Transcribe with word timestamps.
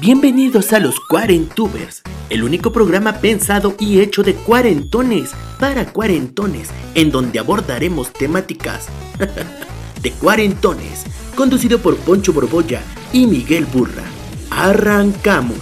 Bienvenidos 0.00 0.72
a 0.72 0.78
los 0.78 1.00
Cuarentubers, 1.00 2.04
el 2.30 2.44
único 2.44 2.70
programa 2.72 3.20
pensado 3.20 3.74
y 3.80 4.00
hecho 4.00 4.22
de 4.22 4.34
cuarentones 4.34 5.32
para 5.58 5.92
cuarentones, 5.92 6.70
en 6.94 7.10
donde 7.10 7.40
abordaremos 7.40 8.12
temáticas 8.12 8.88
de 10.00 10.12
cuarentones, 10.12 11.04
conducido 11.34 11.80
por 11.80 11.96
Poncho 11.98 12.32
Borbolla 12.32 12.80
y 13.12 13.26
Miguel 13.26 13.64
Burra. 13.64 14.04
Arrancamos. 14.52 15.58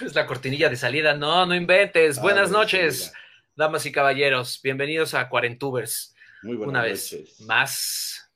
Es 0.00 0.14
la 0.14 0.26
cortinilla 0.26 0.70
de 0.70 0.76
salida. 0.76 1.14
No, 1.14 1.44
no 1.44 1.54
inventes. 1.54 2.16
Ah, 2.16 2.22
Buenas 2.22 2.50
noches, 2.50 3.12
damas 3.54 3.84
y 3.84 3.92
caballeros. 3.92 4.58
Bienvenidos 4.62 5.12
a 5.12 5.28
Cuarentubers. 5.28 6.13
Muy 6.44 6.56
buenas 6.56 6.72
Una 6.72 6.82
vez 6.82 7.10
noches. 7.10 7.40
más. 7.40 8.30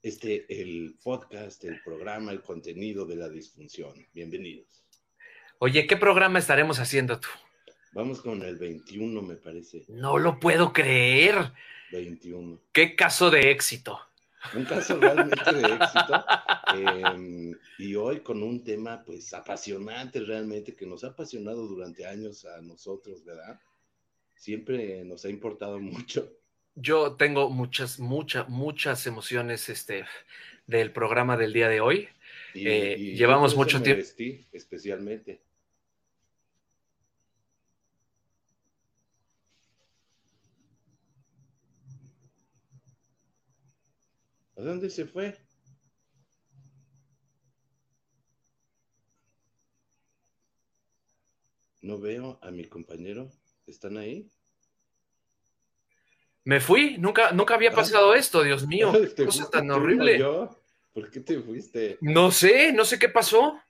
Este, 0.00 0.46
el 0.60 0.94
podcast, 1.02 1.64
el 1.64 1.82
programa, 1.82 2.30
el 2.30 2.40
contenido 2.40 3.04
de 3.04 3.16
la 3.16 3.28
disfunción. 3.28 3.94
Bienvenidos. 4.14 4.84
Oye, 5.58 5.88
¿qué 5.88 5.96
programa 5.96 6.38
estaremos 6.38 6.78
haciendo 6.78 7.18
tú? 7.18 7.26
Vamos 7.90 8.20
con 8.20 8.42
el 8.42 8.58
21, 8.58 9.22
me 9.22 9.34
parece. 9.34 9.84
No 9.88 10.18
lo 10.18 10.38
puedo 10.38 10.72
creer. 10.72 11.52
21. 11.90 12.60
Qué 12.70 12.94
caso 12.94 13.28
de 13.28 13.50
éxito. 13.50 13.98
Un 14.54 14.64
caso 14.64 14.96
realmente 14.96 15.52
de 15.52 15.74
éxito. 15.74 16.24
eh, 16.76 17.56
y 17.78 17.96
hoy 17.96 18.20
con 18.20 18.40
un 18.44 18.62
tema, 18.62 19.02
pues, 19.04 19.34
apasionante 19.34 20.20
realmente, 20.20 20.76
que 20.76 20.86
nos 20.86 21.02
ha 21.02 21.08
apasionado 21.08 21.66
durante 21.66 22.06
años 22.06 22.44
a 22.44 22.60
nosotros, 22.62 23.24
¿verdad? 23.24 23.60
Siempre 24.36 25.02
nos 25.04 25.24
ha 25.24 25.28
importado 25.28 25.80
mucho. 25.80 26.37
Yo 26.80 27.16
tengo 27.16 27.50
muchas, 27.50 27.98
muchas, 27.98 28.48
muchas 28.48 29.06
emociones 29.06 29.68
este, 29.68 30.04
del 30.66 30.92
programa 30.92 31.36
del 31.36 31.52
día 31.52 31.68
de 31.68 31.80
hoy. 31.80 32.08
Y, 32.54 32.68
Eh, 32.68 32.96
y 32.98 33.16
llevamos 33.16 33.56
mucho 33.56 33.82
tiempo- 33.82 34.02
especialmente. 34.52 35.40
¿A 44.56 44.60
dónde 44.62 44.90
se 44.90 45.04
fue? 45.06 45.36
No 51.82 51.98
veo 51.98 52.38
a 52.42 52.50
mi 52.50 52.64
compañero. 52.64 53.30
¿Están 53.66 53.96
ahí? 53.96 54.28
Me 56.44 56.60
fui, 56.60 56.96
nunca, 56.98 57.32
nunca 57.32 57.54
había 57.54 57.72
pasado 57.72 58.14
esto, 58.14 58.42
Dios 58.42 58.66
mío. 58.66 58.92
Qué 59.16 59.24
cosa 59.26 59.50
tan 59.50 59.70
horrible. 59.70 60.18
yo. 60.18 60.50
¿Por 60.92 61.10
qué 61.10 61.20
te 61.20 61.38
fuiste? 61.40 61.98
No 62.00 62.30
sé, 62.32 62.72
no 62.72 62.84
sé 62.84 62.98
qué 62.98 63.08
pasó. 63.08 63.60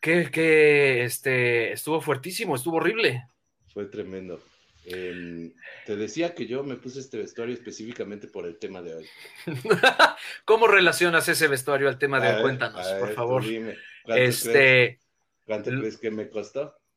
Que, 0.00 0.30
que 0.30 1.02
este, 1.04 1.72
estuvo 1.72 2.00
fuertísimo, 2.00 2.54
estuvo 2.54 2.76
horrible. 2.76 3.26
Fue 3.74 3.84
tremendo. 3.86 4.40
Em, 4.84 5.52
te 5.84 5.96
decía 5.96 6.34
que 6.34 6.46
yo 6.46 6.62
me 6.62 6.76
puse 6.76 7.00
este 7.00 7.18
vestuario 7.18 7.52
específicamente 7.52 8.28
por 8.28 8.46
el 8.46 8.58
tema 8.58 8.80
de 8.80 8.94
hoy. 8.94 9.06
¿Cómo 10.46 10.68
relacionas 10.68 11.28
ese 11.28 11.48
vestuario 11.48 11.88
al 11.88 11.98
tema 11.98 12.20
de 12.20 12.28
A 12.28 12.30
hoy? 12.30 12.34
ver, 12.36 12.42
Cuéntanos, 12.44 12.86
ver, 12.86 13.00
por 13.00 13.12
favor. 13.14 13.44
dime, 13.44 13.76
¿cuánto 14.04 14.14
crees, 14.22 14.46
Este. 14.46 15.00
cuánto 15.44 15.70
crees 15.70 15.98
que 15.98 16.10
me 16.10 16.30
costó? 16.30 16.74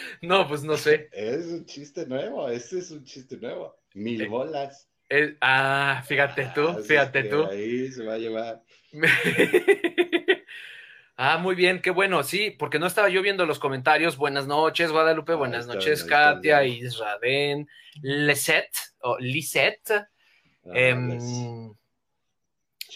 no, 0.22 0.46
pues 0.48 0.62
no 0.62 0.76
sé. 0.76 1.08
Es 1.12 1.46
un 1.46 1.64
chiste 1.66 2.06
nuevo, 2.06 2.48
ese 2.48 2.78
es 2.78 2.90
un 2.90 3.04
chiste 3.04 3.36
nuevo. 3.36 3.76
Mil 3.94 4.22
Eh, 4.22 4.26
bolas. 4.26 4.88
Ah, 5.40 6.04
fíjate 6.06 6.52
tú, 6.54 6.68
Ah, 6.68 6.78
fíjate 6.86 7.24
tú. 7.24 7.44
Ahí 7.44 7.90
se 7.90 8.04
va 8.04 8.14
a 8.14 8.18
llevar. 8.18 8.62
ah, 11.16 11.38
muy 11.38 11.54
bien, 11.56 11.82
qué 11.82 11.90
bueno, 11.90 12.22
sí, 12.22 12.54
porque 12.56 12.78
no 12.78 12.86
estaba 12.86 13.08
yo 13.08 13.20
viendo 13.20 13.44
los 13.44 13.58
comentarios. 13.58 14.16
Buenas 14.16 14.46
noches, 14.46 14.92
Guadalupe, 14.92 15.34
buenas 15.34 15.66
noches, 15.66 16.00
están, 16.00 16.36
Katia. 16.36 16.64
Israden, 16.64 17.66
Lisette, 18.02 18.76
o 19.00 19.18
Lisette. 19.18 19.90
Ah, 20.64 20.72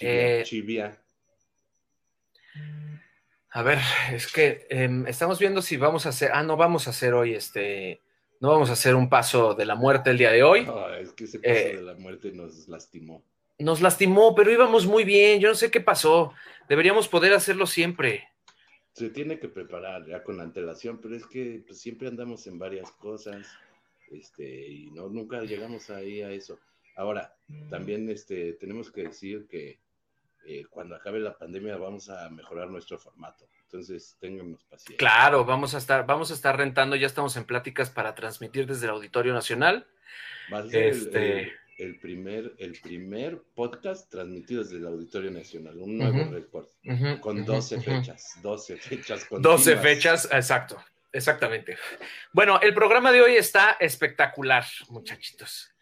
eh, 0.01 0.43
chivia. 0.45 1.04
A 3.55 3.63
ver, 3.63 3.79
es 4.13 4.33
que 4.33 4.67
em, 4.69 5.07
estamos 5.07 5.39
viendo 5.39 5.63
si 5.63 5.77
vamos 5.77 6.07
a 6.07 6.09
hacer. 6.09 6.33
Ah, 6.35 6.43
no 6.43 6.57
vamos 6.57 6.89
a 6.89 6.91
hacer 6.91 7.15
hoy 7.15 7.35
este. 7.35 8.01
No 8.41 8.51
vamos 8.51 8.69
a 8.69 8.73
hacer 8.73 8.97
un 8.97 9.09
paso 9.09 9.55
de 9.55 9.65
la 9.65 9.77
muerte 9.77 10.11
el 10.11 10.19
día 10.19 10.33
de 10.33 10.43
hoy. 10.43 10.67
Ah, 10.69 10.99
es 11.01 11.13
que 11.13 11.23
ese 11.23 11.39
paso 11.39 11.55
eh, 11.55 11.77
de 11.77 11.83
la 11.83 11.95
muerte 11.95 12.33
nos 12.33 12.67
lastimó. 12.67 13.23
Nos 13.61 13.81
lastimó, 13.81 14.35
pero 14.35 14.51
íbamos 14.51 14.87
muy 14.87 15.05
bien. 15.05 15.39
Yo 15.39 15.51
no 15.51 15.55
sé 15.55 15.71
qué 15.71 15.81
pasó. 15.81 16.33
Deberíamos 16.69 17.07
poder 17.07 17.33
hacerlo 17.33 17.67
siempre. 17.67 18.27
Se 18.93 19.11
tiene 19.11 19.39
que 19.39 19.49
preparar 19.49 20.05
ya 20.05 20.25
con 20.25 20.41
antelación, 20.41 20.99
pero 21.01 21.15
es 21.15 21.25
que 21.25 21.63
pues, 21.65 21.79
siempre 21.79 22.09
andamos 22.09 22.49
en 22.49 22.59
varias 22.59 22.91
cosas, 22.91 23.47
este, 24.11 24.69
y 24.69 24.91
no, 24.91 25.09
nunca 25.09 25.43
llegamos 25.43 25.91
ahí 25.91 26.23
a 26.23 26.33
eso. 26.33 26.59
Ahora, 26.97 27.37
también 27.71 28.09
este, 28.09 28.55
tenemos 28.55 28.91
que 28.91 29.05
decir 29.05 29.47
que 29.49 29.79
eh, 30.47 30.65
cuando 30.71 30.95
acabe 30.97 31.21
la 31.21 31.37
pandemia 31.37 31.77
vamos 31.77 32.09
a 32.11 32.29
mejorar 32.31 32.69
nuestro 32.69 32.99
formato. 32.99 33.49
Entonces, 33.65 34.17
téngannos 34.21 34.63
paciencia. 34.65 34.97
Claro, 34.97 35.45
vamos 35.45 35.75
a 35.75 35.79
estar, 35.79 36.07
vamos 36.07 36.31
a 36.31 36.35
estar 36.35 36.57
rentando. 36.57 36.97
Ya 36.97 37.07
estamos 37.07 37.37
en 37.37 37.45
pláticas 37.45 37.91
para 37.91 38.15
transmitir 38.15 38.67
desde 38.67 38.87
el 38.87 38.91
Auditorio 38.93 39.33
Nacional. 39.35 39.87
Va 40.53 40.59
a 40.59 40.69
ser 40.69 40.85
Este- 40.93 41.41
el, 41.41 41.53
el 41.79 41.99
primer, 41.99 42.55
el 42.59 42.79
primer 42.81 43.43
podcast 43.55 44.11
transmitido 44.11 44.63
desde 44.63 44.77
el 44.77 44.87
Auditorio 44.87 45.31
Nacional, 45.31 45.77
un 45.79 45.99
nuevo 45.99 46.23
Ujú. 46.23 46.31
récord, 46.33 46.67
Ujú, 46.87 47.21
con 47.21 47.39
ujú, 47.41 47.47
12 47.53 47.77
12 47.77 47.81
fechas, 47.91 48.39
12 48.43 48.77
fechas 48.77 49.27
12 49.29 49.75
continuas. 49.75 49.83
fechas, 49.83 50.29
exacto, 50.31 50.81
exactamente. 51.13 51.77
Bueno, 52.33 52.61
el 52.61 52.75
programa 52.75 53.11
de 53.11 53.23
hoy 53.23 53.35
está 53.35 53.77
espectacular, 53.81 54.65
muchachitos, 54.89 55.73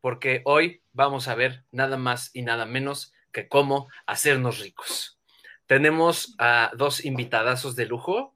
porque 0.00 0.42
hoy 0.44 0.82
vamos 0.92 1.28
a 1.28 1.34
ver 1.36 1.62
nada 1.70 1.96
más 1.96 2.30
y 2.34 2.42
nada 2.42 2.66
menos 2.66 3.12
que 3.36 3.48
cómo 3.48 3.88
hacernos 4.06 4.60
ricos. 4.60 5.20
Tenemos 5.66 6.34
a 6.38 6.70
dos 6.74 7.04
invitadazos 7.04 7.76
de 7.76 7.84
lujo 7.84 8.34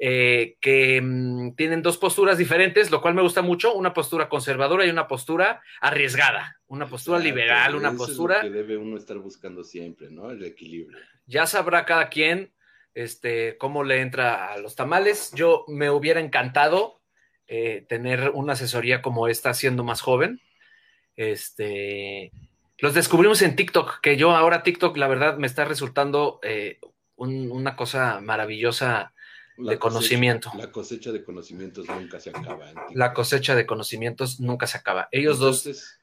eh, 0.00 0.56
que 0.62 0.98
mm, 1.02 1.56
tienen 1.56 1.82
dos 1.82 1.98
posturas 1.98 2.38
diferentes, 2.38 2.90
lo 2.90 3.02
cual 3.02 3.12
me 3.12 3.20
gusta 3.20 3.42
mucho, 3.42 3.74
una 3.74 3.92
postura 3.92 4.30
conservadora 4.30 4.86
y 4.86 4.90
una 4.90 5.06
postura 5.06 5.60
arriesgada, 5.82 6.58
una 6.68 6.86
postura 6.86 7.18
Exacto, 7.18 7.36
liberal, 7.36 7.74
una 7.74 7.88
eso 7.90 7.98
postura 7.98 8.38
Es 8.38 8.44
lo 8.44 8.50
que 8.50 8.56
debe 8.56 8.78
uno 8.78 8.96
estar 8.96 9.18
buscando 9.18 9.62
siempre, 9.62 10.10
¿no? 10.10 10.30
El 10.30 10.42
equilibrio. 10.42 10.98
ya 11.26 11.46
sabrá 11.46 11.84
cada 11.84 12.08
quien 12.08 12.50
este, 12.94 13.58
cómo 13.58 13.84
le 13.84 14.00
entra 14.00 14.54
a 14.54 14.56
los 14.56 14.74
tamales. 14.74 15.32
Yo 15.34 15.66
me 15.68 15.90
hubiera 15.90 16.20
encantado 16.20 17.02
eh, 17.46 17.84
tener 17.86 18.30
una 18.30 18.54
asesoría 18.54 19.02
como 19.02 19.28
esta 19.28 19.52
siendo 19.52 19.84
más 19.84 20.00
joven. 20.00 20.40
Este, 21.14 22.32
los 22.80 22.94
descubrimos 22.94 23.42
en 23.42 23.56
TikTok, 23.56 24.00
que 24.00 24.16
yo 24.16 24.32
ahora 24.32 24.62
TikTok, 24.62 24.96
la 24.96 25.08
verdad, 25.08 25.36
me 25.38 25.46
está 25.46 25.64
resultando 25.64 26.40
eh, 26.42 26.78
un- 27.16 27.50
una 27.52 27.76
cosa 27.76 28.20
maravillosa 28.20 29.12
La 29.58 29.72
de 29.72 29.78
conocimiento. 29.78 30.50
La 30.56 30.72
cosecha 30.72 31.12
de 31.12 31.22
conocimientos 31.22 31.86
nunca 31.88 32.18
se 32.20 32.30
acaba. 32.30 32.72
La 32.94 33.12
cosecha 33.12 33.54
de 33.54 33.66
conocimientos 33.66 34.40
nunca 34.40 34.66
se 34.66 34.78
acaba. 34.78 35.08
Ellos 35.12 35.38
dos, 35.38 35.66
Entonces, 35.66 35.98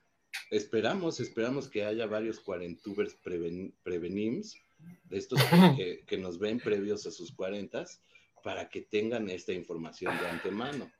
esperamos, 0.51 1.19
esperamos 1.19 1.67
que 1.67 1.83
haya 1.85 2.05
varios 2.05 2.39
cuarentubers 2.39 3.15
preven, 3.15 3.73
prevenims, 3.83 4.57
de 5.05 5.17
estos 5.17 5.39
que, 5.81 6.03
que 6.05 6.17
nos 6.17 6.37
ven 6.37 6.59
previos 6.59 7.05
a 7.07 7.11
sus 7.11 7.31
cuarentas, 7.33 8.01
para 8.43 8.69
que 8.69 8.81
tengan 8.81 9.29
esta 9.29 9.51
información 9.53 10.15
de 10.19 10.27
antemano. 10.29 10.91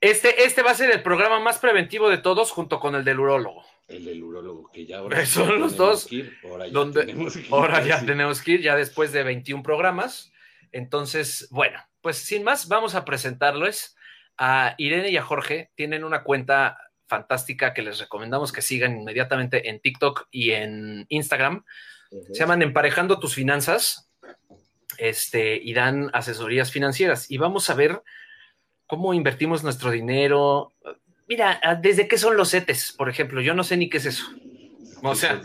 este, 0.00 0.44
este 0.44 0.62
va 0.62 0.72
a 0.72 0.74
ser 0.74 0.90
el 0.90 1.02
programa 1.02 1.40
más 1.40 1.58
preventivo 1.58 2.08
de 2.10 2.18
todos 2.18 2.50
junto 2.50 2.78
con 2.78 2.94
el 2.94 3.04
del 3.04 3.20
urólogo. 3.20 3.64
El 3.88 4.04
del 4.04 4.22
urólogo, 4.22 4.70
que 4.72 4.86
ya 4.86 4.98
ahora 4.98 5.24
Son 5.26 5.48
ya 5.48 5.54
los 5.54 5.76
dos, 5.76 6.10
ir, 6.12 6.38
ahora 6.44 6.66
ya 6.66 6.72
donde- 6.72 7.04
tenemos 7.04 7.34
que 7.34 7.40
ir 7.40 7.46
Ahora 7.50 7.84
ya 7.84 8.00
tenemos 8.06 8.42
que 8.42 8.50
ir, 8.52 8.62
ya 8.62 8.76
después 8.76 9.12
de 9.12 9.22
21 9.22 9.62
programas. 9.62 10.32
Entonces, 10.72 11.48
bueno, 11.50 11.78
pues 12.00 12.16
sin 12.16 12.44
más, 12.44 12.68
vamos 12.68 12.94
a 12.94 13.04
presentarles 13.04 13.94
a 14.38 14.74
Irene 14.78 15.10
y 15.10 15.16
a 15.18 15.22
Jorge 15.22 15.70
tienen 15.74 16.04
una 16.04 16.22
cuenta 16.22 16.78
fantástica 17.06 17.74
que 17.74 17.82
les 17.82 17.98
recomendamos 17.98 18.52
que 18.52 18.62
sigan 18.62 18.96
inmediatamente 18.96 19.68
en 19.68 19.80
TikTok 19.80 20.28
y 20.30 20.52
en 20.52 21.04
Instagram. 21.10 21.64
Se 22.32 22.40
llaman 22.40 22.62
Emparejando 22.62 23.18
tus 23.18 23.34
finanzas 23.34 24.10
este, 24.96 25.56
y 25.56 25.74
dan 25.74 26.10
asesorías 26.14 26.70
financieras. 26.70 27.30
Y 27.30 27.36
vamos 27.36 27.68
a 27.68 27.74
ver 27.74 28.02
cómo 28.86 29.12
invertimos 29.14 29.62
nuestro 29.62 29.90
dinero. 29.90 30.72
Mira, 31.32 31.58
¿desde 31.80 32.08
qué 32.08 32.18
son 32.18 32.36
los 32.36 32.50
CETES, 32.50 32.92
por 32.92 33.08
ejemplo? 33.08 33.40
Yo 33.40 33.54
no 33.54 33.64
sé 33.64 33.78
ni 33.78 33.88
qué 33.88 33.96
es 33.96 34.04
eso. 34.04 34.26
O 35.02 35.14
sea, 35.14 35.40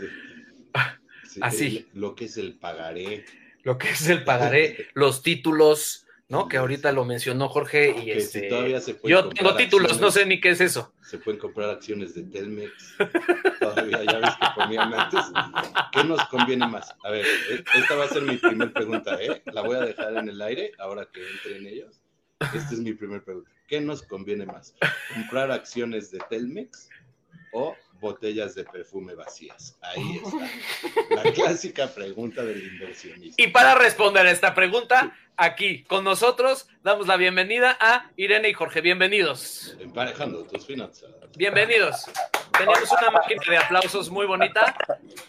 así. 1.40 1.88
Lo 1.94 2.14
que 2.14 2.26
es 2.26 2.36
el 2.36 2.58
pagaré. 2.58 3.24
Lo 3.62 3.78
que 3.78 3.88
es 3.88 4.06
el 4.10 4.22
pagaré, 4.22 4.88
los 4.92 5.22
títulos, 5.22 6.06
¿no? 6.28 6.46
Que 6.46 6.58
ahorita 6.58 6.92
lo 6.92 7.06
mencionó 7.06 7.48
Jorge 7.48 7.96
y 8.04 8.10
este. 8.10 8.50
yo 9.02 9.30
tengo 9.30 9.56
títulos, 9.56 9.98
no 9.98 10.10
sé 10.10 10.26
ni 10.26 10.42
qué 10.42 10.50
es 10.50 10.60
eso. 10.60 10.92
Se 11.00 11.16
pueden 11.16 11.40
comprar 11.40 11.70
acciones 11.70 12.14
de 12.14 12.24
Telmex. 12.24 12.96
todavía 13.58 14.04
ya 14.04 14.18
ves 14.18 14.34
que 14.38 14.46
ponían 14.60 14.92
antes. 14.92 15.24
¿Qué 15.90 16.04
nos 16.04 16.22
conviene 16.28 16.66
más? 16.66 16.94
A 17.02 17.08
ver, 17.08 17.24
e, 17.24 17.64
esta 17.78 17.94
va 17.94 18.04
a 18.04 18.08
ser 18.08 18.24
mi 18.24 18.36
primera 18.36 18.70
pregunta, 18.70 19.16
¿eh? 19.22 19.42
La 19.54 19.62
voy 19.62 19.76
a 19.76 19.80
dejar 19.80 20.18
en 20.18 20.28
el 20.28 20.42
aire 20.42 20.72
ahora 20.78 21.08
que 21.10 21.26
entren 21.26 21.66
ellos. 21.66 22.02
Esta 22.40 22.74
es 22.74 22.80
mi 22.80 22.92
primera 22.92 23.24
pregunta. 23.24 23.50
¿Qué 23.68 23.82
nos 23.82 24.02
conviene 24.02 24.46
más? 24.46 24.74
¿Comprar 25.12 25.50
acciones 25.50 26.10
de 26.10 26.20
Telmex 26.30 26.88
o 27.52 27.76
botellas 28.00 28.54
de 28.54 28.64
perfume 28.64 29.14
vacías? 29.14 29.78
Ahí 29.82 30.22
está. 30.24 31.14
La 31.14 31.22
clásica 31.34 31.86
pregunta 31.88 32.42
del 32.42 32.66
inversionista. 32.66 33.40
Y 33.40 33.48
para 33.48 33.74
responder 33.74 34.26
a 34.26 34.30
esta 34.30 34.54
pregunta, 34.54 35.14
aquí 35.36 35.84
con 35.84 36.02
nosotros 36.02 36.66
damos 36.82 37.06
la 37.08 37.18
bienvenida 37.18 37.76
a 37.78 38.10
Irene 38.16 38.48
y 38.48 38.54
Jorge. 38.54 38.80
Bienvenidos. 38.80 39.76
Emparejando 39.78 40.44
tus 40.44 40.64
finanzas. 40.64 41.10
Bienvenidos. 41.36 42.06
Teníamos 42.56 42.90
una 42.90 43.10
máquina 43.10 43.42
de 43.50 43.58
aplausos 43.58 44.08
muy 44.08 44.24
bonita 44.24 44.74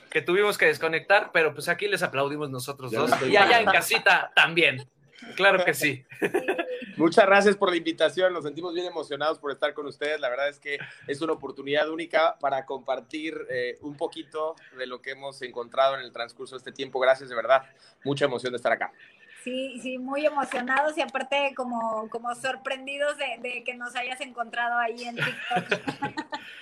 que 0.09 0.21
tuvimos 0.21 0.57
que 0.57 0.67
desconectar, 0.67 1.31
pero 1.33 1.53
pues 1.53 1.67
aquí 1.67 1.89
les 1.89 2.03
aplaudimos 2.03 2.49
nosotros 2.49 2.93
dos. 2.93 3.11
Y 3.27 3.35
allá 3.35 3.59
en 3.59 3.65
casita 3.65 4.31
también. 4.33 4.87
Claro 5.35 5.63
que 5.63 5.73
sí. 5.75 6.05
Muchas 6.97 7.25
gracias 7.25 7.55
por 7.55 7.69
la 7.69 7.77
invitación. 7.77 8.33
Nos 8.33 8.43
sentimos 8.43 8.73
bien 8.73 8.85
emocionados 8.85 9.39
por 9.39 9.51
estar 9.51 9.73
con 9.73 9.87
ustedes. 9.87 10.19
La 10.19 10.29
verdad 10.29 10.49
es 10.49 10.59
que 10.59 10.77
es 11.07 11.21
una 11.21 11.33
oportunidad 11.33 11.89
única 11.89 12.37
para 12.39 12.65
compartir 12.65 13.35
eh, 13.49 13.77
un 13.81 13.95
poquito 13.95 14.55
de 14.77 14.85
lo 14.85 15.01
que 15.01 15.11
hemos 15.11 15.41
encontrado 15.41 15.95
en 15.95 16.01
el 16.01 16.11
transcurso 16.11 16.55
de 16.55 16.59
este 16.59 16.71
tiempo. 16.71 16.99
Gracias, 16.99 17.29
de 17.29 17.35
verdad. 17.35 17.63
Mucha 18.03 18.25
emoción 18.25 18.51
de 18.51 18.57
estar 18.57 18.71
acá. 18.71 18.91
Sí, 19.43 19.79
sí, 19.81 19.97
muy 19.97 20.25
emocionados 20.25 20.97
y 20.97 21.01
aparte 21.01 21.53
como, 21.55 22.09
como 22.09 22.35
sorprendidos 22.35 23.17
de, 23.17 23.37
de 23.39 23.63
que 23.63 23.73
nos 23.75 23.95
hayas 23.95 24.19
encontrado 24.19 24.77
ahí 24.77 25.05
en 25.05 25.15
TikTok. 25.15 26.19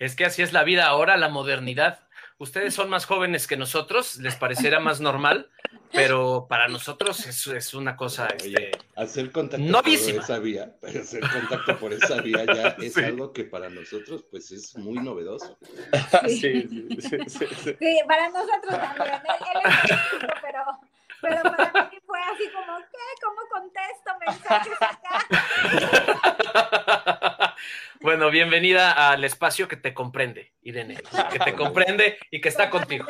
Es 0.00 0.16
que 0.16 0.24
así 0.24 0.40
es 0.40 0.54
la 0.54 0.64
vida 0.64 0.86
ahora, 0.86 1.18
la 1.18 1.28
modernidad. 1.28 2.00
Ustedes 2.40 2.72
son 2.72 2.88
más 2.88 3.04
jóvenes 3.04 3.46
que 3.46 3.58
nosotros, 3.58 4.16
les 4.16 4.34
parecerá 4.34 4.80
más 4.80 4.98
normal, 4.98 5.50
pero 5.92 6.46
para 6.48 6.68
nosotros 6.68 7.26
es, 7.26 7.46
es 7.48 7.74
una 7.74 7.96
cosa. 7.96 8.28
Este, 8.28 8.70
hacer 8.96 9.30
contacto 9.30 9.70
por 9.70 9.92
esa 10.08 10.38
vía, 10.38 10.74
hacer 10.82 11.20
contacto 11.20 11.78
por 11.78 11.92
esa 11.92 12.22
vía 12.22 12.46
ya 12.46 12.68
es 12.80 12.96
algo 12.96 13.34
que 13.34 13.44
para 13.44 13.68
nosotros, 13.68 14.24
pues 14.30 14.52
es 14.52 14.74
muy 14.78 14.96
novedoso. 15.00 15.58
Sí, 16.28 16.66
sí, 16.66 16.88
sí, 17.28 17.46
sí 17.78 17.98
para 18.08 18.30
nosotros 18.30 18.70
también. 18.70 19.16
Él, 19.16 19.60
es 19.64 20.00
pero, 20.40 20.64
pero 21.20 21.42
para 21.42 21.90
mí 21.90 21.98
fue 22.06 22.20
así 22.22 22.48
como, 22.54 22.78
¿qué? 22.78 23.06
¿Cómo 23.22 23.42
contesto 23.52 24.12
mensajes 24.18 24.80
acá? 24.80 25.26
Bueno, 28.00 28.30
bienvenida 28.30 29.10
al 29.10 29.24
espacio 29.24 29.68
que 29.68 29.76
te 29.76 29.92
comprende, 29.92 30.52
Irene, 30.62 30.96
que 31.32 31.38
te 31.38 31.54
comprende 31.54 32.18
y 32.30 32.40
que 32.40 32.48
está 32.48 32.70
contigo. 32.70 33.06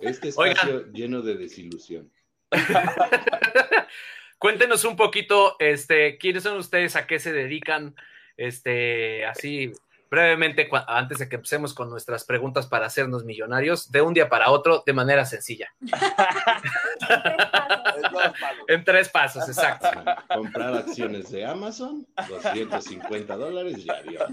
Este 0.00 0.28
espacio 0.28 0.90
lleno 0.92 1.20
de 1.22 1.36
desilusión. 1.36 2.12
Cuéntenos 4.38 4.84
un 4.84 4.96
poquito, 4.96 5.56
este, 5.58 6.16
quiénes 6.16 6.44
son 6.44 6.58
ustedes, 6.58 6.96
a 6.96 7.06
qué 7.06 7.18
se 7.18 7.32
dedican, 7.32 7.94
este, 8.36 9.26
así 9.26 9.72
brevemente, 10.10 10.68
antes 10.88 11.18
de 11.18 11.28
que 11.28 11.36
empecemos 11.36 11.72
con 11.72 11.88
nuestras 11.88 12.24
preguntas 12.24 12.66
para 12.66 12.86
hacernos 12.86 13.24
millonarios, 13.24 13.92
de 13.92 14.02
un 14.02 14.12
día 14.12 14.28
para 14.28 14.50
otro, 14.50 14.82
de 14.84 14.92
manera 14.92 15.24
sencilla. 15.24 15.72
en 18.68 18.84
tres 18.84 19.08
pasos, 19.08 19.48
exacto. 19.48 19.88
Comprar 20.34 20.74
acciones 20.74 21.30
de 21.30 21.46
Amazon, 21.46 22.04
250 22.28 23.36
dólares 23.36 23.78
y 23.78 23.88
adiós. 23.88 24.32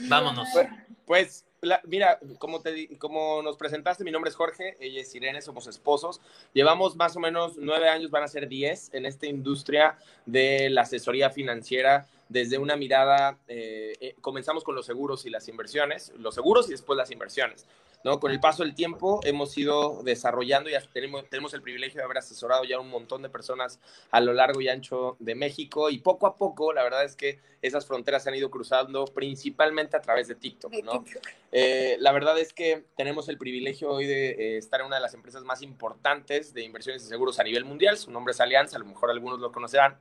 Vámonos. 0.00 0.46
Pues, 0.52 0.68
pues 1.06 1.46
mira, 1.86 2.18
como, 2.38 2.60
te, 2.60 2.98
como 2.98 3.40
nos 3.42 3.56
presentaste, 3.56 4.04
mi 4.04 4.10
nombre 4.10 4.28
es 4.28 4.36
Jorge, 4.36 4.76
ella 4.78 5.00
es 5.00 5.14
Irene, 5.14 5.40
somos 5.40 5.66
esposos. 5.66 6.20
Llevamos 6.52 6.96
más 6.96 7.16
o 7.16 7.20
menos 7.20 7.54
nueve 7.56 7.88
años, 7.88 8.10
van 8.10 8.24
a 8.24 8.28
ser 8.28 8.46
diez, 8.46 8.92
en 8.92 9.06
esta 9.06 9.26
industria 9.26 9.96
de 10.26 10.68
la 10.70 10.82
asesoría 10.82 11.30
financiera 11.30 12.06
desde 12.30 12.58
una 12.58 12.76
mirada, 12.76 13.38
eh, 13.48 13.92
eh, 14.00 14.14
comenzamos 14.20 14.62
con 14.62 14.76
los 14.76 14.86
seguros 14.86 15.26
y 15.26 15.30
las 15.30 15.48
inversiones, 15.48 16.12
los 16.16 16.36
seguros 16.36 16.68
y 16.68 16.70
después 16.70 16.96
las 16.96 17.10
inversiones. 17.10 17.66
¿no? 18.04 18.18
Con 18.20 18.30
el 18.30 18.40
paso 18.40 18.62
del 18.62 18.74
tiempo 18.74 19.20
hemos 19.24 19.58
ido 19.58 20.02
desarrollando 20.04 20.70
y 20.70 20.74
tenemos, 20.92 21.28
tenemos 21.28 21.52
el 21.52 21.60
privilegio 21.60 21.98
de 21.98 22.04
haber 22.04 22.18
asesorado 22.18 22.64
ya 22.64 22.78
un 22.78 22.88
montón 22.88 23.20
de 23.20 23.28
personas 23.28 23.78
a 24.10 24.20
lo 24.20 24.32
largo 24.32 24.60
y 24.62 24.68
ancho 24.68 25.16
de 25.18 25.34
México 25.34 25.90
y 25.90 25.98
poco 25.98 26.26
a 26.26 26.36
poco 26.36 26.72
la 26.72 26.82
verdad 26.82 27.04
es 27.04 27.14
que 27.14 27.40
esas 27.60 27.84
fronteras 27.84 28.22
se 28.22 28.30
han 28.30 28.36
ido 28.36 28.50
cruzando 28.50 29.04
principalmente 29.04 29.98
a 29.98 30.00
través 30.00 30.28
de 30.28 30.36
TikTok. 30.36 30.72
¿no? 30.82 31.04
Eh, 31.52 31.96
la 31.98 32.12
verdad 32.12 32.38
es 32.38 32.54
que 32.54 32.84
tenemos 32.96 33.28
el 33.28 33.36
privilegio 33.36 33.90
hoy 33.90 34.06
de 34.06 34.56
estar 34.56 34.80
en 34.80 34.86
una 34.86 34.96
de 34.96 35.02
las 35.02 35.12
empresas 35.12 35.42
más 35.42 35.60
importantes 35.60 36.54
de 36.54 36.62
inversiones 36.62 37.04
y 37.04 37.08
seguros 37.08 37.38
a 37.38 37.44
nivel 37.44 37.64
mundial, 37.64 37.98
su 37.98 38.10
nombre 38.12 38.32
es 38.32 38.40
Alianza, 38.40 38.76
a 38.76 38.80
lo 38.80 38.86
mejor 38.86 39.10
algunos 39.10 39.40
lo 39.40 39.52
conocerán, 39.52 39.98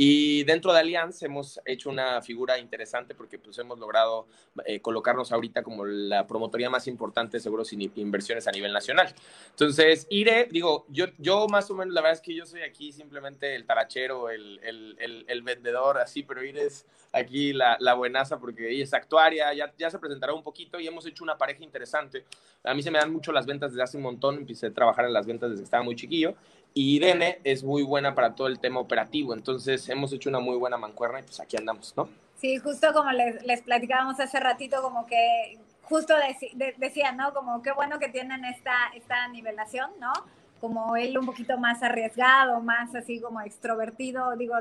y 0.00 0.44
dentro 0.44 0.72
de 0.72 0.78
Allianz 0.78 1.24
hemos 1.24 1.60
hecho 1.64 1.90
una 1.90 2.22
figura 2.22 2.56
interesante 2.56 3.16
porque 3.16 3.36
pues 3.36 3.58
hemos 3.58 3.80
logrado 3.80 4.28
eh, 4.64 4.80
colocarnos 4.80 5.32
ahorita 5.32 5.64
como 5.64 5.84
la 5.84 6.24
promotoría 6.24 6.70
más 6.70 6.86
importante 6.86 7.38
de 7.38 7.40
seguros 7.40 7.72
e 7.72 7.90
inversiones 7.96 8.46
a 8.46 8.52
nivel 8.52 8.72
nacional. 8.72 9.12
Entonces, 9.50 10.06
iré, 10.08 10.46
digo, 10.52 10.86
yo, 10.88 11.06
yo 11.18 11.48
más 11.48 11.68
o 11.72 11.74
menos, 11.74 11.92
la 11.92 12.00
verdad 12.00 12.14
es 12.14 12.20
que 12.20 12.32
yo 12.32 12.46
soy 12.46 12.62
aquí 12.62 12.92
simplemente 12.92 13.56
el 13.56 13.66
tarachero, 13.66 14.30
el, 14.30 14.60
el, 14.62 15.26
el, 15.26 15.42
vendedor, 15.42 15.98
así, 15.98 16.22
pero 16.22 16.44
Ire 16.44 16.66
es 16.66 16.86
aquí 17.12 17.52
la, 17.52 17.76
la, 17.80 17.94
buenaza 17.94 18.38
porque 18.38 18.70
ella 18.70 18.84
es 18.84 18.94
actuaria, 18.94 19.52
ya, 19.52 19.74
ya 19.76 19.90
se 19.90 19.98
presentará 19.98 20.32
un 20.32 20.44
poquito 20.44 20.78
y 20.78 20.86
hemos 20.86 21.06
hecho 21.06 21.24
una 21.24 21.36
pareja 21.36 21.64
interesante. 21.64 22.24
A 22.62 22.72
mí 22.72 22.84
se 22.84 22.92
me 22.92 23.00
dan 23.00 23.12
mucho 23.12 23.32
las 23.32 23.46
ventas 23.46 23.72
desde 23.72 23.82
hace 23.82 23.96
un 23.96 24.04
montón, 24.04 24.36
empecé 24.36 24.66
a 24.66 24.72
trabajar 24.72 25.06
en 25.06 25.12
las 25.12 25.26
ventas 25.26 25.50
desde 25.50 25.62
que 25.62 25.64
estaba 25.64 25.82
muy 25.82 25.96
chiquillo 25.96 26.36
y 26.74 26.96
Irene 26.96 27.40
es 27.44 27.64
muy 27.64 27.82
buena 27.82 28.14
para 28.14 28.34
todo 28.34 28.46
el 28.46 28.58
tema 28.58 28.80
operativo, 28.80 29.34
entonces 29.34 29.88
hemos 29.88 30.12
hecho 30.12 30.28
una 30.28 30.40
muy 30.40 30.56
buena 30.56 30.76
mancuerna 30.76 31.20
y 31.20 31.22
pues 31.22 31.40
aquí 31.40 31.56
andamos, 31.56 31.94
¿no? 31.96 32.08
Sí, 32.36 32.58
justo 32.58 32.92
como 32.92 33.10
les, 33.10 33.44
les 33.44 33.62
platicábamos 33.62 34.20
hace 34.20 34.38
ratito, 34.38 34.80
como 34.80 35.06
que 35.06 35.58
justo 35.88 36.14
decía, 36.76 37.12
¿no? 37.12 37.32
Como 37.32 37.62
qué 37.62 37.72
bueno 37.72 37.98
que 37.98 38.08
tienen 38.08 38.44
esta, 38.44 38.74
esta 38.94 39.26
nivelación, 39.28 39.90
¿no? 39.98 40.12
Como 40.60 40.96
él 40.96 41.16
un 41.18 41.26
poquito 41.26 41.56
más 41.58 41.82
arriesgado, 41.82 42.60
más 42.60 42.94
así 42.94 43.20
como 43.20 43.40
extrovertido, 43.40 44.36
digo, 44.36 44.56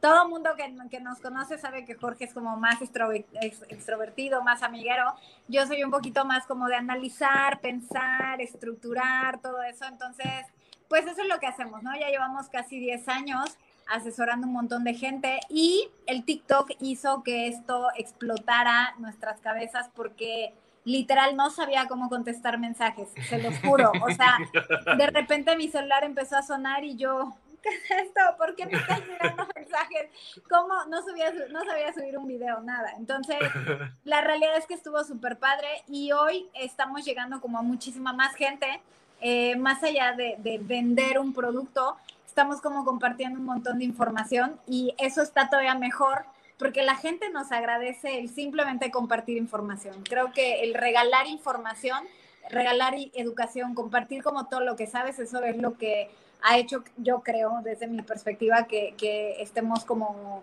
todo 0.00 0.28
mundo 0.28 0.50
que, 0.56 0.74
que, 0.90 1.00
nos 1.00 1.18
conoce 1.20 1.56
sabe 1.56 1.84
que 1.86 1.94
Jorge 1.94 2.24
es 2.24 2.34
como 2.34 2.56
más 2.56 2.78
extrovertido, 2.82 4.42
más 4.42 4.62
amiguero. 4.62 5.14
Yo 5.48 5.66
soy 5.66 5.82
un 5.82 5.90
poquito 5.90 6.26
más 6.26 6.46
como 6.46 6.66
de 6.66 6.74
analizar, 6.74 7.60
pensar, 7.60 8.40
estructurar, 8.42 9.40
todo 9.40 9.62
eso. 9.62 9.86
Entonces, 9.86 10.44
pues 10.88 11.06
eso 11.06 11.22
es 11.22 11.28
lo 11.28 11.38
que 11.40 11.46
hacemos, 11.46 11.82
¿no? 11.82 11.94
Ya 11.98 12.08
llevamos 12.08 12.48
casi 12.48 12.78
10 12.78 13.08
años 13.08 13.56
asesorando 13.86 14.46
un 14.46 14.52
montón 14.52 14.84
de 14.84 14.94
gente 14.94 15.40
y 15.48 15.88
el 16.06 16.24
TikTok 16.24 16.70
hizo 16.80 17.22
que 17.22 17.48
esto 17.48 17.88
explotara 17.96 18.94
nuestras 18.98 19.40
cabezas 19.40 19.90
porque 19.94 20.54
literal 20.84 21.36
no 21.36 21.50
sabía 21.50 21.86
cómo 21.88 22.08
contestar 22.08 22.58
mensajes, 22.58 23.08
se 23.28 23.42
los 23.42 23.58
juro. 23.60 23.90
O 24.02 24.10
sea, 24.10 24.38
de 24.96 25.06
repente 25.06 25.56
mi 25.56 25.68
celular 25.68 26.04
empezó 26.04 26.36
a 26.36 26.42
sonar 26.42 26.84
y 26.84 26.96
yo, 26.96 27.34
¿qué 27.62 27.70
es 27.70 28.06
esto? 28.06 28.20
¿Por 28.36 28.54
qué 28.54 28.66
me 28.66 28.74
estás 28.74 29.00
mirando 29.08 29.46
mensajes? 29.54 30.10
¿Cómo? 30.48 30.74
No, 30.88 31.02
subía, 31.02 31.32
no 31.50 31.64
sabía 31.64 31.92
subir 31.92 32.18
un 32.18 32.28
video, 32.28 32.60
nada. 32.60 32.92
Entonces, 32.98 33.38
la 34.04 34.20
realidad 34.20 34.56
es 34.56 34.66
que 34.66 34.74
estuvo 34.74 35.02
súper 35.04 35.38
padre 35.38 35.68
y 35.88 36.12
hoy 36.12 36.48
estamos 36.54 37.04
llegando 37.04 37.40
como 37.40 37.58
a 37.58 37.62
muchísima 37.62 38.12
más 38.12 38.34
gente 38.34 38.80
eh, 39.20 39.56
más 39.56 39.82
allá 39.82 40.12
de, 40.12 40.36
vender 40.62 41.18
un 41.18 41.32
producto, 41.32 41.96
estamos 42.26 42.60
como 42.60 42.84
compartiendo 42.84 43.38
un 43.38 43.46
montón 43.46 43.78
de 43.78 43.84
información 43.84 44.58
y 44.66 44.94
eso 44.98 45.22
está 45.22 45.48
todavía 45.48 45.74
mejor 45.74 46.24
porque 46.58 46.82
la 46.82 46.96
gente 46.96 47.30
nos 47.30 47.50
agradece 47.50 48.18
el 48.18 48.28
simplemente 48.28 48.90
compartir 48.90 49.36
información. 49.36 50.02
Creo 50.04 50.32
que 50.32 50.62
el 50.62 50.74
regalar 50.74 51.26
información, 51.26 52.04
regalar 52.48 52.94
educación, 53.14 53.74
compartir 53.74 54.22
como 54.22 54.46
todo 54.46 54.60
lo 54.60 54.76
que 54.76 54.86
sabes, 54.86 55.18
eso 55.18 55.42
es 55.42 55.56
lo 55.56 55.76
que 55.76 56.10
ha 56.42 56.58
hecho, 56.58 56.84
yo 56.96 57.20
creo, 57.20 57.60
desde 57.64 57.86
mi 57.86 58.02
perspectiva, 58.02 58.66
que, 58.66 58.94
que 58.96 59.42
estemos 59.42 59.84
como 59.84 60.42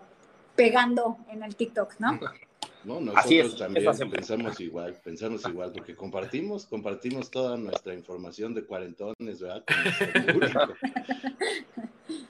pegando 0.54 1.16
en 1.28 1.42
el 1.42 1.56
TikTok, 1.56 1.94
¿no? 1.98 2.18
No, 2.84 3.00
nosotros 3.00 3.24
Así 3.24 3.38
es, 3.38 3.56
también 3.56 4.10
pensamos 4.10 4.60
igual, 4.60 5.00
pensamos 5.04 5.46
igual, 5.48 5.72
porque 5.72 5.94
compartimos, 5.94 6.66
compartimos 6.66 7.30
toda 7.30 7.56
nuestra 7.56 7.94
información 7.94 8.54
de 8.54 8.64
cuarentones, 8.64 9.40
¿verdad? 9.40 9.64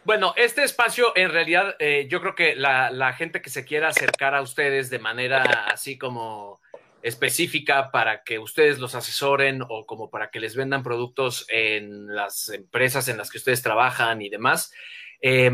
Bueno, 0.05 0.35
este 0.37 0.65
espacio 0.65 1.17
en 1.17 1.31
realidad 1.31 1.77
eh, 1.79 2.07
yo 2.11 2.21
creo 2.21 2.35
que 2.35 2.57
la, 2.57 2.91
la 2.91 3.13
gente 3.13 3.41
que 3.41 3.51
se 3.51 3.65
quiera 3.65 3.89
acercar 3.89 4.35
a 4.35 4.43
ustedes 4.43 4.91
de 4.91 4.99
manera 4.99 5.43
así 5.69 5.97
como 5.97 6.61
específica 7.03 7.91
para 7.93 8.23
que 8.25 8.39
ustedes 8.39 8.81
los 8.81 8.97
asesoren 8.97 9.63
o 9.69 9.87
como 9.87 10.11
para 10.11 10.31
que 10.31 10.41
les 10.41 10.57
vendan 10.57 10.83
productos 10.83 11.47
en 11.49 12.15
las 12.15 12.49
empresas 12.49 13.09
en 13.09 13.17
las 13.17 13.31
que 13.31 13.39
ustedes 13.39 13.63
trabajan 13.63 14.23
y 14.23 14.29
demás. 14.29 14.73
eh, 15.21 15.51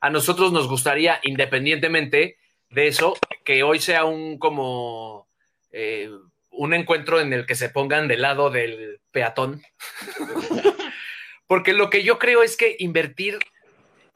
a 0.00 0.10
nosotros 0.10 0.52
nos 0.52 0.68
gustaría, 0.68 1.18
independientemente 1.22 2.36
de 2.74 2.88
eso, 2.88 3.14
que 3.44 3.62
hoy 3.62 3.80
sea 3.80 4.04
un 4.04 4.38
como 4.38 5.28
eh, 5.72 6.10
un 6.50 6.74
encuentro 6.74 7.20
en 7.20 7.32
el 7.32 7.46
que 7.46 7.54
se 7.54 7.68
pongan 7.68 8.08
del 8.08 8.22
lado 8.22 8.50
del 8.50 9.00
peatón. 9.10 9.62
Porque 11.46 11.72
lo 11.72 11.90
que 11.90 12.02
yo 12.02 12.18
creo 12.18 12.42
es 12.42 12.56
que 12.56 12.76
invertir 12.78 13.38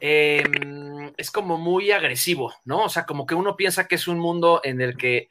eh, 0.01 0.45
es 1.17 1.31
como 1.31 1.59
muy 1.59 1.91
agresivo, 1.91 2.55
¿no? 2.65 2.85
O 2.85 2.89
sea, 2.89 3.05
como 3.05 3.27
que 3.27 3.35
uno 3.35 3.57
piensa 3.57 3.87
que 3.87 3.97
es 3.97 4.09
un 4.09 4.19
mundo 4.19 4.61
en 4.65 4.81
el 4.81 4.97
que 4.97 5.29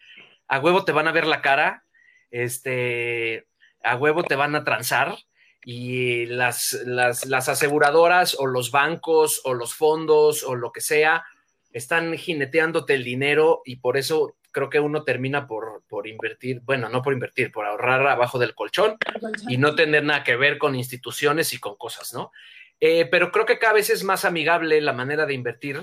a 0.48 0.60
huevo 0.60 0.86
te 0.86 0.92
van 0.92 1.08
a 1.08 1.12
ver 1.12 1.26
la 1.26 1.42
cara, 1.42 1.84
este, 2.30 3.48
a 3.84 3.96
huevo 3.96 4.24
te 4.24 4.36
van 4.36 4.56
a 4.56 4.64
transar 4.64 5.18
y 5.64 6.28
las, 6.28 6.74
las, 6.86 7.26
las 7.26 7.50
aseguradoras 7.50 8.36
o 8.40 8.46
los 8.46 8.72
bancos 8.72 9.42
o 9.44 9.54
los 9.54 9.74
fondos 9.74 10.44
o 10.44 10.56
lo 10.56 10.72
que 10.72 10.82
sea 10.82 11.26
están 11.78 12.18
jineteándote 12.18 12.94
el 12.94 13.04
dinero 13.04 13.62
y 13.66 13.78
por 13.78 13.98
eso 13.98 14.36
creo 14.52 14.70
que 14.70 14.80
uno 14.80 15.04
termina 15.04 15.48
por, 15.48 15.84
por 15.88 16.08
invertir, 16.08 16.62
bueno, 16.64 16.90
no 16.90 17.02
por 17.02 17.14
invertir, 17.14 17.52
por 17.52 17.66
ahorrar 17.66 18.06
abajo 18.08 18.40
del 18.40 18.56
colchón 18.56 18.98
y 19.48 19.58
no 19.58 19.76
tener 19.76 20.04
nada 20.04 20.24
que 20.24 20.36
ver 20.36 20.58
con 20.58 20.76
instituciones 20.76 21.54
y 21.54 21.60
con 21.60 21.76
cosas, 21.76 22.14
¿no? 22.14 22.32
Eh, 22.80 23.06
pero 23.06 23.32
creo 23.32 23.46
que 23.46 23.60
cada 23.60 23.74
vez 23.74 23.90
es 23.90 24.04
más 24.04 24.26
amigable 24.26 24.82
la 24.82 24.94
manera 24.94 25.26
de 25.26 25.34
invertir, 25.34 25.82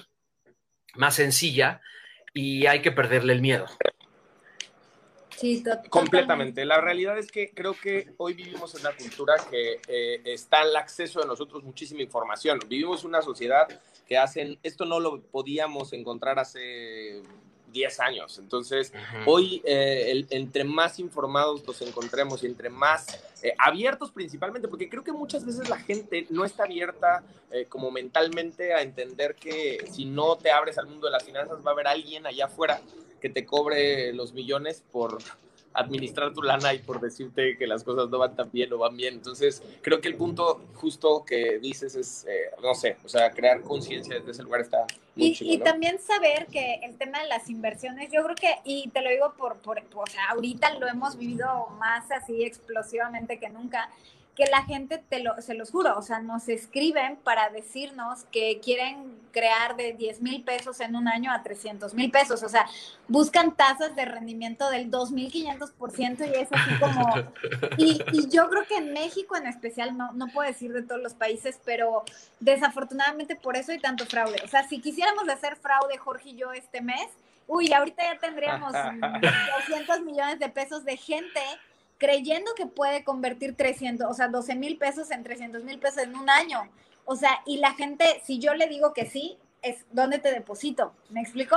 más 0.95 1.15
sencilla 1.17 1.81
y 2.33 2.67
hay 2.67 2.83
que 2.83 2.93
perderle 2.93 3.33
el 3.33 3.41
miedo. 3.41 3.67
Completamente. 5.89 6.65
La 6.65 6.81
realidad 6.81 7.19
es 7.19 7.31
que 7.31 7.51
creo 7.51 7.75
que 7.75 8.13
hoy 8.17 8.35
vivimos 8.35 8.75
en 8.75 8.81
una 8.83 8.97
cultura 8.97 9.35
que 9.51 9.81
eh, 9.89 10.21
está 10.25 10.61
al 10.63 10.75
acceso 10.77 11.21
de 11.21 11.27
nosotros 11.27 11.63
muchísima 11.63 12.03
información. 12.03 12.59
Vivimos 12.69 13.05
una 13.05 13.23
sociedad 13.23 13.69
que 14.07 14.19
hacen, 14.19 14.59
esto 14.63 14.85
no 14.85 15.01
lo 15.01 15.23
podíamos 15.23 15.93
encontrar 15.93 16.39
hace 16.39 17.23
10 17.75 18.01
años. 18.01 18.39
Entonces, 18.39 18.93
hoy, 19.27 19.61
eh, 19.67 20.05
el- 20.13 20.27
entre 20.31 20.65
más 20.65 20.99
informados 20.99 21.67
nos 21.67 21.83
encontremos 21.83 22.43
y 22.43 22.47
entre 22.47 22.71
más 22.71 23.07
eh, 23.43 23.53
abiertos 23.59 24.11
principalmente, 24.11 24.69
porque 24.69 24.89
creo 24.89 25.05
que 25.05 25.13
muchas 25.13 25.45
veces 25.45 25.69
la 25.69 25.79
gente 25.79 26.27
no 26.31 26.47
está 26.47 26.65
abierta 26.65 27.23
eh, 27.51 27.67
como 27.69 27.91
mentalmente 27.91 28.73
a 28.73 28.81
entender 28.81 29.35
que 29.35 29.85
si 29.93 30.07
no 30.07 30.37
te 30.37 30.51
abres 30.51 30.79
al 30.79 30.87
mundo 30.87 31.09
de 31.09 31.13
las 31.13 31.25
finanzas 31.25 31.59
va 31.65 31.71
a 31.71 31.75
haber 31.75 31.87
alguien 31.89 32.27
allá 32.27 32.47
afuera 32.47 32.81
que 33.21 33.29
te 33.29 33.45
cobre 33.45 34.13
los 34.15 34.33
millones 34.33 34.83
por 34.91 35.19
administrar 35.75 36.33
tu 36.33 36.43
lana 36.43 36.73
y 36.73 36.79
por 36.79 37.01
decirte 37.01 37.57
que 37.59 37.67
las 37.67 37.83
cosas 37.85 38.09
no 38.09 38.19
van 38.19 38.35
tan 38.35 38.51
bien 38.51 38.73
o 38.73 38.79
van 38.79 38.97
bien. 38.97 39.15
Entonces, 39.15 39.63
creo 39.83 40.01
que 40.01 40.09
el 40.09 40.15
punto 40.17 40.63
justo 40.75 41.25
que 41.27 41.59
dices 41.59 41.95
es, 41.97 42.25
eh, 42.29 42.51
no 42.63 42.75
sé, 42.75 42.97
o 43.05 43.09
sea, 43.09 43.31
crear 43.33 43.61
conciencia 43.63 44.15
desde 44.15 44.31
ese 44.31 44.43
lugar 44.45 44.61
está 44.61 44.87
muy 45.17 45.27
Y, 45.27 45.35
chido, 45.35 45.53
y 45.53 45.59
¿no? 45.59 45.65
también 45.65 45.99
saber 45.99 46.47
que 46.47 46.81
el 46.85 46.97
tema 46.97 47.21
de 47.21 47.29
las 47.29 47.51
inversiones, 47.51 48.11
yo 48.13 48.23
creo 48.25 48.37
que, 48.37 48.55
y 48.65 48.89
te 48.91 49.03
lo 49.03 49.11
digo 49.11 49.35
por, 49.37 49.57
por, 49.59 49.79
o 49.79 50.07
sea, 50.07 50.31
ahorita 50.31 50.79
lo 50.79 50.87
hemos 50.87 51.17
vivido 51.19 51.67
más 51.79 52.11
así 52.13 52.45
explosivamente 52.45 53.39
que 53.39 53.49
nunca, 53.51 53.91
que 54.35 54.47
la 54.47 54.65
gente, 54.65 54.99
te 54.99 55.23
lo, 55.23 55.41
se 55.41 55.55
los 55.55 55.71
juro, 55.71 55.97
o 55.97 56.03
sea, 56.03 56.19
nos 56.19 56.49
escriben 56.49 57.17
para 57.17 57.51
decirnos 57.51 58.25
que 58.33 58.61
quieren 58.61 59.17
crear 59.31 59.77
de 59.77 59.93
10 59.93 60.23
mil 60.23 60.43
pesos 60.43 60.81
en 60.81 60.97
un 60.97 61.07
año 61.07 61.33
a 61.33 61.43
300 61.43 61.95
mil 61.95 62.11
pesos, 62.11 62.43
o 62.43 62.49
sea, 62.49 62.67
buscan 63.07 63.55
tasas 63.55 63.95
de 63.95 64.05
rendimiento 64.05 64.71
del 64.71 64.91
2.500% 64.91 66.29
y 66.29 66.41
es 66.41 66.49
así 66.51 66.79
como... 66.81 67.15
Y, 67.77 68.01
y 68.13 68.29
yo 68.29 68.49
creo 68.49 68.67
que 68.67 68.77
en 68.77 68.93
México 68.93 69.37
en 69.37 69.47
especial, 69.47 69.97
no, 69.97 70.13
no 70.13 70.29
puedo 70.29 70.49
decir 70.49 70.73
de 70.73 70.83
todos 70.83 71.01
los 71.01 71.15
países, 71.15 71.59
pero 71.65 72.05
desafortunadamente 72.41 73.37
por 73.37 73.57
eso 73.57 73.73
hay 73.73 73.79
tanto 73.79 74.07
fraude. 74.07 74.37
O 74.45 74.49
sea, 74.49 74.67
si 74.69 74.81
quisiéramos 74.81 75.29
hacer 75.29 75.57
fraude, 75.57 75.97
Jorge 75.99 76.31
y 76.31 76.37
yo, 76.37 76.53
este 76.53 76.81
mes, 76.81 77.09
uy, 77.47 77.73
ahorita 77.73 78.03
ya 78.03 78.19
tendríamos 78.19 78.73
mm, 78.93 79.01
200 79.69 80.01
millones 80.03 80.39
de 80.39 80.49
pesos 80.49 80.85
de 80.85 80.97
gente 80.97 81.41
creyendo 82.05 82.55
que 82.55 82.67
puede 82.67 83.03
convertir 83.03 83.57
300, 83.57 84.07
o 84.11 84.13
sea, 84.13 84.29
12 84.29 84.57
mil 84.57 84.77
pesos 84.77 85.11
en 85.11 85.23
300 85.23 85.65
mil 85.65 85.79
pesos 85.79 86.03
en 86.03 86.15
un 86.15 86.29
año. 86.29 86.69
O 87.07 87.17
sea, 87.17 87.41
y 87.47 87.57
la 87.57 87.73
gente, 87.73 88.05
si 88.25 88.39
yo 88.39 88.53
le 88.53 88.69
digo 88.69 88.93
que 88.93 89.07
sí, 89.07 89.39
es 89.63 89.87
¿dónde 89.91 90.19
te 90.19 90.31
deposito? 90.31 90.93
¿Me 91.09 91.23
explico? 91.23 91.57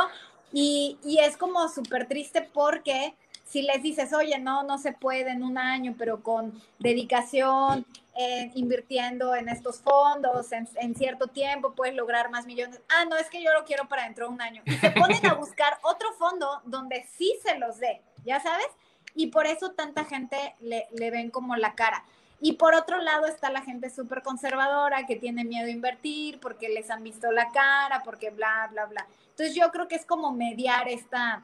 Y, 0.53 0.97
y 1.03 1.19
es 1.19 1.35
como 1.35 1.67
súper 1.67 2.07
triste 2.07 2.49
porque 2.53 3.13
si 3.43 3.61
les 3.61 3.83
dices, 3.83 4.13
oye, 4.13 4.39
no, 4.39 4.63
no 4.63 4.77
se 4.77 4.93
puede 4.93 5.31
en 5.31 5.43
un 5.43 5.57
año, 5.57 5.95
pero 5.97 6.23
con 6.23 6.53
dedicación, 6.79 7.85
eh, 8.15 8.49
invirtiendo 8.55 9.35
en 9.35 9.49
estos 9.49 9.81
fondos, 9.81 10.53
en, 10.53 10.67
en, 10.75 10.95
cierto 10.95 11.27
tiempo 11.27 11.73
puedes 11.73 11.93
lograr 11.93 12.31
más 12.31 12.45
millones. 12.45 12.79
Ah, 12.87 13.03
no, 13.03 13.17
es 13.17 13.29
que 13.29 13.43
yo 13.43 13.51
lo 13.51 13.65
quiero 13.65 13.89
para 13.89 14.05
dentro 14.05 14.27
de 14.27 14.33
un 14.33 14.41
año. 14.41 14.61
Y 14.65 14.71
se 14.75 14.91
ponen 14.91 15.25
a 15.25 15.33
buscar 15.35 15.77
otro 15.83 16.13
fondo 16.13 16.61
donde 16.63 17.05
sí 17.17 17.37
se 17.43 17.57
los 17.57 17.79
dé, 17.79 18.01
¿ya 18.23 18.39
sabes? 18.39 18.67
Y 19.17 19.27
por 19.27 19.47
eso 19.47 19.71
tanta 19.71 20.05
gente 20.05 20.55
le, 20.61 20.87
le 20.91 21.11
ven 21.11 21.31
como 21.31 21.57
la 21.57 21.75
cara. 21.75 22.05
Y 22.39 22.53
por 22.53 22.75
otro 22.75 22.99
lado 22.99 23.25
está 23.25 23.49
la 23.49 23.63
gente 23.63 23.89
súper 23.89 24.21
conservadora 24.21 25.07
que 25.07 25.15
tiene 25.15 25.43
miedo 25.43 25.65
a 25.65 25.71
invertir 25.71 26.39
porque 26.39 26.69
les 26.69 26.89
han 26.91 27.03
visto 27.03 27.31
la 27.31 27.49
cara, 27.49 28.03
porque 28.05 28.29
bla, 28.29 28.69
bla, 28.71 28.85
bla. 28.85 29.07
Entonces 29.31 29.55
yo 29.55 29.71
creo 29.71 29.87
que 29.87 29.95
es 29.95 30.05
como 30.05 30.31
mediar 30.31 30.87
esta, 30.87 31.43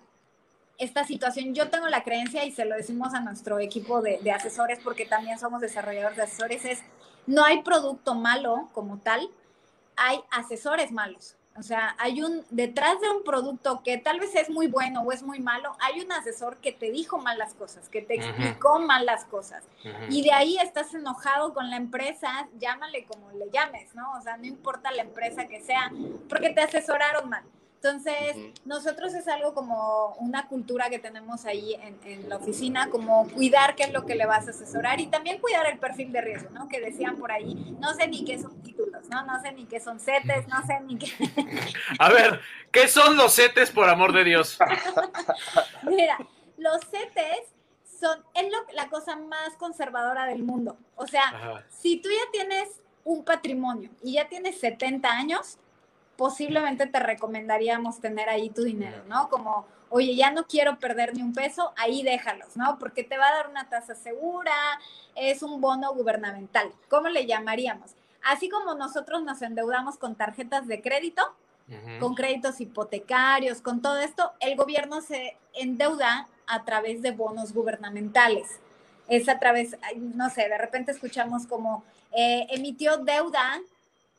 esta 0.78 1.04
situación. 1.04 1.56
Yo 1.56 1.70
tengo 1.70 1.88
la 1.88 2.04
creencia 2.04 2.46
y 2.46 2.52
se 2.52 2.66
lo 2.66 2.76
decimos 2.76 3.14
a 3.16 3.22
nuestro 3.22 3.60
equipo 3.60 4.02
de, 4.02 4.20
de, 4.20 4.32
asesores 4.32 4.80
porque 4.84 5.06
también 5.06 5.40
somos 5.40 5.60
desarrolladores 5.62 6.18
de 6.18 6.24
asesores, 6.24 6.66
es 6.66 6.84
no 7.26 7.44
hay 7.44 7.64
producto 7.64 8.14
malo 8.14 8.70
como 8.74 9.00
tal, 9.00 9.28
hay 9.96 10.20
asesores 10.30 10.92
malos. 10.92 11.36
O 11.56 11.62
sea, 11.62 11.96
hay 12.00 12.24
un, 12.24 12.44
detrás 12.50 13.00
de 13.00 13.10
un 13.10 13.24
producto 13.24 13.84
que 13.84 13.98
tal 13.98 14.20
vez 14.20 14.36
es 14.36 14.50
muy 14.50 14.68
bueno 14.68 15.02
o 15.02 15.12
es 15.12 15.22
muy 15.22 15.40
malo, 15.40 15.76
hay 15.80 16.02
un 16.02 16.12
asesor 16.12 16.58
que 16.58 16.72
te 16.72 16.90
dijo 16.92 17.20
mal 17.20 17.38
las 17.38 17.54
cosas, 17.54 17.90
que 17.90 18.02
te 18.02 18.16
explicó 18.16 18.74
uh 18.74 18.80
-huh. 18.80 18.86
mal 18.88 19.06
las 19.06 19.26
cosas. 19.26 19.64
Uh 19.84 19.90
-huh. 19.90 20.08
Y 20.10 20.24
de 20.24 20.32
ahí 20.32 20.58
estás 20.58 20.94
enojado 20.96 21.54
con 21.54 21.70
la 21.70 21.76
empresa, 21.76 22.48
llámale 22.58 23.06
como 23.06 23.32
le 23.34 23.52
llames, 23.52 23.94
¿no? 23.94 24.14
O 24.18 24.22
sea, 24.22 24.38
no 24.38 24.46
importa 24.46 24.92
la 24.92 25.04
empresa 25.04 25.48
que 25.48 25.62
sea, 25.62 25.92
porque 26.28 26.50
te 26.50 26.62
asesoraron 26.62 27.30
mal. 27.30 27.44
Entonces, 27.84 28.38
uh 28.38 28.40
-huh. 28.40 28.54
nosotros 28.64 29.14
es 29.14 29.28
algo 29.28 29.54
como 29.54 30.16
una 30.20 30.48
cultura 30.48 30.90
que 30.90 31.00
tenemos 31.00 31.44
ahí 31.44 31.74
en, 31.74 32.00
en, 32.06 32.30
la 32.30 32.38
oficina, 32.38 32.90
como 32.90 33.28
cuidar 33.30 33.76
qué 33.76 33.84
es 33.84 33.92
lo 33.92 34.06
que 34.06 34.16
le 34.16 34.26
vas 34.26 34.48
a 34.48 34.52
asesorar 34.52 35.02
y 35.02 35.08
también 35.08 35.42
cuidar 35.42 35.66
el 35.66 35.78
perfil 35.80 36.14
de 36.14 36.22
riesgo, 36.22 36.50
¿no? 36.52 36.70
Que 36.70 36.80
decían 36.80 37.18
por 37.18 37.34
ahí, 37.34 37.76
no 37.82 37.94
sé 37.94 38.08
ni 38.08 38.24
qué 38.24 38.42
son 38.42 38.58
títulos, 38.62 39.10
¿no? 39.10 39.26
No 39.26 39.42
sé 39.42 39.52
ni 39.52 39.66
qué 39.66 39.82
son 39.82 40.00
CETES, 40.00 40.48
no 40.48 40.66
sé 40.66 40.80
ni 40.80 40.98
qué. 40.98 41.12
A 42.00 42.10
ver, 42.10 42.40
¿qué 42.72 42.88
son 42.88 43.18
los 43.18 43.36
CETES, 43.36 43.72
por 43.72 43.90
amor 43.90 44.14
de 44.14 44.24
Dios? 44.24 44.58
Mira, 45.84 46.18
los 46.56 46.80
CETES 46.90 47.50
son, 48.00 48.24
es 48.34 48.50
lo, 48.50 48.60
la 48.76 48.88
cosa 48.88 49.18
más 49.18 49.58
conservadora 49.58 50.26
del 50.26 50.44
mundo. 50.44 50.78
O 50.96 51.06
sea, 51.06 51.28
Ajá. 51.28 51.66
si 51.68 51.98
tú 51.98 52.08
ya 52.10 52.32
tienes 52.32 52.82
un 53.04 53.26
patrimonio 53.26 53.90
y 54.02 54.14
ya 54.14 54.30
tienes 54.30 54.58
70 54.62 55.12
años, 55.12 55.58
posiblemente 56.18 56.88
te 56.88 57.00
recomendaríamos 57.00 58.00
tener 58.00 58.30
ahí 58.30 58.50
tu 58.50 58.64
dinero, 58.64 59.04
¿no? 59.08 59.30
Como, 59.30 59.66
oye, 59.90 60.16
ya 60.16 60.32
no 60.32 60.46
quiero 60.46 60.80
perder 60.80 61.16
ni 61.16 61.22
un 61.22 61.34
peso, 61.34 61.74
ahí 61.76 62.04
déjalos, 62.04 62.56
¿no? 62.56 62.78
Porque 62.80 63.04
te 63.04 63.18
va 63.18 63.28
a 63.28 63.36
dar 63.36 63.50
una 63.50 63.70
tasa 63.70 63.96
segura, 63.96 64.54
es 65.16 65.42
un 65.42 65.60
bono 65.60 65.94
gubernamental. 65.94 66.72
¿Cómo 66.90 67.10
le 67.10 67.26
llamaríamos? 67.26 67.92
Así 68.24 68.50
como 68.50 68.74
nosotros 68.76 69.24
nos 69.24 69.42
endeudamos 69.42 69.98
con 69.98 70.16
tarjetas 70.16 70.68
de 70.68 70.82
crédito, 70.82 71.22
uh 71.68 71.74
-huh. 71.74 72.00
con 72.00 72.16
créditos 72.16 72.62
hipotecarios, 72.62 73.62
con 73.62 73.82
todo 73.82 73.98
esto, 74.00 74.32
el 74.40 74.56
gobierno 74.56 75.02
se 75.02 75.38
endeuda 75.54 76.28
a 76.48 76.64
través 76.64 77.02
de 77.02 77.12
bonos 77.12 77.54
gubernamentales. 77.54 78.60
Es 79.08 79.28
a 79.28 79.40
través, 79.40 79.78
no 79.98 80.30
sé, 80.30 80.48
de 80.48 80.58
repente 80.58 80.92
escuchamos 80.92 81.46
como 81.48 81.84
eh, 82.16 82.48
emitió 82.52 82.98
deuda 82.98 83.60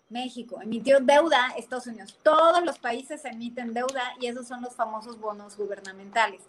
México, 0.08 0.60
emitió 0.60 1.00
deuda 1.00 1.54
Estados 1.56 1.86
Unidos. 1.86 2.18
Todos 2.22 2.64
los 2.64 2.78
países 2.78 3.24
emiten 3.24 3.74
deuda 3.74 4.14
y 4.20 4.26
esos 4.26 4.46
son 4.46 4.62
los 4.62 4.74
famosos 4.74 5.18
bonos 5.18 5.56
gubernamentales. 5.56 6.42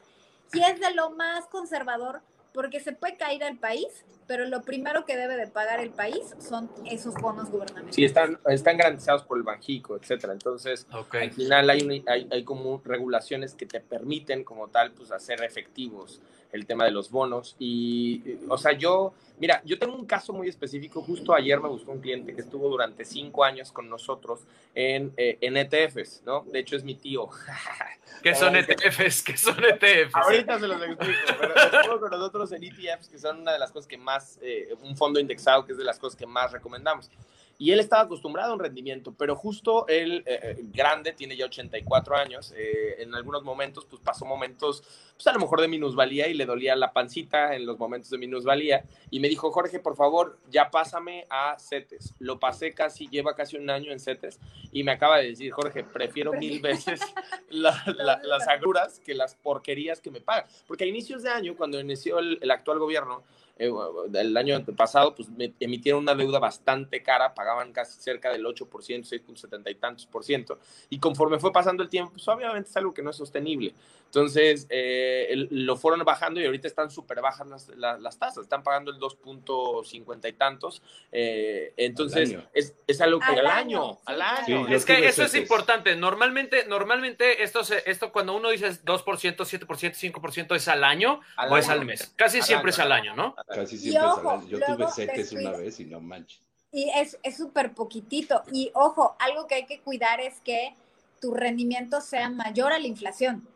Y 0.53 0.61
es 0.61 0.79
de 0.79 0.93
lo 0.93 1.11
más 1.11 1.45
conservador 1.47 2.21
porque 2.53 2.79
se 2.79 2.93
puede 2.93 3.17
caer 3.17 3.43
el 3.43 3.57
país, 3.57 3.87
pero 4.27 4.45
lo 4.45 4.61
primero 4.61 5.05
que 5.05 5.17
debe 5.17 5.35
de 5.37 5.47
pagar 5.47 5.79
el 5.79 5.91
país 5.91 6.35
son 6.39 6.69
esos 6.85 7.13
bonos 7.15 7.49
gubernamentales. 7.49 7.95
Sí, 7.95 8.03
están, 8.05 8.39
están 8.47 8.77
garantizados 8.77 9.23
por 9.23 9.37
el 9.37 9.43
Banjico, 9.43 9.95
etcétera. 9.95 10.33
Entonces, 10.33 10.87
Ok. 10.93 11.15
al 11.15 11.31
final 11.31 11.69
hay, 11.69 12.03
hay, 12.07 12.27
hay 12.31 12.43
como 12.43 12.81
regulaciones 12.83 13.53
que 13.53 13.65
te 13.65 13.79
permiten 13.79 14.43
como 14.43 14.67
tal 14.69 14.91
pues 14.91 15.11
hacer 15.11 15.43
efectivos 15.43 16.21
el 16.51 16.65
tema 16.65 16.85
de 16.85 16.91
los 16.91 17.11
bonos 17.11 17.55
y 17.59 18.21
eh, 18.25 18.39
o 18.47 18.57
sea 18.57 18.71
yo 18.71 19.13
mira 19.39 19.61
yo 19.65 19.77
tengo 19.77 19.93
un 19.93 20.05
caso 20.05 20.31
muy 20.31 20.47
específico 20.47 21.01
justo 21.01 21.33
ayer 21.33 21.59
me 21.59 21.67
buscó 21.67 21.91
un 21.91 21.99
cliente 21.99 22.33
que 22.33 22.41
estuvo 22.41 22.69
durante 22.69 23.03
cinco 23.03 23.43
años 23.43 23.73
con 23.73 23.89
nosotros 23.89 24.45
en, 24.73 25.11
eh, 25.17 25.37
en 25.41 25.57
ETFs 25.57 26.21
no 26.25 26.45
de 26.45 26.59
hecho 26.59 26.77
es 26.77 26.83
mi 26.85 26.95
tío 26.95 27.27
¿Qué 28.23 28.33
son 28.33 28.55
ETFs? 28.55 29.21
¿Qué 29.21 29.37
son 29.37 29.63
ETFs? 29.63 30.15
Ahorita 30.15 30.59
se 30.59 30.67
los 30.67 30.81
explico, 30.81 31.19
pero 31.39 31.53
estuvo 31.53 31.99
con 31.99 32.09
nosotros 32.09 32.51
en 32.53 32.63
ETFs, 32.63 33.07
que 33.07 33.19
son 33.19 33.41
una 33.41 33.53
de 33.53 33.59
las 33.59 33.71
cosas 33.71 33.87
que 33.87 33.97
más, 33.97 34.14
eh, 34.41 34.73
un 34.83 34.95
fondo 34.97 35.19
indexado, 35.19 35.65
que 35.65 35.71
es 35.73 35.77
de 35.77 35.83
las 35.83 35.99
cosas 35.99 36.17
que 36.17 36.25
más 36.25 36.51
recomendamos. 36.51 37.09
Y 37.57 37.71
él 37.71 37.79
estaba 37.79 38.01
acostumbrado 38.01 38.51
a 38.51 38.53
un 38.53 38.59
rendimiento, 38.59 39.13
pero 39.17 39.33
justo 39.33 39.87
él, 39.87 40.23
eh, 40.25 40.39
eh, 40.43 40.55
grande, 40.73 41.13
tiene 41.13 41.37
ya 41.37 41.45
84 41.45 42.17
años, 42.17 42.53
eh, 42.57 42.95
en 43.01 43.15
algunos 43.15 43.43
momentos, 43.43 43.85
pues 43.85 44.01
pasó 44.01 44.25
momentos, 44.25 44.83
pues 45.15 45.25
a 45.27 45.31
lo 45.31 45.39
mejor 45.39 45.61
de 45.61 45.69
minusvalía 45.69 46.27
y 46.27 46.33
le 46.33 46.45
dolía 46.45 46.75
la 46.75 46.91
pancita 46.91 47.55
en 47.55 47.65
los 47.65 47.79
momentos 47.79 48.09
de 48.09 48.17
minusvalía. 48.17 48.83
Y 49.09 49.21
me 49.21 49.29
dijo, 49.29 49.51
Jorge, 49.53 49.79
por 49.79 49.95
favor, 49.95 50.37
ya 50.51 50.69
pásame 50.69 51.27
a 51.29 51.55
CETES. 51.57 52.15
Lo 52.19 52.41
pasé 52.41 52.73
casi, 52.73 53.07
lleva 53.07 53.37
casi 53.37 53.55
un 53.55 53.69
año 53.69 53.93
en 53.93 54.01
CETES 54.01 54.37
y 54.73 54.83
me 54.83 54.91
acaba 54.91 55.19
de 55.19 55.29
decir, 55.29 55.49
Jorge, 55.53 55.85
prefiero 55.85 56.33
mil 56.33 56.59
veces 56.59 56.99
la- 57.49 57.81
la- 57.97 58.19
las 58.21 58.49
agruras 58.49 58.99
que 58.99 59.13
las 59.13 59.35
porquerías 59.35 60.01
que 60.01 60.11
me 60.11 60.19
pagan. 60.19 60.43
Porque 60.67 60.83
a 60.83 60.87
inicios 60.87 61.23
de 61.23 61.29
año, 61.29 61.55
cuando 61.55 61.79
inició 61.79 62.19
el, 62.19 62.37
el 62.41 62.51
actual 62.51 62.79
gobierno, 62.79 63.23
eh, 63.57 63.71
del 64.09 64.35
año 64.37 64.63
pasado, 64.75 65.15
pues 65.15 65.27
emitieron 65.59 66.01
una 66.03 66.13
deuda 66.15 66.39
bastante 66.39 67.01
cara, 67.01 67.33
pagaban 67.33 67.71
casi 67.71 67.99
cerca 68.01 68.31
del 68.31 68.45
8%, 68.45 69.05
6.70 69.05 69.71
y 69.71 69.75
tantos 69.75 70.05
por 70.05 70.23
ciento. 70.23 70.59
Y 70.89 70.99
conforme 70.99 71.39
fue 71.39 71.51
pasando 71.53 71.81
el 71.83 71.89
tiempo, 71.89 72.11
pues 72.13 72.27
obviamente 72.27 72.69
es 72.69 72.77
algo 72.77 72.93
que 72.93 73.01
no 73.01 73.11
es 73.11 73.15
sostenible. 73.15 73.73
Entonces, 74.05 74.65
eh, 74.69 75.27
el- 75.29 75.47
lo 75.51 75.75
fueron 75.75 76.03
bajando 76.05 76.39
y 76.39 76.45
ahorita 76.45 76.67
están 76.67 76.89
súper 76.89 77.19
bajas 77.21 77.47
las, 77.47 77.67
la- 77.69 77.97
las 77.97 78.17
tasas, 78.17 78.43
están 78.43 78.63
pagando 78.63 78.91
el 78.91 78.99
2.50 78.99 80.27
y 80.29 80.33
tantos. 80.33 80.81
eh, 81.11 81.73
entonces, 81.77 82.35
es, 82.53 82.73
es 82.87 83.01
algo 83.01 83.19
que 83.19 83.25
Al 83.25 83.39
al, 83.39 83.47
año, 83.47 83.83
año, 83.83 83.99
al 84.05 84.21
año. 84.21 84.67
Sí, 84.67 84.73
Es 84.73 84.85
que 84.85 85.05
eso 85.07 85.23
es 85.23 85.35
importante. 85.35 85.95
Normalmente, 85.95 86.65
normalmente 86.67 87.43
esto, 87.43 87.63
se- 87.63 87.89
esto 87.89 88.11
cuando 88.11 88.35
uno 88.35 88.49
dice 88.49 88.69
2%, 88.83 89.45
7%, 89.45 89.95
5% 89.95 90.55
es 90.55 90.67
al 90.67 90.83
año 90.83 91.19
Al 91.35 91.51
o 91.51 91.57
es 91.57 91.67
año. 91.69 91.79
al 91.81 91.85
mes. 91.85 92.13
Casi 92.15 92.37
Al 92.39 92.43
siempre 92.43 92.69
año. 92.69 92.73
es 92.73 92.79
al 92.79 92.91
año, 92.91 93.15
¿no? 93.15 93.35
Casi 93.47 93.75
Y 93.75 93.79
siempre 93.79 94.01
ojo, 94.07 94.29
año. 94.31 94.47
Yo 94.47 94.59
tuve 94.59 94.85
descuida- 95.13 95.49
una 95.49 95.57
vez 95.59 95.79
y 95.79 95.85
no 95.85 96.01
manches. 96.01 96.39
Y 96.71 96.89
es 96.89 97.17
es 97.23 97.37
súper 97.37 97.73
poquitito. 97.73 98.43
Y 98.51 98.71
ojo, 98.73 99.15
algo 99.19 99.47
que 99.47 99.55
hay 99.55 99.65
que 99.65 99.79
cuidar 99.79 100.19
es 100.19 100.39
que 100.41 100.73
tu 101.21 101.33
rendimiento 101.33 102.01
sea 102.01 102.29
mayor 102.29 102.73
a 102.73 102.79
la 102.79 102.87
inflación. 102.87 103.47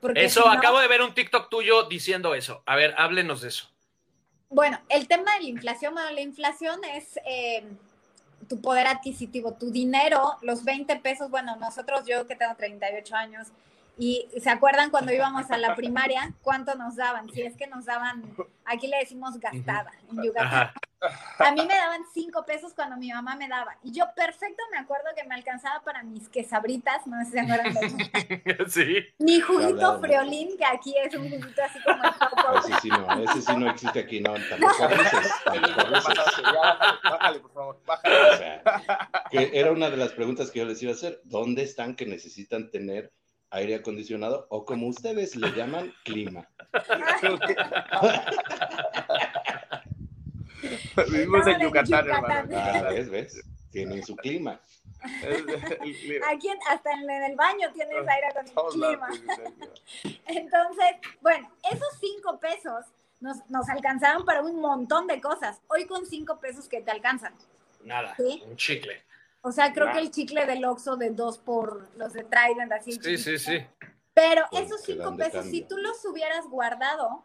Porque 0.00 0.24
Eso, 0.24 0.42
si 0.42 0.46
no- 0.48 0.52
acabo 0.54 0.78
de 0.78 0.86
ver 0.86 1.02
un 1.02 1.12
TikTok 1.12 1.48
tuyo 1.48 1.84
diciendo 1.84 2.34
eso. 2.34 2.62
A 2.66 2.76
ver, 2.76 2.94
háblenos 2.98 3.40
de 3.40 3.48
eso. 3.48 3.68
Bueno, 4.50 4.78
el 4.88 5.08
tema 5.08 5.34
de 5.34 5.42
la 5.42 5.48
inflación, 5.48 5.92
bueno, 5.92 6.10
la 6.10 6.20
inflación 6.20 6.82
es 6.84 7.18
eh, 7.26 7.64
tu 8.48 8.60
poder 8.60 8.86
adquisitivo, 8.86 9.52
tu 9.54 9.70
dinero, 9.70 10.36
los 10.42 10.64
20 10.64 10.96
pesos, 10.96 11.28
bueno, 11.30 11.56
nosotros, 11.56 12.04
yo 12.06 12.26
que 12.26 12.36
tengo 12.36 12.54
38 12.54 13.14
años, 13.16 13.48
y 13.98 14.28
se 14.40 14.48
acuerdan 14.48 14.90
cuando 14.90 15.12
íbamos 15.12 15.50
a 15.50 15.58
la 15.58 15.74
primaria, 15.74 16.32
¿cuánto 16.42 16.76
nos 16.76 16.94
daban? 16.94 17.28
Si 17.30 17.42
es 17.42 17.56
que 17.56 17.66
nos 17.66 17.84
daban, 17.84 18.22
aquí 18.64 18.86
le 18.86 18.98
decimos 18.98 19.38
gastada, 19.40 19.90
en 20.10 20.22
Yucatán. 20.22 20.70
A 21.38 21.52
mí 21.52 21.64
me 21.64 21.74
daban 21.74 22.02
5 22.12 22.44
pesos 22.44 22.74
cuando 22.74 22.96
mi 22.96 23.10
mamá 23.12 23.36
me 23.36 23.48
daba. 23.48 23.76
Y 23.82 23.92
yo 23.92 24.04
perfecto 24.16 24.62
me 24.72 24.78
acuerdo 24.78 25.06
que 25.16 25.24
me 25.24 25.34
alcanzaba 25.34 25.82
para 25.84 26.02
mis 26.02 26.28
quesabritas, 26.28 27.06
no 27.06 27.18
sé 27.20 27.24
si 27.26 27.30
se 27.32 27.40
acuerdan 27.40 27.74
de 27.74 27.86
eso. 27.86 27.96
sí. 28.68 28.96
Mi 29.18 29.40
juguito 29.40 30.00
friolín, 30.00 30.56
que 30.56 30.64
aquí 30.64 30.94
es 30.96 31.14
un 31.14 31.30
juguito 31.30 31.62
así 31.62 31.78
como 31.84 32.02
el 32.02 32.10
Pau. 32.14 32.58
Ese 32.58 32.80
sí 32.80 32.88
no, 32.88 33.22
ese 33.22 33.42
sí 33.42 33.56
no 33.56 33.70
existe 33.70 33.98
aquí, 34.00 34.20
no, 34.20 34.34
tampoco 34.48 34.74
tampoco. 34.78 35.06
Bájale, 37.04 37.40
por 37.40 37.52
favor, 37.52 37.80
bájale. 37.84 38.30
O 38.30 38.36
sea, 38.36 38.62
que 39.30 39.50
era 39.54 39.72
una 39.72 39.90
de 39.90 39.96
las 39.96 40.12
preguntas 40.12 40.50
que 40.50 40.60
yo 40.60 40.64
les 40.64 40.82
iba 40.82 40.92
a 40.92 40.94
hacer. 40.94 41.20
¿Dónde 41.24 41.62
están 41.62 41.94
que 41.94 42.06
necesitan 42.06 42.70
tener 42.70 43.12
aire 43.50 43.74
acondicionado 43.76 44.46
o 44.50 44.64
como 44.64 44.88
ustedes 44.88 45.36
le 45.36 45.50
llaman 45.52 45.92
clima? 46.04 46.46
Vivimos 51.10 51.46
en 51.46 51.60
Yucatán, 51.60 52.06
Yucatán. 52.06 52.50
Ah, 52.54 52.68
hermano. 52.78 52.90
¿ves? 52.90 53.10
¿Ves? 53.10 53.44
Tienen 53.70 54.02
su 54.04 54.16
clima. 54.16 54.60
Aquí 56.30 56.48
en- 56.48 56.58
hasta 56.68 56.92
en, 56.92 57.08
en 57.08 57.22
el 57.24 57.36
baño 57.36 57.70
tienes 57.72 57.96
aire 57.96 58.28
con 58.34 58.44
Todos 58.54 58.74
el 58.74 58.80
clima. 58.80 59.08
Entonces, 60.26 60.86
bueno, 61.20 61.50
esos 61.70 61.88
cinco 62.00 62.40
pesos 62.40 62.84
nos, 63.20 63.48
nos 63.48 63.68
alcanzaron 63.68 64.24
para 64.24 64.42
un 64.42 64.60
montón 64.60 65.06
de 65.06 65.20
cosas. 65.20 65.60
Hoy 65.68 65.86
con 65.86 66.04
cinco 66.06 66.40
pesos 66.40 66.68
que 66.68 66.80
te 66.80 66.90
alcanzan. 66.90 67.34
Nada, 67.84 68.14
Sí. 68.16 68.42
un 68.46 68.56
chicle. 68.56 69.02
O 69.40 69.52
sea, 69.52 69.72
creo 69.72 69.92
que 69.92 69.98
el 69.98 70.10
chicle 70.10 70.46
del 70.46 70.64
Oxxo 70.64 70.96
de 70.96 71.10
dos 71.10 71.38
por 71.38 71.88
los 71.96 72.12
de 72.12 72.24
Trident, 72.24 72.72
así. 72.72 72.92
Sí, 72.92 73.16
sí, 73.16 73.38
sí. 73.38 73.64
Pero 74.14 74.46
Con 74.50 74.62
esos 74.62 74.82
cinco 74.82 75.16
pesos, 75.16 75.46
si 75.46 75.62
tú 75.62 75.76
los 75.76 76.04
hubieras 76.04 76.46
guardado, 76.48 77.24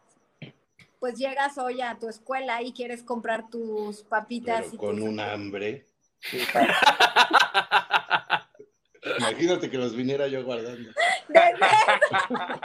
pues 1.00 1.16
llegas 1.16 1.58
hoy 1.58 1.80
a 1.80 1.98
tu 1.98 2.08
escuela 2.08 2.62
y 2.62 2.72
quieres 2.72 3.02
comprar 3.02 3.50
tus 3.50 4.04
papitas 4.04 4.62
Pero 4.62 4.74
y 4.74 4.78
con 4.78 4.96
tus... 4.96 5.04
un 5.04 5.20
hambre. 5.20 5.86
Imagínate 9.18 9.70
que 9.70 9.76
los 9.76 9.94
viniera 9.94 10.28
yo 10.28 10.44
guardando. 10.44 10.90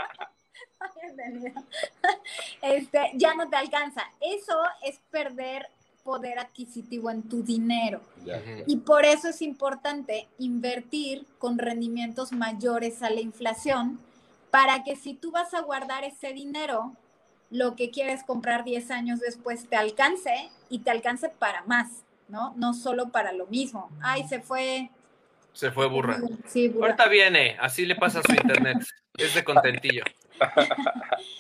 Este, 2.62 3.12
ya 3.16 3.34
no 3.34 3.50
te 3.50 3.56
alcanza. 3.56 4.04
Eso 4.22 4.62
es 4.84 5.00
perder 5.12 5.68
poder 6.04 6.40
adquisitivo 6.40 7.10
en 7.10 7.24
tu 7.24 7.44
dinero. 7.44 8.02
Y 8.68 8.78
por 8.78 9.06
eso 9.06 9.30
es 9.30 9.42
importante 9.42 10.28
invertir 10.38 11.26
con 11.38 11.58
rendimientos 11.58 12.32
mayores 12.32 13.04
a 13.04 13.10
la 13.10 13.22
inflación 13.22 14.00
para 14.52 14.84
que 14.84 14.96
si 14.96 15.14
tú 15.14 15.32
vas 15.32 15.54
a 15.54 15.62
guardar 15.62 16.04
ese 16.04 16.34
dinero, 16.34 16.94
lo 17.52 17.76
que 17.76 17.92
quieres 17.92 18.24
comprar 18.24 18.64
10 18.64 18.92
años 18.92 19.20
después 19.20 19.68
te 19.68 19.76
alcance 19.76 20.50
y 20.70 20.80
te 20.80 20.92
alcance 20.92 21.30
para 21.30 21.64
más, 21.64 22.04
¿no? 22.28 22.54
No 22.56 22.74
solo 22.74 23.10
para 23.10 23.32
lo 23.32 23.48
mismo. 23.48 23.90
Ay, 24.02 24.28
se 24.28 24.40
fue. 24.40 24.90
Se 25.54 25.72
fue 25.72 25.88
burra. 25.88 26.20
Sí, 26.48 26.70
burra. 26.70 26.88
Ahorita 26.88 27.08
viene, 27.08 27.58
así 27.60 27.86
le 27.86 27.96
pasa 27.96 28.20
a 28.20 28.24
su 28.24 28.34
internet. 28.34 28.78
Es 29.18 29.34
de 29.34 29.44
contentillo. 29.44 30.04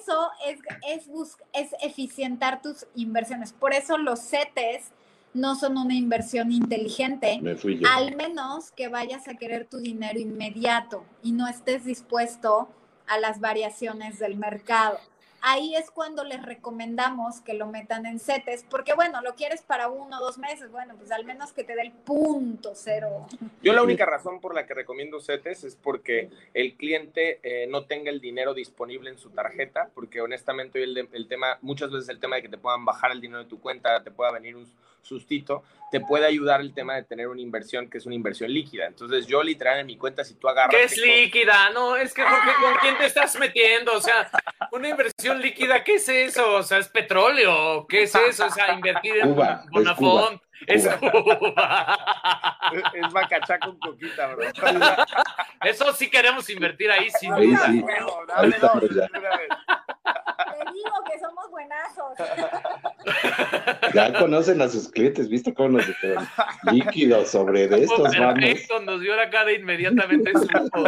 Eso 0.00 0.30
es, 0.46 0.58
es, 0.86 1.36
es 1.52 1.74
eficientar 1.82 2.62
tus 2.62 2.86
inversiones. 2.94 3.52
Por 3.52 3.72
eso 3.74 3.96
los 3.98 4.20
CETES 4.20 4.92
no 5.32 5.54
son 5.54 5.78
una 5.78 5.94
inversión 5.94 6.50
inteligente, 6.52 7.38
Me 7.40 7.54
fui 7.56 7.78
yo. 7.78 7.88
al 7.88 8.16
menos 8.16 8.72
que 8.72 8.88
vayas 8.88 9.28
a 9.28 9.34
querer 9.34 9.66
tu 9.66 9.78
dinero 9.78 10.18
inmediato 10.18 11.04
y 11.22 11.32
no 11.32 11.46
estés 11.46 11.84
dispuesto 11.84 12.68
a 13.06 13.18
las 13.18 13.40
variaciones 13.40 14.18
del 14.18 14.36
mercado. 14.36 14.98
Ahí 15.42 15.74
es 15.74 15.90
cuando 15.90 16.24
les 16.24 16.42
recomendamos 16.42 17.40
que 17.40 17.54
lo 17.54 17.66
metan 17.66 18.06
en 18.06 18.18
CETES, 18.18 18.66
porque 18.68 18.94
bueno, 18.94 19.22
lo 19.22 19.34
quieres 19.34 19.62
para 19.62 19.88
uno 19.88 20.18
o 20.18 20.20
dos 20.20 20.38
meses, 20.38 20.70
bueno, 20.70 20.94
pues 20.96 21.10
al 21.10 21.24
menos 21.24 21.52
que 21.52 21.64
te 21.64 21.74
dé 21.74 21.82
el 21.82 21.92
punto 21.92 22.72
cero. 22.74 23.26
Yo 23.62 23.72
la 23.72 23.82
única 23.82 24.04
razón 24.04 24.40
por 24.40 24.54
la 24.54 24.66
que 24.66 24.74
recomiendo 24.74 25.20
CETES 25.20 25.64
es 25.64 25.76
porque 25.76 26.30
el 26.54 26.74
cliente 26.74 27.40
eh, 27.42 27.66
no 27.66 27.86
tenga 27.86 28.10
el 28.10 28.20
dinero 28.20 28.54
disponible 28.54 29.10
en 29.10 29.18
su 29.18 29.30
tarjeta, 29.30 29.90
porque 29.94 30.20
honestamente 30.20 30.82
el, 30.82 31.08
el 31.12 31.28
tema, 31.28 31.58
muchas 31.62 31.90
veces 31.90 32.08
el 32.08 32.20
tema 32.20 32.36
de 32.36 32.42
que 32.42 32.48
te 32.48 32.58
puedan 32.58 32.84
bajar 32.84 33.10
el 33.12 33.20
dinero 33.20 33.42
de 33.42 33.48
tu 33.48 33.60
cuenta, 33.60 34.02
te 34.02 34.10
pueda 34.10 34.30
venir 34.32 34.56
un 34.56 34.66
sustito, 35.02 35.62
te 35.90 36.00
puede 36.00 36.24
ayudar 36.26 36.60
el 36.60 36.72
tema 36.72 36.94
de 36.94 37.02
tener 37.02 37.26
una 37.26 37.40
inversión 37.40 37.90
que 37.90 37.98
es 37.98 38.06
una 38.06 38.14
inversión 38.14 38.52
líquida. 38.52 38.86
Entonces 38.86 39.26
yo 39.26 39.42
literal 39.42 39.80
en 39.80 39.86
mi 39.86 39.96
cuenta, 39.96 40.22
si 40.24 40.34
tú 40.34 40.48
agarras... 40.48 40.70
¿Qué 40.74 40.84
es 40.84 40.94
tengo- 40.94 41.06
líquida? 41.16 41.70
No, 41.70 41.96
es 41.96 42.14
que 42.14 42.22
Jorge, 42.22 42.50
¿con 42.62 42.74
quién 42.80 42.96
te 42.98 43.06
estás 43.06 43.36
metiendo? 43.38 43.92
O 43.94 44.00
sea, 44.00 44.30
una 44.72 44.88
inversión 44.88 45.40
líquida, 45.40 45.82
¿qué 45.82 45.94
es 45.96 46.08
eso? 46.08 46.54
O 46.54 46.62
sea, 46.62 46.78
¿es 46.78 46.88
petróleo? 46.88 47.86
¿Qué 47.88 48.04
es 48.04 48.14
eso? 48.14 48.46
O 48.46 48.50
sea, 48.50 48.72
invertir 48.74 49.16
en 49.16 49.34
Cuba, 49.34 49.64
Bonafont. 49.70 50.40
Es 50.66 50.86
Cuba. 50.86 51.38
Cuba. 51.38 51.98
Es 52.94 53.12
bacachá 53.12 53.58
con 53.58 53.78
coquita, 53.80 54.26
bro. 54.34 54.44
Eso 55.64 55.92
sí 55.94 56.08
queremos 56.10 56.48
invertir 56.50 56.90
ahí, 56.90 57.10
sin 57.18 57.32
Ahí 57.32 57.46
duda. 57.48 57.66
sí. 57.66 57.80
Bueno, 57.80 58.08
Ahí 58.34 58.52
Te 60.14 60.72
digo 60.72 60.92
que 61.10 61.18
somos 61.18 61.50
buenazos. 61.50 62.14
Ya 63.94 64.12
conocen 64.12 64.60
a 64.62 64.68
sus 64.68 64.88
clientes, 64.88 65.28
¿viste 65.28 65.52
cómo 65.52 65.70
nos 65.70 65.86
dijeron? 65.86 66.28
Líquido 66.70 67.24
sobre 67.24 67.66
de 67.66 67.82
estos 67.84 68.16
vamos. 68.16 68.34
Perfecto, 68.34 68.80
nos 68.80 69.00
dio 69.00 69.16
la 69.16 69.30
cara 69.30 69.52
inmediatamente. 69.52 70.32
supo. 70.32 70.84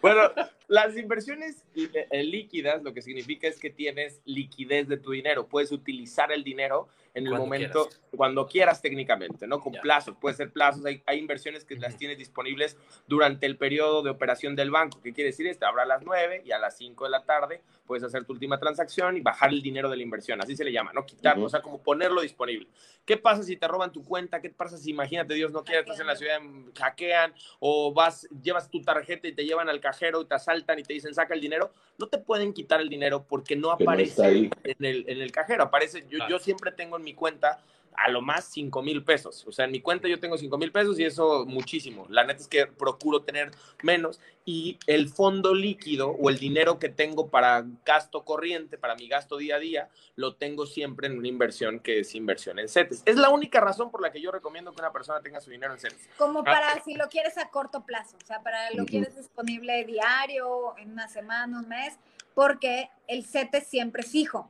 Bueno, 0.00 0.30
las 0.68 0.96
inversiones 0.96 1.64
eh, 1.76 2.22
líquidas 2.24 2.82
lo 2.82 2.94
que 2.94 3.02
significa 3.02 3.46
es 3.48 3.58
que 3.58 3.70
tienes 3.70 4.20
liquidez 4.24 4.88
de 4.88 4.96
tu 4.96 5.10
dinero. 5.12 5.46
Puedes 5.46 5.72
utilizar 5.72 6.32
el 6.32 6.42
dinero 6.44 6.88
en 7.12 7.24
el 7.26 7.30
Cuando 7.30 7.44
momento, 7.46 7.82
quieras. 7.88 8.00
cuando 8.16 8.46
quieras 8.48 8.82
técnicamente, 8.82 9.46
¿no? 9.46 9.60
Con 9.60 9.72
Ya. 9.74 9.80
plazos, 9.80 10.16
puede 10.20 10.34
ser 10.34 10.50
plazos. 10.50 10.84
Hay, 10.84 11.00
hay 11.06 11.18
inversiones 11.20 11.64
que 11.64 11.76
las 11.76 11.96
tienes 11.96 12.18
disponibles 12.18 12.76
durante 13.06 13.46
el 13.46 13.56
periodo 13.56 14.02
de 14.02 14.10
operación 14.10 14.56
del 14.56 14.72
banco. 14.72 15.00
¿Qué 15.00 15.12
quiere 15.12 15.30
decir 15.30 15.46
esto? 15.46 15.64
Habrá 15.66 15.84
a 15.84 15.86
las 15.86 16.02
9 16.02 16.42
y 16.44 16.50
a 16.50 16.58
las 16.58 16.76
5 16.76 17.04
de 17.04 17.10
la 17.10 17.22
tarde 17.24 17.60
puedes 17.86 18.02
hacer 18.02 18.24
tu 18.24 18.32
última 18.32 18.58
transacción 18.58 19.16
y 19.16 19.20
bajar 19.20 19.50
el 19.50 19.62
dinero 19.62 19.88
de 19.90 19.96
la 19.96 20.02
inversión. 20.02 20.40
Así 20.42 20.56
se 20.56 20.64
le 20.64 20.72
llama, 20.72 20.92
¿no? 20.92 21.06
Quitarlo, 21.06 21.42
Ujú. 21.42 21.46
o 21.46 21.50
sea, 21.50 21.62
como 21.62 21.80
ponerlo 21.80 22.20
disponible. 22.22 22.66
¿Qué 23.04 23.16
pasa 23.16 23.42
si 23.44 23.56
te 23.56 23.68
roban 23.68 23.92
tu 23.92 24.02
cuenta? 24.02 24.40
¿Qué 24.40 24.50
pasa 24.50 24.76
si, 24.76 24.90
imagínate, 24.90 25.34
Dios 25.34 25.52
no 25.52 25.62
quiere, 25.62 25.82
estás 25.82 26.00
en 26.00 26.06
la 26.08 26.16
ciudad, 26.16 26.40
mm, 26.40 26.72
hackean 26.72 27.32
o 27.60 27.92
vas, 27.92 28.26
llevas 28.42 28.68
tu 28.70 28.80
tarjeta 28.82 29.28
y 29.28 29.32
te 29.32 29.44
llevan 29.44 29.68
al 29.68 29.78
cajero 29.80 30.22
y 30.22 30.26
te 30.26 30.34
asaltan 30.34 30.53
y 30.60 30.82
te 30.82 30.92
dicen 30.94 31.14
saca 31.14 31.34
el 31.34 31.40
dinero? 31.40 31.70
No 31.98 32.06
te 32.08 32.18
pueden 32.18 32.52
quitar 32.52 32.80
el 32.80 32.88
dinero 32.88 33.24
porque 33.28 33.56
no 33.56 33.76
Que 33.76 33.84
no 33.84 33.90
aparece 33.90 34.24
ahí. 34.26 34.50
en, 34.64 34.84
el, 34.84 35.04
en 35.08 35.20
el 35.20 35.32
cajero. 35.32 35.64
Aparece, 35.64 36.02
yo, 36.08 36.18
Claro. 36.18 36.30
yo 36.30 36.38
siempre 36.38 36.72
tengo 36.72 36.96
en 36.96 37.04
mi 37.04 37.14
cuenta 37.14 37.60
a 37.96 38.10
lo 38.10 38.20
más 38.22 38.46
5 38.46 38.82
mil 38.82 39.04
pesos. 39.04 39.44
O 39.46 39.52
sea, 39.52 39.66
en 39.66 39.70
mi 39.70 39.80
cuenta 39.80 40.08
yo 40.08 40.18
tengo 40.18 40.36
5 40.36 40.58
mil 40.58 40.72
pesos 40.72 40.98
y 40.98 41.04
eso 41.04 41.44
muchísimo. 41.46 42.06
La 42.10 42.24
neta 42.24 42.40
es 42.40 42.48
que 42.48 42.66
procuro 42.66 43.22
tener 43.22 43.52
menos 43.84 44.18
y 44.44 44.78
el 44.88 45.08
fondo 45.08 45.54
líquido 45.54 46.10
o 46.10 46.28
el 46.28 46.38
dinero 46.38 46.80
que 46.80 46.88
tengo 46.88 47.28
para 47.28 47.64
gasto 47.86 48.24
corriente, 48.24 48.76
para 48.78 48.96
mi 48.96 49.06
gasto 49.08 49.36
día 49.36 49.56
a 49.56 49.58
día, 49.60 49.88
lo 50.16 50.34
tengo 50.34 50.66
siempre 50.66 51.06
en 51.06 51.16
una 51.16 51.28
inversión 51.28 51.78
que 51.78 52.00
es 52.00 52.14
inversión 52.16 52.58
en 52.58 52.68
CETES. 52.68 53.02
Es 53.06 53.16
la 53.16 53.30
única 53.30 53.60
razón 53.60 53.92
por 53.92 54.02
la 54.02 54.10
que 54.10 54.20
yo 54.20 54.32
recomiendo 54.32 54.72
que 54.72 54.80
una 54.82 54.92
persona 54.92 55.20
tenga 55.20 55.40
su 55.40 55.50
dinero 55.50 55.72
en 55.72 55.78
CETES. 55.78 56.08
Como 56.18 56.40
Ah. 56.40 56.44
para 56.44 56.82
si 56.82 56.94
lo 56.94 57.08
quieres 57.08 57.38
a 57.38 57.48
corto 57.48 57.86
plazo, 57.86 58.16
o 58.22 58.26
sea, 58.26 58.42
para 58.42 58.70
lo 58.72 58.82
Ujú. 58.82 58.86
quieres 58.90 59.16
disponible 59.16 59.84
diario, 59.84 60.43
en 60.78 60.92
una 60.92 61.08
semana, 61.08 61.58
un 61.58 61.68
mes, 61.68 61.94
porque 62.34 62.90
el 63.06 63.24
CETE 63.24 63.60
siempre 63.60 64.02
es 64.02 64.10
fijo. 64.10 64.48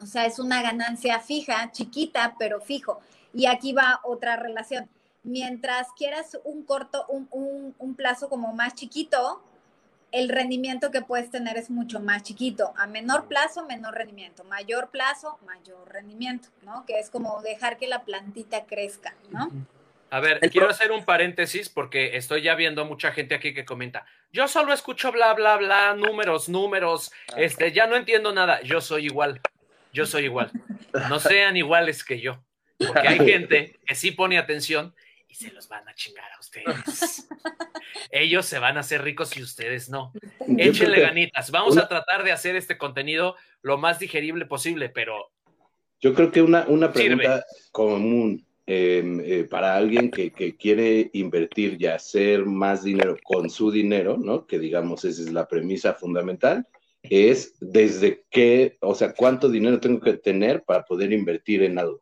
O 0.00 0.06
sea, 0.06 0.26
es 0.26 0.38
una 0.38 0.62
ganancia 0.62 1.20
fija, 1.20 1.70
chiquita, 1.72 2.34
pero 2.38 2.60
fijo. 2.60 3.00
Y 3.32 3.46
aquí 3.46 3.72
va 3.72 4.00
otra 4.04 4.36
relación. 4.36 4.88
Mientras 5.22 5.88
quieras 5.96 6.38
un 6.44 6.64
corto, 6.64 7.06
un, 7.08 7.26
un- 7.30 7.74
un 7.78 7.94
plazo 7.94 8.28
como 8.28 8.52
más 8.52 8.74
chiquito, 8.74 9.42
el 10.12 10.28
rendimiento 10.28 10.90
que 10.90 11.02
puedes 11.02 11.30
tener 11.30 11.56
es 11.56 11.70
mucho 11.70 11.98
más 11.98 12.22
chiquito. 12.22 12.72
A 12.76 12.86
menor 12.86 13.26
plazo, 13.26 13.64
menor 13.66 13.94
rendimiento. 13.94 14.44
Mayor 14.44 14.90
plazo, 14.90 15.38
mayor 15.44 15.88
rendimiento, 15.90 16.48
¿no? 16.62 16.84
Que 16.86 17.00
es 17.00 17.10
como 17.10 17.40
dejar 17.42 17.78
que 17.78 17.88
la 17.88 18.04
plantita 18.04 18.64
crezca, 18.66 19.14
¿no? 19.30 19.48
A 20.10 20.20
ver, 20.20 20.38
El 20.42 20.50
quiero 20.50 20.66
pro- 20.68 20.74
hacer 20.74 20.92
un 20.92 21.04
paréntesis 21.04 21.68
porque 21.68 22.16
estoy 22.16 22.42
ya 22.42 22.54
viendo 22.54 22.84
mucha 22.84 23.10
gente 23.12 23.34
aquí 23.34 23.52
que 23.52 23.64
comenta. 23.64 24.06
Yo 24.32 24.46
solo 24.48 24.72
escucho 24.72 25.10
bla, 25.12 25.34
bla, 25.34 25.56
bla, 25.56 25.94
números, 25.94 26.48
números. 26.48 27.12
Este, 27.36 27.72
ya 27.72 27.86
no 27.86 27.96
entiendo 27.96 28.32
nada. 28.32 28.62
Yo 28.62 28.80
soy 28.80 29.06
igual. 29.06 29.40
Yo 29.92 30.06
soy 30.06 30.24
igual. 30.24 30.50
No 31.08 31.18
sean 31.18 31.56
iguales 31.56 32.04
que 32.04 32.20
yo. 32.20 32.42
Porque 32.78 33.08
hay 33.08 33.18
gente 33.26 33.78
que 33.84 33.94
sí 33.94 34.12
pone 34.12 34.38
atención 34.38 34.94
y 35.28 35.34
se 35.34 35.50
los 35.52 35.68
van 35.68 35.88
a 35.88 35.94
chingar 35.94 36.30
a 36.32 36.38
ustedes. 36.38 37.26
Ellos 38.10 38.46
se 38.46 38.58
van 38.60 38.76
a 38.76 38.80
hacer 38.80 39.02
ricos 39.02 39.36
y 39.36 39.42
ustedes 39.42 39.88
no. 39.88 40.12
Échenle 40.58 41.00
ganitas. 41.00 41.50
Vamos 41.50 41.76
a 41.76 41.88
tratar 41.88 42.22
de 42.22 42.30
hacer 42.32 42.54
este 42.54 42.78
contenido 42.78 43.36
lo 43.62 43.78
más 43.78 43.98
digerible 43.98 44.46
posible, 44.46 44.88
pero 44.90 45.32
Yo 46.00 46.14
creo 46.14 46.30
que 46.30 46.42
una, 46.42 46.64
una 46.68 46.92
Sirve. 46.92 47.16
pregunta 47.16 47.44
común 47.72 48.46
eh, 48.66 49.02
eh, 49.24 49.46
para 49.50 49.76
alguien 49.76 50.10
que, 50.10 50.32
que 50.32 50.56
quiere 50.56 51.10
invertir 51.12 51.76
y 51.78 51.86
hacer 51.86 52.46
más 52.46 52.82
dinero 52.82 53.16
con 53.22 53.50
su 53.50 53.70
dinero, 53.70 54.16
¿no? 54.16 54.46
Que 54.46 54.58
digamos, 54.58 55.04
esa 55.04 55.22
es 55.22 55.32
la 55.32 55.46
premisa 55.46 55.94
fundamental, 55.94 56.66
es 57.02 57.54
desde 57.60 58.24
qué, 58.30 58.78
o 58.80 58.94
sea, 58.94 59.12
cuánto 59.12 59.50
dinero 59.50 59.80
tengo 59.80 60.00
que 60.00 60.14
tener 60.14 60.62
para 60.62 60.84
poder 60.84 61.12
invertir 61.12 61.62
en 61.62 61.78
algo. 61.78 62.00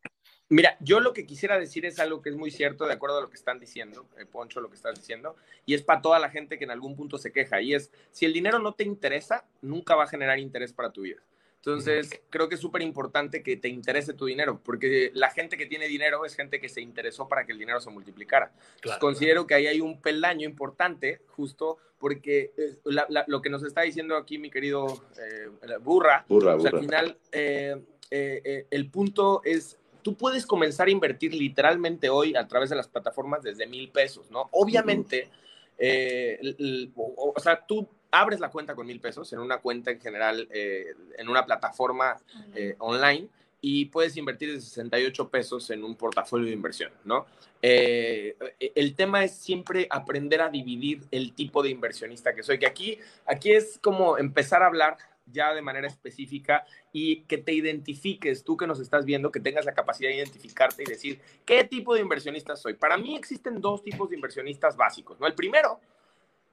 Mira, 0.48 0.76
yo 0.80 1.00
lo 1.00 1.14
que 1.14 1.24
quisiera 1.24 1.58
decir 1.58 1.86
es 1.86 1.98
algo 1.98 2.20
que 2.20 2.28
es 2.28 2.36
muy 2.36 2.50
cierto, 2.50 2.86
de 2.86 2.92
acuerdo 2.92 3.18
a 3.18 3.22
lo 3.22 3.30
que 3.30 3.38
están 3.38 3.58
diciendo, 3.58 4.06
eh, 4.18 4.26
Poncho, 4.26 4.60
lo 4.60 4.68
que 4.68 4.76
estás 4.76 4.94
diciendo, 4.94 5.34
y 5.64 5.72
es 5.74 5.82
para 5.82 6.02
toda 6.02 6.18
la 6.18 6.28
gente 6.28 6.58
que 6.58 6.64
en 6.64 6.70
algún 6.70 6.94
punto 6.94 7.16
se 7.16 7.32
queja, 7.32 7.62
y 7.62 7.74
es, 7.74 7.90
si 8.10 8.26
el 8.26 8.34
dinero 8.34 8.58
no 8.58 8.74
te 8.74 8.84
interesa, 8.84 9.46
nunca 9.62 9.96
va 9.96 10.04
a 10.04 10.08
generar 10.08 10.38
interés 10.38 10.72
para 10.74 10.92
tu 10.92 11.00
vida. 11.00 11.22
Entonces, 11.64 12.10
creo 12.28 12.48
que 12.48 12.56
es 12.56 12.60
súper 12.60 12.82
importante 12.82 13.40
que 13.44 13.56
te 13.56 13.68
interese 13.68 14.14
tu 14.14 14.26
dinero, 14.26 14.60
porque 14.64 15.12
la 15.14 15.30
gente 15.30 15.56
que 15.56 15.66
tiene 15.66 15.86
dinero 15.86 16.24
es 16.24 16.34
gente 16.34 16.58
que 16.60 16.68
se 16.68 16.80
interesó 16.80 17.28
para 17.28 17.46
que 17.46 17.52
el 17.52 17.58
dinero 17.58 17.80
se 17.80 17.88
multiplicara. 17.88 18.46
Entonces, 18.46 18.80
claro. 18.80 18.98
considero 19.00 19.46
que 19.46 19.54
ahí 19.54 19.68
hay 19.68 19.80
un 19.80 20.00
peldaño 20.00 20.44
importante, 20.48 21.20
justo 21.28 21.78
porque 21.98 22.50
eh, 22.56 22.74
la- 22.82 23.06
la- 23.08 23.24
lo 23.28 23.40
que 23.40 23.48
nos 23.48 23.62
está 23.62 23.82
diciendo 23.82 24.16
aquí 24.16 24.38
mi 24.38 24.50
querido 24.50 24.86
eh, 25.16 25.76
Burra, 25.78 26.24
Burra, 26.28 26.56
o 26.56 26.60
sea, 26.60 26.72
burra. 26.72 26.78
al 26.80 26.84
final, 26.84 27.18
eh, 27.30 27.76
eh, 28.10 28.40
eh, 28.44 28.66
el 28.68 28.90
punto 28.90 29.40
es, 29.44 29.78
tú 30.02 30.16
puedes 30.16 30.44
comenzar 30.46 30.88
a 30.88 30.90
invertir 30.90 31.32
literalmente 31.32 32.08
hoy 32.08 32.34
a 32.34 32.48
través 32.48 32.70
de 32.70 32.76
las 32.76 32.88
plataformas 32.88 33.40
desde 33.44 33.68
mil 33.68 33.88
pesos, 33.90 34.28
¿no? 34.32 34.48
Obviamente, 34.50 35.30
eh, 35.78 36.38
el- 36.42 36.56
el- 36.58 36.92
o, 36.96 37.34
o 37.36 37.40
sea, 37.40 37.64
tú 37.64 37.88
abres 38.12 38.38
la 38.40 38.50
cuenta 38.50 38.74
con 38.74 38.86
mil 38.86 39.00
pesos 39.00 39.32
en 39.32 39.40
una 39.40 39.58
cuenta 39.58 39.90
en 39.90 40.00
general, 40.00 40.46
eh, 40.52 40.94
en 41.18 41.28
una 41.28 41.44
plataforma 41.44 42.18
eh, 42.54 42.76
online 42.78 43.28
y 43.60 43.86
puedes 43.86 44.16
invertir 44.16 44.52
de 44.52 44.60
68 44.60 45.28
pesos 45.28 45.70
en 45.70 45.82
un 45.82 45.96
portafolio 45.96 46.46
de 46.46 46.52
inversión, 46.52 46.92
¿no? 47.04 47.26
Eh, 47.62 48.36
el 48.74 48.94
tema 48.94 49.24
es 49.24 49.36
siempre 49.36 49.86
aprender 49.88 50.42
a 50.42 50.48
dividir 50.48 51.02
el 51.10 51.32
tipo 51.32 51.62
de 51.62 51.70
inversionista 51.70 52.34
que 52.34 52.42
soy, 52.42 52.58
que 52.58 52.66
aquí, 52.66 52.98
aquí 53.24 53.52
es 53.52 53.78
como 53.80 54.18
empezar 54.18 54.62
a 54.62 54.66
hablar 54.66 54.96
ya 55.26 55.54
de 55.54 55.62
manera 55.62 55.86
específica 55.86 56.64
y 56.92 57.20
que 57.22 57.38
te 57.38 57.52
identifiques, 57.52 58.42
tú 58.42 58.56
que 58.56 58.66
nos 58.66 58.80
estás 58.80 59.04
viendo, 59.04 59.30
que 59.30 59.40
tengas 59.40 59.64
la 59.64 59.72
capacidad 59.72 60.10
de 60.10 60.16
identificarte 60.16 60.82
y 60.82 60.86
decir 60.86 61.20
qué 61.46 61.64
tipo 61.64 61.94
de 61.94 62.00
inversionista 62.00 62.56
soy. 62.56 62.74
Para 62.74 62.98
mí 62.98 63.16
existen 63.16 63.60
dos 63.60 63.82
tipos 63.82 64.10
de 64.10 64.16
inversionistas 64.16 64.76
básicos, 64.76 65.20
¿no? 65.20 65.26
El 65.28 65.34
primero 65.34 65.80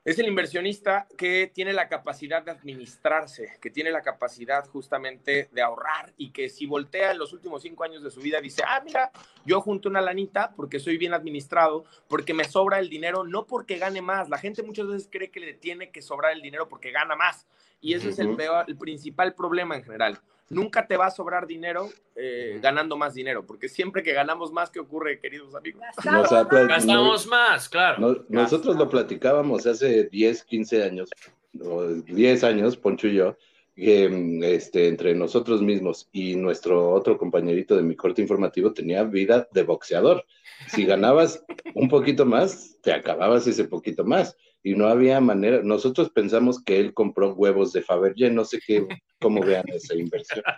es 0.10 0.17
el 0.17 0.28
inversionista 0.28 1.08
que 1.17 1.52
tiene 1.54 1.72
la 1.72 1.88
capacidad 1.88 2.41
de 2.41 2.50
administrarse, 2.50 3.58
que 3.62 3.69
tiene 3.69 3.91
la 3.91 4.02
capacidad 4.02 4.65
justamente 4.67 5.50
de 5.52 5.62
ahorrar 5.62 6.13
y 6.17 6.32
que 6.32 6.50
si 6.50 6.65
voltea 6.65 7.12
en 7.12 7.19
los 7.19 7.32
últimos 7.32 7.62
cinco 7.62 7.84
años 7.84 8.02
de 8.02 8.10
su 8.10 8.19
vida 8.19 8.41
dice, 8.41 8.63
ah, 8.65 8.82
mira, 8.84 9.12
yo 9.45 9.62
junto 9.62 9.88
una 9.88 10.02
lanita 10.02 10.52
porque 10.56 10.80
soy 10.80 10.98
bien 10.98 11.13
administrado, 11.13 11.86
porque 12.08 12.34
me 12.34 12.45
sobra 12.45 12.80
el 12.80 12.89
dinero, 12.89 13.24
no 13.24 13.45
porque 13.45 13.78
gane 13.78 14.02
más. 14.02 14.30
La 14.30 14.39
gente 14.39 14.63
muchas 14.63 14.88
veces 14.88 15.10
cree 15.12 15.30
que 15.30 15.41
le 15.41 15.54
tiene 15.54 15.91
que 15.91 16.02
sobrar 16.02 16.34
el 16.34 16.41
dinero 16.41 16.67
porque 16.67 16.89
gana 16.89 17.15
más. 17.15 17.45
Y 17.80 17.93
ese 17.93 18.10
es 18.10 18.17
el, 18.17 18.36
peor, 18.36 18.65
el 18.67 18.78
principal 18.78 19.36
problema 19.36 19.76
en 19.76 19.84
general. 19.84 20.19
Nunca 20.49 20.88
te 20.88 20.97
va 20.97 21.05
a 21.07 21.12
sobrar 21.12 21.45
dinero 21.45 21.89
eh, 22.15 22.59
ganando 22.62 22.97
más 22.97 23.13
dinero, 23.13 23.45
porque 23.45 23.69
siempre 23.69 24.01
que 24.01 24.13
ganamos 24.13 24.51
más, 24.51 24.69
¿qué 24.71 24.79
ocurre, 24.79 25.19
queridos 25.19 25.53
amigos? 25.55 25.81
Gastamos 25.95 26.23
Nos 26.23 26.31
más. 26.31 26.47
pla- 26.47 26.67
Gastamos 26.67 27.27
más, 27.27 27.69
claro. 27.69 27.99
No- 27.99 28.25
nosotros 28.29 28.75
lo 28.75 28.89
platicábamos 28.89 29.67
hace 29.67 30.05
10, 30.05 30.43
15 30.43 30.83
años, 30.83 31.09
o 31.62 31.83
10 31.88 32.43
años, 32.43 32.77
Poncho 32.77 33.07
y 33.07 33.15
yo, 33.15 33.38
que 33.75 34.09
mm, 34.09 34.43
este, 34.43 34.88
entre 34.88 35.13
nosotros 35.13 35.62
mismos 35.62 36.09
y 36.12 36.35
nuestro 36.35 36.89
otro 36.91 37.17
compañerito 37.17 37.75
de 37.77 37.83
mi 37.83 37.95
corte 37.95 38.21
informativo 38.21 38.73
tenía 38.73 39.03
vida 39.03 39.47
de 39.53 39.63
boxeador. 39.63 40.25
Si 40.67 40.83
ganabas 40.85 41.45
un 41.75 41.88
poquito 41.88 42.25
más, 42.25 42.75
te 42.81 42.91
acababas 42.91 43.45
ese 43.47 43.65
poquito 43.65 44.03
más. 44.03 44.35
Y 44.63 44.76
no 44.76 44.88
había 44.88 45.22
manera. 45.22 45.62
Nosotros 45.63 46.10
pensamos 46.10 46.63
que 46.63 46.80
él 46.80 46.93
compró 46.93 47.34
huevos 47.34 47.74
de 47.74 47.82
Fabergé, 47.82 48.30
no 48.30 48.45
sé 48.45 48.60
qué, 48.65 48.88
cómo 49.22 49.41
vean 49.41 49.65
esa 49.67 49.95
inversión. 49.95 50.43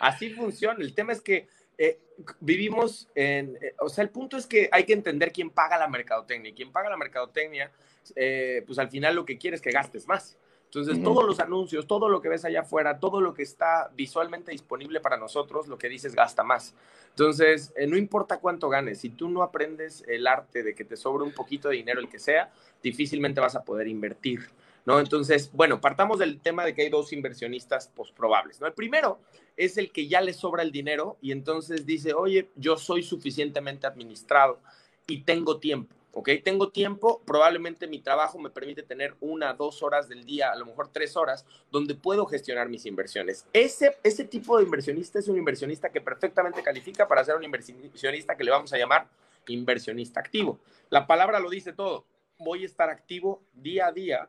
Así 0.00 0.30
funciona. 0.30 0.82
El 0.82 0.94
tema 0.94 1.12
es 1.12 1.20
que 1.20 1.48
eh, 1.78 2.00
vivimos 2.40 3.08
en, 3.14 3.56
eh, 3.62 3.74
o 3.78 3.88
sea, 3.88 4.02
el 4.02 4.10
punto 4.10 4.36
es 4.36 4.46
que 4.46 4.68
hay 4.72 4.84
que 4.84 4.92
entender 4.92 5.32
quién 5.32 5.50
paga 5.50 5.78
la 5.78 5.88
mercadotecnia. 5.88 6.50
Y 6.50 6.54
quien 6.54 6.72
paga 6.72 6.90
la 6.90 6.96
mercadotecnia, 6.96 7.70
eh, 8.16 8.62
pues 8.66 8.78
al 8.78 8.88
final 8.88 9.14
lo 9.14 9.24
que 9.24 9.38
quiere 9.38 9.56
es 9.56 9.62
que 9.62 9.70
gastes 9.70 10.06
más. 10.06 10.36
Entonces, 10.74 11.04
todos 11.04 11.26
los 11.26 11.38
anuncios, 11.38 11.86
todo 11.86 12.08
lo 12.08 12.22
que 12.22 12.30
ves 12.30 12.46
allá 12.46 12.62
afuera, 12.62 12.98
todo 12.98 13.20
lo 13.20 13.34
que 13.34 13.42
está 13.42 13.90
visualmente 13.94 14.52
disponible 14.52 15.00
para 15.00 15.18
nosotros, 15.18 15.68
lo 15.68 15.76
que 15.76 15.90
dices 15.90 16.14
gasta 16.14 16.42
más. 16.42 16.74
Entonces, 17.10 17.74
eh, 17.76 17.86
no 17.86 17.98
importa 17.98 18.40
cuánto 18.40 18.70
ganes, 18.70 19.00
si 19.00 19.10
tú 19.10 19.28
no 19.28 19.42
aprendes 19.42 20.02
el 20.08 20.26
arte 20.26 20.62
de 20.62 20.74
que 20.74 20.86
te 20.86 20.96
sobre 20.96 21.24
un 21.24 21.32
poquito 21.32 21.68
de 21.68 21.76
dinero, 21.76 22.00
el 22.00 22.08
que 22.08 22.18
sea, 22.18 22.50
difícilmente 22.82 23.38
vas 23.38 23.54
a 23.54 23.64
poder 23.64 23.86
invertir. 23.86 24.48
¿No? 24.86 24.98
Entonces, 24.98 25.50
bueno, 25.52 25.78
partamos 25.78 26.18
del 26.18 26.40
tema 26.40 26.64
de 26.64 26.74
que 26.74 26.82
hay 26.82 26.88
dos 26.88 27.12
inversionistas 27.12 27.92
probables. 28.16 28.58
¿no? 28.58 28.66
El 28.66 28.72
primero 28.72 29.20
es 29.58 29.76
el 29.76 29.92
que 29.92 30.08
ya 30.08 30.22
le 30.22 30.32
sobra 30.32 30.62
el 30.62 30.72
dinero 30.72 31.18
y 31.20 31.32
entonces 31.32 31.84
dice, 31.84 32.14
oye, 32.14 32.48
yo 32.56 32.78
soy 32.78 33.02
suficientemente 33.02 33.86
administrado 33.86 34.58
y 35.06 35.20
tengo 35.20 35.58
tiempo, 35.58 35.94
¿ok? 36.12 36.30
Tengo 36.44 36.70
tiempo, 36.70 37.22
probablemente 37.24 37.86
mi 37.86 37.98
trabajo 37.98 38.38
me 38.38 38.50
permite 38.50 38.82
tener 38.82 39.16
una, 39.20 39.54
dos 39.54 39.82
horas 39.82 40.08
del 40.08 40.24
día, 40.24 40.52
a 40.52 40.56
lo 40.56 40.66
mejor 40.66 40.88
tres 40.88 41.16
horas, 41.16 41.44
donde 41.70 41.94
puedo 41.94 42.26
gestionar 42.26 42.68
mis 42.68 42.86
inversiones. 42.86 43.46
Ese, 43.52 43.96
ese 44.02 44.24
tipo 44.24 44.58
de 44.58 44.64
inversionista 44.64 45.18
es 45.18 45.28
un 45.28 45.36
inversionista 45.36 45.90
que 45.90 46.00
perfectamente 46.00 46.62
califica 46.62 47.08
para 47.08 47.24
ser 47.24 47.36
un 47.36 47.44
inversionista 47.44 48.36
que 48.36 48.44
le 48.44 48.50
vamos 48.50 48.72
a 48.72 48.78
llamar 48.78 49.08
inversionista 49.48 50.20
activo. 50.20 50.60
La 50.88 51.06
palabra 51.06 51.40
lo 51.40 51.50
dice 51.50 51.72
todo 51.72 52.04
voy 52.42 52.62
a 52.62 52.66
estar 52.66 52.90
activo 52.90 53.42
día 53.52 53.86
a 53.86 53.92
día 53.92 54.28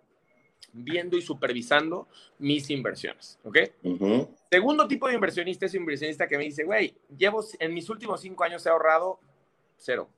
viendo 0.71 1.17
y 1.17 1.21
supervisando 1.21 2.07
mis 2.39 2.69
inversiones, 2.69 3.37
¿ok? 3.43 3.57
Segundo 4.49 4.87
tipo 4.87 5.07
de 5.07 5.15
inversionista 5.15 5.65
es 5.65 5.73
un 5.73 5.81
inversionista 5.81 6.27
que 6.27 6.37
me 6.37 6.45
dice, 6.45 6.63
güey, 6.63 6.95
llevo 7.15 7.43
en 7.59 7.73
mis 7.73 7.89
últimos 7.89 8.21
cinco 8.21 8.43
años 8.43 8.65
he 8.65 8.69
ahorrado 8.69 9.19
cero. 9.77 10.09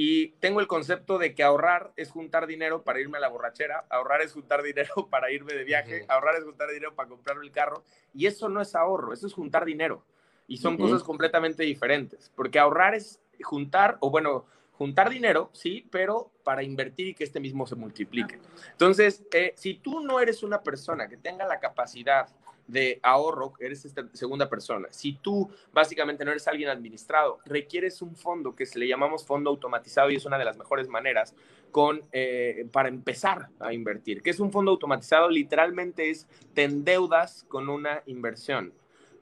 Y 0.00 0.28
tengo 0.38 0.60
el 0.60 0.68
concepto 0.68 1.18
de 1.18 1.34
que 1.34 1.42
ahorrar 1.42 1.90
es 1.96 2.12
juntar 2.12 2.46
dinero 2.46 2.84
para 2.84 3.00
irme 3.00 3.18
a 3.18 3.20
la 3.20 3.26
borrachera, 3.26 3.84
ahorrar 3.90 4.22
es 4.22 4.32
juntar 4.32 4.62
dinero 4.62 4.94
para 5.10 5.32
irme 5.32 5.54
de 5.54 5.64
viaje, 5.64 6.04
ahorrar 6.06 6.36
es 6.36 6.44
juntar 6.44 6.68
dinero 6.70 6.94
para 6.94 7.08
comprarme 7.08 7.44
el 7.44 7.50
carro. 7.50 7.82
Y 8.14 8.26
eso 8.26 8.48
no 8.48 8.60
es 8.60 8.76
ahorro, 8.76 9.12
eso 9.12 9.26
es 9.26 9.34
juntar 9.34 9.64
dinero. 9.64 10.04
Y 10.46 10.58
son 10.58 10.76
cosas 10.76 11.02
completamente 11.02 11.64
diferentes, 11.64 12.30
porque 12.36 12.60
ahorrar 12.60 12.94
es 12.94 13.18
juntar, 13.42 13.96
o 13.98 14.08
bueno, 14.08 14.44
juntar 14.74 15.10
dinero, 15.10 15.50
sí, 15.52 15.84
pero 15.90 16.30
para 16.44 16.62
invertir 16.62 17.08
y 17.08 17.14
que 17.14 17.24
este 17.24 17.40
mismo 17.40 17.66
se 17.66 17.74
multiplique. 17.74 18.38
Entonces, 18.70 19.24
eh, 19.32 19.52
si 19.56 19.74
tú 19.74 19.98
no 19.98 20.20
eres 20.20 20.44
una 20.44 20.62
persona 20.62 21.08
que 21.08 21.16
tenga 21.16 21.44
la 21.44 21.58
capacidad 21.58 22.28
de 22.68 23.00
ahorro, 23.02 23.54
eres 23.58 23.84
esta 23.84 24.06
segunda 24.12 24.48
persona. 24.48 24.88
Si 24.90 25.14
tú 25.14 25.50
básicamente 25.72 26.24
no 26.24 26.30
eres 26.30 26.46
alguien 26.46 26.68
administrado, 26.68 27.38
requieres 27.44 28.00
un 28.02 28.14
fondo 28.14 28.54
que 28.54 28.66
se 28.66 28.78
le 28.78 28.86
llamamos 28.86 29.26
fondo 29.26 29.50
automatizado 29.50 30.10
y 30.10 30.16
es 30.16 30.26
una 30.26 30.38
de 30.38 30.44
las 30.44 30.56
mejores 30.56 30.88
maneras 30.88 31.34
con, 31.72 32.02
eh, 32.12 32.66
para 32.70 32.88
empezar 32.88 33.48
a 33.58 33.72
invertir. 33.72 34.22
que 34.22 34.30
es 34.30 34.40
un 34.40 34.52
fondo 34.52 34.70
automatizado? 34.70 35.28
Literalmente 35.28 36.10
es 36.10 36.28
te 36.54 36.64
endeudas 36.64 37.44
con 37.48 37.68
una 37.68 38.02
inversión. 38.06 38.72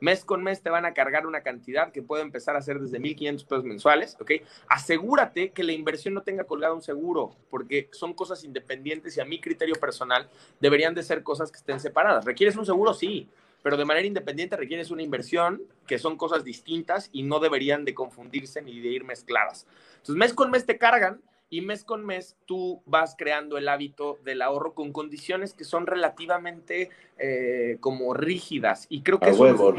Mes 0.00 0.24
con 0.24 0.42
mes 0.42 0.62
te 0.62 0.70
van 0.70 0.84
a 0.84 0.94
cargar 0.94 1.26
una 1.26 1.42
cantidad 1.42 1.90
que 1.90 2.02
puede 2.02 2.22
empezar 2.22 2.56
a 2.56 2.62
ser 2.62 2.78
desde 2.80 3.00
1.500 3.00 3.46
pesos 3.46 3.64
mensuales, 3.64 4.16
¿ok? 4.20 4.32
Asegúrate 4.68 5.50
que 5.50 5.64
la 5.64 5.72
inversión 5.72 6.14
no 6.14 6.22
tenga 6.22 6.44
colgado 6.44 6.74
un 6.74 6.82
seguro, 6.82 7.34
porque 7.50 7.88
son 7.92 8.12
cosas 8.14 8.44
independientes 8.44 9.16
y 9.16 9.20
a 9.20 9.24
mi 9.24 9.40
criterio 9.40 9.74
personal 9.76 10.28
deberían 10.60 10.94
de 10.94 11.02
ser 11.02 11.22
cosas 11.22 11.50
que 11.50 11.58
estén 11.58 11.80
separadas. 11.80 12.24
¿Requieres 12.24 12.56
un 12.56 12.66
seguro? 12.66 12.92
Sí, 12.92 13.28
pero 13.62 13.76
de 13.76 13.84
manera 13.84 14.06
independiente 14.06 14.56
requieres 14.56 14.90
una 14.90 15.02
inversión, 15.02 15.62
que 15.86 15.98
son 15.98 16.16
cosas 16.16 16.44
distintas 16.44 17.08
y 17.12 17.22
no 17.22 17.40
deberían 17.40 17.84
de 17.84 17.94
confundirse 17.94 18.62
ni 18.62 18.80
de 18.80 18.88
ir 18.88 19.04
mezcladas. 19.04 19.66
Entonces, 19.96 20.14
mes 20.16 20.34
con 20.34 20.50
mes 20.50 20.66
te 20.66 20.78
cargan 20.78 21.20
y 21.48 21.60
mes 21.60 21.84
con 21.84 22.04
mes 22.04 22.36
tú 22.46 22.82
vas 22.86 23.14
creando 23.16 23.56
el 23.58 23.68
hábito 23.68 24.18
del 24.24 24.42
ahorro 24.42 24.74
con 24.74 24.92
condiciones 24.92 25.54
que 25.54 25.64
son 25.64 25.86
relativamente 25.86 26.90
eh, 27.18 27.78
como 27.80 28.14
rígidas. 28.14 28.86
Y 28.88 29.02
creo 29.02 29.20
que... 29.20 29.30
A 29.30 29.34
huevo, 29.34 29.72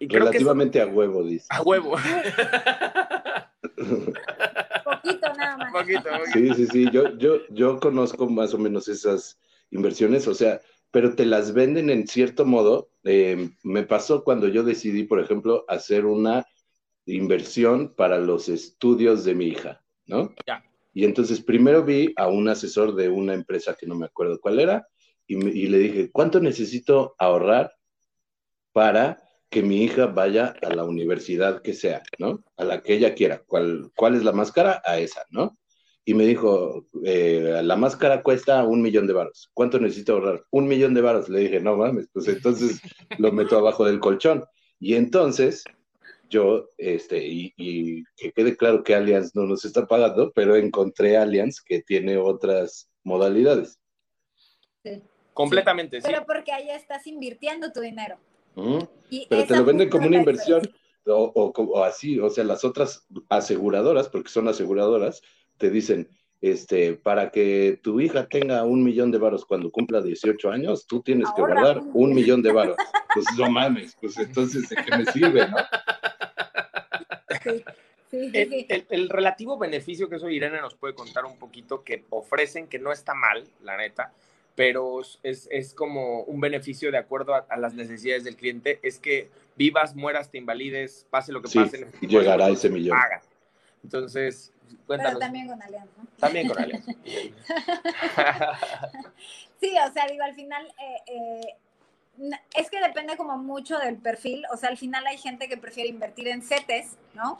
relativamente 0.00 0.80
a 0.80 0.86
huevo, 0.86 1.22
dice. 1.22 1.46
A 1.50 1.62
huevo. 1.62 1.96
poquito 4.84 5.32
nada 5.36 5.56
más. 5.56 5.72
Poquito, 5.72 6.08
Sí, 6.32 6.54
sí, 6.54 6.66
sí, 6.66 6.90
yo, 6.92 7.16
yo, 7.16 7.46
yo 7.50 7.78
conozco 7.80 8.28
más 8.28 8.54
o 8.54 8.58
menos 8.58 8.88
esas 8.88 9.38
inversiones, 9.70 10.26
o 10.28 10.34
sea, 10.34 10.60
pero 10.90 11.14
te 11.14 11.26
las 11.26 11.52
venden 11.52 11.90
en 11.90 12.06
cierto 12.06 12.44
modo. 12.44 12.88
Eh, 13.04 13.50
me 13.62 13.82
pasó 13.82 14.24
cuando 14.24 14.48
yo 14.48 14.62
decidí, 14.62 15.04
por 15.04 15.20
ejemplo, 15.20 15.64
hacer 15.68 16.06
una 16.06 16.46
inversión 17.06 17.94
para 17.94 18.18
los 18.18 18.48
estudios 18.48 19.24
de 19.24 19.34
mi 19.34 19.46
hija, 19.46 19.82
¿no? 20.06 20.34
Y 20.92 21.04
entonces 21.04 21.40
primero 21.40 21.84
vi 21.84 22.12
a 22.16 22.28
un 22.28 22.48
asesor 22.48 22.94
de 22.94 23.08
una 23.08 23.34
empresa 23.34 23.76
que 23.78 23.86
no 23.86 23.94
me 23.94 24.06
acuerdo 24.06 24.40
cuál 24.40 24.60
era 24.60 24.86
y, 25.26 25.66
le 25.68 25.78
dije, 25.78 26.10
¿cuánto 26.12 26.40
necesito 26.40 27.14
ahorrar 27.18 27.72
para 28.72 29.22
que 29.48 29.62
mi 29.62 29.82
hija 29.82 30.06
vaya 30.06 30.54
a 30.62 30.74
la 30.74 30.84
universidad 30.84 31.62
que 31.62 31.74
sea, 31.74 32.02
¿no? 32.18 32.44
A 32.56 32.64
la 32.64 32.82
que 32.82 32.94
ella 32.94 33.14
quiera. 33.14 33.42
¿Cuál, 33.46 33.90
cuál 33.96 34.16
es 34.16 34.24
la 34.24 34.32
más 34.32 34.52
cara? 34.52 34.82
A 34.84 34.98
esa, 34.98 35.22
¿no? 35.30 35.56
Y 36.04 36.12
me 36.12 36.26
dijo, 36.26 36.86
eh, 37.04 37.60
la 37.62 37.76
máscara 37.76 38.22
cuesta 38.22 38.64
un 38.64 38.82
millón 38.82 39.06
de 39.06 39.14
baros. 39.14 39.50
¿Cuánto 39.54 39.78
necesito 39.78 40.14
ahorrar? 40.14 40.44
Un 40.50 40.68
millón 40.68 40.92
de 40.92 41.00
baros. 41.00 41.28
Le 41.28 41.40
dije, 41.40 41.60
no 41.60 41.76
mames, 41.76 42.08
pues 42.12 42.28
entonces 42.28 42.80
lo 43.18 43.32
meto 43.32 43.56
abajo 43.56 43.86
del 43.86 44.00
colchón. 44.00 44.44
Y 44.78 44.94
entonces 44.96 45.64
yo, 46.28 46.68
este, 46.78 47.26
y, 47.26 48.04
que 48.16 48.32
quede 48.32 48.56
claro 48.56 48.82
que 48.82 48.94
Allianz 48.94 49.34
no 49.34 49.44
nos 49.44 49.64
está 49.64 49.86
pagando, 49.86 50.32
pero 50.32 50.56
encontré 50.56 51.16
Allianz 51.16 51.60
que 51.60 51.82
tiene 51.82 52.16
otras 52.16 52.90
modalidades. 53.02 53.78
Sí. 54.82 55.02
Completamente, 55.32 56.00
sí. 56.00 56.06
Pero 56.06 56.24
porque 56.26 56.52
ahí 56.52 56.70
estás 56.70 57.06
invirtiendo 57.06 57.72
tu 57.72 57.80
dinero. 57.80 58.16
pero 58.54 59.46
te 59.46 59.56
lo 59.56 59.64
venden 59.64 59.90
como 59.90 60.06
una 60.06 60.18
inversión 60.18 60.62
o, 61.06 61.52
o, 61.54 61.84
así, 61.84 62.18
o 62.18 62.30
sea, 62.30 62.44
las 62.44 62.64
otras 62.64 63.06
aseguradoras, 63.28 64.08
porque 64.08 64.30
son 64.30 64.48
aseguradoras, 64.48 65.22
te 65.58 65.70
dicen, 65.70 66.08
este, 66.40 66.94
para 66.94 67.30
que 67.30 67.78
tu 67.82 68.00
hija 68.00 68.26
tenga 68.26 68.64
un 68.64 68.84
millón 68.84 69.10
de 69.10 69.18
varos 69.18 69.44
cuando 69.44 69.70
cumpla 69.70 70.02
18 70.02 70.50
años, 70.50 70.86
tú 70.86 71.00
tienes 71.02 71.28
que 71.34 71.42
guardar 71.42 71.80
un 71.92 72.14
millón 72.14 72.42
de 72.42 72.52
varos. 72.52 72.76
Pues 73.14 73.26
no 73.38 73.50
mames, 73.50 73.96
pues 74.00 74.18
entonces, 74.18 74.68
¿de 74.68 74.76
qué 74.76 74.96
me 74.96 75.06
sirve, 75.06 75.48
no? 75.48 75.56
el, 78.90 79.08
relativo 79.08 79.58
beneficio 79.58 80.08
que 80.08 80.16
eso 80.16 80.28
Irene 80.28 80.60
nos 80.60 80.74
puede 80.74 80.94
contar 80.94 81.24
un 81.24 81.38
poquito 81.38 81.82
que 81.82 82.04
ofrecen, 82.10 82.66
que 82.66 82.78
no 82.78 82.92
está 82.92 83.14
mal, 83.14 83.44
la 83.62 83.76
neta, 83.76 84.12
pero 84.54 85.00
es, 85.22 85.74
como 85.74 86.22
un 86.22 86.40
beneficio 86.40 86.92
de 86.92 86.98
acuerdo 86.98 87.34
a, 87.34 87.56
las 87.56 87.74
necesidades 87.74 88.24
del 88.24 88.36
cliente, 88.36 88.78
es 88.82 88.98
que 88.98 89.28
vivas, 89.56 89.96
mueras, 89.96 90.30
te 90.30 90.38
invalides, 90.38 91.06
pase 91.10 91.32
lo 91.32 91.42
que 91.42 91.48
pase. 91.52 91.88
Y 92.00 92.06
llegará 92.06 92.48
ese 92.48 92.70
millón. 92.70 92.98
Entonces, 93.82 94.52
cuéntanos. 94.86 95.14
Pero 95.14 95.18
también 95.18 95.48
con 95.48 95.62
Alianza. 95.62 96.02
También 96.18 96.48
con 96.48 96.58
Alianza. 96.58 96.92
sí, 99.60 99.72
o 99.88 99.92
sea, 99.92 100.06
digo, 100.06 100.24
al 100.24 100.34
final... 100.34 100.66
Eh, 100.66 101.02
eh, 101.06 101.56
es 102.54 102.70
que 102.70 102.80
depende 102.80 103.16
como 103.16 103.36
mucho 103.38 103.78
del 103.78 103.96
perfil, 103.96 104.44
o 104.52 104.56
sea, 104.56 104.68
al 104.68 104.76
final 104.76 105.06
hay 105.06 105.18
gente 105.18 105.48
que 105.48 105.56
prefiere 105.56 105.88
invertir 105.88 106.28
en 106.28 106.42
CETES, 106.42 106.96
¿no? 107.14 107.38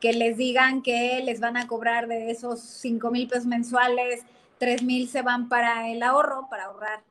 Que 0.00 0.12
les 0.12 0.36
digan 0.36 0.82
que 0.82 1.22
les 1.24 1.40
van 1.40 1.56
a 1.56 1.66
cobrar 1.66 2.08
de 2.08 2.30
esos 2.30 2.60
5 2.60 3.10
mil 3.10 3.28
pesos 3.28 3.46
mensuales, 3.46 4.24
3 4.58 4.82
mil 4.82 5.08
se 5.08 5.22
van 5.22 5.48
para 5.48 5.88
el 5.90 6.02
ahorro, 6.02 6.48
para 6.50 6.64
ahorrar, 6.64 7.02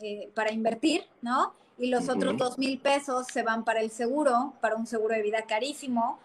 eh, 0.00 0.30
para 0.34 0.52
invertir, 0.52 1.06
¿no? 1.22 1.54
Y 1.78 1.88
los 1.88 2.08
otros 2.08 2.36
2 2.36 2.58
mil 2.58 2.78
pesos 2.78 3.26
se 3.32 3.42
van 3.42 3.64
para 3.64 3.80
el 3.80 3.90
seguro, 3.90 4.52
para 4.60 4.76
un 4.76 4.86
seguro 4.86 5.14
de 5.14 5.22
vida 5.22 5.42
carísimo, 5.42 6.18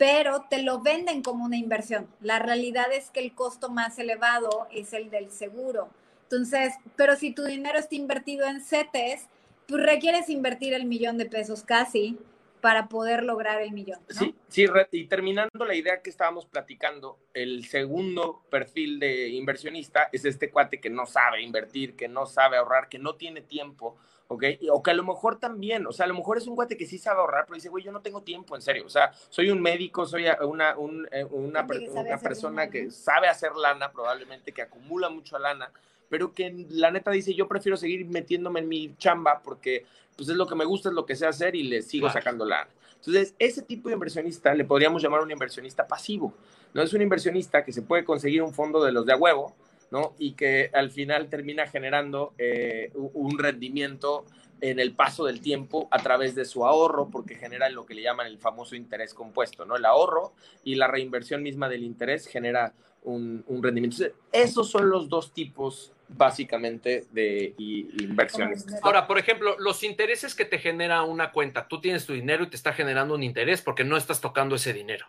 pero 0.00 0.46
te 0.48 0.62
lo 0.62 0.80
venden 0.80 1.22
como 1.22 1.44
una 1.44 1.58
inversión. 1.58 2.08
La 2.22 2.38
realidad 2.38 2.90
es 2.90 3.10
que 3.10 3.20
el 3.20 3.34
costo 3.34 3.68
más 3.68 3.98
elevado 3.98 4.66
es 4.72 4.94
el 4.94 5.10
del 5.10 5.30
seguro. 5.30 5.90
Entonces, 6.22 6.72
pero 6.96 7.16
si 7.16 7.34
tu 7.34 7.44
dinero 7.44 7.78
está 7.78 7.96
invertido 7.96 8.46
en 8.46 8.62
CETES, 8.62 9.28
pues 9.68 9.82
requieres 9.82 10.30
invertir 10.30 10.72
el 10.72 10.86
millón 10.86 11.18
de 11.18 11.26
pesos 11.26 11.62
casi 11.62 12.16
para 12.62 12.88
poder 12.88 13.24
lograr 13.24 13.60
el 13.60 13.72
millón. 13.72 14.00
Sí, 14.08 14.34
sí, 14.48 14.64
y 14.90 15.04
terminando 15.04 15.66
la 15.66 15.74
idea 15.74 16.00
que 16.00 16.08
estábamos 16.08 16.46
platicando, 16.46 17.18
el 17.34 17.66
segundo 17.66 18.42
perfil 18.48 19.00
de 19.00 19.28
inversionista 19.28 20.08
es 20.12 20.24
este 20.24 20.50
cuate 20.50 20.80
que 20.80 20.88
no 20.88 21.04
sabe 21.04 21.42
invertir, 21.42 21.94
que 21.94 22.08
no 22.08 22.24
sabe 22.24 22.56
ahorrar, 22.56 22.88
que 22.88 22.98
no 22.98 23.16
tiene 23.16 23.42
tiempo, 23.42 23.98
¿ok? 24.30 24.44
O 24.70 24.80
que 24.80 24.92
a 24.92 24.94
lo 24.94 25.02
mejor 25.02 25.40
también, 25.40 25.88
o 25.88 25.92
sea, 25.92 26.04
a 26.04 26.08
lo 26.08 26.14
mejor 26.14 26.38
es 26.38 26.46
un 26.46 26.54
cuate 26.54 26.76
que 26.76 26.86
sí 26.86 26.98
sabe 26.98 27.18
ahorrar, 27.18 27.46
pero 27.46 27.56
dice, 27.56 27.68
güey, 27.68 27.82
yo 27.82 27.90
no 27.90 28.00
tengo 28.00 28.22
tiempo, 28.22 28.54
en 28.54 28.62
serio, 28.62 28.86
o 28.86 28.88
sea, 28.88 29.12
soy 29.28 29.50
un 29.50 29.60
médico, 29.60 30.06
soy 30.06 30.26
una, 30.42 30.76
eh, 31.10 31.24
una, 31.24 31.66
una 31.66 32.18
persona 32.18 32.70
que 32.70 32.92
sabe 32.92 33.26
hacer 33.26 33.56
lana, 33.56 33.90
probablemente, 33.90 34.52
que 34.52 34.62
acumula 34.62 35.08
mucha 35.08 35.36
lana, 35.36 35.72
pero 36.08 36.32
que 36.32 36.64
la 36.70 36.92
neta 36.92 37.10
dice, 37.10 37.34
yo 37.34 37.48
prefiero 37.48 37.76
seguir 37.76 38.06
metiéndome 38.06 38.60
en 38.60 38.68
mi 38.68 38.94
chamba 38.98 39.40
porque 39.42 39.84
pues 40.16 40.28
es 40.28 40.36
lo 40.36 40.46
que 40.46 40.54
me 40.54 40.64
gusta, 40.64 40.90
es 40.90 40.94
lo 40.94 41.06
que 41.06 41.16
sé 41.16 41.26
hacer 41.26 41.56
y 41.56 41.64
le 41.64 41.82
sigo 41.82 42.08
sacando 42.08 42.44
la... 42.44 42.68
Entonces, 42.98 43.34
ese 43.38 43.62
tipo 43.62 43.88
de 43.88 43.94
inversionista 43.94 44.54
le 44.54 44.64
podríamos 44.64 45.02
llamar 45.02 45.22
un 45.22 45.30
inversionista 45.30 45.88
pasivo. 45.88 46.34
No 46.72 46.82
es 46.82 46.92
un 46.92 47.02
inversionista 47.02 47.64
que 47.64 47.72
se 47.72 47.82
puede 47.82 48.04
conseguir 48.04 48.42
un 48.42 48.52
fondo 48.54 48.84
de 48.84 48.92
los 48.92 49.06
de 49.06 49.14
a 49.14 49.16
huevo, 49.16 49.56
¿no? 49.90 50.14
Y 50.18 50.32
que 50.32 50.70
al 50.72 50.90
final 50.90 51.28
termina 51.28 51.66
generando 51.66 52.34
eh, 52.38 52.92
un 52.94 53.38
rendimiento 53.38 54.24
en 54.60 54.78
el 54.78 54.92
paso 54.92 55.24
del 55.24 55.40
tiempo 55.40 55.88
a 55.90 55.98
través 55.98 56.34
de 56.34 56.44
su 56.44 56.66
ahorro, 56.66 57.08
porque 57.10 57.34
genera 57.34 57.68
lo 57.70 57.86
que 57.86 57.94
le 57.94 58.02
llaman 58.02 58.26
el 58.26 58.38
famoso 58.38 58.76
interés 58.76 59.14
compuesto, 59.14 59.64
¿no? 59.64 59.76
El 59.76 59.84
ahorro 59.84 60.32
y 60.64 60.74
la 60.74 60.86
reinversión 60.86 61.42
misma 61.42 61.68
del 61.68 61.82
interés 61.82 62.26
genera 62.26 62.74
un, 63.02 63.44
rendimiento. 63.62 64.04
esos 64.30 64.70
son 64.70 64.90
los 64.90 65.08
dos 65.08 65.32
tipos 65.32 65.92
básicamente 66.08 67.06
de 67.12 67.54
inversiones. 67.58 68.66
Ahora, 68.82 69.06
por 69.06 69.18
ejemplo, 69.18 69.56
los 69.58 69.82
intereses 69.82 70.34
que 70.34 70.44
te 70.44 70.58
genera 70.58 71.02
una 71.02 71.32
cuenta, 71.32 71.68
tú 71.68 71.80
tienes 71.80 72.04
tu 72.04 72.12
dinero 72.12 72.44
y 72.44 72.50
te 72.50 72.56
está 72.56 72.72
generando 72.72 73.14
un 73.14 73.22
interés 73.22 73.62
porque 73.62 73.84
no 73.84 73.96
estás 73.96 74.20
tocando 74.20 74.56
ese 74.56 74.72
dinero. 74.72 75.06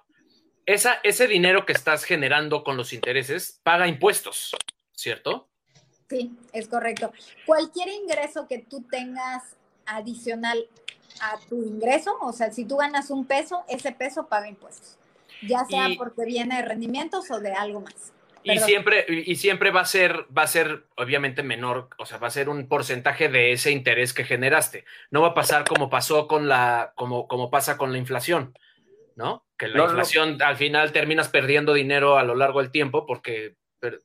Esa, 0.65 0.99
ese 1.03 1.27
dinero 1.27 1.65
que 1.65 1.73
estás 1.73 2.03
generando 2.03 2.63
con 2.63 2.77
los 2.77 2.93
intereses 2.93 3.59
paga 3.63 3.87
impuestos, 3.87 4.55
¿cierto? 4.93 5.49
Sí, 6.09 6.31
es 6.53 6.67
correcto. 6.67 7.11
Cualquier 7.45 7.89
ingreso 7.89 8.47
que 8.47 8.59
tú 8.59 8.83
tengas 8.83 9.55
adicional 9.85 10.67
a 11.21 11.39
tu 11.49 11.63
ingreso, 11.63 12.17
o 12.21 12.33
sea, 12.33 12.51
si 12.51 12.65
tú 12.65 12.77
ganas 12.77 13.09
un 13.09 13.25
peso, 13.25 13.63
ese 13.69 13.91
peso 13.91 14.27
paga 14.27 14.47
impuestos, 14.47 14.97
ya 15.41 15.65
sea 15.65 15.87
porque 15.97 16.25
viene 16.25 16.57
de 16.57 16.61
rendimientos 16.63 17.29
o 17.31 17.39
de 17.39 17.53
algo 17.53 17.81
más. 17.81 18.13
Y 18.43 18.57
siempre, 18.59 19.05
y 19.07 19.35
siempre 19.35 19.69
va 19.71 19.81
a 19.81 19.85
ser, 19.85 20.25
va 20.35 20.43
a 20.43 20.47
ser 20.47 20.85
obviamente 20.97 21.43
menor, 21.43 21.89
o 21.97 22.05
sea, 22.05 22.17
va 22.17 22.27
a 22.27 22.31
ser 22.31 22.49
un 22.49 22.67
porcentaje 22.67 23.29
de 23.29 23.51
ese 23.51 23.71
interés 23.71 24.13
que 24.13 24.23
generaste. 24.23 24.83
No 25.11 25.21
va 25.21 25.29
a 25.29 25.33
pasar 25.33 25.63
como 25.63 25.89
pasó 25.89 26.27
con 26.27 26.47
la, 26.47 26.93
como, 26.95 27.27
como 27.27 27.51
pasa 27.51 27.77
con 27.77 27.91
la 27.91 27.99
inflación, 27.99 28.57
¿no? 29.15 29.45
Que 29.57 29.67
la 29.67 29.83
inflación 29.83 30.41
al 30.41 30.57
final 30.57 30.91
terminas 30.91 31.29
perdiendo 31.29 31.73
dinero 31.73 32.17
a 32.17 32.23
lo 32.23 32.35
largo 32.35 32.61
del 32.61 32.71
tiempo 32.71 33.05
porque 33.05 33.55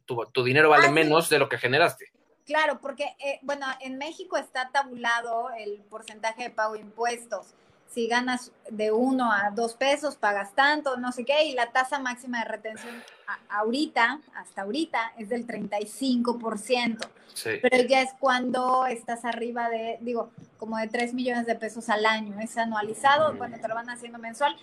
tu, 0.05 0.45
dinero 0.45 0.71
vale 0.71 0.89
ah, 0.89 0.91
menos 0.91 1.29
de 1.29 1.39
lo 1.39 1.49
que 1.49 1.59
generaste. 1.59 2.11
Claro, 2.47 2.79
porque, 2.81 3.17
eh, 3.19 3.41
bueno, 3.43 3.67
en 3.81 3.99
México 3.99 4.37
está 4.37 4.71
tabulado 4.71 5.51
el 5.59 5.83
porcentaje 5.91 6.45
de 6.45 6.51
pago 6.51 6.75
de 6.75 6.81
impuestos. 6.81 7.55
Si 7.89 8.09
ganas 8.09 8.53
de 8.71 8.93
uno 8.93 9.33
a 9.33 9.51
dos 9.51 9.75
pesos, 9.75 10.17
pagas 10.17 10.55
tanto, 10.55 10.97
no 10.97 11.13
sé 11.13 11.25
qué, 11.25 11.45
y 11.45 11.55
la 11.55 11.73
tasa 11.73 11.99
máxima 11.99 12.41
de 12.41 12.45
retención 12.51 13.03
ahorita, 13.49 14.21
hasta 14.35 14.63
ahorita, 14.63 15.13
es 15.19 15.29
del 15.29 15.47
35%. 15.47 17.09
Sí. 17.33 17.51
Pero 17.63 17.89
ya 17.89 18.03
es 18.03 18.11
cuando 18.19 18.87
estás 18.87 19.25
arriba 19.25 19.69
de, 19.69 19.99
digo, 20.01 20.31
como 20.59 20.79
de 20.79 20.89
3 20.89 21.15
millones 21.15 21.47
de 21.47 21.55
pesos 21.55 21.89
al 21.89 22.07
año. 22.07 22.39
Es 22.41 22.57
anualizado, 22.57 23.33
mm. 23.33 23.39
bueno, 23.39 23.59
te 23.61 23.69
lo 23.69 23.75
van 23.75 23.91
haciendo 23.91 24.19
mensual, 24.19 24.57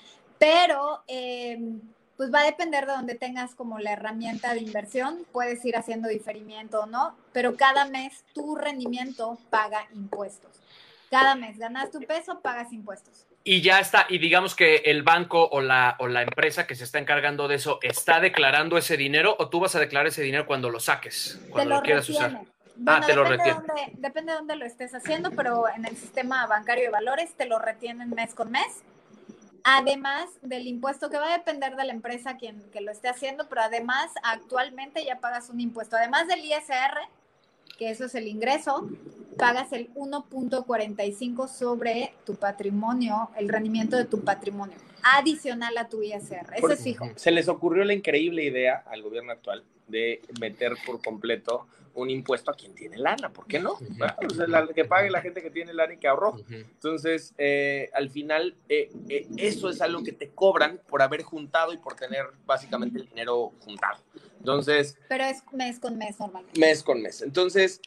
pero... 0.44 1.04
Eh, 1.08 1.58
pues 2.18 2.34
va 2.34 2.42
a 2.42 2.46
depender 2.46 2.86
de 2.86 2.94
donde 2.94 3.16
tengas 3.16 3.56
como 3.56 3.80
la 3.80 3.94
herramienta 3.94 4.54
de 4.54 4.60
inversión, 4.60 5.26
puedes 5.32 5.66
ir 5.66 5.76
haciendo 5.76 6.08
diferimiento 6.08 6.82
o 6.82 6.86
no, 6.86 7.18
pero 7.32 7.56
cada 7.58 7.86
mes 7.86 8.24
tu 8.34 8.56
rendimiento 8.56 9.38
paga 9.50 9.88
impuestos. 9.96 10.52
Cada 11.10 11.36
mes 11.36 11.58
ganas 11.58 11.92
tu 11.92 12.00
peso, 12.02 12.40
pagas 12.40 12.72
impuestos. 12.72 13.26
Y 13.44 13.62
ya 13.62 13.80
está, 13.80 14.06
y 14.10 14.20
digamos 14.20 14.56
que 14.56 14.78
el 14.86 15.04
banco 15.04 15.50
o 15.52 15.60
la, 15.60 15.96
o 16.00 16.08
la 16.08 16.22
empresa 16.22 16.66
que 16.66 16.76
se 16.76 16.86
está 16.86 17.00
encargando 17.00 17.48
de 17.48 17.56
eso 17.56 17.80
está 17.82 18.20
declarando 18.20 18.78
ese 18.78 18.96
dinero 18.96 19.36
o 19.38 19.50
tú 19.50 19.60
vas 19.60 19.76
a 19.76 19.80
declarar 19.80 20.08
ese 20.08 20.22
dinero 20.22 20.46
cuando 20.46 20.70
lo 20.70 20.80
saques, 20.80 21.42
cuando 21.50 21.76
lo, 21.76 21.82
quieras 21.82 22.08
usar. 22.08 22.42
ah, 22.88 23.02
te 23.06 23.16
lo 23.16 23.26
retiene. 23.26 23.60
depende 23.94 24.32
de 24.32 24.38
dónde 24.38 24.56
lo 24.56 24.66
estés 24.66 24.96
haciendo, 24.96 25.32
pero 25.32 25.66
en 25.68 25.86
el 25.86 25.98
sistema 25.98 26.48
bancario 26.48 26.86
de 26.86 26.90
valores 26.90 27.34
te 27.34 27.46
lo 27.46 27.60
retienen 27.60 28.12
mes 28.12 28.34
con 28.34 28.50
mes 28.52 28.84
además 29.64 30.30
del 30.42 30.68
impuesto 30.68 31.10
que 31.10 31.18
va 31.18 31.34
a 31.34 31.38
depender 31.38 31.76
de 31.76 31.86
la 31.86 31.94
empresa 31.94 32.38
quien 32.38 32.62
que 32.72 32.82
lo 32.82 32.92
esté 32.92 33.08
haciendo, 33.08 33.48
pero 33.48 33.62
además 33.62 34.12
actualmente 34.24 35.04
ya 35.06 35.20
pagas 35.20 35.50
un 35.50 35.60
impuesto, 35.60 35.96
además 35.96 36.28
del 36.28 36.44
ISR, 36.44 36.98
que 37.78 37.90
eso 37.90 38.06
es 38.06 38.16
el 38.16 38.28
ingreso, 38.28 38.90
pagas 39.38 39.74
el 39.74 39.94
1.45 39.96 41.48
sobre 41.48 42.14
tu 42.26 42.36
patrimonio, 42.36 43.30
el 43.38 43.50
rendimiento 43.50 43.98
de 43.98 44.06
tu 44.06 44.22
patrimonio, 44.22 44.78
adicional 45.04 45.78
a 45.78 45.88
tu 45.88 46.02
ISR. 46.04 46.54
Eso 46.56 46.72
es 46.72 46.84
fijo. 46.84 47.10
Se 47.16 47.32
les 47.32 47.48
ocurrió 47.48 47.84
la 47.84 47.94
increíble 47.94 48.44
idea 48.44 48.84
al 48.86 49.02
gobierno 49.02 49.32
actual 49.32 49.64
de 49.88 50.22
meter 50.40 50.74
por 50.86 51.02
completo 51.02 51.68
un 51.96 52.10
impuesto 52.10 52.52
a 52.52 52.54
quien 52.54 52.74
tiene 52.74 52.98
lana, 52.98 53.32
¿por 53.32 53.46
qué 53.48 53.60
no? 53.60 53.78
que 54.76 54.86
pague 54.86 55.10
la 55.10 55.22
gente 55.22 55.42
que 55.42 55.50
tiene 55.50 55.74
lana 55.74 55.94
y 55.94 55.98
que 55.98 56.08
ahorró. 56.08 56.36
Entonces, 56.50 57.34
eh, 57.38 57.90
al 57.94 58.10
final, 58.10 58.56
eh, 58.70 58.92
eh, 59.10 59.28
eso 59.38 59.70
es 59.70 59.82
algo 59.82 60.04
que 60.04 60.12
te 60.12 60.30
cobran 60.30 60.80
por 60.88 61.02
haber 61.02 61.24
juntado 61.24 61.74
y 61.74 61.78
por 61.78 61.96
tener 61.96 62.26
básicamente 62.46 63.00
el 63.00 63.08
dinero 63.08 63.54
juntado. 63.60 64.00
Entonces... 64.40 64.98
Pero 65.08 65.24
es 65.24 65.42
mes 65.54 65.80
con 65.80 65.98
mes 65.98 66.20
normalmente. 66.20 66.60
Mes 66.60 66.84
con 66.84 67.02
mes. 67.02 67.22
Entonces, 67.22 67.80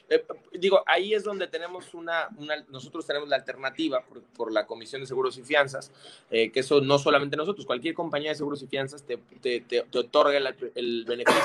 digo, 0.58 0.82
ahí 0.86 1.12
es 1.12 1.22
donde 1.22 1.48
tenemos 1.48 1.92
una, 1.92 2.30
nosotros 2.70 3.06
tenemos 3.06 3.28
la 3.28 3.36
alternativa 3.36 4.02
por, 4.34 4.50
la 4.50 4.66
Comisión 4.66 5.02
de 5.02 5.06
Seguros 5.06 5.36
y 5.36 5.42
Fianzas, 5.42 5.92
que 6.30 6.52
eso 6.54 6.80
no 6.80 6.98
solamente 6.98 7.36
nosotros, 7.36 7.66
cualquier 7.66 7.92
compañía 7.92 8.30
de 8.30 8.36
seguros 8.36 8.62
y 8.62 8.66
fianzas 8.68 9.02
te, 9.02 9.18
te, 9.40 9.60
te, 9.60 9.98
otorga 9.98 10.38
el, 10.38 10.72
el 10.74 11.04
beneficio 11.04 11.42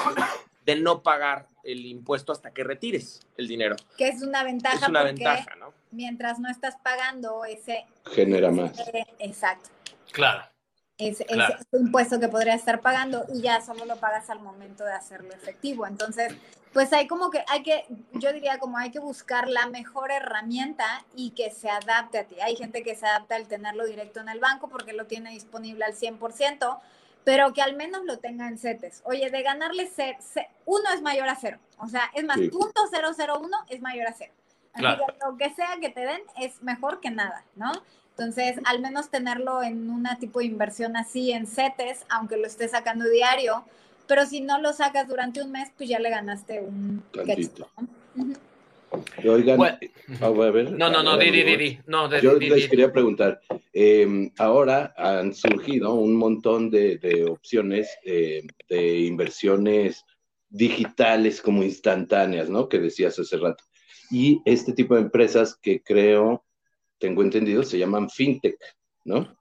de 0.75 0.81
no 0.81 1.03
pagar 1.03 1.47
el 1.63 1.85
impuesto 1.85 2.31
hasta 2.31 2.51
que 2.51 2.63
retires 2.63 3.21
el 3.37 3.47
dinero. 3.47 3.75
Que 3.97 4.09
es 4.09 4.21
una 4.21 4.43
ventaja. 4.43 4.77
Es 4.77 4.89
una 4.89 5.03
ventaja, 5.03 5.55
¿no? 5.55 5.73
Mientras 5.91 6.39
no 6.39 6.49
estás 6.49 6.75
pagando 6.83 7.45
ese... 7.45 7.85
Genera 8.11 8.51
más. 8.51 8.71
exacto. 9.19 9.69
Claro. 10.11 10.43
Es, 10.97 11.23
claro. 11.27 11.55
impuesto 11.73 12.19
que 12.19 12.27
podría 12.27 12.53
estar 12.53 12.81
pagando 12.81 13.25
y 13.33 13.41
ya 13.41 13.59
solo 13.61 13.85
lo 13.85 13.95
pagas 13.95 14.29
al 14.29 14.39
momento 14.39 14.83
de 14.83 14.93
hacerlo 14.93 15.33
efectivo. 15.33 15.87
Entonces, 15.87 16.35
pues 16.73 16.93
hay 16.93 17.07
como 17.07 17.31
que, 17.31 17.43
hay 17.47 17.63
que, 17.63 17.85
yo 18.13 18.31
diría 18.31 18.59
como 18.59 18.77
hay 18.77 18.91
que 18.91 18.99
buscar 18.99 19.49
la 19.49 19.65
mejor 19.67 20.11
herramienta 20.11 21.03
y 21.15 21.31
que 21.31 21.49
se 21.51 21.69
adapte 21.69 22.19
a 22.19 22.25
ti. 22.25 22.39
Hay 22.39 22.55
gente 22.55 22.83
que 22.83 22.95
se 22.95 23.05
adapta 23.07 23.35
al 23.35 23.47
tenerlo 23.47 23.85
directo 23.85 24.19
en 24.19 24.29
el 24.29 24.39
banco 24.39 24.69
porque 24.69 24.93
lo 24.93 25.05
tiene 25.07 25.31
disponible 25.31 25.85
al 25.85 25.93
100%, 25.93 26.79
pero 27.23 27.53
que 27.53 27.61
al 27.61 27.75
menos 27.75 28.03
lo 28.05 28.19
tenga 28.19 28.47
en 28.47 28.57
CETES. 28.57 29.01
Oye, 29.05 29.29
de 29.29 29.43
ganarle 29.43 29.87
C, 29.87 30.17
uno 30.65 30.91
es 30.93 31.01
mayor 31.01 31.29
a 31.29 31.35
cero. 31.35 31.59
O 31.77 31.87
sea, 31.87 32.11
es 32.13 32.23
más, 32.23 32.37
punto 32.51 32.83
uno 33.39 33.57
es 33.69 33.81
mayor 33.81 34.07
a 34.07 34.13
cero. 34.13 34.33
Así 34.73 34.85
que 34.85 35.25
lo 35.25 35.37
que 35.37 35.53
sea 35.53 35.77
que 35.79 35.89
te 35.89 36.01
den 36.01 36.21
es 36.39 36.61
mejor 36.63 36.99
que 36.99 37.11
nada, 37.11 37.43
¿no? 37.55 37.71
Entonces, 38.11 38.57
al 38.65 38.79
menos 38.79 39.09
tenerlo 39.09 39.63
en 39.63 39.89
una 39.89 40.17
tipo 40.17 40.39
de 40.39 40.45
inversión 40.45 40.95
así 40.95 41.31
en 41.31 41.47
CETES, 41.47 42.05
aunque 42.09 42.37
lo 42.37 42.45
estés 42.45 42.71
sacando 42.71 43.09
diario, 43.09 43.63
pero 44.07 44.25
si 44.25 44.41
no 44.41 44.59
lo 44.59 44.73
sacas 44.73 45.07
durante 45.07 45.41
un 45.41 45.51
mes, 45.51 45.71
pues 45.77 45.89
ya 45.89 45.99
le 45.99 46.09
ganaste 46.09 46.61
un 46.61 47.03
Oigan, 49.23 49.57
no, 50.77 50.89
no, 50.89 51.03
no, 51.03 51.17
di, 51.17 51.31
di, 51.31 51.43
di, 51.43 51.79
no 51.87 52.09
yo 52.19 52.33
les 52.37 52.67
quería 52.67 52.91
preguntar, 52.91 53.39
em, 53.71 54.31
ahora 54.37 54.93
han 54.97 55.33
surgido 55.33 55.93
un 55.93 56.15
montón 56.15 56.69
de, 56.69 57.25
opciones 57.29 57.89
eh, 58.03 58.43
de 58.67 58.99
inversiones 58.99 60.03
digitales 60.49 61.41
como 61.41 61.63
instantáneas, 61.63 62.49
¿no? 62.49 62.67
Que 62.67 62.79
decías 62.79 63.17
hace 63.17 63.37
rato. 63.37 63.63
Y 64.09 64.41
este 64.43 64.73
tipo 64.73 64.95
de 64.95 65.01
empresas 65.01 65.55
que 65.55 65.81
creo, 65.81 66.43
tengo 66.99 67.23
entendido, 67.23 67.63
se 67.63 67.79
llaman 67.79 68.09
fintech, 68.09 68.57
¿no? 69.05 69.37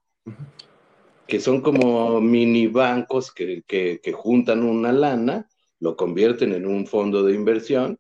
Que 1.27 1.41
son 1.41 1.61
como 1.61 2.21
mini 2.21 2.69
bancos 2.69 3.33
que, 3.33 3.65
que 3.67 4.13
juntan 4.13 4.63
una 4.63 4.93
lana, 4.93 5.49
lo 5.81 5.97
convierten 5.97 6.53
en 6.53 6.67
un 6.67 6.87
fondo 6.87 7.25
de 7.25 7.35
inversión 7.35 8.00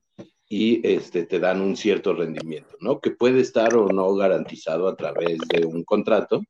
y 0.52 0.84
este, 0.84 1.24
te 1.26 1.38
dan 1.38 1.60
un 1.60 1.76
cierto 1.76 2.12
rendimiento, 2.12 2.76
¿no? 2.80 3.00
Que 3.00 3.12
puede 3.12 3.40
estar 3.40 3.72
o 3.76 3.86
no 3.86 4.12
garantizado 4.16 4.88
a 4.88 4.96
través 4.96 5.38
de 5.48 5.64
un 5.64 5.84
contrato, 5.84 6.42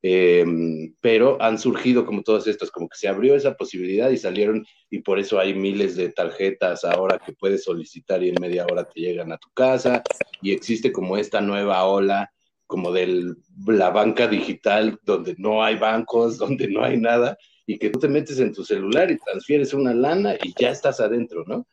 em, 0.00 0.94
pero 1.02 1.36
han 1.42 1.58
surgido 1.58 2.06
como 2.06 2.22
todas 2.22 2.46
estas, 2.46 2.70
como 2.70 2.88
que 2.88 2.96
se 2.96 3.06
abrió 3.06 3.36
esa 3.36 3.54
posibilidad 3.54 4.08
y 4.08 4.16
salieron, 4.16 4.64
y 4.88 5.00
por 5.00 5.18
eso 5.18 5.38
hay 5.38 5.52
miles 5.52 5.94
de 5.94 6.10
tarjetas 6.10 6.86
ahora 6.86 7.18
que 7.18 7.34
puedes 7.34 7.64
solicitar 7.64 8.22
y 8.22 8.30
en 8.30 8.40
media 8.40 8.64
hora 8.64 8.88
te 8.88 9.00
llegan 9.00 9.30
a 9.30 9.36
tu 9.36 9.50
casa, 9.52 10.02
y 10.40 10.52
existe 10.52 10.90
como 10.90 11.18
esta 11.18 11.42
nueva 11.42 11.84
ola 11.84 12.32
como 12.66 12.92
de 12.92 13.34
la 13.66 13.90
banca 13.90 14.26
digital, 14.26 14.98
donde 15.02 15.34
no 15.36 15.62
hay 15.62 15.76
bancos, 15.76 16.38
donde 16.38 16.66
no 16.68 16.82
hay 16.82 16.96
nada, 16.96 17.36
y 17.66 17.78
que 17.78 17.90
tú 17.90 17.98
te 17.98 18.08
metes 18.08 18.38
en 18.40 18.54
tu 18.54 18.64
celular 18.64 19.10
y 19.10 19.18
transfieres 19.18 19.74
una 19.74 19.92
lana 19.92 20.34
y 20.42 20.54
ya 20.58 20.70
estás 20.70 21.00
adentro, 21.00 21.44
¿no? 21.46 21.66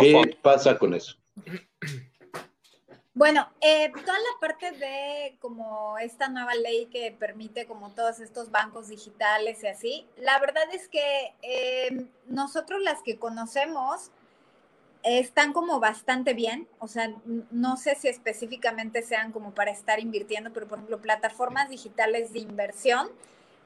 ¿Qué 0.00 0.38
pasa 0.42 0.78
con 0.78 0.94
eso? 0.94 1.16
Bueno, 3.14 3.48
eh, 3.62 3.90
toda 3.92 4.18
la 4.18 4.40
parte 4.40 4.72
de 4.72 5.38
como 5.40 5.96
esta 5.96 6.28
nueva 6.28 6.54
ley 6.54 6.86
que 6.86 7.16
permite 7.18 7.66
como 7.66 7.90
todos 7.92 8.20
estos 8.20 8.50
bancos 8.50 8.88
digitales 8.88 9.62
y 9.64 9.68
así, 9.68 10.06
la 10.18 10.38
verdad 10.38 10.64
es 10.74 10.86
que 10.88 11.34
eh, 11.40 12.06
nosotros 12.26 12.82
las 12.82 13.02
que 13.02 13.18
conocemos 13.18 14.10
están 15.02 15.54
como 15.54 15.80
bastante 15.80 16.34
bien, 16.34 16.68
o 16.78 16.88
sea, 16.88 17.10
no 17.50 17.76
sé 17.78 17.94
si 17.94 18.08
específicamente 18.08 19.02
sean 19.02 19.32
como 19.32 19.54
para 19.54 19.70
estar 19.70 20.00
invirtiendo, 20.00 20.52
pero 20.52 20.66
por 20.68 20.78
ejemplo, 20.78 21.00
plataformas 21.00 21.70
digitales 21.70 22.32
de 22.32 22.40
inversión, 22.40 23.08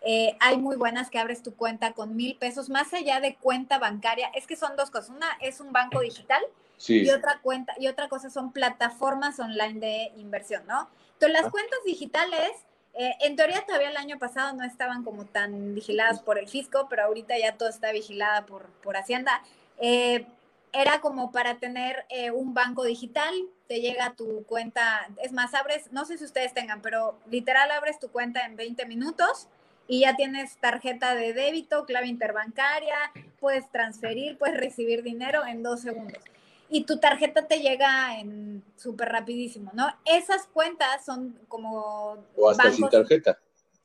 eh, 0.02 0.36
hay 0.40 0.56
muy 0.56 0.76
buenas 0.76 1.10
que 1.10 1.18
abres 1.18 1.42
tu 1.42 1.54
cuenta 1.54 1.92
con 1.92 2.16
mil 2.16 2.36
pesos, 2.36 2.70
más 2.70 2.92
allá 2.94 3.20
de 3.20 3.36
cuenta 3.36 3.78
bancaria. 3.78 4.28
Es 4.34 4.46
que 4.46 4.56
son 4.56 4.76
dos 4.76 4.90
cosas. 4.90 5.10
Una 5.10 5.26
es 5.40 5.60
un 5.60 5.72
banco 5.72 6.00
digital 6.00 6.42
y 6.88 7.10
otra 7.10 7.40
cuenta 7.42 7.74
y 7.78 7.88
otra 7.88 8.08
cosa 8.08 8.30
son 8.30 8.52
plataformas 8.52 9.38
online 9.38 9.80
de 9.80 10.12
inversión, 10.16 10.66
¿no? 10.66 10.88
Entonces 11.14 11.38
las 11.38 11.46
ah. 11.46 11.50
cuentas 11.50 11.78
digitales, 11.84 12.50
eh, 12.94 13.14
en 13.20 13.36
teoría 13.36 13.64
todavía 13.66 13.90
el 13.90 13.96
año 13.98 14.18
pasado 14.18 14.56
no 14.56 14.64
estaban 14.64 15.04
como 15.04 15.26
tan 15.26 15.74
vigiladas 15.74 16.20
por 16.20 16.38
el 16.38 16.48
fisco, 16.48 16.86
pero 16.88 17.04
ahorita 17.04 17.38
ya 17.38 17.56
todo 17.56 17.68
está 17.68 17.92
vigilada 17.92 18.46
por, 18.46 18.66
por 18.82 18.96
Hacienda. 18.96 19.42
Eh, 19.78 20.24
era 20.72 21.00
como 21.00 21.32
para 21.32 21.58
tener 21.58 22.06
un 22.32 22.54
banco 22.54 22.84
digital, 22.84 23.34
te 23.66 23.80
llega 23.80 24.14
tu 24.14 24.44
cuenta, 24.44 25.08
es 25.20 25.32
más, 25.32 25.52
abres, 25.52 25.90
no 25.90 26.04
sé 26.04 26.16
si 26.16 26.24
ustedes 26.24 26.54
tengan, 26.54 26.80
pero 26.80 27.18
literal 27.28 27.72
abres 27.72 27.98
tu 27.98 28.08
cuenta 28.08 28.46
en 28.46 28.54
20 28.54 28.86
minutos 28.86 29.48
y 29.90 30.02
ya 30.02 30.14
tienes 30.14 30.56
tarjeta 30.58 31.16
de 31.16 31.32
débito, 31.32 31.84
clave 31.84 32.06
interbancaria, 32.06 32.94
puedes 33.40 33.68
transferir, 33.72 34.38
puedes 34.38 34.56
recibir 34.56 35.02
dinero 35.02 35.44
en 35.44 35.64
dos 35.64 35.80
segundos. 35.80 36.22
Y 36.68 36.84
tu 36.84 37.00
tarjeta 37.00 37.48
te 37.48 37.58
llega 37.58 38.20
en 38.20 38.62
súper 38.76 39.08
rapidísimo, 39.08 39.72
¿no? 39.74 39.88
Esas 40.04 40.46
cuentas 40.46 41.04
son 41.04 41.36
como... 41.48 42.24
O 42.36 42.50
hasta 42.50 42.70
sin 42.70 42.88
tarjeta. 42.88 43.40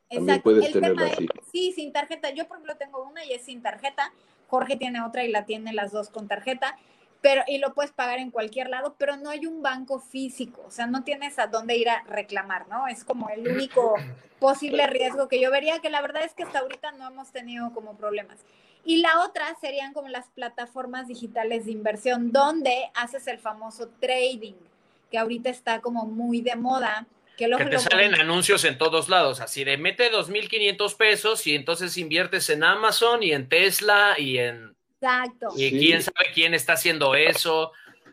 También 0.08 0.44
puedes 0.44 0.72
tenerla 0.72 1.08
así. 1.08 1.28
sí, 1.52 1.72
sin 1.72 1.92
tarjeta. 1.92 2.30
Yo, 2.30 2.48
por 2.48 2.58
ejemplo, 2.58 2.78
tengo 2.78 3.04
una 3.04 3.26
y 3.26 3.34
es 3.34 3.44
sin 3.44 3.64
tarjeta, 3.64 4.14
Jorge 4.48 4.76
tiene 4.76 5.02
otra 5.02 5.24
y 5.24 5.32
la 5.32 5.48
tiene 5.48 5.74
las 5.74 5.92
dos 5.92 6.12
con 6.12 6.28
tarjeta, 6.28 6.78
pero 7.22 7.44
y 7.48 7.58
lo 7.58 7.74
puedes 7.74 7.92
pagar 7.92 8.20
en 8.20 8.32
cualquier 8.32 8.70
lado, 8.70 8.96
pero 8.98 9.18
no 9.18 9.30
hay 9.30 9.46
un 9.46 9.62
banco 9.62 10.00
físico, 10.00 10.64
o 10.68 10.72
sea, 10.72 10.88
no 10.88 11.04
tienes 11.04 11.40
a 11.40 11.48
dónde 11.48 11.76
ir 11.76 11.90
a 11.90 12.04
reclamar, 12.04 12.68
¿no? 12.68 12.88
Es 12.88 13.04
como 13.04 13.30
el 13.30 13.48
único 13.48 13.96
posible 14.40 14.86
riesgo 14.88 15.28
que 15.28 15.42
yo 15.42 15.52
vería, 15.52 15.80
que 15.80 15.90
la 15.90 16.02
verdad 16.02 16.24
es 16.24 16.34
que 16.34 16.44
hasta 16.44 16.60
ahorita 16.60 16.92
no 16.94 17.08
hemos 17.08 17.32
tenido 17.32 17.74
como 17.74 17.98
problemas. 17.98 18.40
Y 18.86 18.98
la 18.98 19.24
otra 19.24 19.56
serían 19.60 19.94
como 19.94 20.10
las 20.10 20.28
plataformas 20.30 21.08
digitales 21.08 21.66
de 21.66 21.72
inversión, 21.72 22.32
donde 22.32 22.92
haces 22.94 23.26
el 23.28 23.40
famoso 23.40 23.90
trading, 24.00 24.54
que 25.10 25.18
ahorita 25.18 25.50
está 25.50 25.82
como 25.82 26.06
muy 26.06 26.42
de 26.42 26.56
moda. 26.56 27.08
Que, 27.36 27.50
que 27.50 27.66
te 27.66 27.80
salen 27.80 28.14
anuncios 28.16 28.64
en 28.64 28.78
todos 28.78 29.10
lados, 29.10 29.42
así 29.42 29.66
de 29.66 29.78
mete 29.78 30.10
2.500 30.10 30.96
pesos 30.96 31.48
y 31.48 31.56
entonces 31.56 31.98
inviertes 31.98 32.50
en 32.50 32.64
Amazon 32.64 33.24
y 33.24 33.34
en 33.34 33.50
Tesla 33.50 34.16
y 34.18 34.38
en... 34.38 34.76
Exacto. 35.06 35.54
Y 35.56 35.72
quién 35.72 36.02
sabe 36.02 36.28
quién 36.34 36.54
está 36.54 36.74
haciendo 36.74 37.16
eso. 37.16 37.72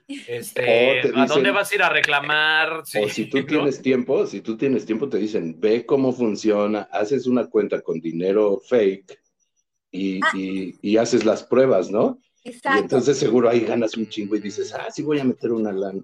Este, 0.09 1.01
¿A 1.17 1.27
dónde 1.27 1.51
vas 1.53 1.73
a 1.73 1.75
ir 1.75 1.83
a 1.83 1.89
reclamar? 1.89 2.81
o 2.81 3.09
si 3.09 3.27
tú 3.27 3.47
tienes 3.47 3.81
tiempo, 3.81 4.27
si 4.27 4.41
tú 4.41 4.57
tienes 4.57 4.85
tiempo, 4.85 5.09
te 5.09 5.17
dicen, 5.17 5.59
ve 5.59 5.87
cómo 5.87 6.13
funciona, 6.13 6.89
haces 6.93 7.27
una 7.27 7.47
cuenta 7.47 7.81
con 7.81 8.01
dinero 8.01 8.61
fake 8.69 9.23
Ah. 9.95 10.31
y, 10.35 10.79
y, 10.81 10.97
haces 10.97 11.25
las 11.25 11.43
pruebas, 11.43 11.91
¿no? 11.91 12.19
Exacto. 12.45 12.79
Y 12.79 12.83
entonces 12.83 13.19
seguro 13.19 13.51
ahí 13.51 13.61
ganas 13.61 13.97
un 13.97 14.09
chingo 14.09 14.35
y 14.37 14.41
dices, 14.41 14.73
ah, 14.73 14.91
sí 14.91 15.03
voy 15.03 15.21
a 15.21 15.25
meter 15.25 15.53
una 15.53 15.71
lana. 15.71 16.03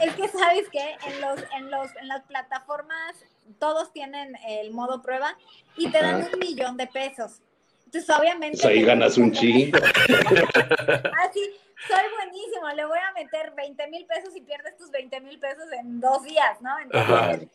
Es 0.00 0.14
que 0.14 0.28
sabes 0.28 0.68
que 0.70 0.80
en, 0.80 1.20
los, 1.20 1.40
en, 1.56 1.70
los, 1.70 1.94
en 2.00 2.08
las 2.08 2.22
plataformas 2.24 3.14
todos 3.58 3.92
tienen 3.92 4.34
el 4.48 4.72
modo 4.72 5.02
prueba 5.02 5.36
y 5.76 5.90
te 5.90 5.98
dan 5.98 6.26
un 6.32 6.38
millón 6.38 6.76
de 6.78 6.86
pesos. 6.86 7.42
Entonces 7.86 8.10
obviamente... 8.10 8.58
Pues 8.58 8.66
ahí 8.66 8.82
ganas 8.82 9.16
un 9.16 9.32
chingo. 9.32 9.78
ah, 9.82 11.30
sí, 11.32 11.40
soy 11.88 12.04
buenísimo, 12.16 12.68
le 12.74 12.84
voy 12.84 12.98
a 12.98 13.12
meter 13.12 13.52
20 13.56 13.86
mil 13.88 14.06
pesos 14.06 14.34
y 14.36 14.40
pierdes 14.42 14.76
tus 14.76 14.90
20 14.90 15.20
mil 15.20 15.38
pesos 15.38 15.64
en 15.78 16.00
dos 16.00 16.22
días, 16.24 16.60
¿no? 16.60 16.78
Entonces, 16.78 17.48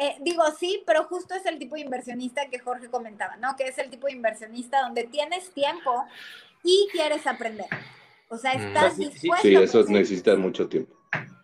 eh, 0.00 0.16
digo, 0.20 0.44
sí, 0.58 0.82
pero 0.86 1.04
justo 1.04 1.34
es 1.34 1.46
el 1.46 1.58
tipo 1.58 1.74
de 1.74 1.82
inversionista 1.82 2.48
que 2.48 2.58
Jorge 2.58 2.88
comentaba, 2.88 3.36
¿no? 3.36 3.56
Que 3.56 3.64
es 3.64 3.78
el 3.78 3.90
tipo 3.90 4.06
de 4.06 4.14
inversionista 4.14 4.82
donde 4.82 5.04
tienes 5.04 5.50
tiempo 5.52 6.04
y 6.62 6.88
quieres 6.92 7.26
aprender. 7.26 7.68
O 8.28 8.38
sea, 8.38 8.54
mm. 8.54 8.66
estás 8.66 8.96
dispuesto. 8.96 9.48
Sí, 9.48 9.54
eso 9.54 9.82
necesita 9.84 10.36
mucho 10.36 10.68
tiempo. 10.68 10.99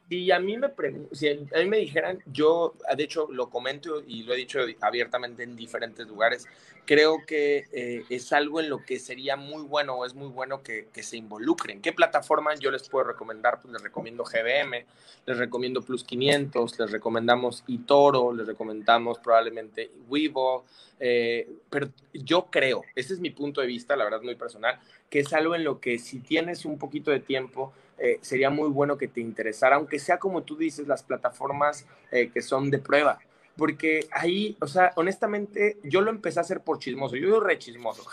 Y 0.09 0.31
a 0.31 0.39
mí 0.39 0.57
me 0.57 0.71
si 1.11 1.29
a 1.29 1.35
mí 1.35 1.67
me 1.67 1.79
dijeran, 1.79 2.21
yo 2.27 2.75
de 2.97 3.03
hecho 3.03 3.27
lo 3.31 3.51
comento 3.51 4.03
y 4.07 4.23
lo 4.23 4.35
he 4.35 4.37
dicho 4.37 4.61
abiertamente 4.81 5.43
en 5.43 5.57
diferentes 5.57 6.07
lugares, 6.07 6.47
creo 6.85 7.27
que 7.27 7.65
eh, 7.73 8.05
es 8.09 8.33
algo 8.33 8.61
en 8.61 8.71
lo 8.71 8.85
que 8.85 9.01
sería 9.01 9.37
muy 9.37 9.65
bueno 9.65 10.05
es 10.07 10.15
muy 10.15 10.29
bueno 10.29 10.63
que, 10.63 10.87
que, 10.93 11.03
se 11.03 11.17
involucren. 11.17 11.83
¿Qué 11.83 11.93
plataformas 11.93 12.61
yo 12.61 12.71
les 12.71 12.89
puedo 12.89 13.07
recomendar? 13.07 13.61
Pues 13.61 13.73
les 13.73 13.83
recomiendo 13.83 14.23
GBM, 14.23 14.85
les 15.27 15.39
recomiendo 15.39 15.83
Plus 15.83 16.05
500, 16.05 16.79
les 16.79 16.91
recomendamos 16.93 17.65
eToro, 17.67 18.33
les 18.33 18.47
recomendamos 18.47 19.19
probablemente 19.19 19.91
Weibo, 20.09 20.65
eh, 21.01 21.49
pero 21.69 21.89
yo 22.13 22.47
creo, 22.51 22.83
ese 22.95 23.15
es 23.15 23.21
mi 23.21 23.31
punto 23.31 23.61
de 23.61 23.67
vista, 23.67 23.97
la 23.97 24.05
verdad 24.05 24.23
muy 24.23 24.37
personal, 24.37 24.79
que 25.11 25.21
es 25.21 25.33
algo 25.33 25.55
en 25.55 25.65
lo 25.65 25.81
que 25.81 25.99
si 25.99 26.21
tienes 26.21 26.65
un 26.65 26.79
poquito 26.79 27.11
de 27.11 27.21
tiempo, 27.21 27.73
eh, 27.99 28.19
sería 28.21 28.51
muy 28.51 28.69
bueno 28.69 28.99
que 28.99 29.09
te 29.09 29.21
interesara, 29.21 29.77
aunque 29.77 29.99
sea 29.99 30.19
como 30.19 30.43
tú 30.43 30.57
dices, 30.57 30.87
las 30.87 31.03
plataformas 31.03 31.87
eh, 32.11 32.31
que 32.33 32.43
son 32.43 32.71
de 32.71 32.79
prueba. 32.79 33.19
Porque 33.57 34.07
ahí, 34.13 34.57
o 34.61 34.67
sea, 34.67 34.93
honestamente, 34.97 35.79
yo 35.83 36.03
lo 36.03 36.11
empecé 36.11 36.39
a 36.39 36.43
hacer 36.43 36.61
por 36.61 36.79
chismoso, 36.79 37.17
yo 37.17 37.31
soy 37.31 37.47
re 37.47 37.59
chismoso. 37.59 38.05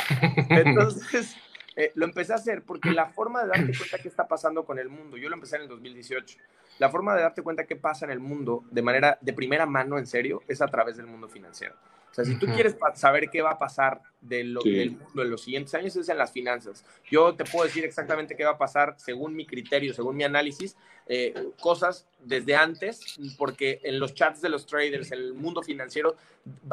Entonces, 0.48 1.36
eh, 1.74 1.90
lo 1.96 2.04
empecé 2.04 2.32
a 2.32 2.36
hacer 2.36 2.62
porque 2.62 2.92
la 2.92 3.06
forma 3.06 3.42
de 3.42 3.48
darte 3.48 3.76
cuenta 3.76 3.98
qué 3.98 4.08
está 4.08 4.28
pasando 4.28 4.64
con 4.64 4.78
el 4.78 4.88
mundo, 4.88 5.16
yo 5.16 5.28
lo 5.28 5.34
empecé 5.34 5.56
en 5.56 5.62
el 5.62 5.68
2018, 5.68 6.38
la 6.78 6.88
forma 6.88 7.16
de 7.16 7.22
darte 7.22 7.42
cuenta 7.42 7.64
qué 7.64 7.74
pasa 7.74 8.04
en 8.04 8.12
el 8.12 8.20
mundo 8.20 8.64
de 8.70 8.82
manera, 8.82 9.18
de 9.20 9.32
primera 9.32 9.66
mano, 9.66 9.98
en 9.98 10.06
serio, 10.06 10.42
es 10.46 10.62
a 10.62 10.68
través 10.68 10.96
del 10.96 11.06
mundo 11.06 11.28
financiero. 11.28 11.74
O 12.10 12.14
sea, 12.14 12.24
si 12.24 12.36
tú 12.36 12.46
quieres 12.46 12.76
saber 12.94 13.30
qué 13.30 13.40
va 13.40 13.52
a 13.52 13.58
pasar 13.58 14.02
de 14.22 14.44
lo, 14.44 14.62
del 14.62 14.92
mundo 14.92 15.22
en 15.22 15.30
los 15.30 15.42
siguientes 15.42 15.74
años, 15.74 15.94
es 15.96 16.08
en 16.08 16.16
las 16.16 16.32
finanzas. 16.32 16.84
Yo 17.10 17.34
te 17.34 17.44
puedo 17.44 17.66
decir 17.66 17.84
exactamente 17.84 18.36
qué 18.36 18.44
va 18.44 18.52
a 18.52 18.58
pasar 18.58 18.94
según 18.96 19.34
mi 19.34 19.44
criterio, 19.44 19.92
según 19.92 20.16
mi 20.16 20.24
análisis, 20.24 20.76
eh, 21.06 21.34
cosas 21.60 22.06
desde 22.20 22.54
antes, 22.54 23.18
porque 23.36 23.80
en 23.82 23.98
los 23.98 24.14
chats 24.14 24.40
de 24.40 24.48
los 24.48 24.66
traders, 24.66 25.12
en 25.12 25.18
el 25.18 25.34
mundo 25.34 25.62
financiero, 25.62 26.16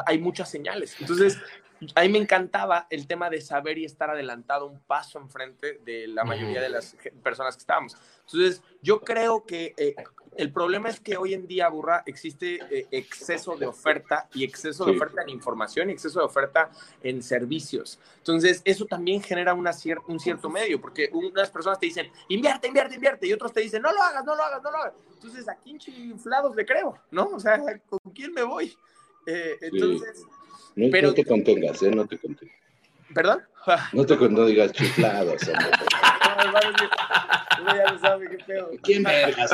hay 0.06 0.18
muchas 0.18 0.50
señales. 0.50 0.96
Entonces, 1.00 1.38
a 1.94 2.02
mí 2.02 2.08
me 2.10 2.18
encantaba 2.18 2.86
el 2.90 3.06
tema 3.06 3.30
de 3.30 3.40
saber 3.40 3.78
y 3.78 3.84
estar 3.84 4.10
adelantado 4.10 4.66
un 4.66 4.80
paso 4.80 5.18
enfrente 5.18 5.80
de 5.84 6.06
la 6.06 6.24
mayoría 6.24 6.60
de 6.60 6.68
las 6.68 6.96
personas 7.22 7.56
que 7.56 7.60
estábamos. 7.60 7.96
Entonces, 8.26 8.62
yo 8.82 9.00
creo 9.00 9.44
que 9.44 9.74
eh, 9.76 9.94
el 10.36 10.52
problema 10.52 10.88
es 10.88 11.00
que 11.00 11.16
hoy 11.16 11.34
en 11.34 11.46
día, 11.46 11.68
Burra, 11.68 12.02
existe 12.06 12.60
eh, 12.70 12.86
exceso 12.90 13.56
de 13.56 13.66
oferta 13.66 14.28
y 14.34 14.44
exceso 14.44 14.84
de 14.84 14.92
oferta 14.92 15.22
en 15.22 15.30
información 15.30 15.90
y 15.90 15.92
exceso 15.92 16.20
de 16.20 16.26
oferta 16.26 16.70
en 17.02 17.22
servicios. 17.22 17.39
Entonces, 18.18 18.62
eso 18.64 18.84
también 18.86 19.22
genera 19.22 19.54
una 19.54 19.72
un 20.06 20.20
cierto 20.20 20.50
medio, 20.50 20.80
porque 20.80 21.10
unas 21.12 21.50
personas 21.50 21.78
te 21.78 21.86
dicen, 21.86 22.10
invierte, 22.28 22.68
invierte, 22.68 22.94
invierte, 22.94 23.26
y 23.26 23.32
otros 23.32 23.52
te 23.52 23.60
dicen, 23.60 23.82
no 23.82 23.92
lo 23.92 24.02
hagas, 24.02 24.24
no 24.24 24.34
lo 24.34 24.42
hagas, 24.42 24.62
no 24.62 24.70
lo 24.70 24.76
hagas. 24.76 24.94
Entonces, 25.14 25.48
¿a 25.48 25.54
quién 25.56 25.78
inflados 25.86 26.54
le 26.56 26.64
creo? 26.66 26.98
¿No? 27.10 27.30
O 27.30 27.40
sea, 27.40 27.58
¿con 27.88 28.00
quién 28.14 28.32
me 28.32 28.42
voy? 28.42 28.76
Eh, 29.26 29.56
entonces... 29.60 30.24
No, 30.76 30.86
pero, 30.90 31.08
no 31.08 31.14
te 31.14 31.24
contengas, 31.24 31.82
¿eh? 31.82 31.90
No 31.90 32.06
te 32.06 32.18
contengas. 32.18 32.56
¿Perdón? 33.14 33.42
No 33.92 34.06
te 34.06 34.16
no 34.16 34.46
digas 34.46 34.72
chiflados, 34.72 35.42
hombre. 35.48 35.70
ya 37.76 37.92
lo 37.92 37.98
sabe, 37.98 38.30
qué 38.30 38.44
pedo. 38.44 38.70
¿Quién 38.82 39.02
vergas 39.02 39.50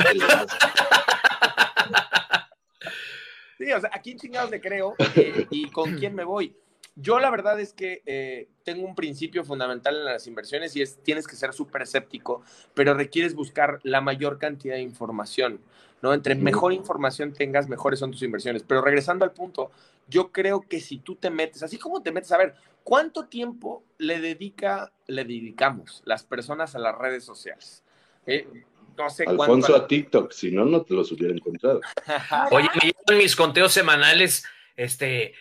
Sí, 3.58 3.72
o 3.72 3.80
sea, 3.80 3.90
¿a 3.92 4.00
quién 4.00 4.18
chingados 4.18 4.50
le 4.50 4.60
creo 4.60 4.94
eh, 5.16 5.46
y 5.50 5.70
con 5.70 5.96
quién 5.96 6.14
me 6.14 6.24
voy? 6.24 6.54
Yo 6.98 7.20
la 7.20 7.30
verdad 7.30 7.60
es 7.60 7.74
que 7.74 8.02
eh, 8.06 8.48
tengo 8.64 8.86
un 8.86 8.94
principio 8.94 9.44
fundamental 9.44 9.96
en 9.96 10.06
las 10.06 10.26
inversiones 10.26 10.74
y 10.76 10.82
es 10.82 10.98
tienes 11.02 11.26
que 11.26 11.36
ser 11.36 11.52
súper 11.52 11.82
escéptico, 11.82 12.42
pero 12.72 12.94
requieres 12.94 13.34
buscar 13.34 13.80
la 13.82 14.00
mayor 14.00 14.38
cantidad 14.38 14.76
de 14.76 14.80
información, 14.80 15.60
¿no? 16.00 16.14
Entre 16.14 16.34
mejor 16.34 16.72
información 16.72 17.34
tengas, 17.34 17.68
mejores 17.68 18.00
son 18.00 18.12
tus 18.12 18.22
inversiones. 18.22 18.62
Pero 18.62 18.80
regresando 18.80 19.26
al 19.26 19.32
punto, 19.32 19.70
yo 20.08 20.32
creo 20.32 20.62
que 20.62 20.80
si 20.80 20.96
tú 20.96 21.16
te 21.16 21.28
metes, 21.28 21.62
así 21.62 21.76
como 21.76 22.02
te 22.02 22.12
metes, 22.12 22.32
a 22.32 22.38
ver, 22.38 22.54
¿cuánto 22.82 23.26
tiempo 23.26 23.84
le 23.98 24.18
dedica, 24.20 24.90
le 25.06 25.24
dedicamos 25.24 26.02
las 26.06 26.24
personas 26.24 26.74
a 26.74 26.78
las 26.78 26.96
redes 26.96 27.24
sociales? 27.24 27.84
Eh, 28.26 28.48
no 28.96 29.10
sé 29.10 29.24
Alfonso 29.26 29.76
a 29.76 29.86
TikTok, 29.86 30.32
si 30.32 30.50
no, 30.50 30.64
no 30.64 30.82
te 30.82 30.94
los 30.94 31.12
hubiera 31.12 31.34
encontrado. 31.34 31.82
Oye, 32.50 32.68
me 32.82 32.94
en 33.14 33.18
mis 33.18 33.36
conteos 33.36 33.72
semanales, 33.72 34.46
este, 34.76 35.34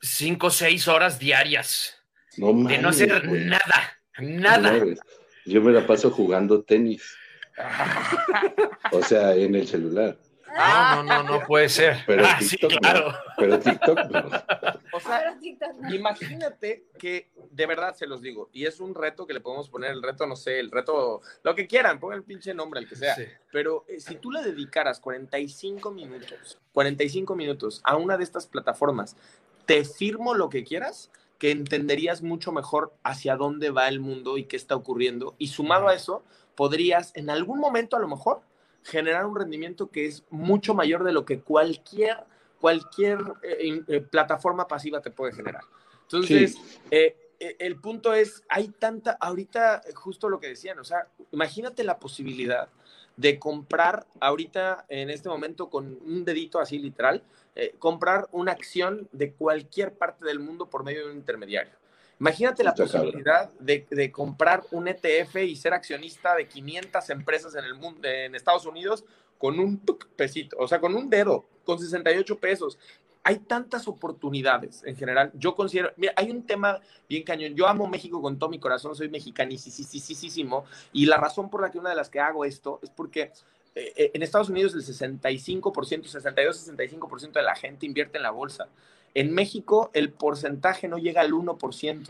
cinco 0.00 0.48
o 0.48 0.50
seis 0.50 0.88
horas 0.88 1.18
diarias. 1.18 1.96
No 2.36 2.52
de 2.68 2.78
no 2.78 2.90
hacer 2.90 3.26
nada, 3.26 3.98
nada. 4.18 4.84
yo 5.46 5.62
me 5.62 5.72
la 5.72 5.86
paso 5.86 6.10
jugando 6.10 6.62
tenis. 6.62 7.16
o 8.92 9.02
sea, 9.02 9.34
en 9.34 9.54
el 9.54 9.66
celular. 9.66 10.18
Ah, 10.58 11.02
no, 11.04 11.22
no, 11.22 11.38
no, 11.38 11.46
puede 11.46 11.68
ser. 11.68 11.98
Pero 12.06 12.24
ah, 12.26 12.36
TikTok, 12.38 12.70
sí, 12.70 12.78
claro. 12.78 13.14
Pero 13.36 13.58
TikTok 13.58 13.98
O 14.92 15.00
sea, 15.00 15.38
imagínate 15.90 16.86
que, 16.98 17.30
de 17.50 17.66
verdad 17.66 17.94
se 17.94 18.06
los 18.06 18.22
digo, 18.22 18.48
y 18.52 18.64
es 18.64 18.80
un 18.80 18.94
reto 18.94 19.26
que 19.26 19.34
le 19.34 19.40
podemos 19.40 19.68
poner, 19.68 19.90
el 19.90 20.02
reto, 20.02 20.26
no 20.26 20.36
sé, 20.36 20.58
el 20.58 20.70
reto, 20.70 21.20
lo 21.42 21.54
que 21.54 21.66
quieran, 21.66 22.00
pongan 22.00 22.18
el 22.18 22.24
pinche 22.24 22.54
nombre, 22.54 22.80
el 22.80 22.88
que 22.88 22.96
sea. 22.96 23.16
Pero 23.52 23.84
eh, 23.88 24.00
si 24.00 24.16
tú 24.16 24.30
le 24.30 24.42
dedicaras 24.42 25.00
45 25.00 25.90
minutos, 25.90 26.58
45 26.72 27.36
minutos 27.36 27.80
a 27.84 27.96
una 27.96 28.16
de 28.16 28.24
estas 28.24 28.46
plataformas, 28.46 29.16
te 29.66 29.84
firmo 29.84 30.34
lo 30.34 30.48
que 30.48 30.64
quieras, 30.64 31.10
que 31.38 31.50
entenderías 31.50 32.22
mucho 32.22 32.52
mejor 32.52 32.94
hacia 33.02 33.36
dónde 33.36 33.70
va 33.70 33.88
el 33.88 34.00
mundo 34.00 34.38
y 34.38 34.44
qué 34.44 34.56
está 34.56 34.74
ocurriendo. 34.74 35.34
Y 35.38 35.48
sumado 35.48 35.88
a 35.88 35.94
eso, 35.94 36.24
podrías 36.54 37.12
en 37.14 37.28
algún 37.28 37.58
momento 37.58 37.96
a 37.96 38.00
lo 38.00 38.08
mejor 38.08 38.40
generar 38.84 39.26
un 39.26 39.36
rendimiento 39.36 39.90
que 39.90 40.06
es 40.06 40.24
mucho 40.30 40.72
mayor 40.72 41.04
de 41.04 41.12
lo 41.12 41.24
que 41.26 41.40
cualquier, 41.40 42.18
cualquier 42.60 43.18
eh, 43.42 43.82
eh, 43.88 44.00
plataforma 44.00 44.66
pasiva 44.66 45.02
te 45.02 45.10
puede 45.10 45.32
generar. 45.32 45.64
Entonces, 46.02 46.56
eh, 46.90 47.16
el 47.38 47.76
punto 47.80 48.14
es, 48.14 48.44
hay 48.48 48.68
tanta, 48.68 49.18
ahorita 49.20 49.82
justo 49.94 50.28
lo 50.28 50.40
que 50.40 50.48
decían, 50.48 50.78
o 50.78 50.84
sea, 50.84 51.08
imagínate 51.32 51.84
la 51.84 51.98
posibilidad 51.98 52.68
de 53.16 53.38
comprar 53.38 54.06
ahorita 54.20 54.84
en 54.88 55.10
este 55.10 55.28
momento 55.28 55.70
con 55.70 55.98
un 56.04 56.24
dedito 56.24 56.58
así 56.58 56.78
literal, 56.78 57.22
comprar 57.78 58.28
una 58.32 58.52
acción 58.52 59.08
de 59.12 59.32
cualquier 59.32 59.94
parte 59.94 60.26
del 60.26 60.38
mundo 60.38 60.68
por 60.68 60.84
medio 60.84 61.06
de 61.06 61.12
un 61.12 61.16
intermediario. 61.16 61.72
Imagínate 62.20 62.64
la 62.64 62.74
posibilidad 62.74 63.50
de, 63.58 63.86
de 63.90 64.10
comprar 64.10 64.62
un 64.70 64.88
ETF 64.88 65.36
y 65.36 65.56
ser 65.56 65.74
accionista 65.74 66.34
de 66.34 66.48
500 66.48 67.10
empresas 67.10 67.54
en 67.54 67.64
el 67.64 67.74
mundo, 67.74 68.08
en 68.08 68.34
Estados 68.34 68.66
Unidos, 68.66 69.04
con 69.38 69.58
un 69.58 69.82
pesito, 70.16 70.56
o 70.58 70.66
sea, 70.66 70.80
con 70.80 70.94
un 70.94 71.10
dedo, 71.10 71.44
con 71.64 71.78
68 71.78 72.38
pesos. 72.38 72.78
Hay 73.28 73.38
tantas 73.40 73.88
oportunidades 73.88 74.84
en 74.84 74.94
general. 74.94 75.32
Yo 75.34 75.56
considero, 75.56 75.90
mira, 75.96 76.12
hay 76.14 76.30
un 76.30 76.46
tema 76.46 76.80
bien 77.08 77.24
cañón. 77.24 77.56
Yo 77.56 77.66
amo 77.66 77.88
México 77.88 78.22
con 78.22 78.38
todo 78.38 78.48
mi 78.48 78.60
corazón, 78.60 78.94
soy 78.94 79.08
mexicanísimo. 79.08 80.64
Y 80.92 81.06
la 81.06 81.16
razón 81.16 81.50
por 81.50 81.60
la 81.60 81.72
que 81.72 81.80
una 81.80 81.90
de 81.90 81.96
las 81.96 82.08
que 82.08 82.20
hago 82.20 82.44
esto 82.44 82.78
es 82.84 82.90
porque 82.90 83.32
eh, 83.74 83.92
eh, 83.96 84.10
en 84.14 84.22
Estados 84.22 84.48
Unidos 84.48 84.74
el 84.74 84.82
65%, 84.84 85.60
62-65% 85.60 87.32
de 87.32 87.42
la 87.42 87.56
gente 87.56 87.84
invierte 87.84 88.16
en 88.18 88.22
la 88.22 88.30
bolsa. 88.30 88.68
En 89.12 89.34
México 89.34 89.90
el 89.92 90.12
porcentaje 90.12 90.86
no 90.86 90.98
llega 90.98 91.20
al 91.22 91.32
1%. 91.32 92.08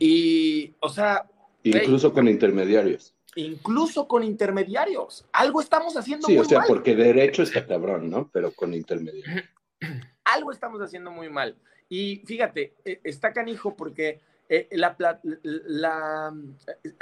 Y, 0.00 0.74
o 0.80 0.88
sea, 0.88 1.28
Incluso 1.62 2.12
con 2.12 2.26
intermediarios. 2.26 3.14
incluso 3.36 4.08
con 4.08 4.24
intermediarios, 4.24 5.24
algo 5.32 5.60
estamos 5.60 5.96
haciendo 5.96 6.26
Sí, 6.26 6.32
muy 6.32 6.42
o 6.42 6.44
sea, 6.44 6.58
mal. 6.58 6.66
porque 6.68 6.96
derecho 6.96 7.44
está 7.44 7.64
cabrón, 7.64 8.10
¿no? 8.10 8.28
Pero 8.32 8.50
con 8.50 8.74
intermediarios. 8.74 9.44
algo 10.34 10.50
estamos 10.52 10.80
haciendo 10.80 11.10
muy 11.10 11.28
mal. 11.28 11.56
Y 11.88 12.22
fíjate, 12.26 12.74
eh, 12.84 13.00
está 13.04 13.32
canijo 13.32 13.74
porque 13.76 14.20
eh, 14.48 14.68
la, 14.72 14.96
pla- 14.96 15.20
la- 15.42 16.34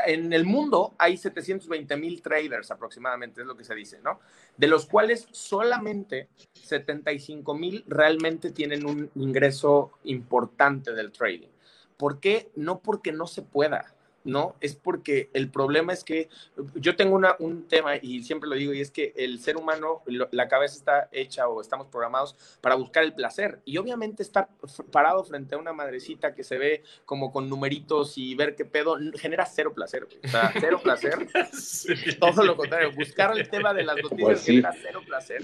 en 0.07 0.33
el 0.33 0.45
mundo 0.45 0.95
hay 0.99 1.17
720 1.17 1.97
mil 1.97 2.23
traders 2.23 2.71
aproximadamente, 2.71 3.41
es 3.41 3.47
lo 3.47 3.57
que 3.57 3.65
se 3.65 3.75
dice, 3.75 4.01
¿no? 4.03 4.21
De 4.57 4.67
los 4.69 4.87
cuales 4.87 5.27
solamente 5.33 6.29
75 6.53 7.55
mil 7.55 7.85
realmente 7.89 8.51
tienen 8.53 8.87
un 8.87 9.11
ingreso 9.17 9.93
importante 10.05 10.93
del 10.93 11.11
trading. 11.11 11.49
¿Por 11.97 12.21
qué? 12.21 12.51
No 12.57 12.81
porque 12.81 13.13
no 13.13 13.27
se 13.27 13.43
pueda, 13.43 13.95
¿no? 14.25 14.55
Es 14.61 14.75
porque 14.77 15.31
el 15.33 15.51
problema 15.51 15.93
es 15.93 16.05
que 16.05 16.29
yo 16.75 16.97
tengo 16.97 17.15
una, 17.17 17.35
un 17.39 17.67
tema 17.69 17.97
y 17.97 18.23
siempre 18.23 18.49
lo 18.49 18.55
digo 18.57 18.73
y 18.73 18.81
es 18.81 18.91
que 18.91 19.13
el 19.17 19.41
ser 19.41 19.57
humano, 19.57 20.03
lo- 20.07 20.29
la 20.33 20.49
cabeza 20.49 20.77
está 20.77 21.09
hecha 21.13 21.49
o 21.49 21.61
estamos 21.61 21.89
programados 21.89 22.37
para 22.61 22.75
buscar 22.75 23.03
el 23.05 23.13
placer. 23.15 23.61
Y 23.65 23.79
obviamente 23.79 24.23
estar 24.23 24.49
parado 24.91 25.25
frente 25.25 25.55
a 25.55 25.59
una 25.59 25.73
madrecita 25.73 26.35
que 26.35 26.45
se 26.45 26.59
ve 26.59 26.83
como 27.05 27.33
con 27.33 27.49
numeritos 27.49 28.17
y 28.19 28.35
ver 28.35 28.55
qué 28.55 28.65
pedo, 28.65 28.97
genera 29.15 29.47
cero 29.47 29.73
placer. 29.75 30.07
O 30.25 30.29
sea, 30.29 30.53
cero 30.61 30.81
placer. 30.83 31.29
Todo 32.21 32.45
lo 32.45 32.57
contrario, 32.57 32.91
buscar 32.97 33.37
el 33.37 33.49
tema 33.49 33.75
de 33.75 33.85
las 33.85 33.97
noticias 33.97 34.21
Pues 34.25 34.41
sí. 34.41 34.47
genera 34.53 34.73
cero 34.81 35.01
placer. 35.07 35.43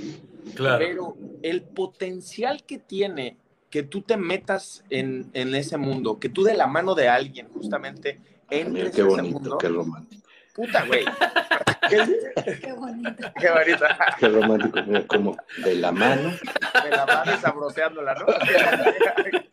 Claro. 0.54 0.78
Pero 0.78 1.16
el 1.42 1.62
potencial 1.62 2.64
que 2.64 2.78
tiene 2.78 3.36
que 3.70 3.82
tú 3.82 4.00
te 4.00 4.16
metas 4.16 4.82
en, 4.88 5.28
en 5.34 5.54
ese 5.54 5.76
mundo, 5.76 6.18
que 6.18 6.30
tú 6.30 6.42
de 6.42 6.54
la 6.54 6.66
mano 6.66 6.94
de 6.94 7.08
alguien 7.08 7.48
justamente 7.48 8.18
Mira, 8.50 8.66
entres 8.66 8.94
qué 8.94 9.02
bonito, 9.02 9.38
mundo, 9.38 9.58
qué 9.58 9.68
romántico. 9.68 10.28
puta, 10.54 10.84
güey. 10.86 11.04
qué, 11.88 12.58
Qué 12.60 12.72
bonito. 12.72 13.32
qué 13.38 13.50
bonito. 13.50 13.84
Qué 14.18 14.28
romántico, 14.28 14.78
mira, 14.86 15.06
como 15.06 15.36
de 15.64 15.74
la 15.76 15.92
mano. 15.92 16.32
Me 16.84 16.90
la 16.90 17.04
van 17.04 17.40
sabroseándola, 17.40 18.14
¿no? 18.14 18.26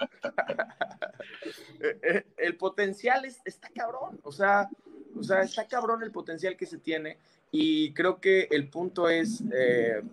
El 2.37 2.57
potencial 2.57 3.25
es, 3.25 3.41
está 3.45 3.69
cabrón, 3.69 4.19
o 4.23 4.31
sea, 4.31 4.69
o 5.17 5.23
sea, 5.23 5.41
está 5.41 5.67
cabrón 5.67 6.03
el 6.03 6.11
potencial 6.11 6.57
que 6.57 6.65
se 6.65 6.77
tiene 6.77 7.17
y 7.51 7.93
creo 7.93 8.19
que 8.19 8.47
el 8.51 8.67
punto 8.69 9.09
es, 9.09 9.41
eh, 9.53 10.01
eh, 10.01 10.03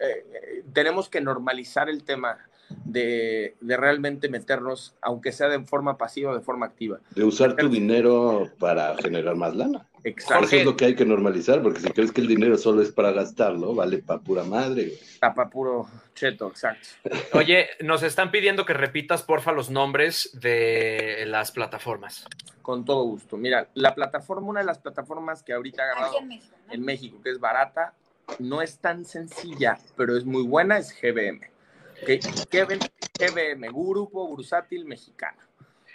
eh, 0.00 0.64
tenemos 0.72 1.08
que 1.08 1.20
normalizar 1.20 1.88
el 1.88 2.04
tema 2.04 2.38
de, 2.84 3.56
de 3.60 3.76
realmente 3.76 4.28
meternos, 4.28 4.94
aunque 5.00 5.32
sea 5.32 5.48
de 5.48 5.60
forma 5.64 5.96
pasiva 5.96 6.32
o 6.32 6.34
de 6.34 6.40
forma 6.40 6.66
activa. 6.66 6.98
De 7.14 7.24
usar 7.24 7.56
tu 7.56 7.68
dinero 7.68 8.50
para 8.58 8.96
generar 8.96 9.36
más 9.36 9.54
lana. 9.54 9.86
Exacto. 10.04 10.46
Eso 10.46 10.56
es 10.56 10.64
lo 10.64 10.76
que 10.76 10.86
hay 10.86 10.94
que 10.94 11.04
normalizar, 11.04 11.62
porque 11.62 11.80
si 11.80 11.90
crees 11.90 12.12
que 12.12 12.20
el 12.20 12.26
dinero 12.26 12.56
solo 12.56 12.82
es 12.82 12.90
para 12.90 13.12
gastarlo, 13.12 13.74
vale 13.74 13.98
pa' 13.98 14.18
pura 14.18 14.44
madre. 14.44 14.92
Tapa 15.20 15.50
puro 15.50 15.88
cheto, 16.14 16.48
exacto. 16.48 16.88
Oye, 17.34 17.68
nos 17.80 18.02
están 18.02 18.30
pidiendo 18.30 18.64
que 18.64 18.72
repitas, 18.72 19.22
porfa, 19.22 19.52
los 19.52 19.70
nombres 19.70 20.30
de 20.32 21.24
las 21.26 21.52
plataformas. 21.52 22.26
Con 22.62 22.84
todo 22.84 23.04
gusto. 23.04 23.36
Mira, 23.36 23.68
la 23.74 23.94
plataforma, 23.94 24.48
una 24.48 24.60
de 24.60 24.66
las 24.66 24.78
plataformas 24.78 25.42
que 25.42 25.52
ahorita 25.52 25.82
ha 25.82 25.86
agarrado 25.86 26.18
en 26.20 26.28
México, 26.28 26.56
¿no? 26.66 26.72
en 26.72 26.82
México, 26.82 27.20
que 27.22 27.30
es 27.30 27.40
barata, 27.40 27.94
no 28.38 28.62
es 28.62 28.78
tan 28.78 29.04
sencilla, 29.04 29.78
pero 29.96 30.16
es 30.16 30.24
muy 30.24 30.42
buena, 30.42 30.78
es 30.78 30.94
GBM. 31.00 31.49
¿Ok? 32.02 32.48
Kevin- 32.50 32.80
GBM, 33.18 33.68
Grupo 33.68 34.26
Bursátil 34.28 34.84
Mexicano. 34.84 35.38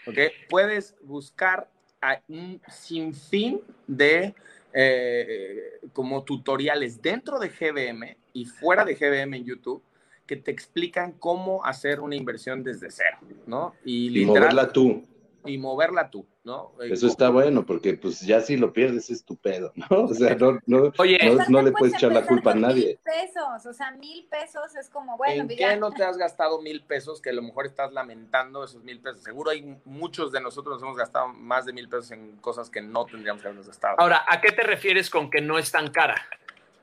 ¿ok? 0.08 0.18
Puedes 0.50 0.96
buscar 1.02 1.70
a 2.02 2.22
un 2.28 2.62
sinfín 2.68 3.62
de 3.88 4.36
eh, 4.74 5.80
como 5.94 6.24
tutoriales 6.24 7.02
dentro 7.02 7.40
de 7.40 7.50
GBM 7.50 8.18
y 8.34 8.46
fuera 8.46 8.84
de 8.86 8.94
GBM 8.96 9.38
en 9.38 9.46
YouTube 9.46 9.82
que 10.28 10.36
te 10.36 10.52
explican 10.52 11.14
cómo 11.14 11.64
hacer 11.66 12.00
una 12.02 12.16
inversión 12.16 12.64
desde 12.64 12.92
cero, 12.92 13.18
¿no? 13.48 13.74
Y, 13.86 14.08
Y 14.08 14.10
literal- 14.10 14.42
moverla 14.42 14.72
tú. 14.74 15.04
Y 15.46 15.58
moverla 15.58 16.10
tú, 16.10 16.26
¿no? 16.44 16.74
Eh, 16.82 16.90
Eso 16.92 17.08
está 17.08 17.30
bueno, 17.30 17.66
porque 17.66 17.96
pues 17.96 18.22
ya 18.22 18.42
si 18.42 18.58
lo 18.58 18.74
pierdes 18.74 19.10
es 19.10 19.24
tu 19.24 19.36
pedo, 19.38 19.72
¿no? 19.76 20.04
O 20.06 20.14
sea, 20.14 20.36
no, 20.36 20.60
no, 20.66 20.92
Oye, 20.98 21.18
no, 21.50 21.62
le 21.62 21.72
puedes 21.72 21.96
echar 21.96 22.12
la 22.12 22.26
culpa 22.26 22.52
a 22.52 22.56
nadie. 22.56 22.88
Mil 22.88 23.00
pesos, 23.04 23.66
o 23.66 23.74
sea, 23.74 23.92
mil 23.92 24.28
pesos 24.28 24.76
es 24.76 24.90
como, 24.90 25.18
bueno, 25.18 25.44
¿En 25.44 25.48
qué 25.48 25.78
no 25.78 25.92
te 25.92 26.04
has 26.04 26.18
gastado 26.18 26.62
mil 26.62 26.84
pesos 26.84 27.22
que 27.22 27.30
a 27.30 27.34
lo 27.34 27.42
mejor 27.42 27.66
estás 27.66 27.92
lamentando 27.94 28.64
esos 28.64 28.84
mil 28.84 29.00
pesos? 29.00 29.24
Seguro 29.24 29.52
hay 29.52 29.78
muchos 29.86 30.32
de 30.32 30.42
nosotros 30.42 30.76
nos 30.76 30.84
hemos 30.84 30.98
gastado 30.98 31.28
más 31.30 31.66
de 31.66 31.74
mil 31.74 31.90
pesos 31.90 32.12
en 32.12 32.38
cosas 32.38 32.70
que 32.70 32.82
no 32.82 33.06
tendríamos 33.06 33.42
que 33.42 33.48
habernos 33.48 33.68
gastado. 33.68 33.96
ahora, 34.00 34.24
¿a 34.28 34.42
qué 34.42 34.52
te 34.52 34.64
refieres 34.64 35.10
con 35.10 35.30
que 35.30 35.42
no 35.42 35.58
es 35.58 35.72
tan 35.72 35.90
cara? 35.90 36.16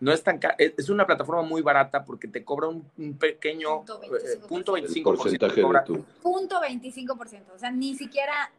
No 0.02 0.12
es 0.12 0.20
tan 0.24 0.38
ca- 0.38 0.56
es 0.58 0.88
una 0.88 1.06
plataforma 1.06 1.42
muy 1.42 1.62
barata 1.62 2.04
porque 2.04 2.26
te 2.26 2.44
cobra 2.44 2.66
un, 2.66 2.90
un 2.98 3.16
pequeño 3.16 3.84
Punto 3.84 4.02
eh, 4.02 4.10
25%. 4.40 4.46
punto 4.48 4.76
El 4.76 4.88
25%. 4.88 5.02
porcentaje 5.04 5.54
de 5.54 5.62
cobra. 5.62 5.84
tu. 5.84 6.04
Punto 6.20 6.60
25%, 6.60 7.52
o 7.54 7.58
sea, 7.58 7.70
ni 7.70 7.94
siquiera 7.94 8.50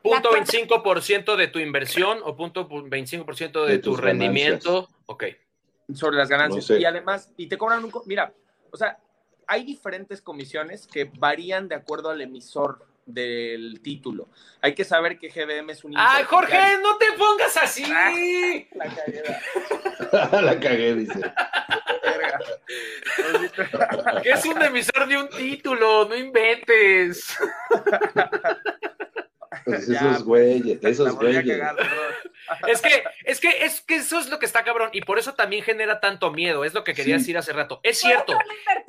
¿Punto 0.00 0.30
La 0.32 0.38
25% 0.42 1.36
de 1.36 1.48
tu 1.48 1.58
inversión 1.58 2.20
o 2.24 2.34
punto 2.34 2.66
25% 2.68 3.66
de, 3.66 3.72
De 3.72 3.78
tu 3.80 3.96
rendimiento? 3.96 4.88
Ok. 5.04 5.24
sobre 5.92 6.16
las 6.16 6.30
ganancias. 6.30 6.64
No 6.70 6.74
sé. 6.76 6.80
Y 6.80 6.84
además, 6.86 7.30
y 7.36 7.48
te 7.48 7.58
cobran 7.58 7.84
un... 7.84 7.92
Mira, 8.06 8.32
o 8.70 8.76
sea, 8.78 8.98
hay 9.46 9.64
diferentes 9.64 10.22
comisiones 10.22 10.86
que 10.86 11.04
varían 11.18 11.68
de 11.68 11.74
acuerdo 11.74 12.08
al 12.08 12.20
emisor 12.22 12.86
del 13.08 13.80
título. 13.82 14.28
Hay 14.60 14.74
que 14.74 14.84
saber 14.84 15.18
que 15.18 15.28
GBM 15.30 15.70
es 15.70 15.82
un... 15.84 15.94
¡Ay, 15.96 16.24
Jorge, 16.24 16.78
no 16.82 16.96
te 16.98 17.06
pongas 17.12 17.56
así! 17.56 17.84
La 17.86 18.86
cagué, 18.94 19.22
la 20.42 20.60
cagué, 20.60 20.94
dice. 20.94 21.20
verga. 22.02 22.38
Que 24.22 24.30
es 24.30 24.44
un 24.44 24.62
emisor 24.62 25.06
de 25.08 25.16
un 25.16 25.28
título, 25.28 26.06
no 26.08 26.16
inventes. 26.16 27.36
Pues 29.64 29.88
esos 29.88 30.24
güeyes, 30.24 30.78
esos 30.82 31.14
güeyes. 31.16 31.60
Es 32.66 32.80
que, 32.80 33.04
es 33.24 33.40
que, 33.40 33.64
es 33.66 33.80
que 33.82 33.96
eso 33.96 34.18
es 34.18 34.30
lo 34.30 34.38
que 34.38 34.46
está 34.46 34.64
cabrón 34.64 34.88
y 34.94 35.02
por 35.02 35.18
eso 35.18 35.34
también 35.34 35.62
genera 35.62 36.00
tanto 36.00 36.30
miedo. 36.30 36.64
Es 36.64 36.72
lo 36.72 36.82
que 36.82 36.94
quería 36.94 37.16
Sí. 37.16 37.20
decir 37.20 37.36
hace 37.36 37.52
rato. 37.52 37.78
Es 37.82 37.98
cierto 37.98 38.38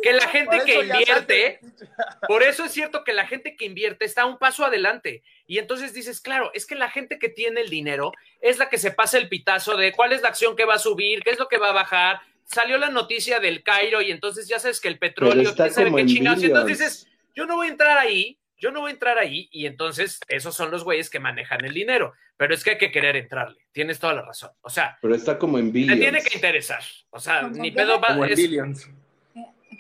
que 0.02 0.14
la 0.14 0.26
gente 0.30 0.62
que 0.66 0.76
invierte, 0.80 1.60
por 2.30 2.42
eso 2.42 2.64
es 2.64 2.72
cierto 2.72 3.04
que 3.04 3.12
la 3.12 3.28
gente 3.28 3.58
que 3.58 3.66
invierte 3.66 4.06
está 4.06 4.26
un 4.26 4.38
paso 4.38 4.64
adelante. 4.64 5.24
Y 5.46 5.58
entonces 5.58 5.94
dices, 5.94 6.22
claro, 6.22 6.52
es 6.54 6.66
que 6.66 6.76
la 6.76 6.90
gente 6.90 7.20
que 7.20 7.28
tiene 7.28 7.60
el 7.60 7.70
dinero 7.70 8.14
es 8.40 8.60
la 8.60 8.70
que 8.70 8.78
se 8.78 8.92
pasa 8.92 9.18
el 9.18 9.28
pitazo 9.28 9.76
de 9.76 9.92
cuál 9.92 10.14
es 10.14 10.22
la 10.22 10.30
acción 10.30 10.56
que 10.56 10.64
va 10.64 10.76
a 10.76 10.80
subir, 10.80 11.22
qué 11.24 11.32
es 11.32 11.40
lo 11.40 11.50
que 11.50 11.58
va 11.58 11.70
a 11.70 11.74
bajar. 11.74 12.22
Salió 12.46 12.78
la 12.78 12.90
noticia 12.90 13.42
del 13.42 13.62
Cairo 13.62 14.02
y 14.02 14.10
entonces 14.12 14.48
ya 14.48 14.60
sabes 14.60 14.80
que 14.80 14.88
el 14.88 15.00
petróleo, 15.00 15.54
quién 15.54 15.72
sabe 15.74 15.94
qué 15.94 16.06
chingados. 16.06 16.42
Y 16.42 16.46
entonces 16.46 16.80
dices, 16.80 17.08
yo 17.36 17.46
no 17.46 17.58
voy 17.58 17.68
a 17.68 17.72
entrar 17.72 17.98
ahí, 17.98 18.38
yo 18.60 18.72
no 18.72 18.82
voy 18.82 18.92
a 18.92 18.94
entrar 18.94 19.18
ahí, 19.18 19.48
y 19.52 19.66
entonces 19.66 20.20
esos 20.28 20.56
son 20.56 20.70
los 20.72 20.84
güeyes 20.84 21.10
que 21.10 21.20
manejan 21.20 21.64
el 21.66 21.74
dinero. 21.74 22.14
Pero 22.38 22.54
es 22.54 22.64
que 22.64 22.72
hay 22.72 22.78
que 22.78 22.92
querer 22.92 23.16
entrarle. 23.18 23.58
Tienes 23.72 24.00
toda 24.00 24.14
la 24.14 24.22
razón. 24.22 24.52
O 24.62 24.70
sea, 24.70 24.98
Pero 25.02 25.14
está 25.16 25.38
como 25.38 25.58
en 25.60 25.68
te 25.74 25.80
tiene 25.80 25.96
Billions. 25.96 26.24
que 26.30 26.36
interesar. 26.38 26.82
O 27.10 27.20
sea, 27.20 27.42
Como 27.42 27.62
ni 27.62 27.72
pedo 27.72 28.00
va. 28.00 28.08
Como 28.10 28.26
en 28.26 28.32
es- 28.32 28.38
Billions. 28.40 28.90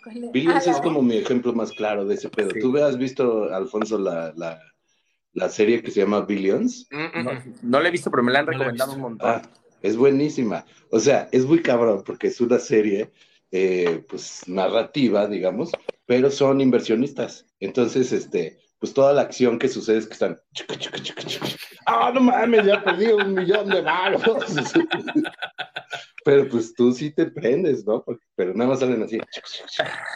¿Cuál 0.03 0.23
es? 0.25 0.31
Billions 0.31 0.67
Ah, 0.67 0.71
es 0.71 0.77
la- 0.77 0.81
como 0.83 1.01
mi 1.01 1.17
ejemplo 1.17 1.53
más 1.53 1.71
claro 1.71 2.05
de 2.05 2.15
ese 2.15 2.29
pedo. 2.29 2.51
Sí. 2.51 2.59
¿Tú 2.59 2.77
has 2.83 2.97
visto, 2.97 3.53
Alfonso, 3.53 3.97
la, 3.97 4.33
la, 4.35 4.59
la 5.33 5.49
serie 5.49 5.81
que 5.81 5.91
se 5.91 6.01
llama 6.01 6.21
Billions? 6.21 6.87
Mm, 6.91 6.97
mm, 7.19 7.23
No, 7.23 7.33
mm. 7.33 7.53
no 7.63 7.79
le 7.79 7.89
he 7.89 7.91
visto, 7.91 8.09
pero 8.11 8.23
me 8.23 8.31
la 8.31 8.39
han 8.39 8.45
No 8.45 8.51
la 8.51 8.57
recomendado 8.59 8.93
un 8.93 9.01
montón. 9.01 9.29
Ah, 9.29 9.41
es 9.81 9.95
buenísima. 9.97 10.65
O 10.91 10.99
sea, 10.99 11.29
es 11.31 11.45
muy 11.45 11.61
cabrón 11.61 12.03
porque 12.05 12.27
es 12.27 12.39
una 12.41 12.59
serie, 12.59 13.11
eh, 13.51 14.03
pues, 14.09 14.47
narrativa, 14.47 15.27
digamos, 15.27 15.71
pero 16.05 16.29
son 16.31 16.59
inversionistas. 16.61 17.45
Entonces, 17.59 18.11
este, 18.11 18.59
pues 18.79 18.93
toda 18.93 19.13
la 19.13 19.21
acción 19.21 19.59
que 19.59 19.67
sucede 19.67 19.97
es 19.97 20.07
que 20.07 20.13
están. 20.13 20.39
Ah, 21.85 22.11
no 22.13 22.21
mames, 22.21 22.65
ya 22.65 22.83
perdí 22.83 23.07
un 23.07 23.33
millón 23.33 23.69
de 23.69 23.81
baros. 23.81 24.23
Pero 26.25 26.47
pues 26.49 26.75
tú 26.75 26.91
sí 26.91 27.11
te 27.11 27.25
prendes, 27.25 27.85
¿no? 27.85 28.03
pero 28.35 28.53
nada 28.53 28.69
más 28.69 28.79
salen 28.79 29.01
así. 29.01 29.19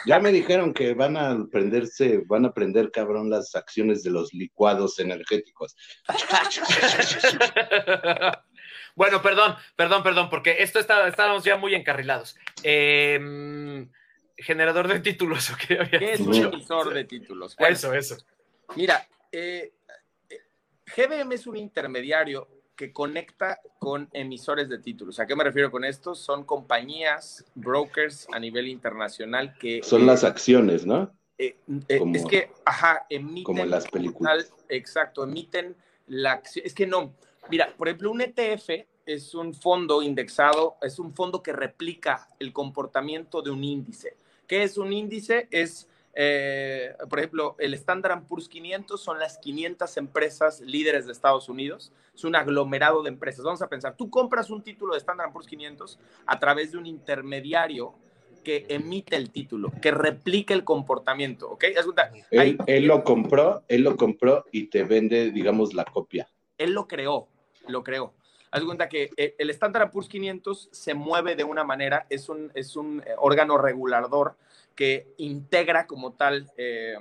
Ya 0.05 0.20
me 0.20 0.32
dijeron 0.32 0.74
que 0.74 0.93
van 0.93 1.18
a 1.18 1.45
prenderse, 1.51 2.22
van 2.28 2.45
a 2.45 2.53
prender, 2.53 2.91
cabrón, 2.91 3.30
las 3.30 3.55
acciones 3.55 4.03
de 4.03 4.11
los 4.11 4.34
licuados 4.34 4.99
energéticos. 4.99 5.76
bueno, 8.95 9.22
perdón, 9.22 9.55
perdón, 9.76 10.03
perdón, 10.03 10.30
porque 10.30 10.57
esto 10.59 10.80
está, 10.80 11.07
estábamos 11.07 11.43
ya 11.43 11.57
muy 11.57 11.74
encarrilados. 11.74 12.36
Em, 12.61 13.89
generador 14.38 14.89
de 14.89 14.99
títulos, 14.99 15.49
¿o 15.51 15.55
qué, 15.57 15.80
es 15.91 16.20
un 16.20 16.36
emisor 16.36 16.93
de 16.93 17.05
títulos? 17.05 17.55
eso, 17.57 17.93
eso. 17.93 18.18
Mira, 18.76 19.07
eh, 19.32 19.74
eh 20.30 20.39
GBM 20.95 21.34
es 21.34 21.47
un 21.47 21.57
intermediario 21.57 22.47
que 22.76 22.91
conecta 22.91 23.61
con 23.80 24.09
emisores 24.13 24.67
de 24.69 24.80
títulos. 24.80 25.19
¿A 25.19 25.28
qué 25.28 25.36
me 25.36 25.43
refiero 25.43 25.71
con 25.71 25.86
esto? 25.86 26.15
Son 26.15 26.43
compañías, 26.43 27.45
brokers 27.55 28.28
a 28.32 28.39
nivel 28.39 28.67
internacional 28.67 29.55
que... 29.57 29.82
Son 29.84 30.05
las 30.05 30.24
acciones, 30.24 30.86
¿no? 30.86 31.11
Eh, 31.38 31.57
eh, 31.88 32.01
es 32.13 32.26
que, 32.26 32.51
ajá, 32.65 33.05
emiten... 33.09 33.43
Como 33.43 33.65
las 33.65 33.88
películas. 33.88 34.51
exacto, 34.69 35.24
emiten 35.24 35.76
la 36.07 36.34
acción. 36.34 36.65
Es 36.65 36.74
que 36.74 36.88
no, 36.88 37.13
mira, 37.49 37.74
por 37.78 37.88
ejemplo, 37.88 38.11
un 38.11 38.21
ETF 38.21 38.86
es 39.05 39.36
un 39.36 39.53
fondo 39.53 40.01
indexado, 40.01 40.78
es 40.82 40.97
un 40.99 41.13
fondo 41.13 41.43
que 41.43 41.53
replica 41.53 42.28
el 42.39 42.53
comportamiento 42.53 43.41
de 43.41 43.51
un 43.51 43.63
índice. 43.63 44.17
¿Qué 44.47 44.63
es 44.63 44.78
un 44.78 44.93
índice? 44.93 45.47
Es 45.51 45.88
eh, 46.14 46.95
por 47.09 47.20
ejemplo, 47.20 47.55
el 47.57 47.74
Standard 47.74 48.24
Poor's 48.28 48.47
500 48.47 49.01
son 49.01 49.20
las 49.20 49.38
500 49.39 49.97
empresas 49.97 50.61
líderes 50.61 51.05
de 51.05 51.11
Estados 51.11 51.49
Unidos. 51.49 51.91
Es 52.14 52.24
un 52.24 52.36
aglomerado 52.36 53.01
de 53.01 53.09
empresas. 53.09 53.43
Vamos 53.43 53.61
a 53.61 53.70
pensar, 53.70 53.95
tú 53.97 54.09
compras 54.09 54.49
un 54.49 54.61
título 54.61 54.93
de 54.93 54.99
Standard 54.99 55.32
Poor's 55.32 55.47
500 55.47 55.99
a 56.26 56.39
través 56.39 56.72
de 56.72 56.78
un 56.78 56.86
intermediario 56.86 57.95
que 58.43 58.66
emite 58.70 59.16
el 59.16 59.32
título, 59.32 59.72
que 59.82 59.91
replica 59.91 60.53
el 60.53 60.66
comportamiento, 60.66 61.49
¿ok? 61.49 61.64
él, 62.30 62.57
él, 62.68 62.86
lo 62.86 63.03
compró, 63.05 63.64
él 63.70 63.84
lo 63.84 63.95
compró 63.95 64.43
y 64.51 64.68
te 64.68 64.84
vende, 64.84 65.32
digamos, 65.32 65.74
la 65.74 65.86
copia. 65.86 66.28
Él 66.57 66.74
lo 66.74 66.86
creó, 66.86 67.30
lo 67.68 67.84
creó. 67.84 68.14
Haz 68.51 68.64
cuenta 68.66 68.88
que 68.88 69.09
eh, 69.18 69.34
el 69.39 69.49
Standard 69.49 69.89
Poor's 69.89 70.07
500 70.07 70.70
se 70.72 70.93
mueve 70.93 71.36
de 71.36 71.43
una 71.43 71.64
manera, 71.64 72.05
es 72.09 72.30
un, 72.30 72.51
es 72.53 72.76
un 72.76 73.01
eh, 73.03 73.16
órgano 73.18 73.57
regulador 73.57 74.36
que 74.76 75.13
integra 75.17 75.88
como 75.88 76.13
tal 76.13 76.51
eh, 76.57 76.97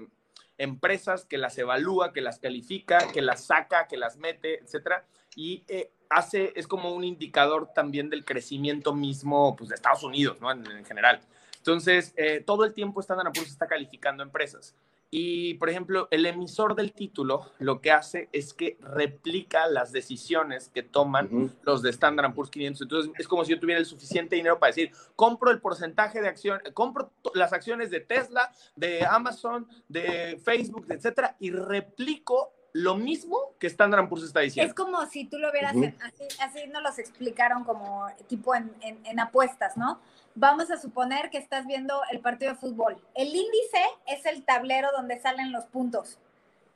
empresas, 0.59 1.25
que 1.25 1.39
las 1.39 1.57
evalúa, 1.59 2.13
que 2.13 2.21
las 2.21 2.39
califica, 2.39 3.11
que 3.13 3.23
las 3.23 3.45
saca, 3.47 3.89
que 3.89 3.97
las 3.97 4.17
mete, 4.17 4.61
etcétera, 4.61 5.05
y 5.35 5.65
eh, 5.69 5.91
hace, 6.11 6.53
es 6.57 6.67
como 6.67 6.95
un 6.95 7.05
indicador 7.05 7.71
también 7.75 8.11
del 8.11 8.25
crecimiento 8.25 8.95
mismo 8.95 9.57
pues, 9.57 9.69
de 9.71 9.75
Estados 9.75 10.03
Unidos, 10.03 10.41
¿no? 10.41 10.51
En, 10.51 10.85
general. 10.85 11.21
Entonces, 11.57 12.13
eh, 12.17 12.43
todo 12.45 12.65
el 12.65 12.75
tiempo 12.75 13.01
Standard 13.01 13.33
Poor's 13.33 13.51
está 13.51 13.67
calificando 13.67 14.23
empresas. 14.23 14.75
Y, 15.15 15.55
por 15.55 15.69
ejemplo, 15.69 16.09
el 16.11 16.25
emisor 16.25 16.75
del 16.75 16.95
título 16.95 17.53
lo 17.59 17.83
que 17.83 17.93
hace 17.93 18.31
es 18.33 18.55
que 18.55 18.79
replica 18.81 19.67
las 19.67 19.93
decisiones 19.93 20.71
que 20.71 20.83
toman 20.83 21.53
los 21.65 21.83
de 21.83 21.91
Standard 21.91 22.33
Poor's 22.33 22.51
500. 22.51 22.81
Entonces, 22.81 23.13
es 23.19 23.29
como 23.29 23.45
si 23.45 23.51
yo 23.51 23.61
tuviera 23.61 23.79
el 23.79 23.85
suficiente 23.85 24.37
dinero 24.37 24.59
para 24.59 24.69
decir, 24.69 24.91
compro 25.15 25.51
el 25.51 25.61
porcentaje 25.61 26.23
de 26.23 26.29
acción, 26.29 26.63
compro 26.73 27.13
las 27.35 27.53
acciones 27.53 27.91
de 27.91 28.01
Tesla, 28.01 28.51
de 28.75 29.05
Amazon, 29.05 29.69
de 29.87 30.41
Facebook, 30.43 30.87
etcétera, 30.89 31.37
y 31.39 31.51
replico 31.51 32.55
lo 32.73 32.97
mismo 32.97 33.39
que 33.59 33.67
Standard 33.67 34.09
Poor's 34.09 34.25
está 34.25 34.41
diciendo. 34.41 34.69
Es 34.69 34.75
como 34.75 35.05
si 35.07 35.25
tú 35.27 35.39
lo 35.39 35.53
vieras, 35.53 35.75
así, 35.75 36.25
así 36.41 36.67
nos 36.69 36.83
los 36.83 36.99
explicaron 36.99 37.65
como 37.65 38.07
tipo 38.29 38.55
en, 38.55 38.73
en 38.81 39.21
apuestas, 39.21 39.77
¿no? 39.77 40.01
vamos 40.35 40.71
a 40.71 40.79
suponer 40.79 41.31
que 41.31 41.39
estás 41.39 41.67
viendo 41.67 42.01
el 42.11 42.21
partido 42.21 42.53
de 42.53 42.59
fútbol. 42.59 42.97
El 43.15 43.29
índice 43.29 43.83
es 44.07 44.25
el 44.27 44.45
tablero 44.45 44.89
donde 44.97 45.21
salen 45.21 45.53
los 45.53 45.65
puntos. 45.65 46.19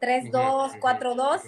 3-2, 0.01 0.79
4-2. 0.79 1.43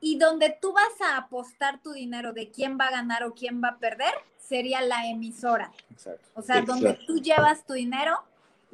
Y 0.00 0.18
donde 0.18 0.56
tú 0.60 0.72
vas 0.72 1.00
a 1.00 1.16
apostar 1.16 1.80
tu 1.80 1.92
dinero 1.92 2.32
de 2.32 2.50
quién 2.50 2.78
va 2.78 2.88
a 2.88 2.90
ganar 2.90 3.24
o 3.24 3.34
quién 3.34 3.62
va 3.62 3.68
a 3.68 3.78
perder, 3.78 4.12
sería 4.38 4.82
la 4.82 5.06
emisora. 5.06 5.72
Exacto. 5.90 6.28
O 6.34 6.42
sea, 6.42 6.60
donde 6.60 6.98
tú 7.06 7.18
llevas 7.18 7.64
tu 7.64 7.72
dinero 7.72 8.22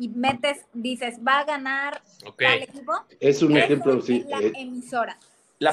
y 0.01 0.09
metes, 0.09 0.67
dices, 0.73 1.19
va 1.27 1.41
a 1.41 1.45
ganar 1.45 2.03
tal 2.39 2.63
equipo. 2.63 2.93
Es 3.21 3.43
un 3.43 3.57
ejemplo, 3.57 4.01
sí. 4.01 4.25
la 4.29 4.41
eh, 4.41 4.53
emisora. 4.57 5.19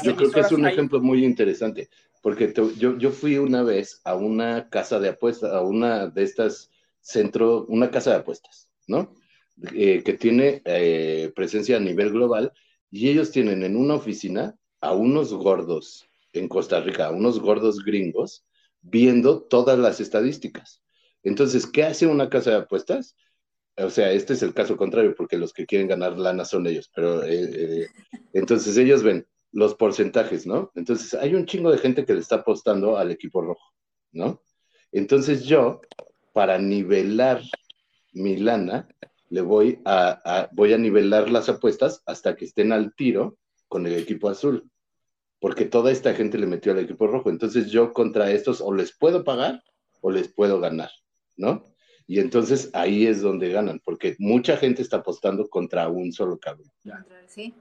yo 0.03 0.15
creo 0.15 0.31
que 0.31 0.41
es 0.41 0.51
un 0.51 0.67
ejemplo 0.67 0.99
muy 0.99 1.23
interesante, 1.23 1.89
porque 2.21 2.53
yo, 2.77 2.97
yo 2.97 3.11
fui 3.11 3.37
una 3.37 3.63
vez 3.63 4.01
a 4.03 4.15
una 4.15 4.69
casa 4.69 4.99
de 4.99 5.09
apuestas, 5.09 5.53
a 5.53 5.61
una 5.61 6.07
de 6.07 6.23
estas 6.23 6.69
centro, 6.99 7.65
una 7.69 7.89
casa 7.89 8.11
de 8.11 8.17
apuestas, 8.17 8.69
¿no? 8.85 9.15
Eh, 9.73 10.03
que 10.03 10.13
tiene 10.13 10.61
eh, 10.65 11.31
presencia 11.33 11.77
a 11.77 11.79
nivel 11.79 12.11
global 12.11 12.51
y 12.91 13.09
ellos 13.09 13.31
tienen 13.31 13.63
en 13.63 13.77
una 13.77 13.95
oficina 13.95 14.55
a 14.81 14.93
unos 14.93 15.33
gordos 15.33 16.05
en 16.33 16.49
Costa 16.49 16.81
Rica, 16.81 17.07
a 17.07 17.11
unos 17.11 17.39
gordos 17.39 17.83
gringos, 17.83 18.45
viendo 18.81 19.41
todas 19.41 19.79
las 19.79 20.01
estadísticas. 20.01 20.83
Entonces, 21.23 21.65
¿qué 21.65 21.83
hace 21.83 22.07
una 22.07 22.29
casa 22.29 22.51
de 22.51 22.57
apuestas? 22.57 23.15
O 23.77 23.89
sea, 23.89 24.11
este 24.11 24.33
es 24.33 24.41
el 24.41 24.53
caso 24.53 24.75
contrario, 24.75 25.13
porque 25.15 25.37
los 25.37 25.53
que 25.53 25.65
quieren 25.65 25.87
ganar 25.87 26.17
lana 26.17 26.45
son 26.45 26.65
ellos, 26.65 26.89
pero 26.93 27.23
eh, 27.23 27.87
entonces 28.33 28.75
ellos 28.77 29.03
ven 29.03 29.27
los 29.51 29.75
porcentajes, 29.75 30.47
¿no? 30.47 30.71
Entonces, 30.75 31.13
hay 31.13 31.35
un 31.35 31.45
chingo 31.45 31.71
de 31.71 31.77
gente 31.77 32.05
que 32.05 32.13
le 32.13 32.19
está 32.19 32.37
apostando 32.37 32.97
al 32.97 33.11
equipo 33.11 33.41
rojo, 33.41 33.73
¿no? 34.11 34.41
Entonces 34.91 35.43
yo 35.43 35.81
para 36.33 36.57
nivelar 36.57 37.41
mi 38.13 38.37
lana, 38.37 38.87
le 39.29 39.41
voy 39.41 39.81
a, 39.85 40.49
voy 40.53 40.73
a 40.73 40.77
nivelar 40.77 41.29
las 41.29 41.49
apuestas 41.49 42.01
hasta 42.05 42.35
que 42.35 42.45
estén 42.45 42.71
al 42.71 42.93
tiro 42.95 43.37
con 43.67 43.85
el 43.85 43.93
equipo 43.95 44.29
azul, 44.29 44.69
porque 45.39 45.65
toda 45.65 45.91
esta 45.91 46.13
gente 46.13 46.37
le 46.37 46.47
metió 46.47 46.71
al 46.71 46.79
equipo 46.79 47.07
rojo. 47.07 47.29
Entonces 47.29 47.71
yo 47.71 47.93
contra 47.93 48.31
estos 48.31 48.61
o 48.61 48.73
les 48.73 48.95
puedo 48.95 49.23
pagar 49.23 49.63
o 50.01 50.11
les 50.11 50.31
puedo 50.31 50.59
ganar, 50.59 50.91
¿no? 51.35 51.73
Y 52.07 52.19
entonces 52.19 52.69
ahí 52.73 53.05
es 53.05 53.21
donde 53.21 53.51
ganan, 53.51 53.81
porque 53.83 54.15
mucha 54.17 54.55
gente 54.55 54.81
está 54.81 54.97
apostando 54.97 55.47
contra 55.49 55.89
un 55.89 56.13
solo 56.13 56.37
cabrón. 56.39 56.71
Sí. 57.27 57.53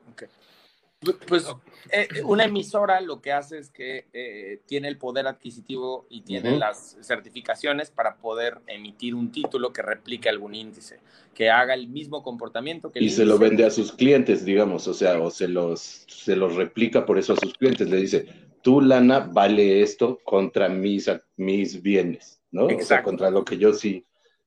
Pues 1.29 1.47
eh, 1.93 2.09
una 2.25 2.45
emisora 2.45 3.01
lo 3.03 3.21
que 3.21 3.31
hace 3.31 3.59
es 3.59 3.71
que 3.71 4.07
eh, 4.15 4.63
tiene 4.67 4.89
el 4.89 4.97
poder 4.97 5.27
adquisitivo 5.27 6.07
y 6.09 6.23
tiene 6.23 6.57
las 6.57 6.97
certificaciones 7.03 7.91
para 7.91 8.17
poder 8.17 8.59
emitir 8.67 9.15
un 9.15 9.31
título 9.31 9.73
que 9.73 9.83
replique 9.83 10.29
algún 10.31 10.55
índice, 10.55 11.01
que 11.35 11.51
haga 11.51 11.75
el 11.75 11.89
mismo 11.89 12.23
comportamiento 12.23 12.91
que 12.91 13.01
el 13.01 13.05
Y 13.05 13.11
se 13.11 13.27
lo 13.27 13.39
vende 13.39 13.67
a 13.67 13.71
sus 13.71 13.93
clientes, 13.93 14.45
digamos, 14.45 14.89
o 14.89 14.95
sea, 14.95 15.21
o 15.21 15.31
se 15.31 15.49
los, 15.49 16.07
se 16.09 16.35
los 16.35 16.57
replica 16.57 17.05
por 17.05 17.19
eso 17.19 17.35
a 17.35 17.37
sus 17.37 17.53
clientes. 17.55 17.91
Le 17.91 17.99
dice, 17.99 18.27
tu 18.63 18.81
lana 18.81 19.21
vale 19.21 19.83
esto 19.83 20.19
contra 20.25 20.69
mis, 20.69 21.11
mis 21.37 21.83
bienes, 21.83 22.41
¿no? 22.51 22.67
O 22.67 22.81
sea, 22.81 23.03
contra 23.03 23.31
lo 23.31 23.45
que 23.45 23.59
yo 23.59 23.75
sí. 23.75 24.06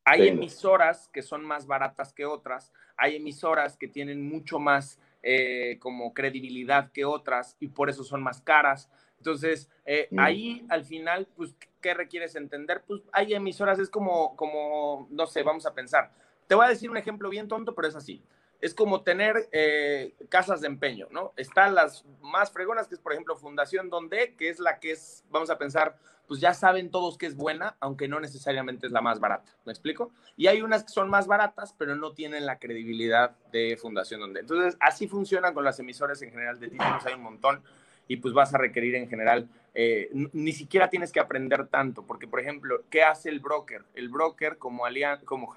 Hay 0.10 0.28
emisoras 0.28 1.08
que 1.14 1.22
son 1.22 1.44
más 1.44 1.68
baratas 1.68 2.14
que 2.14 2.26
otras, 2.26 2.72
hay 2.98 3.16
emisoras 3.16 3.78
que 3.78 3.88
tienen 3.88 4.28
mucho 4.28 4.60
más 4.60 5.00
eh, 5.22 5.78
como 5.80 6.14
credibilidad 6.14 6.92
que 6.92 7.06
otras 7.06 7.56
y 7.60 7.68
por 7.68 7.90
eso 7.90 8.04
son 8.04 8.24
más 8.24 8.42
caras. 8.42 8.90
Entonces, 9.18 9.70
eh, 9.86 10.08
mm. 10.12 10.20
ahí 10.20 10.66
al 10.70 10.86
final, 10.86 11.28
pues, 11.36 11.56
¿qué 11.82 11.94
requieres 11.94 12.36
entender? 12.36 12.84
Pues 12.88 13.02
hay 13.12 13.34
emisoras, 13.34 13.80
es 13.80 13.90
como, 13.90 14.36
como, 14.36 15.08
no 15.12 15.28
sé, 15.28 15.44
vamos 15.44 15.66
a 15.66 15.74
pensar. 15.74 16.12
Te 16.48 16.56
voy 16.56 16.66
a 16.66 16.70
decir 16.70 16.90
un 16.90 16.98
ejemplo 16.98 17.30
bien 17.30 17.48
tonto, 17.48 17.76
pero 17.76 17.88
es 17.88 17.96
así 17.96 18.24
es 18.62 18.74
como 18.74 19.02
tener 19.02 19.48
eh, 19.52 20.14
casas 20.30 20.62
de 20.62 20.68
empeño, 20.68 21.08
¿no? 21.12 21.34
Están 21.38 21.76
las 21.76 22.06
más 22.22 22.52
fregonas, 22.52 22.88
que 22.88 22.96
es 22.96 23.02
por 23.02 23.14
ejemplo 23.14 23.36
Fundación 23.36 23.90
Donde, 23.90 24.36
que 24.36 24.50
es 24.50 24.60
la 24.60 24.80
que 24.80 24.92
es, 24.92 25.24
vamos 25.30 25.50
a 25.50 25.58
pensar, 25.58 25.96
pues 26.28 26.42
ya 26.42 26.54
saben 26.54 26.92
todos 26.92 27.18
que 27.18 27.26
es 27.26 27.36
buena, 27.36 27.78
aunque 27.80 28.08
no 28.08 28.20
necesariamente 28.20 28.86
es 28.86 28.92
la 28.92 29.02
más 29.02 29.20
barata, 29.20 29.52
¿me 29.66 29.72
explico? 29.72 30.12
Y 30.36 30.48
hay 30.48 30.62
unas 30.62 30.84
que 30.84 30.90
son 30.90 31.10
más 31.10 31.26
baratas, 31.26 31.74
pero 31.78 31.96
no 31.96 32.14
tienen 32.14 32.46
la 32.46 32.60
credibilidad 32.60 33.36
de 33.52 33.78
Fundación 33.82 34.20
Donde. 34.20 34.42
Entonces, 34.42 34.78
así 34.80 35.08
funciona 35.08 35.54
con 35.54 35.64
las 35.64 35.80
emisoras 35.80 36.22
en 36.22 36.32
general 36.32 36.60
de 36.60 36.70
títulos, 36.70 37.06
hay 37.06 37.14
un 37.14 37.24
montón, 37.24 37.64
y 38.08 38.18
pues 38.18 38.34
vas 38.34 38.54
a 38.54 38.58
requerir 38.58 38.96
en 38.96 39.08
general, 39.08 39.48
eh, 39.74 40.10
ni 40.34 40.52
siquiera 40.52 40.90
tienes 40.90 41.12
que 41.12 41.20
aprender 41.20 41.68
tanto, 41.68 42.06
porque 42.06 42.28
por 42.28 42.42
ejemplo, 42.42 42.84
¿qué 42.90 43.04
hace 43.04 43.30
el 43.30 43.40
broker? 43.40 43.86
El 43.96 44.10
broker 44.10 44.58
como, 44.58 44.86
alian 44.86 45.24
como, 45.26 45.54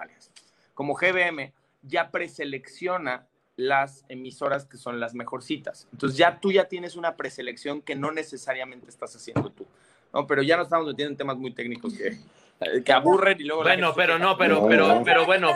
como 0.73 0.93
GBM 0.93 1.51
ya 1.83 2.11
preselecciona 2.11 3.27
las 3.55 4.03
emisoras 4.09 4.65
que 4.65 4.77
son 4.77 4.99
las 4.99 5.13
mejorcitas. 5.13 5.87
Entonces 5.91 6.17
ya 6.17 6.39
tú 6.39 6.51
ya 6.51 6.65
tienes 6.65 6.95
una 6.95 7.15
preselección 7.15 7.81
que 7.81 7.95
no 7.95 8.11
necesariamente 8.11 8.89
estás 8.89 9.15
haciendo 9.15 9.51
tú. 9.51 9.67
¿no? 10.11 10.25
Pero 10.25 10.41
ya 10.41 10.57
no 10.57 10.63
estamos 10.63 10.87
metiendo 10.87 11.11
en 11.11 11.17
temas 11.17 11.37
muy 11.37 11.51
técnicos 11.51 11.93
que, 11.93 12.83
que 12.83 12.93
aburren 12.93 13.39
y 13.39 13.43
luego... 13.43 13.63
Bueno, 13.63 13.93
pero 13.95 14.17
no, 14.17 14.37
pero, 14.37 14.67
pero, 14.67 15.01
pero 15.03 15.25
bueno. 15.25 15.51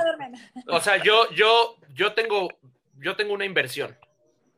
O 0.67 0.79
sea, 0.79 1.01
yo, 1.01 1.29
yo, 1.31 1.77
yo 1.93 2.13
tengo, 2.13 2.49
yo 2.99 3.15
tengo 3.15 3.33
una 3.33 3.45
inversión 3.45 3.97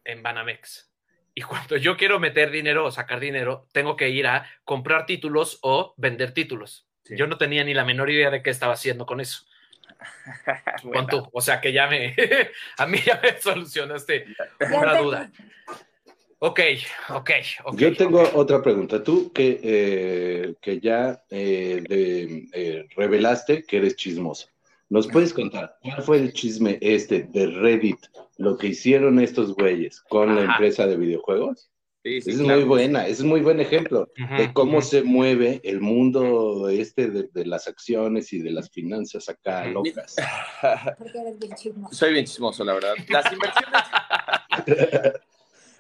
en 0.04 0.22
Banamex. 0.24 0.90
Y 1.36 1.42
cuando 1.42 1.78
yo 1.78 1.96
quiero 1.96 2.20
meter 2.20 2.52
dinero 2.52 2.86
o 2.86 2.92
sacar 2.92 3.20
dinero, 3.20 3.68
tengo 3.72 3.96
que 3.96 4.10
ir 4.10 4.28
a 4.28 4.46
comprar 4.66 5.06
títulos 5.06 5.60
o 5.62 5.94
vender 5.98 6.34
títulos. 6.34 6.88
Yo 7.06 7.28
no 7.28 7.38
tenía 7.38 7.64
ni 7.64 7.74
la 7.74 7.86
menor 7.86 8.10
idea 8.10 8.30
de 8.30 8.44
qué 8.44 8.50
estaba 8.50 8.74
haciendo 8.74 9.06
con 9.06 9.20
eso. 9.20 9.46
Con 10.84 11.08
tú. 11.08 11.28
O 11.34 11.42
sea 11.42 11.60
que 11.60 11.72
ya 11.74 11.88
me, 11.88 12.16
a 12.78 12.86
mí 12.86 12.98
ya 13.06 13.20
me 13.22 13.40
solucionaste 13.40 14.26
una 14.74 14.96
duda. 15.00 15.32
Ok, 16.42 16.60
ok, 17.10 17.32
ok. 17.66 17.78
Yo 17.78 17.94
tengo 17.98 18.24
otra 18.34 18.62
pregunta. 18.62 19.04
Tú 19.04 19.32
que, 19.34 19.60
eh, 19.62 20.56
que 20.62 20.80
ya 20.80 21.22
eh, 21.30 21.84
de- 21.88 22.48
eh, 22.54 22.88
revelaste 22.96 23.64
que 23.64 23.78
eres 23.78 23.96
chismoso. 23.98 24.48
¿Nos 24.88 25.08
puedes 25.08 25.34
contar 25.34 25.78
cuál 25.84 26.02
fue 26.02 26.18
el 26.18 26.34
chisme 26.34 26.80
este 26.82 27.24
de 27.24 27.46
Reddit, 27.46 28.00
lo 28.38 28.58
que 28.58 28.68
hicieron 28.68 29.20
estos 29.20 29.54
güeyes 29.54 30.02
con 30.02 30.34
la 30.36 30.42
empresa 30.44 30.88
de 30.88 30.98
videojuegos? 30.98 31.70
Sí, 32.10 32.22
sí, 32.22 32.32
es 32.32 32.38
claro. 32.38 32.60
muy 32.60 32.68
buena, 32.68 33.08
es 33.08 33.20
un 33.22 33.30
muy 33.30 33.42
buen 33.42 33.60
ejemplo 33.60 34.10
de 34.38 34.52
cómo 34.54 34.82
se 34.82 35.04
mueve 35.04 35.62
el 35.64 35.80
mundo 35.82 36.70
este 36.70 37.10
de, 37.10 37.30
de 37.32 37.46
las 37.46 37.68
acciones 37.68 38.34
y 38.34 38.40
de 38.40 38.52
las 38.52 38.70
finanzas 38.70 39.30
acá 39.30 39.66
locas. 39.66 40.16
Porque 40.98 41.20
eres 41.20 41.40
bien 41.40 41.54
chismoso. 41.54 41.96
Soy 41.96 42.14
bien 42.14 42.26
chismoso, 42.26 42.64
la 42.64 42.74
verdad. 42.74 42.94
Las 43.10 43.32
inversiones, 43.32 43.82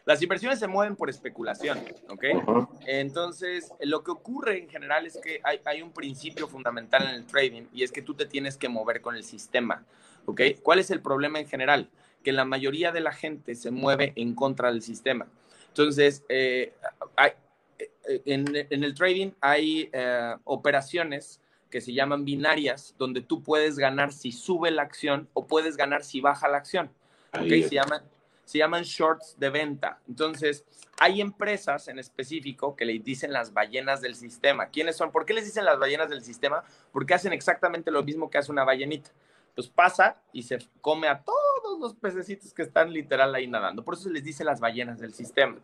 las 0.06 0.22
inversiones 0.22 0.60
se 0.60 0.68
mueven 0.68 0.96
por 0.96 1.10
especulación, 1.10 1.80
¿ok? 2.10 2.26
Ajá. 2.36 2.70
Entonces, 2.86 3.72
lo 3.82 4.04
que 4.04 4.12
ocurre 4.12 4.60
en 4.60 4.70
general 4.70 5.06
es 5.06 5.18
que 5.18 5.40
hay, 5.44 5.60
hay 5.66 5.82
un 5.82 5.92
principio 5.92 6.48
fundamental 6.48 7.04
en 7.04 7.16
el 7.16 7.26
trading 7.26 7.64
y 7.74 7.84
es 7.84 7.92
que 7.92 8.02
tú 8.02 8.14
te 8.14 8.26
tienes 8.26 8.58
que 8.58 8.70
mover 8.70 9.02
con 9.02 9.16
el 9.16 9.24
sistema, 9.24 9.86
¿ok? 10.26 10.42
¿Cuál 10.62 10.80
es 10.80 10.92
el 10.92 11.02
problema 11.02 11.40
en 11.40 11.48
general? 11.48 11.90
Que 12.24 12.32
la 12.32 12.46
mayoría 12.46 12.92
de 12.92 13.00
la 13.02 13.12
gente 13.12 13.56
se 13.56 13.72
mueve 13.72 14.14
en 14.16 14.36
contra 14.36 14.72
del 14.72 14.82
sistema. 14.82 15.28
Entonces, 15.70 16.24
eh, 16.30 16.74
hay- 17.16 17.32
eh, 17.78 18.22
en, 18.26 18.46
en 18.70 18.84
el 18.84 18.94
trading 18.94 19.32
hay 19.42 19.90
eh, 19.94 20.36
operaciones 20.44 21.40
que 21.70 21.82
se 21.82 21.94
llaman 21.94 22.26
binarias, 22.26 22.96
donde 22.98 23.22
tú 23.22 23.44
puedes 23.44 23.78
ganar 23.78 24.12
si 24.12 24.32
sube 24.32 24.72
la 24.72 24.82
acción 24.82 25.30
o 25.34 25.46
puedes 25.46 25.78
ganar 25.78 26.04
si 26.04 26.20
baja 26.20 26.48
la 26.48 26.58
acción. 26.58 26.88
¿ok? 27.34 27.42
Ahí 27.42 27.64
Se 27.64 27.76
llaman, 27.76 28.02
se 28.44 28.58
llaman 28.58 28.84
shorts 28.84 29.36
de 29.40 29.50
venta. 29.52 30.00
Entonces, 30.08 30.66
hay 31.00 31.22
empresas 31.22 31.88
en 31.88 32.00
específico 32.00 32.76
que 32.76 32.86
le 32.86 32.98
dicen 33.00 33.32
las 33.32 33.54
ballenas 33.54 34.02
del 34.02 34.16
sistema. 34.16 34.70
¿Quiénes 34.70 34.98
son? 34.98 35.12
¿Por 35.12 35.26
qué 35.26 35.34
les 35.36 35.46
dicen 35.46 35.64
las 35.64 35.78
ballenas 35.78 36.10
del 36.10 36.24
sistema? 36.24 36.64
Porque 36.92 37.14
hacen 37.14 37.32
exactamente 37.34 37.92
lo 37.92 38.04
mismo 38.04 38.30
que 38.32 38.40
hace 38.40 38.52
una 38.52 38.64
ballenita. 38.64 39.12
Pues 39.56 39.68
pasa 39.68 40.18
y 40.34 40.42
se 40.44 40.58
come 40.82 41.08
a 41.08 41.22
todos 41.70 41.80
los 41.80 41.96
pececitos 41.96 42.52
que 42.54 42.64
están 42.64 42.92
literal 42.92 43.34
ahí 43.36 43.46
nadando. 43.46 43.84
Por 43.84 43.94
eso 43.94 44.04
se 44.04 44.12
les 44.12 44.24
dice 44.24 44.44
las 44.44 44.60
ballenas 44.60 45.00
del 45.00 45.14
sistema. 45.14 45.56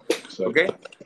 ¿Ok? 0.45 0.60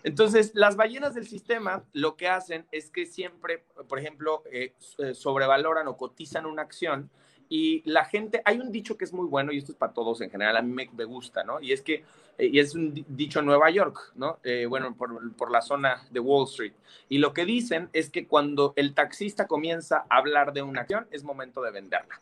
Entonces, 0.04 0.52
las 0.54 0.76
ballenas 0.76 1.16
del 1.16 1.26
sistema 1.26 1.84
lo 1.94 2.18
que 2.18 2.28
hacen 2.28 2.66
es 2.72 2.90
que 2.90 3.06
siempre, 3.06 3.64
por 3.88 3.98
ejemplo, 4.00 4.44
eh, 4.52 4.74
eh, 4.98 5.14
sobrevaloran 5.14 5.88
o 5.88 5.96
cotizan 5.96 6.46
una 6.46 6.64
acción 6.64 7.10
y 7.48 7.82
la 7.90 8.06
gente, 8.06 8.42
hay 8.46 8.60
un 8.60 8.72
dicho 8.72 8.98
que 8.98 9.06
es 9.06 9.14
muy 9.14 9.26
bueno 9.26 9.52
y 9.52 9.58
esto 9.58 9.72
es 9.72 9.78
para 9.78 9.94
todos 9.94 10.22
en 10.22 10.30
general, 10.30 10.58
a 10.58 10.62
mí 10.62 10.72
me, 10.72 10.90
me 10.96 11.06
gusta, 11.06 11.44
¿no? 11.44 11.60
Y 11.62 11.72
es 11.72 11.82
que, 11.82 12.04
eh, 12.38 12.48
y 12.52 12.60
es 12.60 12.76
un 12.76 12.94
di- 12.94 13.06
dicho 13.08 13.40
en 13.40 13.46
Nueva 13.46 13.70
York, 13.72 14.12
¿no? 14.16 14.38
Eh, 14.44 14.66
bueno, 14.68 14.94
por, 14.96 15.34
por 15.36 15.50
la 15.50 15.62
zona 15.62 16.06
de 16.12 16.20
Wall 16.20 16.46
Street. 16.46 16.74
Y 17.08 17.18
lo 17.20 17.34
que 17.34 17.46
dicen 17.46 17.90
es 17.94 18.10
que 18.10 18.28
cuando 18.28 18.74
el 18.76 18.94
taxista 18.94 19.48
comienza 19.48 20.06
a 20.10 20.18
hablar 20.18 20.54
de 20.54 20.62
una 20.62 20.82
acción, 20.82 21.08
es 21.10 21.24
momento 21.24 21.62
de 21.64 21.72
venderla. 21.72 22.20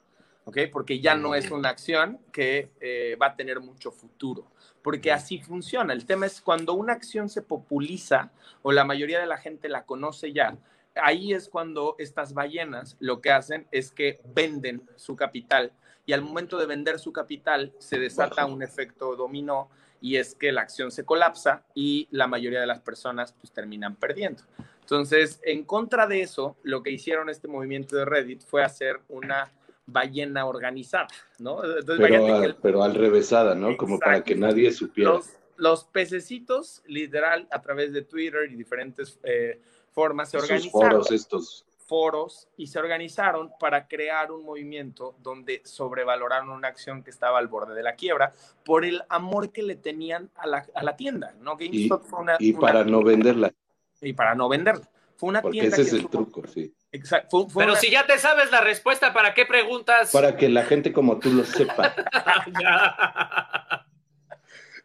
¿Ok? 0.48 0.60
Porque 0.72 1.02
ya 1.02 1.14
no 1.14 1.36
es 1.36 1.52
una 1.52 1.70
acción 1.70 2.20
que 2.32 2.72
eh, 2.80 3.18
va 3.22 3.28
a 3.28 3.36
tener 3.36 3.60
mucho 3.60 3.92
futuro, 3.92 4.50
porque 4.82 5.12
así 5.12 5.40
funciona. 5.40 5.92
El 5.92 6.06
tema 6.06 6.26
es 6.26 6.40
cuando 6.40 6.74
una 6.74 6.94
acción 6.94 7.28
se 7.28 7.42
populiza 7.42 8.32
o 8.62 8.72
la 8.72 8.86
mayoría 8.86 9.20
de 9.20 9.26
la 9.28 9.38
gente 9.38 9.68
la 9.68 9.86
conoce 9.86 10.32
ya, 10.32 10.58
ahí 10.96 11.34
es 11.34 11.50
cuando 11.50 11.96
estas 12.00 12.34
ballenas 12.34 12.96
lo 13.00 13.20
que 13.20 13.32
hacen 13.32 13.68
es 13.72 13.92
que 13.92 14.22
venden 14.34 14.90
su 14.96 15.18
capital 15.18 15.74
y 16.06 16.14
al 16.14 16.22
momento 16.22 16.58
de 16.58 16.66
vender 16.66 16.98
su 16.98 17.12
capital 17.12 17.74
se 17.78 18.00
desata 18.00 18.46
un 18.46 18.64
efecto 18.64 19.18
dominó 19.18 19.70
y 20.00 20.16
es 20.16 20.34
que 20.34 20.54
la 20.54 20.62
acción 20.62 20.92
se 20.92 21.04
colapsa 21.04 21.66
y 21.76 22.08
la 22.10 22.28
mayoría 22.28 22.62
de 22.62 22.68
las 22.68 22.80
personas 22.80 23.34
pues 23.34 23.52
terminan 23.52 23.98
perdiendo. 23.98 24.44
Entonces, 24.80 25.42
en 25.44 25.66
contra 25.66 26.08
de 26.08 26.22
eso, 26.22 26.56
lo 26.64 26.82
que 26.82 26.92
hicieron 26.92 27.30
este 27.30 27.50
movimiento 27.50 27.98
de 27.98 28.06
Reddit 28.06 28.44
fue 28.44 28.64
hacer 28.64 29.02
una 29.10 29.52
ballena 29.88 30.46
organizada, 30.46 31.08
¿no? 31.40 31.64
Entonces, 31.64 31.96
Pero, 31.98 32.26
que 32.40 32.46
el- 32.46 32.56
pero 32.58 32.84
al 32.84 32.94
revésada, 32.94 33.56
¿no? 33.56 33.76
Como 33.78 33.98
para 34.00 34.24
que 34.24 34.36
nadie 34.36 34.72
supiera. 34.72 35.12
los, 35.12 35.30
los 35.56 35.86
pececitos, 35.86 36.84
literal, 36.86 37.48
a 37.52 37.62
través 37.62 37.94
de 37.94 38.04
Twitter 38.04 38.50
y 38.52 38.56
diferentes 38.56 39.18
eh, 39.24 39.60
formas, 39.92 40.30
se 40.30 40.38
Esos 40.38 40.50
organizaron 40.50 40.92
foros 40.92 41.12
estos. 41.12 41.66
foros 41.88 42.50
y 42.58 42.68
se 42.68 42.78
organizaron 42.80 43.50
para 43.60 43.88
crear 43.88 44.32
un 44.34 44.44
movimiento 44.44 45.16
donde 45.24 45.62
sobrevaloraron 45.64 46.50
una 46.50 46.68
acción 46.68 47.02
que 47.02 47.10
estaba 47.10 47.40
al 47.40 47.48
borde 47.48 47.74
de 47.74 47.82
la 47.82 47.96
quiebra 47.96 48.34
por 48.66 48.84
el 48.84 49.02
amor 49.08 49.52
que 49.54 49.64
le 49.64 49.76
tenían 49.78 50.30
a 50.36 50.48
la, 50.48 50.66
a 50.76 50.84
la 50.84 50.98
tienda, 50.98 51.34
¿no? 51.40 51.56
GameStop 51.56 52.04
fue 52.04 52.20
una, 52.20 52.36
Y 52.40 52.52
una- 52.52 52.60
para 52.60 52.84
no 52.84 53.02
venderla, 53.04 53.54
y 54.02 54.12
para 54.12 54.36
no 54.36 54.50
venderla. 54.50 54.88
Fue 55.16 55.30
una 55.30 55.42
porque 55.42 55.60
tienda 55.62 55.76
ese 55.78 55.82
es 55.84 55.94
el 55.94 56.00
estuvo- 56.02 56.26
truco, 56.26 56.48
sí. 56.48 56.74
Exacto, 56.92 57.30
fue- 57.30 57.50
fue 57.50 57.62
Pero 57.64 57.74
una- 57.74 57.82
si 57.82 57.92
ya 57.92 58.06
te 58.06 58.18
sabes 58.18 58.50
la 58.52 58.62
respuesta, 58.62 59.14
¿para 59.14 59.34
qué 59.34 59.46
preguntas? 59.46 60.12
Para 60.12 60.38
que 60.38 60.48
la 60.50 60.64
gente 60.64 60.94
como 60.94 61.20
tú 61.20 61.32
lo 61.34 61.44
sepa. 61.44 61.94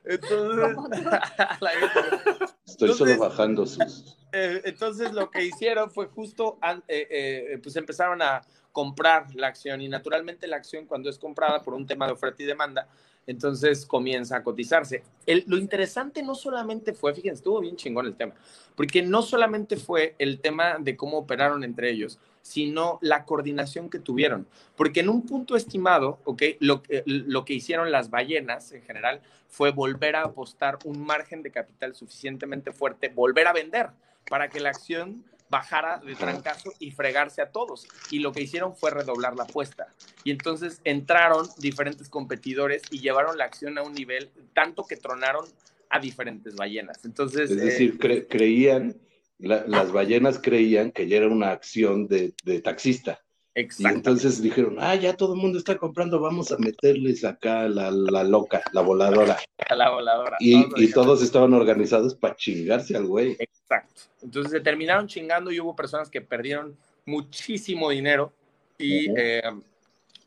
Entonces, 0.05 0.77
Estoy 2.67 2.91
Entonces- 2.91 2.97
solo 2.97 3.19
bajando 3.19 3.67
sus. 3.67 4.17
Eh, 4.35 4.63
entonces 4.65 5.13
lo 5.13 5.31
que 5.31 5.45
hicieron 5.45 5.91
fue 5.91 6.07
justo, 6.07 6.59
eh, 6.89 7.07
eh, 7.11 7.59
pues 7.63 7.77
empezaron 7.77 8.23
a 8.23 8.41
comprar 8.73 9.27
la 9.35 9.49
acción 9.49 9.83
y 9.83 9.89
naturalmente 9.89 10.47
la 10.47 10.57
acción 10.57 10.87
cuando 10.87 11.11
es 11.11 11.19
comprada 11.19 11.63
por 11.63 11.75
un 11.75 11.87
tema 11.87 12.07
de 12.07 12.13
oferta 12.13 12.43
y 12.43 12.47
demanda, 12.47 12.89
entonces 13.27 13.85
comienza 13.85 14.39
a 14.39 14.43
cotizarse. 14.43 15.03
El- 15.27 15.45
lo 15.47 15.59
interesante 15.59 16.23
no 16.23 16.35
solamente 16.35 16.95
fue, 16.95 17.13
fíjense, 17.15 17.37
estuvo 17.41 17.61
bien 17.61 17.77
chingón 17.77 18.07
el 18.07 18.17
tema, 18.17 18.33
porque 18.75 19.03
no 19.03 19.21
solamente 19.21 19.77
fue 19.77 20.15
el 20.19 20.41
tema 20.41 20.79
de 20.79 20.97
cómo 20.97 21.19
operaron 21.19 21.63
entre 21.63 21.91
ellos, 21.91 22.19
sino 22.43 22.99
la 23.01 23.25
coordinación 23.25 23.89
que 23.89 23.99
tuvieron. 23.99 24.47
Porque 24.77 25.01
en 25.01 25.09
un 25.09 25.25
punto 25.25 25.57
estimado, 25.57 26.19
¿ok? 26.25 26.43
Lo, 26.61 26.83
que- 26.83 27.03
lo 27.07 27.45
que 27.45 27.55
hicieron 27.55 27.91
las 27.91 28.11
ballenas 28.11 28.73
en 28.73 28.83
general 28.83 29.21
fue 29.49 29.71
volver 29.71 30.17
a 30.17 30.23
apostar 30.23 30.79
un 30.85 31.05
margen 31.05 31.43
de 31.43 31.51
capital 31.51 31.95
suficientemente 31.95 32.73
fuerte, 32.73 33.09
volver 33.09 33.47
a 33.47 33.53
vender 33.53 33.91
para 34.29 34.49
que 34.49 34.61
la 34.61 34.71
acción 34.71 35.25
bajara 35.49 35.99
de 35.99 36.15
trancazo 36.17 36.73
y 36.79 36.93
fregarse 36.93 37.43
a 37.43 37.51
todos. 37.51 37.87
Y 38.11 38.21
lo 38.21 38.33
que 38.33 38.41
hicieron 38.41 38.75
fue 38.75 38.91
redoblar 38.91 39.37
la 39.37 39.43
apuesta. 39.45 39.87
Y 40.25 40.31
entonces 40.31 40.81
entraron 40.85 41.47
diferentes 41.59 42.09
competidores 42.09 42.83
y 42.91 43.01
llevaron 43.01 43.37
la 43.37 43.45
acción 43.45 43.77
a 43.77 43.83
un 43.83 43.93
nivel 43.93 44.31
tanto 44.55 44.85
que 44.87 44.97
tronaron 44.97 45.45
a 45.91 46.01
diferentes 46.01 46.57
ballenas. 46.57 47.05
Entonces, 47.05 47.51
Es 47.51 47.59
eh, 47.59 47.65
decir, 47.67 47.99
cre- 47.99 48.27
creían, 48.29 48.97
la- 49.43 49.65
las 49.67 49.93
ballenas 49.93 50.39
creían 50.43 50.91
que 50.93 51.07
ya 51.09 51.19
era 51.19 51.29
una 51.29 51.51
acción 51.51 52.07
de, 52.09 52.35
de 52.45 52.61
taxista. 52.63 53.21
Y 53.55 53.87
entonces 53.87 54.41
dijeron, 54.41 54.77
ah, 54.81 54.95
ya 54.95 55.15
todo 55.15 55.35
el 55.35 55.41
mundo 55.41 55.59
está 55.59 55.77
comprando, 55.77 56.19
vamos 56.19 56.51
a 56.53 56.57
meterles 56.57 57.23
acá 57.23 57.69
la, 57.69 57.91
la 57.91 58.25
loca, 58.25 58.63
la 58.73 58.81
voladora. 58.81 59.37
la 59.77 59.91
voladora. 59.91 60.39
Y, 60.41 60.55
a 60.55 60.69
y 60.77 60.91
todos 60.91 61.23
estaban 61.23 61.53
organizados 61.53 62.15
para 62.15 62.35
chingarse 62.35 62.97
al 62.97 63.05
güey. 63.05 63.37
Exacto. 63.39 64.03
Entonces 64.23 64.53
se 64.53 64.61
terminaron 64.61 65.07
chingando 65.07 65.51
y 65.51 65.61
hubo 65.61 65.77
personas 65.77 66.09
que 66.09 66.23
perdieron 66.23 66.75
muchísimo 67.05 67.91
dinero 67.91 68.33
y 68.79 69.11
Ujú. 69.11 69.19
eh, 69.19 69.43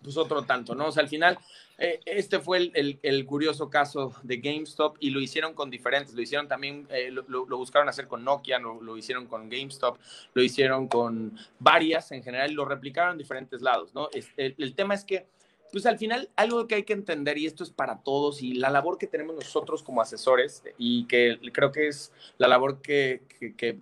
pues 0.04 0.18
otro 0.18 0.44
tanto, 0.44 0.76
¿no? 0.76 0.90
O 0.90 0.92
sea, 0.92 1.02
al 1.02 1.10
final, 1.10 1.40
eh, 1.78 2.00
este 2.06 2.40
fue 2.40 2.58
el, 2.74 3.00
el- 3.02 3.26
curioso 3.26 3.70
caso 3.70 4.14
de 4.24 4.38
GameStop 4.38 4.98
y 5.00 5.10
lo 5.10 5.20
hicieron 5.20 5.54
con 5.54 5.70
diferentes, 5.70 6.14
lo 6.14 6.22
hicieron 6.22 6.48
también, 6.48 6.88
eh, 6.90 7.12
lo, 7.12 7.46
buscaron 7.58 7.90
hacer 7.90 8.08
con 8.08 8.24
Nokia, 8.24 8.60
lo, 8.60 8.98
hicieron 8.98 9.28
con 9.28 9.50
GameStop, 9.50 9.98
lo 10.34 10.42
hicieron 10.44 10.88
con 10.88 11.38
varias 11.60 12.12
en 12.12 12.24
general, 12.24 12.54
lo 12.54 12.66
replicaron 12.66 13.14
en 13.14 13.18
diferentes 13.18 13.62
lados, 13.62 13.94
¿no? 13.94 14.10
Es- 14.14 14.32
el, 14.38 14.74
tema 14.76 14.94
es 14.94 15.04
que 15.04 15.26
pues 15.72 15.86
al 15.88 15.98
final 15.98 16.30
algo 16.38 16.68
que 16.68 16.76
hay 16.76 16.84
que 16.84 16.94
entender, 16.94 17.38
y 17.38 17.46
esto 17.48 17.64
es 17.64 17.70
para 17.72 18.02
todos, 18.02 18.42
y 18.42 18.54
la 18.54 18.70
labor 18.70 18.98
que 18.98 19.08
tenemos 19.08 19.36
nosotros 19.36 19.84
como 19.84 20.00
asesores, 20.02 20.64
y 20.78 21.06
que 21.08 21.38
creo 21.52 21.74
que 21.74 21.88
es 21.90 22.14
la 22.38 22.48
labor 22.48 22.82
que- 22.82 23.24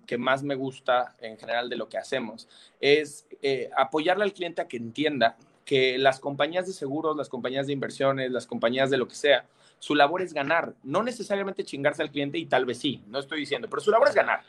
que 0.04 0.18
más 0.18 0.42
me 0.42 0.56
gusta 0.56 1.14
en 1.20 1.38
general 1.38 1.68
de 1.68 1.76
lo 1.76 1.88
que 1.88 1.98
hacemos, 1.98 2.48
es 2.80 3.26
eh, 3.42 3.70
apoyarle 3.76 4.24
al 4.24 4.32
cliente 4.32 4.60
a 4.62 4.66
que 4.66 4.78
entienda 4.78 5.36
que 5.64 5.98
las 5.98 6.20
compañías 6.20 6.66
de 6.66 6.72
seguros, 6.72 7.16
las 7.16 7.28
compañías 7.28 7.66
de 7.66 7.72
inversiones, 7.72 8.30
las 8.30 8.46
compañías 8.46 8.90
de 8.90 8.98
lo 8.98 9.08
que 9.08 9.14
sea, 9.14 9.46
su 9.78 9.94
labor 9.94 10.22
es 10.22 10.32
ganar, 10.32 10.74
no 10.82 11.02
necesariamente 11.02 11.64
chingarse 11.64 12.02
al 12.02 12.10
cliente 12.10 12.38
y 12.38 12.46
tal 12.46 12.64
vez 12.64 12.78
sí, 12.78 13.02
no 13.06 13.18
estoy 13.18 13.40
diciendo, 13.40 13.68
pero 13.68 13.82
su 13.82 13.90
labor 13.90 14.08
es 14.08 14.14
ganar. 14.14 14.42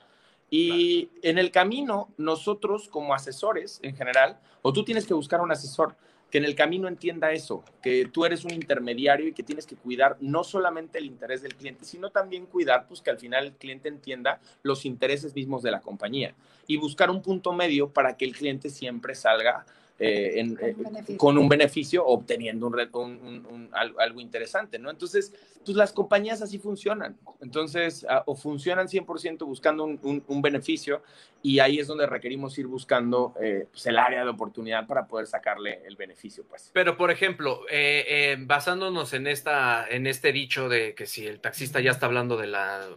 Y 0.50 1.10
en 1.24 1.38
el 1.38 1.52
camino, 1.52 2.10
nosotros 2.18 2.88
como 2.88 3.14
asesores 3.14 3.80
en 3.82 3.96
general, 3.96 4.40
o 4.62 4.72
tú 4.72 4.84
tienes 4.86 5.06
que 5.06 5.14
buscar 5.14 5.42
un 5.42 5.52
asesor 5.52 5.96
que 6.30 6.40
en 6.40 6.46
el 6.46 6.56
camino 6.56 6.88
entienda 6.88 7.32
eso, 7.32 7.64
que 7.82 8.06
tú 8.06 8.26
eres 8.26 8.46
un 8.46 8.54
intermediario 8.54 9.28
y 9.28 9.34
que 9.34 9.44
tienes 9.44 9.66
que 9.66 9.76
cuidar 9.76 10.18
no 10.20 10.44
solamente 10.44 10.98
el 10.98 11.06
interés 11.06 11.42
del 11.42 11.56
cliente, 11.56 11.86
sino 11.86 12.10
también 12.10 12.46
cuidar 12.46 12.88
pues 12.88 13.02
que 13.02 13.10
al 13.10 13.20
final 13.20 13.46
el 13.46 13.54
cliente 13.54 13.90
entienda 13.90 14.40
los 14.64 14.86
intereses 14.86 15.36
mismos 15.36 15.64
de 15.64 15.72
la 15.72 15.82
compañía 15.82 16.36
y 16.68 16.78
buscar 16.78 17.10
un 17.10 17.22
punto 17.22 17.54
medio 17.54 17.90
para 17.90 18.18
que 18.18 18.26
el 18.26 18.36
cliente 18.36 18.70
siempre 18.70 19.16
salga 19.16 19.66
eh, 20.00 20.34
en, 20.40 20.56
Con 20.56 20.68
un 20.68 20.70
eh, 20.70 20.76
beneficio. 20.84 21.18
con 21.18 21.38
un 21.38 21.50
beneficio, 21.50 22.06
obteniendo 22.06 22.68
un, 22.68 22.76
un- 22.94 23.26
un- 23.26 23.46
un- 23.46 23.70
algo, 23.74 24.00
algo 24.00 24.20
interesante, 24.22 24.78
¿no? 24.80 24.90
Entonces, 24.90 25.34
pues 25.66 25.76
las 25.78 25.94
compañías 25.94 26.42
así 26.42 26.60
funcionan. 26.60 27.18
Entonces, 27.42 28.06
ah, 28.10 28.24
o 28.28 28.36
funcionan 28.36 28.88
100% 28.88 29.46
buscando 29.46 29.84
un, 29.84 30.00
un- 30.04 30.24
un 30.28 30.42
beneficio 30.42 31.02
y 31.42 31.60
ahí 31.60 31.80
es 31.80 31.88
donde 31.88 32.06
requerimos 32.08 32.58
ir 32.60 32.68
buscando 32.68 33.34
eh, 33.42 33.68
pues, 33.72 33.86
el 33.88 33.98
área 33.98 34.24
de 34.24 34.30
oportunidad 34.30 34.86
para 34.86 35.08
poder 35.08 35.28
sacarle 35.28 35.82
el 35.86 35.96
beneficio, 35.96 36.44
pues. 36.48 36.70
Pero, 36.74 36.98
por 36.98 37.10
ejemplo, 37.12 37.62
eh, 37.70 38.06
eh, 38.08 38.38
basándonos 38.40 39.14
en, 39.14 39.28
esta, 39.28 39.88
en 39.90 40.08
este 40.08 40.32
dicho 40.32 40.70
de 40.70 40.94
que 40.94 41.06
si 41.08 41.26
el 41.26 41.40
taxista 41.40 41.80
ya 41.80 41.92
está 41.92 42.06
hablando 42.06 42.38
de 42.38 42.48
la, 42.48 42.88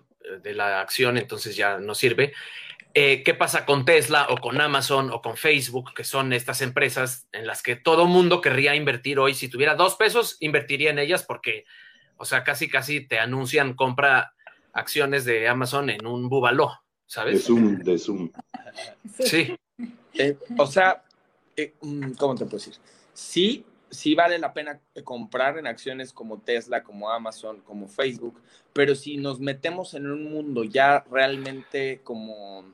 de 0.42 0.54
la 0.54 0.80
acción, 0.80 1.16
entonces 1.16 1.56
ya 1.56 1.78
no 1.78 1.94
sirve. 1.94 2.32
Eh, 2.94 3.22
¿Qué 3.22 3.34
pasa 3.34 3.66
con 3.66 3.84
Tesla 3.84 4.26
o 4.30 4.38
con 4.38 4.60
Amazon 4.60 5.10
o 5.10 5.20
con 5.20 5.36
Facebook, 5.36 5.92
que 5.94 6.04
son 6.04 6.32
estas 6.32 6.62
empresas 6.62 7.28
en 7.32 7.46
las 7.46 7.62
que 7.62 7.76
todo 7.76 8.06
mundo 8.06 8.40
querría 8.40 8.74
invertir 8.74 9.18
hoy? 9.18 9.34
Si 9.34 9.48
tuviera 9.48 9.74
dos 9.74 9.94
pesos, 9.94 10.36
invertiría 10.40 10.90
en 10.90 10.98
ellas 10.98 11.22
porque, 11.22 11.64
o 12.16 12.24
sea, 12.24 12.44
casi, 12.44 12.68
casi 12.68 13.06
te 13.06 13.18
anuncian 13.18 13.74
compra 13.74 14.34
acciones 14.72 15.24
de 15.24 15.48
Amazon 15.48 15.90
en 15.90 16.06
un 16.06 16.28
bubaló, 16.28 16.68
De 16.68 16.74
¿sabes? 17.06 17.44
Zoom, 17.44 17.78
de 17.78 17.98
Zoom. 17.98 18.30
Sí. 19.20 19.54
Eh, 20.14 20.36
o 20.56 20.66
sea, 20.66 21.04
eh, 21.56 21.74
mm, 21.80 22.12
¿cómo 22.12 22.34
te 22.34 22.44
puedo 22.44 22.58
decir? 22.58 22.74
Sí, 23.12 23.64
sí 23.90 24.14
vale 24.14 24.38
la 24.38 24.52
pena 24.52 24.80
comprar 25.04 25.58
en 25.58 25.66
acciones 25.66 26.12
como 26.12 26.40
Tesla, 26.40 26.82
como 26.82 27.10
Amazon, 27.10 27.60
como 27.62 27.88
Facebook, 27.88 28.40
pero 28.72 28.94
si 28.94 29.16
nos 29.16 29.40
metemos 29.40 29.94
en 29.94 30.10
un 30.10 30.24
mundo 30.32 30.64
ya 30.64 31.04
realmente 31.10 32.00
como... 32.04 32.64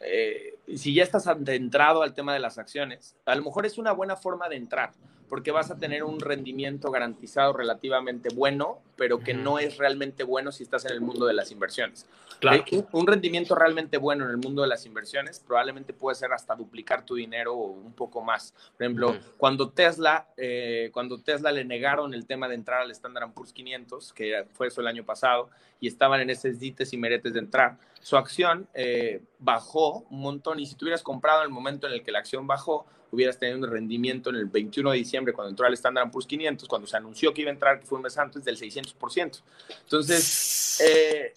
eh, 0.00 0.57
si 0.76 0.94
ya 0.94 1.02
estás 1.02 1.26
adentrado 1.26 2.02
al 2.02 2.14
tema 2.14 2.34
de 2.34 2.40
las 2.40 2.58
acciones, 2.58 3.16
a 3.24 3.34
lo 3.34 3.42
mejor 3.42 3.66
es 3.66 3.78
una 3.78 3.92
buena 3.92 4.16
forma 4.16 4.48
de 4.48 4.56
entrar, 4.56 4.92
porque 5.28 5.50
vas 5.50 5.70
a 5.70 5.78
tener 5.78 6.04
un 6.04 6.20
rendimiento 6.20 6.90
garantizado 6.90 7.52
relativamente 7.52 8.28
bueno, 8.34 8.78
pero 8.96 9.20
que 9.20 9.34
no 9.34 9.58
es 9.58 9.76
realmente 9.78 10.24
bueno 10.24 10.52
si 10.52 10.62
estás 10.62 10.84
en 10.86 10.92
el 10.92 11.00
mundo 11.00 11.26
de 11.26 11.34
las 11.34 11.50
inversiones. 11.52 12.06
Claro. 12.40 12.64
Eh, 12.70 12.84
un, 12.92 13.06
rendimiento 13.06 13.54
realmente 13.54 13.98
bueno 13.98 14.24
en 14.24 14.30
el 14.30 14.36
mundo 14.36 14.62
de 14.62 14.68
las 14.68 14.86
inversiones 14.86 15.42
probablemente 15.44 15.92
puede 15.92 16.14
ser 16.14 16.32
hasta 16.32 16.54
duplicar 16.54 17.04
tu 17.04 17.16
dinero 17.16 17.54
o 17.54 17.66
un 17.72 17.92
poco 17.92 18.22
más. 18.22 18.54
Por 18.76 18.84
ejemplo, 18.84 19.10
Ujú. 19.10 19.18
cuando 19.36 19.70
Tesla, 19.70 20.28
eh, 20.36 20.90
cuando 20.92 21.20
Tesla 21.20 21.50
le 21.50 21.64
negaron 21.64 22.14
el 22.14 22.26
tema 22.26 22.48
de 22.48 22.54
entrar 22.54 22.82
al 22.82 22.90
Standard 22.92 23.32
Poor's 23.32 23.52
500, 23.52 24.12
que 24.12 24.46
fue 24.52 24.68
eso 24.68 24.80
el 24.80 24.86
año 24.86 25.04
pasado, 25.04 25.50
y 25.80 25.88
estaban 25.88 26.20
en 26.20 26.30
esos 26.30 26.58
dites 26.58 26.92
y 26.92 26.96
meretes 26.96 27.32
de 27.32 27.40
entrar, 27.40 27.76
su 28.00 28.16
acción 28.16 28.68
eh, 28.74 29.22
bajó 29.38 30.06
un 30.10 30.20
montón 30.20 30.57
y 30.58 30.66
si 30.66 30.74
tú 30.74 30.84
hubieras 30.84 31.02
comprado 31.02 31.40
en 31.40 31.46
el 31.46 31.52
momento 31.52 31.86
en 31.86 31.94
el 31.94 32.02
que 32.02 32.12
la 32.12 32.18
acción 32.20 32.46
bajó, 32.46 32.86
hubieras 33.10 33.38
tenido 33.38 33.58
un 33.58 33.70
rendimiento 33.70 34.30
en 34.30 34.36
el 34.36 34.46
21 34.46 34.90
de 34.90 34.98
diciembre 34.98 35.32
cuando 35.32 35.50
entró 35.50 35.66
al 35.66 35.74
Standard 35.74 36.10
Poor's 36.10 36.26
500, 36.26 36.68
cuando 36.68 36.86
se 36.86 36.96
anunció 36.96 37.32
que 37.32 37.42
iba 37.42 37.50
a 37.50 37.54
entrar, 37.54 37.80
que 37.80 37.86
fue 37.86 37.96
un 37.96 38.02
mes 38.02 38.18
antes, 38.18 38.44
del 38.44 38.58
600%. 38.58 39.42
Entonces, 39.84 40.80
eh, 40.80 41.32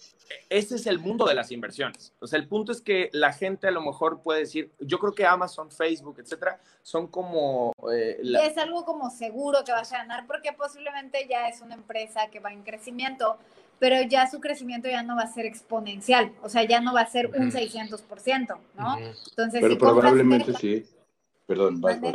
ese 0.48 0.76
es 0.76 0.86
el 0.86 0.98
mundo 0.98 1.26
de 1.26 1.34
las 1.34 1.50
inversiones. 1.50 2.12
O 2.20 2.26
sea, 2.26 2.38
el 2.38 2.46
punto 2.46 2.72
es 2.72 2.80
que 2.80 3.10
la 3.12 3.32
gente 3.32 3.68
a 3.68 3.70
lo 3.70 3.80
mejor 3.80 4.22
puede 4.22 4.40
decir, 4.40 4.70
yo 4.80 4.98
creo 4.98 5.14
que 5.14 5.26
Amazon, 5.26 5.70
Facebook, 5.70 6.18
etcétera, 6.18 6.60
son 6.82 7.06
como... 7.06 7.72
eh, 7.90 8.20
es 8.22 8.58
algo 8.58 8.84
como 8.84 9.10
seguro 9.10 9.64
que 9.64 9.72
vas 9.72 9.92
a 9.92 9.98
ganar 9.98 10.26
porque 10.26 10.52
posiblemente 10.52 11.26
ya 11.28 11.48
es 11.48 11.60
una 11.60 11.74
empresa 11.74 12.28
que 12.30 12.40
va 12.40 12.52
en 12.52 12.62
crecimiento, 12.62 13.38
pero 13.82 14.00
ya 14.00 14.30
su 14.30 14.38
crecimiento 14.38 14.88
ya 14.88 15.02
no 15.02 15.16
va 15.16 15.22
a 15.22 15.26
ser 15.26 15.44
exponencial, 15.44 16.32
o 16.40 16.48
sea, 16.48 16.62
ya 16.62 16.80
no 16.80 16.94
va 16.94 17.00
a 17.00 17.06
ser 17.06 17.26
un 17.34 17.48
Ujú. 17.48 17.58
600%, 17.58 18.56
¿no? 18.78 18.96
Entonces, 18.96 19.60
Pero 19.60 19.72
si 19.72 19.76
probablemente 19.76 20.54
sí. 20.54 20.86
Perdón, 21.48 21.80
vas, 21.80 22.00
vas. 22.00 22.14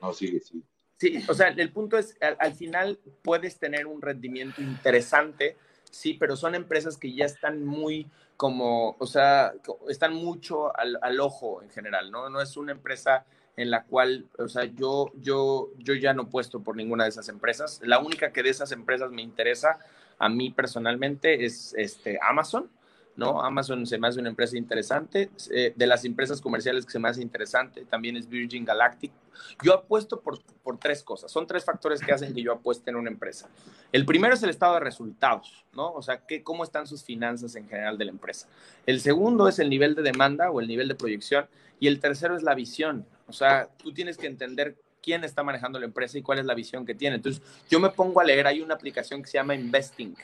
No, 0.00 0.14
sigue, 0.14 0.40
sigue. 0.40 0.62
Sí, 0.96 1.22
o 1.28 1.34
sea, 1.34 1.48
el 1.48 1.70
punto 1.70 1.98
es, 1.98 2.16
al, 2.22 2.38
al 2.38 2.54
final 2.54 2.98
puedes 3.20 3.58
tener 3.58 3.86
un 3.86 4.00
rendimiento 4.00 4.62
interesante, 4.62 5.58
sí, 5.90 6.14
pero 6.14 6.34
son 6.34 6.54
empresas 6.54 6.96
que 6.96 7.12
ya 7.12 7.26
están 7.26 7.62
muy 7.62 8.10
como, 8.38 8.96
o 8.98 9.06
sea, 9.06 9.52
están 9.90 10.14
mucho 10.14 10.74
al, 10.74 10.98
al 11.02 11.20
ojo 11.20 11.62
en 11.62 11.68
general, 11.68 12.10
¿no? 12.10 12.30
No 12.30 12.40
es 12.40 12.56
una 12.56 12.72
empresa 12.72 13.26
en 13.58 13.70
la 13.70 13.84
cual, 13.84 14.24
o 14.38 14.48
sea, 14.48 14.64
yo, 14.64 15.12
yo, 15.16 15.68
yo 15.76 15.92
ya 15.92 16.14
no 16.14 16.30
puesto 16.30 16.60
por 16.60 16.74
ninguna 16.74 17.04
de 17.04 17.10
esas 17.10 17.28
empresas. 17.28 17.82
La 17.84 17.98
única 17.98 18.32
que 18.32 18.42
de 18.42 18.48
esas 18.48 18.72
empresas 18.72 19.12
me 19.12 19.20
interesa 19.20 19.78
a 20.18 20.28
mí 20.28 20.50
personalmente 20.50 21.44
es 21.44 21.74
este, 21.76 22.18
Amazon, 22.22 22.70
¿no? 23.16 23.42
Amazon 23.42 23.86
se 23.86 23.98
me 23.98 24.08
hace 24.08 24.20
una 24.20 24.30
empresa 24.30 24.56
interesante. 24.56 25.30
Eh, 25.50 25.72
de 25.74 25.86
las 25.86 26.04
empresas 26.04 26.40
comerciales 26.40 26.86
que 26.86 26.92
se 26.92 26.98
me 26.98 27.08
hace 27.08 27.22
interesante 27.22 27.84
también 27.84 28.16
es 28.16 28.28
Virgin 28.28 28.64
Galactic. 28.64 29.12
Yo 29.62 29.74
apuesto 29.74 30.20
por, 30.20 30.42
por 30.62 30.78
tres 30.78 31.02
cosas. 31.02 31.30
Son 31.30 31.46
tres 31.46 31.64
factores 31.64 32.00
que 32.00 32.12
hacen 32.12 32.34
que 32.34 32.42
yo 32.42 32.52
apueste 32.52 32.90
en 32.90 32.96
una 32.96 33.10
empresa. 33.10 33.48
El 33.90 34.06
primero 34.06 34.34
es 34.34 34.42
el 34.42 34.50
estado 34.50 34.74
de 34.74 34.80
resultados, 34.80 35.64
¿no? 35.72 35.92
O 35.92 36.02
sea, 36.02 36.18
que, 36.26 36.42
cómo 36.42 36.64
están 36.64 36.86
sus 36.86 37.04
finanzas 37.04 37.54
en 37.56 37.68
general 37.68 37.98
de 37.98 38.06
la 38.06 38.10
empresa. 38.12 38.48
El 38.86 39.00
segundo 39.00 39.48
es 39.48 39.58
el 39.58 39.68
nivel 39.68 39.94
de 39.94 40.02
demanda 40.02 40.50
o 40.50 40.60
el 40.60 40.68
nivel 40.68 40.88
de 40.88 40.94
proyección. 40.94 41.46
Y 41.80 41.88
el 41.88 42.00
tercero 42.00 42.36
es 42.36 42.42
la 42.42 42.54
visión. 42.54 43.04
O 43.26 43.32
sea, 43.32 43.68
tú 43.82 43.92
tienes 43.92 44.16
que 44.16 44.26
entender 44.26 44.76
quién 45.02 45.24
está 45.24 45.42
manejando 45.42 45.78
la 45.78 45.86
empresa 45.86 46.16
y 46.18 46.22
cuál 46.22 46.38
es 46.38 46.44
la 46.46 46.54
visión 46.54 46.86
que 46.86 46.94
tiene. 46.94 47.16
Entonces, 47.16 47.42
yo 47.68 47.80
me 47.80 47.90
pongo 47.90 48.20
a 48.20 48.24
leer, 48.24 48.46
hay 48.46 48.60
una 48.60 48.74
aplicación 48.74 49.22
que 49.22 49.28
se 49.28 49.38
llama 49.38 49.54
Investing. 49.54 50.14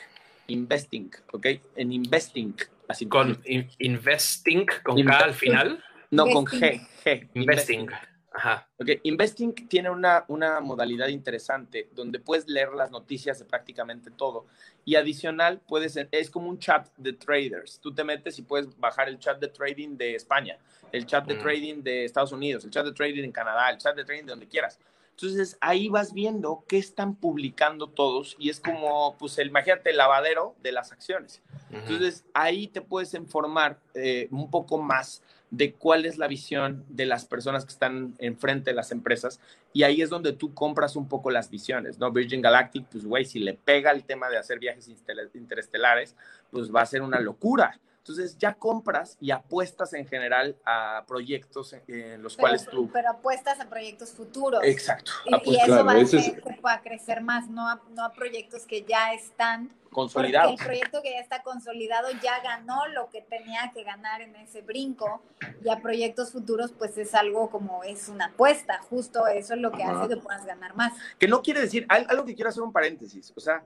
Investing, 0.47 1.11
¿ok? 1.33 1.47
En 1.77 1.93
Investing, 1.93 2.55
así 2.89 3.07
Con 3.07 3.39
in- 3.45 3.69
investing, 3.79 4.65
con 4.83 5.03
K 5.05 5.19
al 5.19 5.35
final. 5.35 5.85
No, 6.11 6.25
con. 6.31 6.47
G, 6.47 6.81
G. 7.05 7.29
Investing. 7.35 7.87
Ajá. 8.33 8.69
Ok, 8.79 8.89
Investing 9.05 9.55
tiene 9.69 9.91
una, 9.91 10.25
una 10.29 10.61
modalidad 10.61 11.09
interesante 11.09 11.89
donde 11.95 12.21
puedes 12.21 12.47
leer 12.47 12.73
las 12.75 12.91
noticias 12.91 13.39
de 13.39 13.45
prácticamente 13.45 14.11
todo 14.11 14.47
y 14.85 14.97
adicional 14.97 15.61
puedes, 15.67 15.97
es 15.97 16.31
como 16.31 16.49
un 16.49 16.59
chat 16.59 16.89
de 16.97 17.15
traders. 17.15 17.81
Tú 17.81 17.93
te 17.95 18.05
metes 18.05 18.39
y 18.39 18.43
puedes 18.43 18.79
bajar 18.79 19.09
el 19.09 19.19
chat 19.19 19.41
de 19.41 19.49
trading 19.49 19.97
de 19.97 20.15
España, 20.15 20.59
el 20.93 21.07
chat 21.07 21.27
de 21.27 21.35
Mm. 21.35 21.39
trading 21.39 21.83
de 21.83 22.05
Estados 22.05 22.33
Unidos, 22.33 22.65
el 22.65 22.71
chat 22.71 22.85
de 22.85 22.93
trading 22.93 23.25
en 23.25 23.33
Canadá, 23.33 23.71
el 23.71 23.79
chat 23.79 23.97
de 23.97 24.05
trading 24.05 24.25
de 24.25 24.31
donde 24.31 24.47
quieras. 24.47 24.79
Entonces 25.11 25.59
ahí 25.61 25.89
vas 25.89 26.13
viendo 26.13 26.65
qué 26.69 26.79
están 26.79 27.17
publicando 27.17 27.89
todos 27.89 28.37
y 28.39 28.51
es 28.51 28.61
como, 28.61 29.17
pues, 29.19 29.37
el, 29.39 29.49
imagínate 29.49 29.91
el 29.91 29.97
lavadero 29.97 30.55
de 30.63 30.71
las 30.71 30.93
acciones. 30.93 31.43
Entonces, 31.73 32.25
ahí 32.35 32.69
te 32.69 32.83
puedes 32.83 33.15
informar 33.15 33.81
eh, 33.95 34.29
un 34.31 34.49
poco 34.49 34.79
más 34.79 35.23
de 35.51 35.73
cuál 35.73 36.05
es 36.05 36.19
la 36.19 36.29
visión 36.29 36.85
de 36.89 37.07
las 37.07 37.25
personas 37.25 37.65
que 37.65 37.73
están 37.73 38.15
enfrente 38.19 38.71
de 38.71 38.77
las 38.77 38.93
empresas 38.93 39.41
y 39.73 39.83
ahí 39.83 40.03
es 40.03 40.11
donde 40.11 40.33
tú 40.33 40.53
compras 40.53 40.97
un 40.97 41.09
poco 41.09 41.31
las 41.31 41.51
visiones, 41.51 41.99
¿no? 41.99 42.11
Virgin 42.13 42.43
Galactic, 42.43 42.87
pues, 42.87 43.05
güey, 43.05 43.25
si 43.25 43.39
le 43.39 43.55
pega 43.55 43.91
el 43.91 44.05
tema 44.05 44.29
de 44.29 44.37
hacer 44.37 44.59
viajes 44.59 44.93
interestelares, 45.35 46.17
pues 46.51 46.75
va 46.75 46.83
a 46.83 46.87
ser 46.87 47.03
una 47.03 47.21
locura. 47.21 47.79
Entonces, 48.09 48.39
ya 48.39 48.55
compras 48.55 49.19
y 49.21 49.33
apuestas 49.33 49.93
en 49.93 50.07
general 50.07 50.57
a 50.65 51.05
proyectos 51.07 51.75
en, 51.75 51.83
en 51.89 52.23
los 52.23 52.37
pero, 52.37 52.43
cuales 52.43 52.67
tú... 52.67 52.91
pero 52.91 53.11
apuestas 53.11 53.61
a 53.61 53.69
proyectos 53.69 54.13
futuros. 54.13 54.61
Exacto. 54.65 55.13
Y, 55.27 55.31
y 55.31 55.35
apuestas 55.35 55.57
eso 55.65 55.67
claro, 55.67 55.85
va 55.85 55.93
a 55.93 55.99
ese 56.01 56.19
hacer 56.19 56.43
es- 56.47 56.61
pueda 56.61 56.81
crecer 56.81 57.21
más, 57.21 57.49
no 57.51 57.69
a, 57.69 57.83
no 57.91 58.05
a 58.05 58.13
proyectos 58.13 58.65
que 58.67 58.83
ya 58.83 59.13
están 59.13 59.71
consolidados. 59.91 60.59
El 60.59 60.67
proyecto 60.67 61.03
que 61.03 61.11
ya 61.13 61.21
está 61.21 61.43
consolidado 61.43 62.09
ya 62.23 62.41
ganó 62.43 62.87
lo 62.89 63.11
que 63.11 63.21
tenía 63.21 63.71
que 63.75 63.85
ganar 63.85 64.23
en 64.23 64.35
ese 64.37 64.63
brinco. 64.63 65.23
Y 65.63 65.69
a 65.69 65.81
proyectos 65.81 66.33
futuros, 66.33 66.73
pues 66.73 66.97
es 66.97 67.15
algo 67.15 67.51
como 67.51 67.85
es 67.85 68.09
una 68.09 68.27
apuesta. 68.27 68.79
Justo 68.89 69.27
eso 69.27 69.53
es 69.55 69.61
lo 69.61 69.71
que 69.71 69.83
Ajá. 69.83 70.01
hace 70.05 70.15
que 70.15 70.21
puedas 70.21 70.47
ganar 70.47 70.75
más. 70.77 70.93
Que 71.19 71.29
no 71.29 71.43
quiere 71.43 71.61
decir, 71.61 71.85
al- 71.91 72.07
algo 72.09 72.25
que 72.25 72.35
quiero 72.35 72.49
hacer 72.49 72.63
un 72.63 72.73
paréntesis, 72.73 73.33
o 73.37 73.41
sea, 73.41 73.63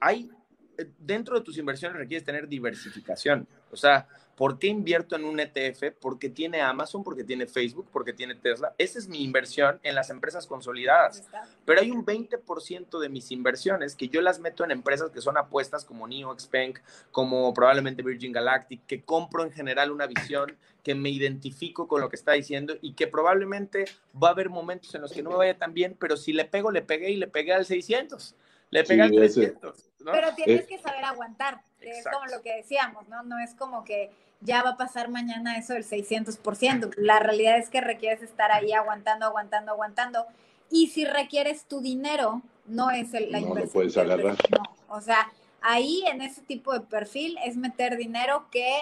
hay, 0.00 0.30
eh, 0.78 0.90
dentro 0.98 1.36
de 1.38 1.44
tus 1.44 1.56
inversiones 1.58 1.96
requieres 1.98 2.24
tener 2.24 2.48
diversificación, 2.48 3.46
o 3.72 3.76
sea, 3.76 4.06
¿por 4.36 4.58
qué 4.58 4.66
invierto 4.66 5.16
en 5.16 5.24
un 5.24 5.40
ETF? 5.40 5.94
Porque 6.00 6.28
tiene 6.28 6.60
Amazon, 6.60 7.02
porque 7.02 7.24
tiene 7.24 7.46
Facebook, 7.46 7.88
porque 7.92 8.12
tiene 8.12 8.34
Tesla. 8.34 8.74
Esa 8.78 8.98
es 8.98 9.08
mi 9.08 9.24
inversión 9.24 9.80
en 9.82 9.94
las 9.94 10.10
empresas 10.10 10.46
consolidadas. 10.46 11.24
Pero 11.64 11.80
hay 11.80 11.90
un 11.90 12.04
20% 12.04 13.00
de 13.00 13.08
mis 13.08 13.30
inversiones 13.30 13.96
que 13.96 14.08
yo 14.08 14.20
las 14.20 14.40
meto 14.40 14.64
en 14.64 14.70
empresas 14.70 15.10
que 15.10 15.20
son 15.20 15.38
apuestas 15.38 15.84
como 15.84 16.06
Neo 16.06 16.38
Xpeng, 16.38 16.74
como 17.10 17.52
probablemente 17.54 18.02
Virgin 18.02 18.32
Galactic, 18.32 18.84
que 18.86 19.02
compro 19.02 19.42
en 19.42 19.52
general 19.52 19.90
una 19.90 20.06
visión, 20.06 20.56
que 20.82 20.94
me 20.94 21.10
identifico 21.10 21.86
con 21.86 22.00
lo 22.00 22.08
que 22.08 22.16
está 22.16 22.32
diciendo 22.32 22.74
y 22.82 22.94
que 22.94 23.06
probablemente 23.06 23.84
va 24.20 24.28
a 24.28 24.32
haber 24.32 24.50
momentos 24.50 24.94
en 24.94 25.02
los 25.02 25.12
que 25.12 25.22
no 25.22 25.30
me 25.30 25.36
vaya 25.36 25.56
tan 25.56 25.72
bien, 25.74 25.96
pero 25.98 26.16
si 26.16 26.32
le 26.32 26.44
pego, 26.44 26.72
le 26.72 26.82
pegué 26.82 27.10
y 27.10 27.16
le 27.16 27.28
pegué 27.28 27.52
al 27.52 27.64
600. 27.64 28.34
Le 28.72 28.82
pega 28.84 29.06
Sí, 29.08 29.16
el 29.16 29.22
ese- 29.22 29.40
300, 29.42 29.90
¿no? 30.00 30.10
Pero 30.12 30.34
tienes 30.34 30.62
Eh, 30.62 30.66
que 30.66 30.78
saber 30.78 31.04
aguantar, 31.04 31.60
es 31.80 32.04
como 32.12 32.26
lo 32.26 32.42
que 32.42 32.56
decíamos, 32.56 33.06
¿no? 33.08 33.22
No 33.22 33.38
es 33.38 33.54
como 33.54 33.84
que 33.84 34.10
ya 34.40 34.62
va 34.64 34.70
a 34.70 34.76
pasar 34.76 35.08
mañana 35.08 35.56
eso 35.56 35.74
del 35.74 35.84
600%. 35.84 36.90
La 36.96 37.20
realidad 37.20 37.58
es 37.58 37.68
que 37.70 37.80
requieres 37.80 38.22
estar 38.22 38.50
ahí 38.50 38.72
aguantando, 38.72 39.26
aguantando, 39.26 39.70
aguantando. 39.72 40.26
Y 40.70 40.88
si 40.88 41.04
requieres 41.04 41.66
tu 41.66 41.80
dinero, 41.80 42.42
no 42.66 42.90
es 42.90 43.14
el, 43.14 43.30
la 43.30 43.38
No 43.40 43.44
lo 43.46 43.48
inversión. 43.50 43.72
puedes 43.72 43.94
que 43.94 44.00
es- 44.00 44.06
agarrar. 44.06 44.36
no. 44.50 44.62
O 44.88 45.00
sea, 45.00 45.30
ahí 45.60 46.02
en 46.06 46.22
ese 46.22 46.40
tipo 46.42 46.72
de 46.72 46.80
perfil 46.80 47.38
es 47.44 47.56
meter 47.56 47.96
dinero 47.96 48.46
que 48.50 48.74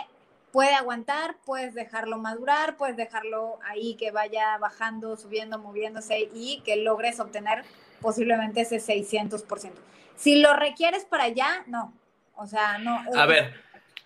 puede 0.52 0.72
aguantar, 0.74 1.36
puedes 1.44 1.74
dejarlo 1.74 2.16
madurar, 2.18 2.76
puedes 2.76 2.96
dejarlo 2.96 3.58
ahí 3.64 3.94
que 3.94 4.10
vaya 4.12 4.56
bajando, 4.58 5.16
subiendo, 5.16 5.58
moviéndose 5.58 6.28
y 6.34 6.60
que 6.64 6.76
logres 6.76 7.20
obtener 7.20 7.64
posiblemente 8.00 8.62
ese 8.62 8.76
600%. 8.76 9.72
Si 10.16 10.40
lo 10.40 10.54
requieres 10.54 11.04
para 11.04 11.24
allá, 11.24 11.64
no. 11.66 11.94
O 12.34 12.46
sea, 12.46 12.78
no. 12.78 13.02
A 13.16 13.26
ver, 13.26 13.54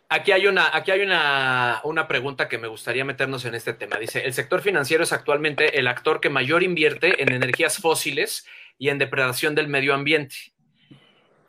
aquí 0.08 0.32
hay 0.32 0.46
una, 0.46 0.74
aquí 0.74 0.90
hay 0.90 1.02
una, 1.02 1.80
una 1.84 2.06
pregunta 2.06 2.48
que 2.48 2.58
me 2.58 2.68
gustaría 2.68 3.04
meternos 3.04 3.44
en 3.44 3.54
este 3.54 3.74
tema. 3.74 3.96
Dice, 3.98 4.24
el 4.24 4.32
sector 4.32 4.60
financiero 4.60 5.04
es 5.04 5.12
actualmente 5.12 5.78
el 5.78 5.88
actor 5.88 6.20
que 6.20 6.30
mayor 6.30 6.62
invierte 6.62 7.22
en 7.22 7.32
energías 7.32 7.78
fósiles 7.78 8.46
y 8.78 8.88
en 8.88 8.98
depredación 8.98 9.54
del 9.54 9.68
medio 9.68 9.94
ambiente. 9.94 10.36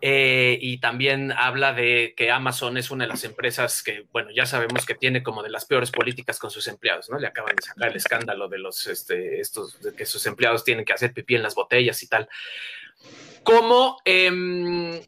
Eh, 0.08 0.60
y 0.62 0.78
también 0.78 1.32
habla 1.32 1.74
de 1.74 2.14
que 2.16 2.30
Amazon 2.30 2.78
es 2.78 2.92
una 2.92 3.06
de 3.06 3.08
las 3.08 3.24
empresas 3.24 3.82
que, 3.82 4.06
bueno, 4.12 4.30
ya 4.30 4.46
sabemos 4.46 4.86
que 4.86 4.94
tiene 4.94 5.24
como 5.24 5.42
de 5.42 5.50
las 5.50 5.66
peores 5.66 5.90
políticas 5.90 6.38
con 6.38 6.52
sus 6.52 6.68
empleados, 6.68 7.10
¿no? 7.10 7.18
Le 7.18 7.26
acaban 7.26 7.56
de 7.56 7.64
sacar 7.64 7.90
el 7.90 7.96
escándalo 7.96 8.48
de 8.48 8.60
los, 8.60 8.86
este, 8.86 9.40
estos, 9.40 9.82
de 9.82 9.96
que 9.96 10.06
sus 10.06 10.24
empleados 10.28 10.64
tienen 10.64 10.86
que 10.86 10.94
hacer 10.94 11.12
pipí 11.12 11.34
en 11.34 11.42
las 11.42 11.56
botellas 11.56 12.04
y 12.04 12.08
tal. 12.08 12.30
¿Cómo, 13.42 13.98
em, 14.06 15.02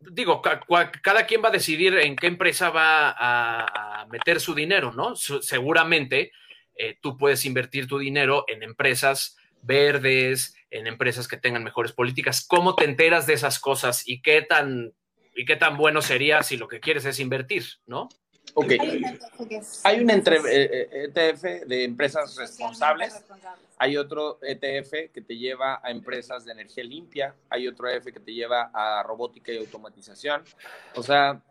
digo, 0.00 0.40
cada 0.40 1.26
quien 1.26 1.44
va 1.44 1.48
a 1.48 1.52
decidir 1.52 1.98
en 1.98 2.16
qué 2.16 2.28
empresa 2.28 2.70
va 2.70 3.10
a, 3.10 4.06
meter 4.06 4.40
su 4.40 4.54
dinero, 4.54 4.90
¿no? 4.90 5.16
Seguramente 5.16 6.32
eh, 6.76 6.96
tú 7.02 7.18
puedes 7.18 7.44
invertir 7.44 7.86
tu 7.86 7.98
dinero 7.98 8.46
en 8.48 8.62
empresas 8.62 9.36
verdes, 9.60 10.54
en 10.70 10.86
empresas 10.86 11.28
que 11.28 11.36
tengan 11.36 11.64
mejores 11.64 11.92
políticas. 11.92 12.46
¿Cómo 12.46 12.74
te 12.74 12.84
enteras 12.84 13.26
de 13.26 13.34
esas 13.34 13.58
cosas 13.58 14.02
y 14.06 14.22
qué 14.22 14.42
tan, 14.42 14.92
y 15.34 15.44
qué 15.44 15.56
tan 15.56 15.76
bueno 15.76 16.02
sería 16.02 16.42
si 16.42 16.56
lo 16.56 16.68
que 16.68 16.80
quieres 16.80 17.04
es 17.04 17.20
invertir, 17.20 17.64
¿no? 17.86 18.08
Ok, 18.54 18.72
Hay 19.84 20.00
un 20.00 20.10
ETF 20.10 20.46
eh, 20.46 20.88
eh, 20.90 21.12
ETF 21.14 21.66
de 21.66 21.84
empresas 21.84 22.34
responsables, 22.36 23.22
hay 23.76 23.96
otro 23.96 24.38
ETF 24.42 25.12
que 25.12 25.20
te 25.20 25.36
lleva 25.36 25.80
a 25.82 25.90
empresas 25.90 26.44
de 26.44 26.52
energía 26.52 26.84
limpia, 26.84 27.34
hay 27.50 27.68
otro 27.68 27.88
ETF 27.88 28.06
que 28.06 28.20
te 28.20 28.32
lleva 28.32 28.70
a 28.72 29.02
robótica 29.02 29.52
y 29.52 29.58
automatización. 29.58 30.42
O 30.94 31.02
sea, 31.02 31.42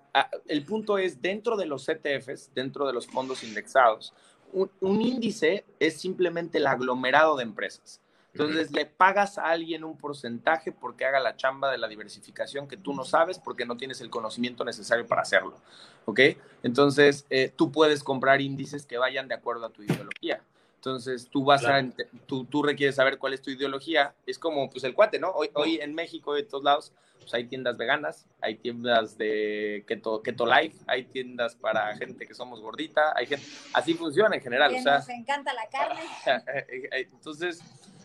el 0.48 0.66
punto 0.66 0.98
es, 0.98 1.22
dentro 1.22 1.56
de 1.56 1.66
los 1.68 1.88
ETFs, 1.88 2.52
dentro 2.54 2.88
de 2.88 2.94
los 2.94 3.08
fondos 3.08 3.44
indexados, 3.44 4.14
un, 4.52 4.72
un 4.80 5.02
índice 5.02 5.66
es 5.80 6.00
simplemente 6.00 6.58
el 6.58 6.68
aglomerado 6.68 7.38
de 7.38 7.44
empresas. 7.44 8.02
Entonces, 8.40 8.72
le 8.72 8.86
pagas 8.86 9.40
a 9.40 9.46
alguien 9.46 9.84
un 9.84 9.98
porcentaje 9.98 10.72
porque 10.72 11.06
haga 11.06 11.20
la 11.20 11.36
chamba 11.36 11.72
de 11.72 11.80
la 11.80 11.88
diversificación 11.88 12.68
que 12.68 12.78
tú 12.78 12.94
no 12.94 13.04
sabes 13.04 13.40
porque 13.40 13.66
no 13.66 13.78
tienes 13.78 14.00
el 14.02 14.12
conocimiento 14.12 14.64
necesario 14.64 15.08
para 15.08 15.24
hacerlo. 15.24 15.56
¿Ok? 16.06 16.20
Entonces, 16.62 17.26
eh, 17.32 17.52
tú 17.56 17.72
puedes 17.72 18.04
comprar 18.04 18.40
índices 18.42 18.86
que 18.86 19.00
vayan 19.00 19.28
de 19.28 19.34
acuerdo 19.34 19.66
a 19.66 19.70
tu 19.72 19.82
ideología. 19.82 20.40
Entonces, 20.76 21.28
tú 21.32 21.44
vas 21.44 21.62
a, 21.64 21.66
Claro. 21.66 21.80
ente- 21.80 22.08
tú, 22.28 22.46
tú 22.46 22.62
requieres 22.62 22.96
saber 22.96 23.18
cuál 23.18 23.34
es 23.34 23.42
tu 23.42 23.50
ideología. 23.50 24.14
Es 24.28 24.38
como, 24.38 24.70
pues, 24.70 24.84
el 24.84 24.94
cuate, 24.94 25.18
¿no? 25.18 25.32
Hoy, 25.32 25.50
hoy 25.56 25.80
en 25.82 25.96
México 25.96 26.36
de 26.36 26.44
todos 26.44 26.64
lados, 26.64 26.94
pues, 27.20 27.34
hay 27.34 27.46
tiendas 27.46 27.76
veganas, 27.76 28.26
hay 28.40 28.56
tiendas 28.56 29.18
de 29.18 29.84
keto, 29.88 30.22
keto 30.22 30.46
life, 30.46 30.78
hay 30.86 31.06
tiendas 31.06 31.56
para 31.56 31.94
gente 31.98 32.28
que 32.28 32.36
somos 32.36 32.62
gordita, 32.62 33.14
hay 33.16 33.26
gente, 33.26 33.46
así 33.74 33.96
funciona 33.96 34.36
en 34.36 34.42
general. 34.44 34.72
Que 34.72 34.80
O 34.80 34.84
sea, 34.84 35.00
nos 35.00 35.10
encanta 35.10 35.52
la 35.54 35.68
carne. 35.68 36.02
entonces, 36.92 37.60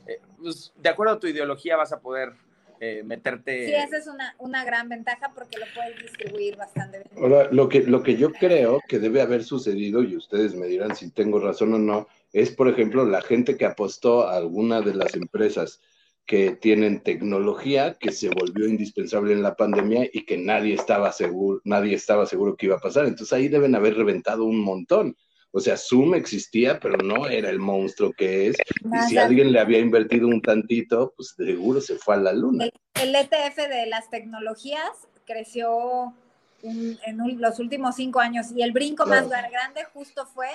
eh, 0.07 0.21
pues, 0.39 0.73
de 0.77 0.89
acuerdo 0.89 1.15
a 1.15 1.21
tu 1.21 1.27
ideología 1.27 1.77
vas 1.77 1.93
a 1.93 2.01
poder 2.01 2.33
eh, 2.81 3.03
meterte. 3.05 3.67
Sí, 3.67 3.75
esa 3.75 3.97
es 3.97 4.07
una, 4.09 4.35
una 4.39 4.65
gran 4.65 4.89
ventaja 4.89 5.33
porque 5.35 5.59
lo 5.59 5.67
puedes 5.75 6.03
distribuir 6.03 6.57
bastante 6.57 6.99
bien. 6.99 7.11
Ahora, 7.17 7.49
lo 7.53 7.69
que, 7.69 7.83
lo 7.83 8.03
que 8.03 8.17
yo 8.17 8.33
creo 8.33 8.81
que 8.89 8.99
debe 8.99 9.21
haber 9.21 9.45
sucedido, 9.45 10.03
y 10.03 10.17
ustedes 10.17 10.55
me 10.57 10.67
dirán 10.67 10.97
si 10.97 11.11
tengo 11.13 11.39
razón 11.39 11.75
o 11.75 11.79
no, 11.79 12.09
es, 12.33 12.51
por 12.51 12.69
ejemplo, 12.69 13.05
la 13.05 13.23
gente 13.23 13.57
que 13.57 13.67
apostó 13.67 14.27
a 14.27 14.37
alguna 14.37 14.81
de 14.81 14.95
las 14.95 15.15
empresas 15.15 15.81
que 16.27 16.53
tienen 16.53 17.03
tecnología 17.03 17.95
que 17.95 18.13
se 18.13 18.31
volvió 18.31 18.67
indispensable 18.67 19.33
en 19.33 19.43
la 19.43 19.55
pandemia 19.55 20.09
y 20.13 20.25
que 20.25 20.39
nadie 20.39 20.75
estaba 20.75 21.13
seguro, 21.13 21.61
nadie 21.65 21.95
estaba 21.95 22.27
seguro 22.27 22.57
que 22.57 22.67
iba 22.67 22.77
a 22.77 22.81
pasar. 22.81 23.07
Entonces 23.07 23.33
ahí 23.33 23.49
deben 23.49 23.75
haber 23.75 23.97
reventado 23.97 24.45
un 24.45 24.61
montón. 24.61 25.17
O 25.55 25.61
sea, 25.61 25.77
Zoom 25.77 26.15
existía, 26.15 26.81
pero 26.81 26.97
no 26.97 27.27
era 27.29 27.51
el 27.51 27.59
monstruo 27.59 28.13
que 28.13 28.49
es. 28.49 28.57
Y 28.57 29.09
si 29.09 29.19
al- 29.19 29.27
alguien 29.27 29.53
le 29.53 29.61
había 29.61 29.79
invertido 29.79 30.27
un 30.27 30.41
tantito, 30.41 31.13
pues 31.15 31.35
seguro 31.37 31.81
se 31.83 31.97
fue 31.97 32.15
a 32.15 32.19
la 32.19 32.33
luna. 32.33 32.69
El 32.95 33.15
ETF 33.15 33.69
de 33.69 33.87
las 33.87 34.09
tecnologías 34.09 34.91
creció 35.27 36.15
un- 36.63 36.99
en 37.05 37.21
un- 37.21 37.39
los 37.41 37.59
últimos 37.59 37.97
cinco 37.97 38.21
años 38.21 38.47
y 38.57 38.63
el 38.63 38.73
brinco 38.73 39.05
Claro. 39.05 39.29
más 39.29 39.51
grande 39.51 39.85
justo 39.93 40.25
fue 40.27 40.49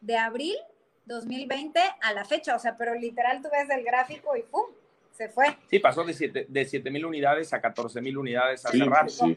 de 0.00 0.16
abril 0.16 0.56
2020 1.06 1.78
a 2.02 2.12
la 2.12 2.24
fecha. 2.24 2.56
O 2.56 2.58
sea, 2.58 2.76
pero 2.76 2.94
literal 2.94 3.40
tú 3.42 3.48
ves 3.52 3.70
el 3.70 3.84
gráfico 3.84 4.36
y 4.36 4.42
¡pum! 4.42 4.64
Se 5.12 5.28
fue. 5.28 5.56
Sí, 5.68 5.78
pasó 5.78 6.02
de 6.02 6.14
7 6.14 6.46
de 6.48 6.64
siete 6.64 6.90
mil 6.90 7.04
unidades 7.04 7.52
a 7.52 7.60
14 7.60 8.00
mil 8.00 8.16
unidades 8.16 8.64
hace 8.64 8.78
Sí, 8.78 8.82
rato. 8.84 9.10
sí. 9.10 9.36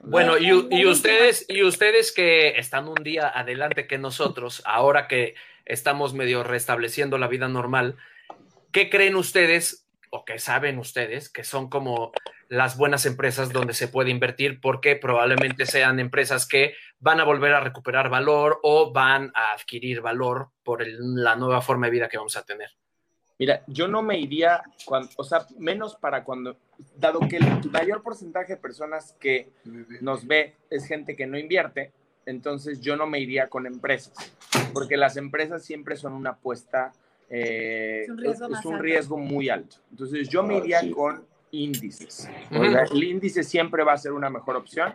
Bueno, 0.00 0.38
y, 0.38 0.66
y 0.70 0.86
ustedes, 0.86 1.44
y 1.48 1.62
ustedes 1.62 2.12
que 2.12 2.58
están 2.58 2.88
un 2.88 3.02
día 3.02 3.28
adelante 3.28 3.86
que 3.86 3.98
nosotros, 3.98 4.62
ahora 4.64 5.08
que 5.08 5.34
estamos 5.64 6.14
medio 6.14 6.42
restableciendo 6.44 7.18
la 7.18 7.28
vida 7.28 7.48
normal, 7.48 7.96
¿qué 8.72 8.88
creen 8.90 9.16
ustedes 9.16 9.86
o 10.10 10.24
qué 10.24 10.38
saben 10.38 10.78
ustedes 10.78 11.28
que 11.28 11.44
son 11.44 11.68
como 11.68 12.12
las 12.48 12.78
buenas 12.78 13.04
empresas 13.04 13.52
donde 13.52 13.74
se 13.74 13.88
puede 13.88 14.10
invertir? 14.10 14.60
Porque 14.60 14.96
probablemente 14.96 15.66
sean 15.66 16.00
empresas 16.00 16.46
que 16.46 16.74
van 16.98 17.20
a 17.20 17.24
volver 17.24 17.52
a 17.52 17.60
recuperar 17.60 18.08
valor 18.08 18.60
o 18.62 18.92
van 18.92 19.32
a 19.34 19.52
adquirir 19.52 20.00
valor 20.00 20.48
por 20.62 20.82
el- 20.82 20.96
la 21.22 21.36
nueva 21.36 21.60
forma 21.60 21.86
de 21.86 21.92
vida 21.92 22.08
que 22.08 22.16
vamos 22.16 22.36
a 22.36 22.44
tener. 22.44 22.70
Mira, 23.38 23.62
yo 23.68 23.86
no 23.86 24.02
me 24.02 24.18
iría, 24.18 24.62
cuando, 24.84 25.08
o 25.16 25.24
sea, 25.24 25.46
menos 25.58 25.94
para 25.94 26.24
cuando, 26.24 26.56
dado 26.96 27.20
que 27.20 27.36
el 27.36 27.70
mayor 27.70 28.02
porcentaje 28.02 28.54
de 28.54 28.60
personas 28.60 29.14
que 29.20 29.48
nos 30.00 30.26
ve 30.26 30.54
es 30.70 30.86
gente 30.86 31.14
que 31.14 31.26
no 31.26 31.38
invierte, 31.38 31.92
entonces 32.26 32.80
yo 32.80 32.96
no 32.96 33.06
me 33.06 33.20
iría 33.20 33.48
con 33.48 33.66
empresas, 33.66 34.12
porque 34.72 34.96
las 34.96 35.16
empresas 35.16 35.64
siempre 35.64 35.96
son 35.96 36.14
una 36.14 36.30
apuesta, 36.30 36.92
eh, 37.30 38.02
Es 38.02 38.08
un 38.08 38.18
riesgo 38.18 38.46
es 38.54 38.64
un 38.64 38.78
riesgo 38.78 39.18
muy 39.18 39.48
alto. 39.50 39.76
Entonces 39.90 40.28
yo 40.28 40.42
me 40.42 40.54
Ah, 40.56 40.58
iría 40.58 40.90
con 40.92 41.24
índices. 41.50 42.28
O 42.50 42.64
sea, 42.64 42.84
el 42.84 43.04
índice 43.04 43.44
siempre 43.44 43.84
va 43.84 43.92
a 43.92 43.98
ser 43.98 44.12
una 44.12 44.30
mejor 44.30 44.56
opción. 44.56 44.94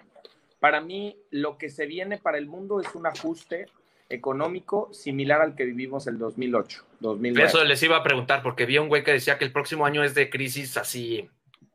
Para 0.59 0.81
mí, 0.81 1.15
lo 1.29 1.57
que 1.57 1.69
se 1.69 1.85
viene 1.85 2.17
para 2.17 2.37
el 2.37 2.47
mundo 2.47 2.79
es 2.81 2.93
un 2.95 3.05
ajuste 3.05 3.67
económico 4.13 4.89
similar 4.93 5.41
al 5.41 5.55
que 5.55 5.65
vivimos 5.65 6.07
el 6.07 6.17
2008, 6.17 6.85
2009. 6.99 7.47
Eso 7.47 7.63
les 7.63 7.81
iba 7.83 7.97
a 7.97 8.03
preguntar 8.03 8.43
porque 8.43 8.65
vi 8.65 8.77
a 8.77 8.81
un 8.81 8.87
güey 8.87 9.03
que 9.03 9.11
decía 9.11 9.37
que 9.37 9.45
el 9.45 9.51
próximo 9.51 9.85
año 9.85 10.03
es 10.03 10.13
de 10.13 10.29
crisis 10.29 10.77
así. 10.77 11.29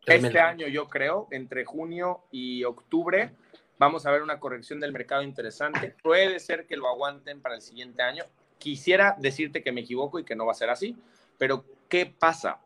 Este 0.06 0.38
año, 0.38 0.66
yo 0.68 0.88
creo, 0.88 1.28
entre 1.30 1.64
junio 1.64 2.20
y 2.30 2.64
octubre, 2.64 3.30
vamos 3.78 4.06
a 4.06 4.10
ver 4.10 4.22
una 4.22 4.40
corrección 4.40 4.80
del 4.80 4.92
mercado 4.92 5.22
interesante. 5.22 5.94
Puede 6.02 6.40
ser 6.40 6.66
que 6.66 6.76
lo 6.76 6.88
aguanten 6.88 7.40
para 7.42 7.56
el 7.56 7.62
siguiente 7.62 8.02
año. 8.02 8.24
Quisiera 8.58 9.16
decirte 9.18 9.62
que 9.62 9.72
me 9.72 9.82
equivoco 9.82 10.18
y 10.18 10.24
que 10.24 10.34
no 10.34 10.46
va 10.46 10.52
a 10.52 10.54
ser 10.54 10.70
así, 10.70 10.96
pero 11.36 11.64
¿qué 11.88 12.06
pasa? 12.06 12.58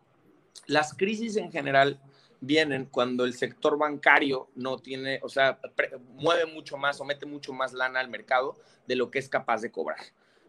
Las 0.66 0.94
crisis 0.94 1.36
en 1.36 1.50
general 1.50 1.98
vienen 2.46 2.86
cuando 2.86 3.24
el 3.24 3.34
sector 3.34 3.78
bancario 3.78 4.48
no 4.56 4.78
tiene, 4.78 5.20
o 5.22 5.28
sea, 5.28 5.58
pre- 5.76 5.96
mueve 6.16 6.44
mucho 6.44 6.76
más 6.76 7.00
o 7.00 7.04
mete 7.04 7.24
mucho 7.24 7.52
más 7.52 7.72
lana 7.72 8.00
al 8.00 8.08
mercado 8.08 8.56
de 8.86 8.96
lo 8.96 9.10
que 9.10 9.20
es 9.20 9.28
capaz 9.28 9.62
de 9.62 9.70
cobrar. 9.70 10.00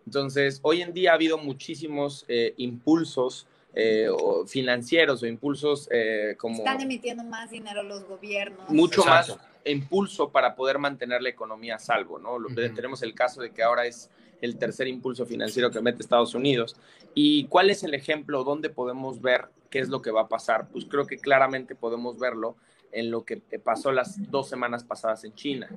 Entonces, 0.06 0.60
hoy 0.64 0.82
en 0.82 0.91
día 0.91 1.12
ha 1.12 1.14
habido 1.14 1.38
muchísimos 1.38 2.26
eh, 2.28 2.56
impulsos 2.58 3.48
eh, 3.76 4.08
o 4.12 4.46
financieros 4.46 5.22
o 5.24 5.28
impulsos 5.28 5.88
eh, 5.91 6.36
como 6.38 6.58
Están 6.58 6.82
emitiendo 6.82 7.24
más 7.24 7.52
dinero 7.52 7.84
los 7.84 8.04
gobiernos. 8.06 8.70
mucho 8.70 9.02
Exacto. 9.02 9.38
más 9.38 9.48
impulso 9.66 10.30
para 10.32 10.56
poder 10.56 10.78
mantener 10.80 11.22
la 11.22 11.30
economía 11.30 11.76
a 11.76 11.80
salvo, 11.80 12.18
¿no? 12.20 12.38
Lo- 12.39 12.50
Ujú. 12.50 12.56
Tenemos 12.76 13.02
el 13.04 13.14
caso 13.14 13.41
de 13.41 13.52
que 13.52 13.64
ahora 13.64 13.86
es 13.86 14.10
el 14.44 14.58
tercer 14.58 14.88
impulso 14.89 15.26
financiero 15.26 15.72
que 15.72 15.80
mete 15.82 16.02
Estados 16.02 16.36
Unidos. 16.36 16.76
¿Y 17.16 17.46
cuál 17.46 17.70
es 17.70 17.84
el 17.84 17.94
ejemplo? 17.94 18.44
¿Dónde 18.44 18.70
podemos 18.70 19.22
ver 19.22 19.46
qué 19.70 19.80
es 19.80 19.88
lo 19.88 20.02
que 20.02 20.12
va 20.12 20.22
a 20.24 20.28
pasar? 20.28 20.68
Pues 20.68 20.84
creo 20.86 21.08
que 21.08 21.18
claramente 21.18 21.76
podemos 21.76 22.20
verlo 22.20 22.58
en 22.91 23.10
lo 23.10 23.24
que 23.24 23.38
pasó 23.64 23.91
las 23.94 24.30
dos 24.30 24.50
semanas 24.50 24.84
pasadas 24.84 25.24
en 25.24 25.34
China. 25.34 25.70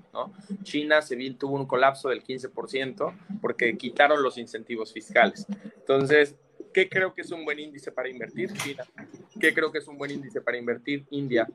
China 0.64 1.00
se 1.00 1.14
vi- 1.14 1.30
tuvo 1.34 1.54
un 1.56 1.66
colapso 1.66 2.08
del 2.08 2.22
15% 2.24 3.14
porque 3.40 3.78
quitaron 3.78 4.20
los 4.22 4.36
incentivos 4.36 4.92
fiscales. 4.92 5.46
Entonces, 5.76 6.34
¿qué 6.74 6.88
creo 6.88 7.14
que 7.14 7.22
es 7.22 7.30
un 7.30 7.44
buen 7.44 7.60
índice 7.60 7.92
para 7.92 8.08
invertir? 8.08 8.52
China. 8.52 8.84
¿Qué 9.40 9.54
creo 9.54 9.70
que 9.70 9.78
es 9.78 9.86
un 9.86 9.96
buen 9.96 10.10
índice 10.10 10.40
para 10.40 10.58
invertir? 10.58 11.04
India. 11.10 11.46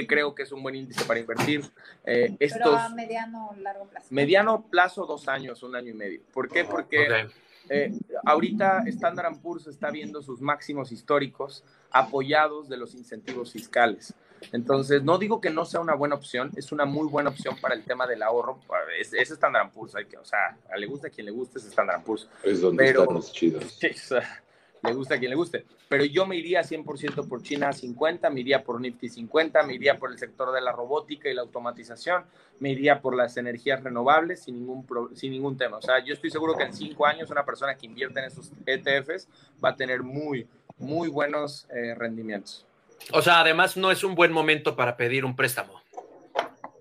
Que 0.00 0.06
creo 0.06 0.34
que 0.34 0.42
es 0.42 0.52
un 0.52 0.62
buen 0.62 0.74
índice 0.74 1.04
para 1.06 1.18
invertir. 1.20 1.62
Eh, 2.04 2.36
Pero 2.38 2.52
estos 2.54 2.74
a 2.80 2.88
mediano 2.90 3.48
o 3.48 3.54
largo 3.56 3.86
plazo. 3.86 4.06
mediano 4.10 4.66
plazo, 4.70 5.06
dos 5.06 5.26
años, 5.26 5.62
un 5.62 5.74
año 5.74 5.90
y 5.90 5.94
medio. 5.94 6.20
¿Por 6.34 6.48
qué? 6.50 6.64
Porque 6.64 7.00
Ok. 7.24 7.32
eh, 7.70 7.92
ahorita 8.26 8.82
Standard 8.86 9.40
Poor's 9.40 9.66
está 9.68 9.90
viendo 9.90 10.22
sus 10.22 10.42
máximos 10.42 10.92
históricos 10.92 11.64
apoyados 11.90 12.68
de 12.68 12.76
los 12.76 12.94
incentivos 12.94 13.52
fiscales. 13.52 14.12
Entonces, 14.52 15.02
no 15.02 15.16
digo 15.16 15.40
que 15.40 15.48
no 15.48 15.64
sea 15.64 15.80
una 15.80 15.94
buena 15.94 16.14
opción, 16.14 16.50
es 16.56 16.70
una 16.70 16.84
muy 16.84 17.08
buena 17.08 17.30
opción 17.30 17.56
para 17.58 17.74
el 17.74 17.82
tema 17.84 18.06
del 18.06 18.22
ahorro. 18.22 18.60
Es, 19.00 19.14
es 19.14 19.30
Standard 19.30 19.70
Poor's, 19.72 19.94
hay 19.96 20.04
que, 20.04 20.18
o 20.18 20.24
sea, 20.26 20.58
a 20.70 20.76
le 20.76 20.86
gusta 20.86 21.08
a 21.08 21.10
quien 21.10 21.24
le 21.24 21.32
guste, 21.32 21.58
es 21.58 21.64
Standard 21.64 22.02
Poor's. 22.02 22.28
Es 22.42 22.60
donde 22.60 22.84
Pero- 22.84 23.00
están 23.00 23.14
los 23.14 23.32
chidos. 23.32 23.64
Sea, 23.96 24.42
le 24.86 24.94
gusta 24.94 25.16
a 25.16 25.18
quien 25.18 25.30
le 25.30 25.36
guste. 25.36 25.66
Pero 25.88 26.04
yo 26.04 26.26
me 26.26 26.36
iría 26.36 26.62
100% 26.62 27.28
por 27.28 27.42
China 27.42 27.72
50, 27.72 28.30
me 28.30 28.40
iría 28.40 28.62
por 28.64 28.80
Nifty 28.80 29.08
50, 29.08 29.62
me 29.64 29.74
iría 29.74 29.98
por 29.98 30.10
el 30.10 30.18
sector 30.18 30.52
de 30.52 30.60
la 30.60 30.72
robótica 30.72 31.28
y 31.28 31.34
la 31.34 31.42
automatización, 31.42 32.24
me 32.60 32.70
iría 32.70 33.00
por 33.00 33.14
las 33.14 33.36
energías 33.36 33.82
renovables 33.82 34.44
sin 34.44 34.56
ningún, 34.60 34.86
pro- 34.86 35.10
sin 35.14 35.32
ningún 35.32 35.56
tema. 35.58 35.76
O 35.76 35.82
sea, 35.82 36.02
yo 36.04 36.14
estoy 36.14 36.30
seguro 36.30 36.56
que 36.56 36.64
en 36.64 36.72
cinco 36.72 37.04
años 37.06 37.30
una 37.30 37.44
persona 37.44 37.74
que 37.76 37.86
invierte 37.86 38.20
en 38.20 38.26
esos 38.26 38.50
ETFs 38.64 39.28
va 39.64 39.70
a 39.70 39.76
tener 39.76 40.02
muy, 40.02 40.46
muy 40.78 41.08
buenos 41.08 41.66
eh, 41.74 41.94
rendimientos. 41.94 42.64
O 43.12 43.20
sea, 43.22 43.40
además 43.40 43.76
no 43.76 43.90
es 43.90 44.02
un 44.04 44.14
buen 44.14 44.32
momento 44.32 44.74
para 44.74 44.96
pedir 44.96 45.24
un 45.24 45.36
préstamo. 45.36 45.80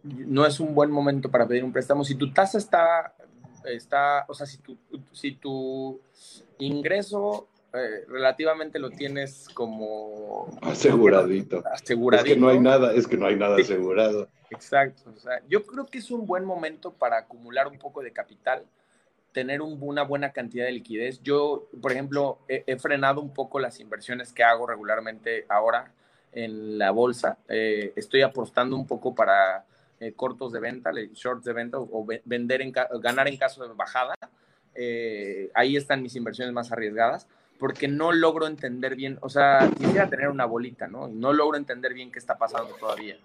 no 0.03 0.45
es 0.45 0.59
un 0.59 0.73
buen 0.75 0.89
momento 0.91 1.29
para 1.29 1.47
pedir 1.47 1.63
un 1.63 1.71
préstamo. 1.73 2.03
Si 2.03 2.15
tu 2.15 2.31
tasa 2.31 2.57
está, 2.57 3.13
está 3.65 4.23
o 4.27 4.33
sea, 4.33 4.45
si 4.47 4.57
tu, 4.59 4.77
si 5.11 5.31
tu 5.33 5.99
ingreso 6.59 7.47
eh, 7.75 8.05
relativamente 8.07 8.79
lo 8.79 8.89
tienes 8.89 9.47
como 9.53 10.47
Aseguradito. 10.61 11.63
Es 11.73 12.23
que 12.23 12.35
no 12.37 12.49
hay 12.49 12.59
nada, 12.59 12.93
es 12.93 13.07
que 13.07 13.17
no 13.17 13.25
hay 13.27 13.35
nada 13.35 13.57
asegurado. 13.57 14.27
Exacto. 14.49 15.11
O 15.15 15.19
sea, 15.19 15.41
yo 15.47 15.63
creo 15.65 15.85
que 15.85 15.97
es 15.97 16.11
un 16.11 16.25
buen 16.25 16.45
momento 16.45 16.91
para 16.93 17.17
acumular 17.17 17.67
un 17.67 17.77
poco 17.77 18.01
de 18.01 18.11
capital, 18.11 18.63
tener 19.31 19.61
un- 19.61 19.77
una 19.81 20.03
buena 20.03 20.31
cantidad 20.31 20.65
de 20.65 20.71
liquidez. 20.71 21.21
Yo, 21.21 21.67
por 21.81 21.91
ejemplo, 21.91 22.39
he, 22.47 22.63
he 22.67 22.77
frenado 22.77 23.21
un 23.21 23.33
poco 23.33 23.59
las 23.59 23.79
inversiones 23.79 24.31
que 24.31 24.43
hago 24.43 24.65
regularmente 24.67 25.45
ahora 25.49 25.91
en 26.31 26.77
la 26.77 26.91
bolsa. 26.91 27.37
Eh, 27.49 27.91
estoy 27.95 28.21
apostando 28.21 28.75
un 28.75 28.87
poco 28.87 29.13
para 29.15 29.65
eh, 29.99 30.13
cortos 30.13 30.51
de 30.51 30.59
venta, 30.59 30.91
shorts 31.13 31.43
de 31.45 31.53
venta 31.53 31.79
o, 31.79 31.87
o 31.91 32.05
ve- 32.05 32.21
vender 32.25 32.61
en 32.61 32.71
ganar 33.01 33.27
en 33.27 33.37
caso 33.37 33.67
de 33.67 33.73
bajada. 33.73 34.13
Eh, 34.73 35.49
ahí 35.53 35.77
están 35.77 36.01
mis 36.01 36.15
inversiones 36.15 36.53
más 36.53 36.71
arriesgadas 36.71 37.27
porque 37.59 37.87
no 37.87 38.11
logro 38.11 38.47
entender 38.47 38.95
bien, 38.95 39.17
o 39.21 39.29
sea, 39.29 39.69
quisiera 39.77 40.09
tener 40.09 40.29
una 40.29 40.45
bolita, 40.45 40.87
¿no? 40.87 41.07
Y 41.07 41.13
no 41.13 41.33
logro 41.33 41.57
entender 41.57 41.93
bien 41.93 42.11
qué 42.11 42.19
está 42.19 42.37
pasando 42.37 42.73
todavía. 42.75 43.17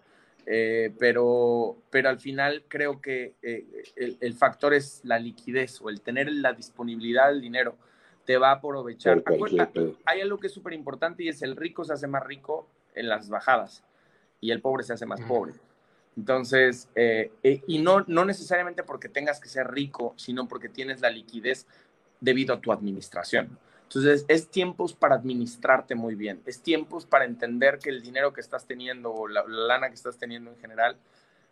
Eh, 0.46 0.92
pero, 0.98 1.76
pero 1.90 2.08
al 2.08 2.18
final 2.18 2.64
creo 2.66 3.00
que 3.00 3.34
eh, 3.42 3.64
el, 3.96 4.16
el 4.20 4.34
factor 4.34 4.72
es 4.72 5.00
la 5.04 5.18
liquidez 5.18 5.80
o 5.82 5.90
el 5.90 6.00
tener 6.00 6.32
la 6.32 6.52
disponibilidad 6.54 7.28
del 7.28 7.40
dinero 7.40 7.76
te 8.24 8.38
va 8.38 8.50
a 8.50 8.54
aprovechar. 8.54 9.22
Acuérdate, 9.24 9.96
hay 10.04 10.20
algo 10.20 10.38
que 10.38 10.46
es 10.46 10.52
súper 10.52 10.72
importante 10.72 11.22
y 11.24 11.28
es 11.28 11.42
el 11.42 11.56
rico 11.56 11.84
se 11.84 11.92
hace 11.92 12.06
más 12.06 12.24
rico 12.24 12.68
en 12.94 13.08
las 13.08 13.28
bajadas 13.28 13.82
y 14.40 14.50
el 14.50 14.60
pobre 14.60 14.84
se 14.84 14.92
hace 14.92 15.06
más 15.06 15.20
pobre. 15.22 15.52
Entonces, 16.16 16.88
eh, 16.94 17.32
eh, 17.42 17.62
y 17.66 17.78
no, 17.78 18.04
no 18.06 18.24
necesariamente 18.24 18.82
porque 18.82 19.08
tengas 19.08 19.40
que 19.40 19.48
ser 19.48 19.70
rico, 19.70 20.14
sino 20.16 20.48
porque 20.48 20.68
tienes 20.68 21.00
la 21.00 21.10
liquidez 21.10 21.66
debido 22.20 22.54
a 22.54 22.60
tu 22.60 22.72
administración. 22.72 23.58
Entonces, 23.90 24.24
es 24.28 24.48
tiempos 24.48 24.94
para 24.94 25.16
administrarte 25.16 25.96
muy 25.96 26.14
bien, 26.14 26.40
es 26.46 26.62
tiempos 26.62 27.06
para 27.06 27.24
entender 27.24 27.80
que 27.80 27.90
el 27.90 28.00
dinero 28.00 28.32
que 28.32 28.40
estás 28.40 28.64
teniendo 28.64 29.12
o 29.12 29.26
la, 29.26 29.44
la 29.48 29.66
lana 29.66 29.88
que 29.88 29.96
estás 29.96 30.16
teniendo 30.16 30.52
en 30.52 30.56
general, 30.58 30.96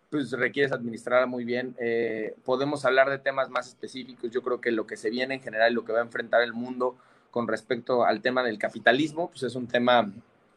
pues 0.08 0.30
requieres 0.30 0.70
administrarla 0.70 1.26
muy 1.26 1.44
bien. 1.44 1.74
Eh, 1.80 2.36
podemos 2.44 2.84
hablar 2.84 3.10
de 3.10 3.18
temas 3.18 3.50
más 3.50 3.66
específicos. 3.66 4.30
Yo 4.30 4.42
creo 4.42 4.60
que 4.60 4.70
lo 4.70 4.86
que 4.86 4.96
se 4.96 5.10
viene 5.10 5.34
en 5.34 5.42
general, 5.42 5.74
lo 5.74 5.84
que 5.84 5.92
va 5.92 5.98
a 5.98 6.02
enfrentar 6.02 6.40
el 6.42 6.52
mundo 6.52 6.96
con 7.32 7.48
respecto 7.48 8.04
al 8.04 8.22
tema 8.22 8.44
del 8.44 8.56
capitalismo, 8.56 9.30
pues 9.30 9.42
es 9.42 9.56
un 9.56 9.66
tema 9.66 10.08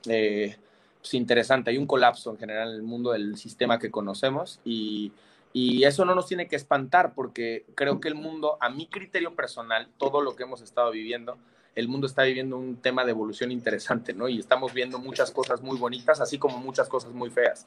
eh, 0.08 0.56
pues 1.00 1.16
interesante. 1.16 1.72
Hay 1.72 1.80
un 1.80 1.88
colapso 1.88 2.30
en 2.30 2.38
general 2.38 2.70
en 2.70 2.76
el 2.76 2.84
mundo 2.84 3.12
del 3.12 3.38
sistema 3.38 3.80
que 3.80 3.90
conocemos 3.90 4.60
y, 4.64 5.14
y 5.52 5.84
eso 5.84 6.06
no 6.06 6.14
nos 6.14 6.28
tiene 6.28 6.48
que 6.48 6.58
espantar 6.58 7.16
porque 7.16 7.66
creo 7.74 8.00
que 8.00 8.08
el 8.08 8.16
mundo, 8.16 8.60
a 8.62 8.70
mi 8.70 8.88
criterio 8.88 9.36
personal, 9.36 9.90
todo 9.98 10.22
lo 10.22 10.36
que 10.36 10.44
hemos 10.44 10.62
estado 10.62 10.92
viviendo, 10.92 11.40
el 11.76 11.88
mundo 11.88 12.08
está 12.08 12.24
viviendo 12.24 12.58
un 12.58 12.78
tema 12.78 13.06
de 13.06 13.12
evolución 13.12 13.52
interesante, 13.52 14.14
¿no? 14.14 14.28
Y 14.28 14.40
estamos 14.40 14.74
viendo 14.74 15.00
muchas 15.00 15.32
cosas 15.32 15.62
muy 15.62 15.78
bonitas, 15.78 16.20
así 16.20 16.38
como 16.38 16.58
muchas 16.58 16.90
cosas 16.90 17.12
muy 17.14 17.30
feas. 17.30 17.66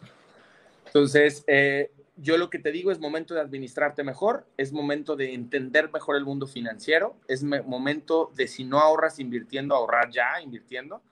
Entonces, 0.87 1.45
eh, 1.47 1.91
yo 2.17 2.37
lo 2.37 2.51
que 2.51 2.59
te 2.59 2.71
digo 2.71 2.93
es 2.93 3.01
momento 3.01 3.35
de 3.35 3.41
administrarte 3.41 4.05
mejor, 4.05 4.47
es 4.57 4.73
momento 4.73 5.17
de 5.17 5.35
entender 5.35 5.91
mejor 5.93 6.17
el 6.17 6.25
mundo 6.25 6.47
financiero, 6.47 7.17
es 7.27 7.43
me- 7.43 7.63
momento 7.63 8.31
de 8.37 8.47
si 8.47 8.65
no 8.65 8.79
ahorras 8.79 9.19
invirtiendo, 9.19 9.75
ahorrar 9.75 10.11
ya 10.11 10.41
invirtiendo, 10.41 11.03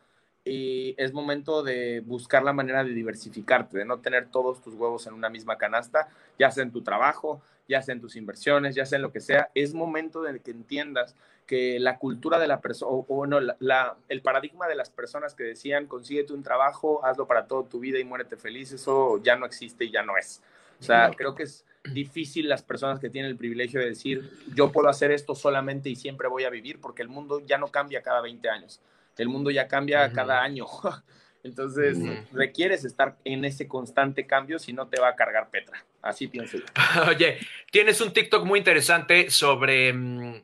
y 0.44 0.94
es 0.98 1.12
momento 1.12 1.62
de 1.62 2.00
buscar 2.00 2.42
la 2.42 2.52
manera 2.52 2.84
de 2.84 2.92
diversificarte, 2.92 3.78
de 3.78 3.84
no 3.84 4.00
tener 4.00 4.28
todos 4.28 4.60
tus 4.60 4.74
huevos 4.74 5.06
en 5.06 5.14
una 5.14 5.28
misma 5.28 5.56
canasta, 5.56 6.08
ya 6.38 6.50
sea 6.50 6.62
en 6.64 6.72
tu 6.72 6.82
trabajo, 6.82 7.40
ya 7.68 7.80
sea 7.80 7.94
en 7.94 8.00
tus 8.00 8.16
inversiones, 8.16 8.74
ya 8.74 8.84
sea 8.84 8.96
en 8.96 9.02
lo 9.02 9.12
que 9.12 9.20
sea, 9.20 9.50
es 9.54 9.72
momento 9.72 10.22
de 10.22 10.40
que 10.40 10.50
entiendas 10.50 11.14
que 11.46 11.78
la 11.80 11.98
cultura 11.98 12.38
de 12.38 12.46
la 12.46 12.60
persona, 12.60 12.90
o, 12.92 13.04
o 13.08 13.26
no, 13.26 13.40
la- 13.40 13.56
la- 13.60 13.96
el 14.08 14.22
paradigma 14.22 14.68
de 14.68 14.74
las 14.74 14.90
personas 14.90 15.34
que 15.34 15.42
decían, 15.44 15.86
consíguete 15.86 16.32
un 16.32 16.42
trabajo, 16.42 17.04
hazlo 17.04 17.26
para 17.26 17.46
toda 17.46 17.68
tu 17.68 17.80
vida 17.80 17.98
y 17.98 18.04
muérete 18.04 18.36
feliz, 18.36 18.72
eso 18.72 19.20
ya 19.22 19.36
no 19.36 19.46
existe 19.46 19.84
y 19.84 19.90
ya 19.90 20.02
no 20.02 20.16
es. 20.16 20.42
O 20.80 20.84
sea, 20.84 21.10
creo 21.16 21.34
que 21.34 21.44
es 21.44 21.64
difícil 21.92 22.48
las 22.48 22.62
personas 22.62 22.98
que 23.00 23.10
tienen 23.10 23.30
el 23.30 23.36
privilegio 23.36 23.80
de 23.80 23.86
decir, 23.86 24.28
yo 24.54 24.72
puedo 24.72 24.88
hacer 24.88 25.10
esto 25.12 25.34
solamente 25.34 25.88
y 25.90 25.96
siempre 25.96 26.28
voy 26.28 26.44
a 26.44 26.50
vivir, 26.50 26.80
porque 26.80 27.02
el 27.02 27.08
mundo 27.08 27.40
ya 27.44 27.58
no 27.58 27.68
cambia 27.68 28.02
cada 28.02 28.20
20 28.20 28.48
años, 28.48 28.80
el 29.18 29.28
mundo 29.28 29.50
ya 29.50 29.68
cambia 29.68 30.10
cada 30.12 30.42
año. 30.42 30.66
Entonces, 31.44 31.98
Ujú. 31.98 32.16
requieres 32.32 32.84
estar 32.84 33.16
en 33.24 33.44
ese 33.44 33.66
constante 33.66 34.26
cambio, 34.28 34.58
si 34.60 34.72
no 34.72 34.86
te 34.86 35.00
va 35.00 35.08
a 35.08 35.16
cargar 35.16 35.50
Petra. 35.50 35.84
Así 36.00 36.28
pienso 36.28 36.56
yo. 36.58 36.64
Oye, 37.08 37.38
tienes 37.70 38.00
un 38.00 38.12
TikTok 38.12 38.44
muy 38.44 38.60
interesante 38.60 39.28
sobre, 39.30 39.92
mm, 39.92 40.42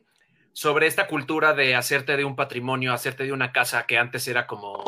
sobre 0.59 0.87
esta 0.87 1.07
cultura 1.07 1.53
de 1.53 1.73
hacerte 1.73 2.17
de 2.17 2.25
un 2.25 2.35
patrimonio, 2.35 2.91
hacerte 2.91 3.23
de 3.23 3.31
una 3.31 3.53
casa 3.53 3.85
que 3.87 3.97
antes 3.97 4.27
era 4.27 4.45
como 4.45 4.83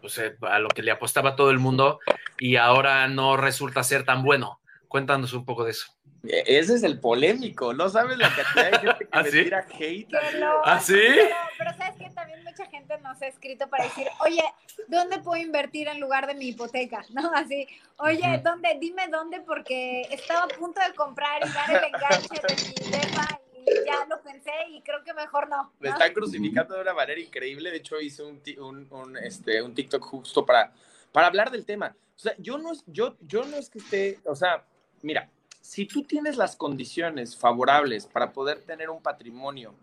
pues, 0.00 0.18
eh, 0.18 0.36
a 0.42 0.58
lo 0.58 0.66
que 0.66 0.82
le 0.82 0.90
apostaba 0.90 1.36
todo 1.36 1.52
el 1.52 1.60
mundo 1.60 2.00
y 2.40 2.56
ahora 2.56 3.06
no 3.06 3.36
resulta 3.36 3.84
ser 3.84 4.04
tan 4.04 4.24
bueno. 4.24 4.58
Cuéntanos 4.88 5.32
un 5.32 5.44
poco 5.44 5.62
de 5.62 5.70
eso. 5.70 5.92
E- 6.24 6.42
Ese 6.58 6.74
es 6.74 6.82
el 6.82 6.98
polémico, 6.98 7.72
¿no 7.72 7.88
sabes 7.88 8.18
la 8.18 8.34
cantidad 8.34 8.68
de 8.72 8.78
gente 8.80 9.04
que 9.04 9.08
¿Ah, 9.12 9.22
me 9.22 9.30
sí? 9.30 9.44
tira 9.44 9.64
hate? 9.78 10.10
Lo- 10.10 10.66
¿Ah, 10.66 10.80
sí? 10.80 10.94
Pero, 10.96 11.36
pero 11.56 11.72
sabes 11.76 11.94
que 11.96 12.10
también 12.10 12.42
mucha 12.42 12.66
gente 12.66 12.98
nos 12.98 13.22
ha 13.22 13.28
escrito 13.28 13.68
para 13.70 13.84
decir, 13.84 14.08
oye, 14.24 14.42
¿dónde 14.88 15.20
puedo 15.20 15.40
invertir 15.40 15.86
en 15.86 16.00
lugar 16.00 16.26
de 16.26 16.34
mi 16.34 16.48
hipoteca? 16.48 17.04
¿No? 17.10 17.30
Así, 17.32 17.68
oye. 17.98 18.40
¿dónde? 18.42 18.76
Dime 18.80 19.06
dónde 19.06 19.40
porque 19.42 20.02
estaba 20.10 20.42
a 20.42 20.48
punto 20.48 20.80
de 20.84 20.92
comprar 20.96 21.46
y 21.46 21.52
dar 21.52 21.70
el 21.70 21.84
enganche 21.94 22.40
de 22.42 22.56
mi 22.56 22.90
depa 22.90 23.38
y 23.46 23.49
ya 23.86 24.06
lo 24.06 24.20
pensé 24.22 24.50
y 24.70 24.80
creo 24.82 25.02
que 25.04 25.12
mejor 25.14 25.48
no. 25.48 25.72
Me 25.80 25.88
están 25.90 26.12
crucificando 26.12 26.74
de 26.74 26.82
una 26.82 26.94
manera 26.94 27.20
increíble. 27.20 27.70
De 27.70 27.76
hecho, 27.78 28.00
hice 28.00 28.22
un, 28.22 28.40
un, 28.58 28.86
un, 28.90 29.16
este, 29.18 29.62
un 29.62 29.74
TikTok 29.74 30.02
justo 30.02 30.44
para, 30.46 30.72
para 31.12 31.26
hablar 31.26 31.50
del 31.50 31.64
tema. 31.64 31.94
O 32.16 32.18
sea, 32.18 32.34
yo 32.38 32.58
no, 32.58 32.72
es- 32.72 32.84
yo, 32.86 33.16
yo 33.20 33.44
no 33.44 33.56
es 33.56 33.70
que 33.70 33.78
esté, 33.78 34.18
o 34.24 34.34
sea, 34.34 34.64
mira, 35.02 35.28
si 35.60 35.86
tú 35.86 36.02
tienes 36.02 36.36
las 36.36 36.56
condiciones 36.56 37.36
favorables 37.36 38.06
para 38.06 38.32
poder 38.32 38.62
tener 38.62 38.90
un 38.90 39.02
patrimonio 39.02 39.74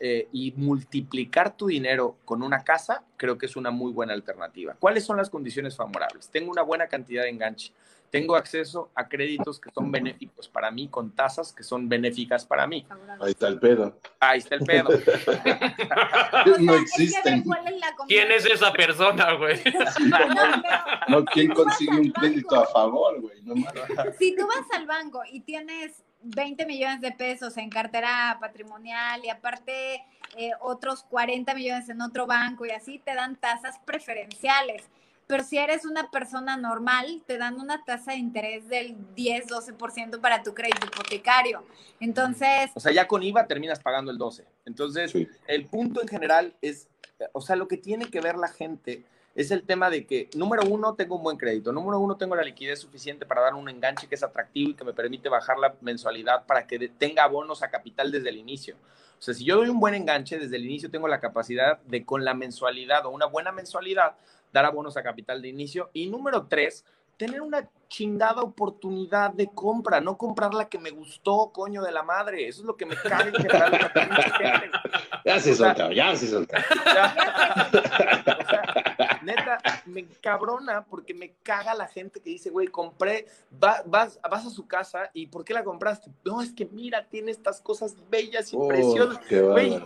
eh, 0.00 0.28
y 0.32 0.52
multiplicar 0.52 1.56
tu 1.56 1.66
dinero 1.66 2.16
con 2.24 2.42
una 2.42 2.62
casa, 2.62 3.04
creo 3.16 3.36
que 3.36 3.46
es 3.46 3.56
una 3.56 3.70
muy 3.70 3.92
buena 3.92 4.12
alternativa. 4.14 4.74
¿Cuáles 4.78 5.04
son 5.04 5.16
las 5.16 5.28
condiciones 5.28 5.76
favorables? 5.76 6.28
Tengo 6.28 6.50
una 6.50 6.62
buena 6.62 6.86
cantidad 6.86 7.22
de 7.24 7.30
enganche. 7.30 7.72
Tengo 8.10 8.36
acceso 8.36 8.90
a 8.94 9.08
créditos 9.08 9.60
que 9.60 9.70
son 9.70 9.90
benéficos 9.90 10.48
para 10.48 10.70
mí, 10.70 10.88
con 10.88 11.10
tasas 11.10 11.52
que 11.52 11.62
son 11.62 11.88
benéficas 11.88 12.44
para 12.46 12.66
mí. 12.66 12.86
Ahí 13.20 13.30
está 13.32 13.48
el 13.48 13.58
pedo. 13.58 13.98
Ahí 14.20 14.38
está 14.38 14.54
el 14.56 14.64
pedo. 14.64 14.88
No 16.60 16.74
existen. 16.74 17.44
¿Quién 18.06 18.30
es 18.32 18.46
esa 18.46 18.72
persona, 18.72 19.32
güey? 19.34 19.60
No, 21.08 21.24
¿quién 21.24 21.52
consigue 21.52 21.98
un 21.98 22.10
crédito 22.10 22.56
a 22.56 22.66
favor, 22.66 23.20
güey? 23.20 23.42
No 23.42 23.54
mames. 23.54 24.16
si 24.18 24.36
tú 24.36 24.46
vas 24.46 24.66
al 24.78 24.86
banco 24.86 25.22
y 25.30 25.40
tienes 25.40 26.04
20 26.22 26.66
millones 26.66 27.00
de 27.00 27.12
pesos 27.12 27.56
en 27.56 27.70
cartera 27.70 28.36
patrimonial 28.40 29.24
y 29.24 29.30
aparte 29.30 30.04
eh, 30.36 30.50
otros 30.60 31.04
40 31.04 31.54
millones 31.54 31.88
en 31.88 32.00
otro 32.02 32.26
banco 32.26 32.66
y 32.66 32.70
así 32.70 32.98
te 32.98 33.14
dan 33.14 33.36
tasas 33.36 33.78
preferenciales. 33.84 34.84
Pero 35.28 35.44
si 35.44 35.58
eres 35.58 35.84
una 35.84 36.10
persona 36.10 36.56
normal, 36.56 37.22
te 37.26 37.36
dan 37.36 37.60
una 37.60 37.84
tasa 37.84 38.12
de 38.12 38.16
interés 38.16 38.66
del 38.66 38.96
10-12% 39.14 40.22
para 40.22 40.42
tu 40.42 40.54
crédito 40.54 40.86
hipotecario. 40.86 41.62
Entonces, 42.00 42.70
O 42.74 42.80
sea, 42.80 42.92
ya 42.92 43.06
con 43.06 43.22
IVA 43.22 43.46
terminas 43.46 43.78
pagando 43.78 44.10
el 44.10 44.16
12. 44.16 44.46
Entonces, 44.64 45.10
Sí. 45.12 45.28
el 45.46 45.66
punto 45.66 46.00
en 46.00 46.08
general 46.08 46.54
es, 46.62 46.88
o 47.32 47.42
sea, 47.42 47.56
lo 47.56 47.68
que 47.68 47.76
tiene 47.76 48.06
que 48.10 48.22
ver 48.22 48.36
la 48.36 48.48
gente 48.48 49.04
es 49.34 49.50
el 49.50 49.64
tema 49.64 49.90
de 49.90 50.06
que, 50.06 50.30
número 50.34 50.62
uno, 50.66 50.94
tengo 50.94 51.16
un 51.16 51.22
buen 51.22 51.36
crédito, 51.36 51.72
número 51.72 51.98
uno, 52.00 52.16
tengo 52.16 52.34
la 52.34 52.42
liquidez 52.42 52.80
suficiente 52.80 53.26
para 53.26 53.42
dar 53.42 53.52
un 53.52 53.68
enganche 53.68 54.08
que 54.08 54.14
es 54.14 54.22
atractivo 54.22 54.70
y 54.70 54.74
que 54.74 54.84
me 54.84 54.94
permite 54.94 55.28
bajar 55.28 55.58
la 55.58 55.74
mensualidad 55.82 56.46
para 56.46 56.66
que 56.66 56.88
tenga 56.88 57.24
abonos 57.24 57.62
a 57.62 57.68
capital 57.68 58.10
desde 58.10 58.30
el 58.30 58.38
inicio. 58.38 58.76
O 59.18 59.20
sea, 59.20 59.34
si 59.34 59.44
yo 59.44 59.56
doy 59.56 59.68
un 59.68 59.78
buen 59.78 59.94
enganche, 59.94 60.38
desde 60.38 60.56
el 60.56 60.64
inicio 60.64 60.90
tengo 60.90 61.06
la 61.06 61.20
capacidad 61.20 61.78
de 61.82 62.04
con 62.06 62.24
la 62.24 62.32
mensualidad 62.34 63.04
o 63.04 63.10
una 63.10 63.26
buena 63.26 63.52
mensualidad 63.52 64.14
dar 64.52 64.64
abonos 64.64 64.96
a 64.96 65.02
capital 65.02 65.42
de 65.42 65.48
inicio. 65.48 65.90
Y 65.92 66.06
número 66.06 66.46
tres, 66.46 66.84
tener 67.16 67.42
una 67.42 67.68
chingada 67.88 68.42
oportunidad 68.42 69.32
de 69.32 69.48
compra, 69.48 70.00
no 70.00 70.16
comprar 70.16 70.54
la 70.54 70.68
que 70.68 70.78
me 70.78 70.90
gustó, 70.90 71.50
coño 71.52 71.82
de 71.82 71.90
la 71.90 72.02
madre. 72.02 72.46
Eso 72.46 72.60
es 72.60 72.66
lo 72.66 72.76
que 72.76 72.86
me 72.86 72.96
cae 72.96 73.28
en 73.28 73.34
general. 73.34 73.90
ya 75.24 75.40
se 75.40 75.54
soltó, 75.54 75.90
ya 75.90 76.14
se 76.16 76.28
soltó. 76.28 76.56
neta, 79.22 79.58
me 79.86 80.06
cabrona 80.20 80.84
porque 80.84 81.14
me 81.14 81.32
caga 81.42 81.74
la 81.74 81.88
gente 81.88 82.20
que 82.20 82.30
dice, 82.30 82.50
güey, 82.50 82.68
compré, 82.68 83.26
vas, 83.50 83.82
vas 83.86 84.46
a 84.46 84.50
su 84.50 84.66
casa 84.66 85.10
y 85.12 85.26
¿por 85.26 85.44
qué 85.44 85.54
la 85.54 85.64
compraste? 85.64 86.10
No, 86.24 86.40
es 86.40 86.52
que 86.52 86.66
mira, 86.66 87.06
tiene 87.08 87.30
estas 87.30 87.60
cosas 87.60 87.96
bellas 88.08 88.52
y 88.52 88.56
oh, 88.58 88.68
preciosas. 88.68 89.18
Güey, 89.28 89.82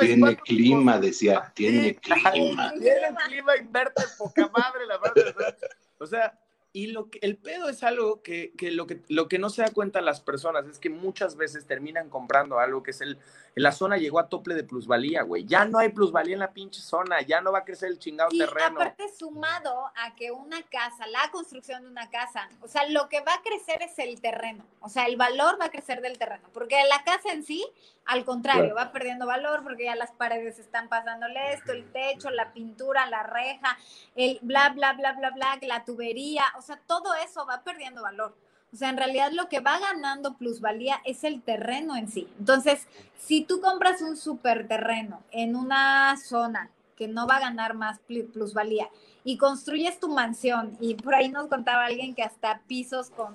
tiene 0.00 0.36
clima, 0.36 0.98
decía, 0.98 1.52
tiene 1.54 1.94
clima. 1.96 2.72
Tiene 2.72 3.14
clima, 3.26 3.56
inverte 3.56 4.02
poca 4.18 4.50
madre, 4.56 4.86
la 4.86 4.98
verdad. 4.98 5.56
O 5.98 6.06
sea, 6.06 6.38
y 6.76 6.88
lo 6.88 7.08
que, 7.08 7.20
el 7.22 7.36
pedo 7.36 7.68
es 7.68 7.84
algo 7.84 8.20
que, 8.20 8.52
que, 8.58 8.72
lo 8.72 8.88
que 8.88 9.00
lo 9.06 9.28
que 9.28 9.38
no 9.38 9.48
se 9.48 9.62
da 9.62 9.70
cuenta 9.70 10.00
las 10.00 10.20
personas 10.20 10.66
es 10.66 10.80
que 10.80 10.90
muchas 10.90 11.36
veces 11.36 11.66
terminan 11.66 12.10
comprando 12.10 12.58
algo 12.58 12.82
que 12.82 12.90
es 12.90 13.00
el, 13.00 13.16
la 13.54 13.70
zona 13.70 13.96
llegó 13.96 14.18
a 14.18 14.28
tople 14.28 14.56
de 14.56 14.64
plusvalía, 14.64 15.22
güey. 15.22 15.44
Ya 15.44 15.64
no 15.64 15.78
hay 15.78 15.90
plusvalía 15.90 16.34
en 16.34 16.40
la 16.40 16.52
pinche 16.52 16.80
zona, 16.80 17.22
ya 17.22 17.40
no 17.40 17.52
va 17.52 17.60
a 17.60 17.64
crecer 17.64 17.90
el 17.90 18.00
chingado 18.00 18.30
y 18.32 18.38
terreno. 18.38 18.80
aparte 18.80 19.08
sumado 19.16 19.92
a 19.94 20.16
que 20.16 20.32
una 20.32 20.62
casa, 20.62 21.06
la 21.06 21.30
construcción 21.30 21.82
de 21.82 21.88
una 21.90 22.10
casa, 22.10 22.48
o 22.60 22.66
sea, 22.66 22.88
lo 22.88 23.08
que 23.08 23.20
va 23.20 23.34
a 23.34 23.42
crecer 23.42 23.80
es 23.82 23.96
el 24.00 24.20
terreno, 24.20 24.64
o 24.80 24.88
sea, 24.88 25.06
el 25.06 25.16
valor 25.16 25.60
va 25.60 25.66
a 25.66 25.70
crecer 25.70 26.00
del 26.00 26.18
terreno, 26.18 26.48
porque 26.52 26.76
la 26.88 27.04
casa 27.04 27.32
en 27.32 27.44
sí, 27.44 27.64
al 28.04 28.24
contrario, 28.24 28.74
va 28.74 28.90
perdiendo 28.90 29.26
valor 29.26 29.62
porque 29.62 29.84
ya 29.84 29.94
las 29.94 30.10
paredes 30.10 30.58
están 30.58 30.88
pasándole 30.88 31.52
esto, 31.52 31.72
el 31.72 31.90
techo, 31.92 32.30
la 32.30 32.52
pintura, 32.52 33.06
la 33.06 33.22
reja, 33.22 33.78
el 34.16 34.40
bla, 34.42 34.70
bla, 34.70 34.92
bla, 34.94 35.12
bla, 35.12 35.30
bla, 35.30 35.58
la 35.62 35.84
tubería, 35.84 36.44
o 36.58 36.62
sea, 36.64 36.80
todo 36.86 37.14
eso 37.14 37.46
va 37.46 37.62
perdiendo 37.62 38.02
valor. 38.02 38.36
O 38.72 38.76
sea, 38.76 38.88
en 38.88 38.96
realidad 38.96 39.30
lo 39.30 39.48
que 39.48 39.60
va 39.60 39.78
ganando 39.78 40.36
plusvalía 40.36 41.00
es 41.04 41.22
el 41.22 41.42
terreno 41.42 41.94
en 41.96 42.08
sí. 42.08 42.28
Entonces, 42.40 42.88
si 43.16 43.44
tú 43.44 43.60
compras 43.60 44.02
un 44.02 44.16
super 44.16 44.66
terreno 44.66 45.22
en 45.30 45.54
una 45.54 46.16
zona 46.16 46.70
que 46.96 47.06
no 47.06 47.26
va 47.26 47.36
a 47.36 47.40
ganar 47.40 47.74
más 47.74 48.00
plusvalía 48.32 48.88
y 49.22 49.38
construyes 49.38 50.00
tu 50.00 50.08
mansión 50.08 50.76
y 50.80 50.94
por 50.94 51.14
ahí 51.14 51.28
nos 51.28 51.46
contaba 51.46 51.84
alguien 51.84 52.14
que 52.14 52.22
hasta 52.22 52.62
pisos 52.66 53.10
con 53.10 53.34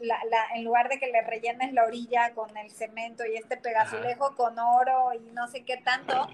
la, 0.00 0.18
en 0.54 0.64
lugar 0.64 0.88
de 0.88 0.98
que 0.98 1.06
le 1.06 1.22
rellenes 1.22 1.72
la 1.72 1.84
orilla 1.84 2.34
con 2.34 2.56
el 2.56 2.70
cemento 2.70 3.24
y 3.24 3.36
este 3.36 3.56
pegazulejo 3.56 4.34
con 4.34 4.58
oro 4.58 5.12
y 5.14 5.30
no 5.32 5.46
sé 5.48 5.64
qué 5.64 5.76
tanto, 5.78 6.28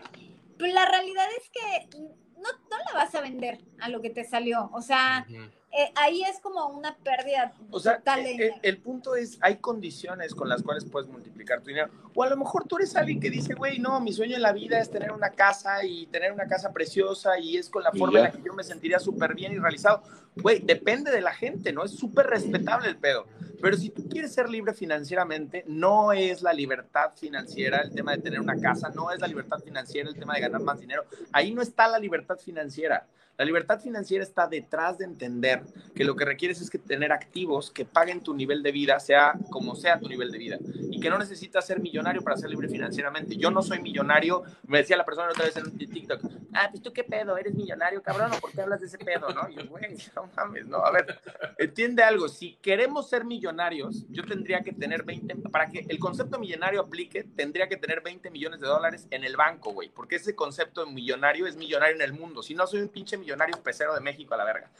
pues 0.59 0.73
la 0.73 0.87
realidad 0.87 1.27
es 1.39 1.51
que 1.51 1.99
no, 2.41 2.49
no 2.71 2.79
la 2.87 2.93
vas 2.95 3.15
a 3.15 3.21
vender 3.21 3.59
a 3.81 3.89
lo 3.89 4.01
que 4.01 4.11
te 4.11 4.25
salió. 4.25 4.71
O 4.73 4.83
sea, 4.83 5.27
eh, 5.73 5.93
ahí 5.95 6.23
es 6.23 6.41
como 6.41 6.67
una 6.67 6.97
pérdida 6.97 7.53
o 7.71 7.79
sea, 7.79 7.99
total 7.99 8.25
de 8.25 8.35
el, 8.35 8.53
el, 8.63 8.79
punto 8.79 9.15
es, 9.15 9.39
hay 9.41 9.59
condiciones 9.59 10.35
con 10.35 10.49
las 10.49 10.63
cuales 10.65 10.85
puedes 10.85 11.09
multiplicar 11.09 11.61
tu 11.61 11.69
dinero. 11.69 11.91
O 12.13 12.25
a 12.25 12.29
lo 12.29 12.37
mejor 12.37 12.67
tú 12.67 12.77
eres 12.77 12.97
alguien 12.97 13.21
que 13.21 13.31
dice, 13.31 13.55
güey, 13.55 13.79
no, 13.79 14.01
mi 14.01 14.13
sueño 14.13 14.35
en 14.35 14.43
la 14.43 14.53
vida 14.53 14.81
es 14.81 14.91
tener 14.91 15.13
una 15.13 15.31
casa 15.31 15.85
y 15.85 16.07
tener 16.07 16.33
una 16.33 16.49
casa 16.49 16.73
preciosa 16.73 17.39
y 17.39 17.57
es 17.57 17.71
con 17.71 17.85
la 17.85 17.93
forma 17.93 18.19
en 18.19 18.25
la 18.25 18.33
que 18.33 18.43
yo 18.43 18.53
me 18.53 18.65
sentiría 18.65 18.99
súper 18.99 19.35
bien 19.35 19.53
y 19.53 19.59
realizado. 19.59 20.03
Güey, 20.35 20.59
depende 20.61 21.13
de 21.13 21.21
la 21.21 21.33
gente, 21.33 21.73
¿no? 21.73 21.85
Es 21.85 21.93
súper 21.93 22.27
respetable 22.27 22.89
el 22.89 22.97
pedo. 22.97 23.27
Pero 23.63 23.77
si 23.77 23.91
tú 23.91 24.09
quieres 24.09 24.33
ser 24.33 24.49
libre 24.49 24.75
financieramente, 24.75 25.65
no 25.69 26.13
es 26.13 26.43
la 26.43 26.53
libertad 26.53 27.13
financiera 27.15 27.83
el 27.83 27.93
tema 27.93 28.13
de 28.13 28.23
tener 28.23 28.41
una 28.41 28.59
casa, 28.59 28.89
no 28.89 29.13
es 29.13 29.21
la 29.21 29.29
libertad 29.29 29.59
financiera 29.59 30.09
el 30.09 30.17
tema 30.17 30.35
de 30.35 30.41
ganar 30.41 30.63
más 30.63 30.81
dinero. 30.81 31.05
Ahí 31.33 31.53
no 31.53 31.63
está 31.63 31.87
la 31.87 31.99
libertad 31.99 32.39
financiera. 32.39 33.07
La 33.37 33.47
libertad 33.47 33.81
financiera 33.81 34.23
está 34.23 34.47
detrás 34.47 34.99
de 34.99 35.07
entender 35.07 35.63
que 35.95 36.05
lo 36.05 36.15
que 36.15 36.27
requieres 36.27 36.61
es 36.61 36.69
que 36.69 36.79
tener 36.79 37.11
activos 37.11 37.71
que 37.71 37.87
paguen 37.87 38.23
tu 38.23 38.35
nivel 38.35 38.63
de 38.63 38.71
vida, 38.71 39.01
sea 39.01 39.33
como 39.51 39.75
sea 39.75 39.99
tu 39.99 40.09
nivel 40.11 40.31
de 40.31 40.37
vida, 40.37 40.59
y 40.91 41.01
que 41.01 41.09
no 41.09 41.19
necesitas 41.19 41.67
ser 41.67 41.81
millonario 41.81 42.21
para 42.21 42.37
ser 42.37 42.51
libre 42.51 42.69
financieramente. 42.69 43.37
Yo 43.37 43.51
no 43.51 43.63
soy 43.63 43.81
millonario, 43.81 44.43
me 44.67 44.79
decía 44.79 44.99
la 44.99 45.07
persona 45.07 45.31
otra 45.31 45.47
vez 45.47 45.57
en 45.57 45.75
TikTok, 45.75 46.21
ah, 46.53 46.69
pues 46.71 46.83
tú 46.83 46.93
qué 46.93 47.03
pedo, 47.03 47.39
eres 47.39 47.55
millonario, 47.55 48.03
cabrón, 48.03 48.31
¿por 48.43 48.53
qué 48.53 48.61
hablas 48.61 48.81
de 48.81 48.89
ese 48.89 48.99
pedo, 48.99 49.31
no? 49.31 49.49
Y 49.49 49.57
yo, 49.57 49.67
güey, 49.69 49.97
no 50.15 50.29
mames, 50.37 50.67
no, 50.67 50.85
a 50.85 50.91
ver, 50.91 51.19
entiende 51.57 52.03
algo, 52.03 52.29
si 52.29 52.57
queremos 52.57 53.09
ser 53.09 53.25
millonarios, 53.25 54.05
yo 54.11 54.23
tendría 54.23 54.61
que 54.61 54.73
tener 54.73 55.03
20, 55.03 55.37
para 55.51 55.71
que 55.71 55.87
el 55.89 55.99
concepto 55.99 56.39
millonario 56.39 56.83
aplique, 56.83 57.25
tendría 57.25 57.69
que 57.71 57.79
tener 57.79 58.03
20 58.03 58.31
millones 58.31 58.61
de 58.61 58.67
dólares 58.67 59.07
en 59.11 59.25
el 59.25 59.35
banco, 59.37 59.73
güey, 59.73 59.89
porque 59.89 60.17
ese 60.17 60.35
concepto 60.35 60.85
de 60.85 60.93
millonario 60.93 61.47
es 61.47 61.57
millonario 61.57 61.97
en 61.97 62.03
el 62.03 62.13
mundo. 62.13 62.43
Si 62.43 62.55
no 62.55 62.67
soy 62.67 62.83
un 62.83 62.89
pinche 62.89 63.17
millonario, 63.17 63.30
millonario 63.31 63.63
pesero 63.63 63.95
de 63.95 64.01
México 64.01 64.35
a 64.35 64.39
la 64.39 64.45
verga. 64.45 64.71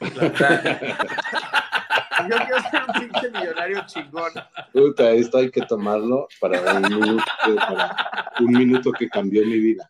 yo 2.29 2.37
quiero 2.37 2.61
ser 2.69 2.83
un 2.87 2.93
pinche 2.99 3.31
millonario 3.31 3.85
chingón. 3.85 4.33
Puta, 4.73 5.11
esto 5.11 5.37
hay 5.37 5.49
que 5.49 5.61
tomarlo 5.61 6.27
para 6.39 6.61
un 6.73 6.81
minuto, 6.81 7.23
para 7.55 8.33
un 8.39 8.51
minuto 8.51 8.91
que 8.91 9.07
cambió 9.09 9.45
mi 9.45 9.57
vida. 9.59 9.89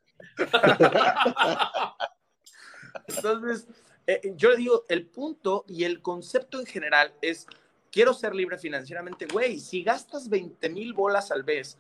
Entonces, 3.08 3.68
eh, 4.06 4.22
yo 4.36 4.52
le 4.52 4.58
digo, 4.58 4.86
el 4.90 5.08
punto 5.08 5.66
y 5.68 5.84
el 5.84 6.02
concepto 6.02 6.60
en 6.60 6.68
general 6.68 7.14
es, 7.22 7.48
quiero 7.92 8.14
ser 8.14 8.36
libre 8.36 8.60
financieramente, 8.60 9.26
güey, 9.26 9.60
si 9.60 9.82
gastas 9.84 10.30
20 10.30 10.70
mil 10.70 10.94
bolas 10.94 11.32
al 11.32 11.44
mes, 11.44 11.80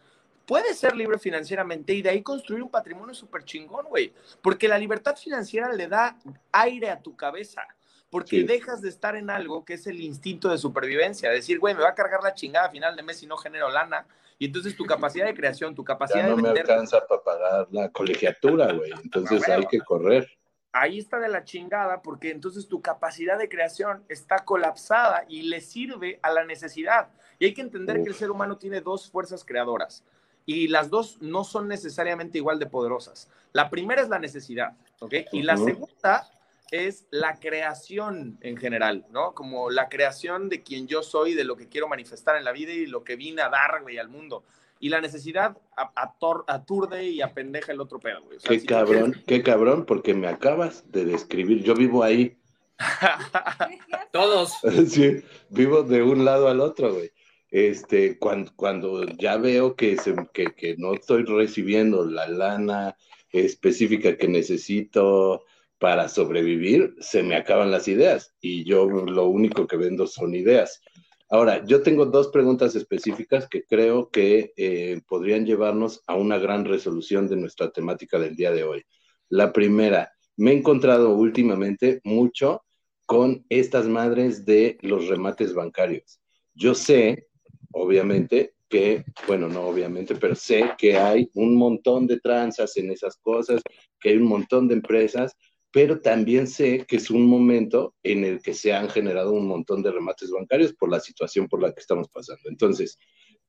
puedes 0.51 0.77
ser 0.77 0.97
libre 0.97 1.17
financieramente 1.17 1.93
y 1.93 2.01
de 2.01 2.09
ahí 2.09 2.21
construir 2.21 2.61
un 2.61 2.69
patrimonio 2.69 3.15
súper 3.15 3.45
chingón, 3.45 3.85
güey. 3.85 4.13
Porque 4.43 4.67
la 4.67 4.77
libertad 4.77 5.15
financiera 5.15 5.71
le 5.71 5.87
da 5.87 6.17
aire 6.51 6.89
a 6.89 7.01
tu 7.01 7.15
cabeza. 7.15 7.65
Porque 8.09 8.43
dejas 8.43 8.81
de 8.81 8.89
estar 8.89 9.15
en 9.15 9.29
algo 9.29 9.63
que 9.63 9.75
es 9.75 9.87
el 9.87 10.01
instinto 10.01 10.49
de 10.49 10.57
supervivencia. 10.57 11.29
Decir, 11.29 11.57
güey, 11.57 11.73
me 11.73 11.83
va 11.83 11.91
a 11.91 11.95
cargar 11.95 12.21
la 12.21 12.33
chingada 12.33 12.67
a 12.67 12.69
final 12.69 12.97
de 12.97 13.01
mes 13.01 13.23
y 13.23 13.27
no 13.27 13.37
genero 13.37 13.69
lana. 13.69 14.05
Y 14.39 14.47
entonces 14.47 14.75
tu 14.75 14.85
capacidad 14.85 15.25
de 15.25 15.33
creación, 15.33 15.73
tu 15.73 15.85
capacidad 15.85 16.23
ya 16.23 16.27
no 16.27 16.35
de. 16.35 16.41
No 16.41 16.53
me 16.53 16.59
alcanza 16.59 16.99
para 17.07 17.23
pagar 17.23 17.67
la 17.71 17.87
colegiatura, 17.87 18.73
güey. 18.73 18.91
Entonces 19.05 19.47
hay 19.47 19.65
que 19.67 19.79
correr. 19.79 20.29
Ahí 20.73 20.99
está 20.99 21.17
de 21.19 21.29
la 21.29 21.45
chingada, 21.45 22.01
porque 22.01 22.31
entonces 22.31 22.67
tu 22.67 22.81
capacidad 22.81 23.37
de 23.37 23.47
creación 23.47 24.03
está 24.09 24.39
colapsada 24.39 25.23
y 25.29 25.43
le 25.43 25.61
sirve 25.61 26.19
a 26.21 26.31
la 26.31 26.43
necesidad. 26.43 27.09
Y 27.39 27.45
hay 27.45 27.53
que 27.53 27.61
entender 27.61 28.03
que 28.03 28.09
el 28.09 28.15
ser 28.15 28.31
humano 28.31 28.57
tiene 28.57 28.81
dos 28.81 29.09
fuerzas 29.09 29.45
creadoras 29.45 30.03
y 30.45 30.67
las 30.67 30.89
dos 30.89 31.17
no 31.21 31.43
son 31.43 31.67
necesariamente 31.67 32.37
igual 32.37 32.59
de 32.59 32.65
poderosas. 32.65 33.29
La 33.53 33.69
primera 33.69 34.01
es 34.01 34.09
la 34.09 34.19
necesidad, 34.19 34.73
¿ok? 34.99 35.13
Y 35.31 35.43
la 35.43 35.57
segunda 35.57 36.29
es 36.71 37.05
la 37.11 37.39
creación 37.39 38.37
en 38.41 38.57
general, 38.57 39.05
¿no? 39.11 39.33
Como 39.33 39.69
la 39.69 39.89
creación 39.89 40.49
de 40.49 40.63
quien 40.63 40.87
yo 40.87 41.03
soy, 41.03 41.33
de 41.33 41.43
lo 41.43 41.57
que 41.57 41.67
quiero 41.67 41.87
manifestar 41.87 42.37
en 42.37 42.45
la 42.45 42.53
vida 42.53 42.71
y 42.71 42.85
lo 42.85 43.03
que 43.03 43.15
vine 43.15 43.41
a 43.41 43.49
dar, 43.49 43.81
güey, 43.81 43.97
al 43.97 44.07
mundo. 44.07 44.43
Y 44.79 44.89
la 44.89 44.99
necesidad 44.99 45.57
aturde 45.75 47.03
y 47.03 47.21
apendeja 47.21 47.71
el 47.71 47.81
otro 47.81 47.99
pedo, 47.99 48.23
güey. 48.23 48.39
qué 48.39 48.65
cabrón, 48.65 49.21
qué 49.27 49.43
cabrón, 49.43 49.85
porque 49.85 50.13
me 50.15 50.27
acabas 50.27 50.89
de 50.91 51.05
describir. 51.05 51.61
Yo 51.61 51.75
vivo 51.75 52.03
ahí. 52.03 52.37
Todos. 54.11 54.53
Sí, 54.87 55.23
vivo 55.49 55.83
de 55.83 56.01
un 56.01 56.25
lado 56.25 56.47
al 56.47 56.61
otro, 56.61 56.93
güey 56.93 57.11
este, 57.51 58.17
cuando, 58.17 58.51
cuando 58.55 59.05
ya 59.05 59.37
veo 59.37 59.75
que, 59.75 59.97
se, 59.97 60.15
que, 60.33 60.45
que, 60.55 60.77
no 60.77 60.93
estoy 60.93 61.23
recibiendo 61.23 62.05
la 62.05 62.27
lana 62.27 62.95
específica 63.31 64.17
que 64.17 64.29
necesito 64.29 65.43
para 65.77 66.07
sobrevivir, 66.07 66.95
se 66.99 67.23
me 67.23 67.35
acaban 67.35 67.71
las 67.71 67.87
ideas 67.87 68.33
y 68.39 68.63
yo 68.63 68.85
lo 68.89 69.27
único 69.27 69.67
que 69.67 69.77
vendo 69.77 70.07
son 70.07 70.33
ideas. 70.33 70.81
Ahora, 71.29 71.65
yo 71.65 71.81
tengo 71.81 72.05
dos 72.05 72.27
preguntas 72.27 72.75
específicas 72.75 73.47
que 73.47 73.63
creo 73.63 74.09
que 74.09 74.53
eh, 74.57 75.01
podrían 75.07 75.45
llevarnos 75.45 76.03
a 76.07 76.15
una 76.15 76.37
gran 76.37 76.65
resolución 76.65 77.27
de 77.27 77.37
nuestra 77.37 77.71
temática 77.71 78.19
del 78.19 78.35
día 78.35 78.51
de 78.51 78.63
hoy. 78.63 78.83
La 79.29 79.53
primera, 79.53 80.11
me 80.37 80.51
he 80.51 80.57
encontrado 80.57 81.15
últimamente 81.15 82.01
mucho 82.03 82.63
con 83.05 83.45
estas 83.49 83.87
madres 83.87 84.45
de 84.45 84.77
los 84.81 85.07
remates 85.07 85.53
bancarios. 85.53 86.21
Yo 86.53 86.75
sé 86.75 87.27
obviamente 87.73 88.53
que, 88.69 89.03
bueno, 89.27 89.49
no 89.49 89.63
obviamente, 89.63 90.15
pero 90.15 90.33
sé 90.33 90.71
que 90.77 90.97
hay 90.97 91.29
un 91.33 91.55
montón 91.55 92.07
de 92.07 92.19
tranzas 92.19 92.77
en 92.77 92.89
esas 92.89 93.17
cosas, 93.17 93.61
que 93.99 94.09
hay 94.09 94.17
un 94.17 94.27
montón 94.27 94.67
de 94.67 94.75
empresas, 94.75 95.35
pero 95.71 95.99
también 95.99 96.47
sé 96.47 96.85
que 96.87 96.97
es 96.97 97.09
un 97.09 97.25
momento 97.25 97.95
en 98.03 98.23
el 98.23 98.41
que 98.41 98.53
se 98.53 98.73
han 98.73 98.89
generado 98.89 99.31
un 99.33 99.47
montón 99.47 99.83
de 99.83 99.91
remates 99.91 100.31
bancarios 100.31 100.73
por 100.73 100.89
la 100.89 100.99
situación 100.99 101.47
por 101.47 101.61
la 101.61 101.73
que 101.73 101.79
estamos 101.81 102.07
pasando. 102.09 102.49
Entonces, 102.49 102.97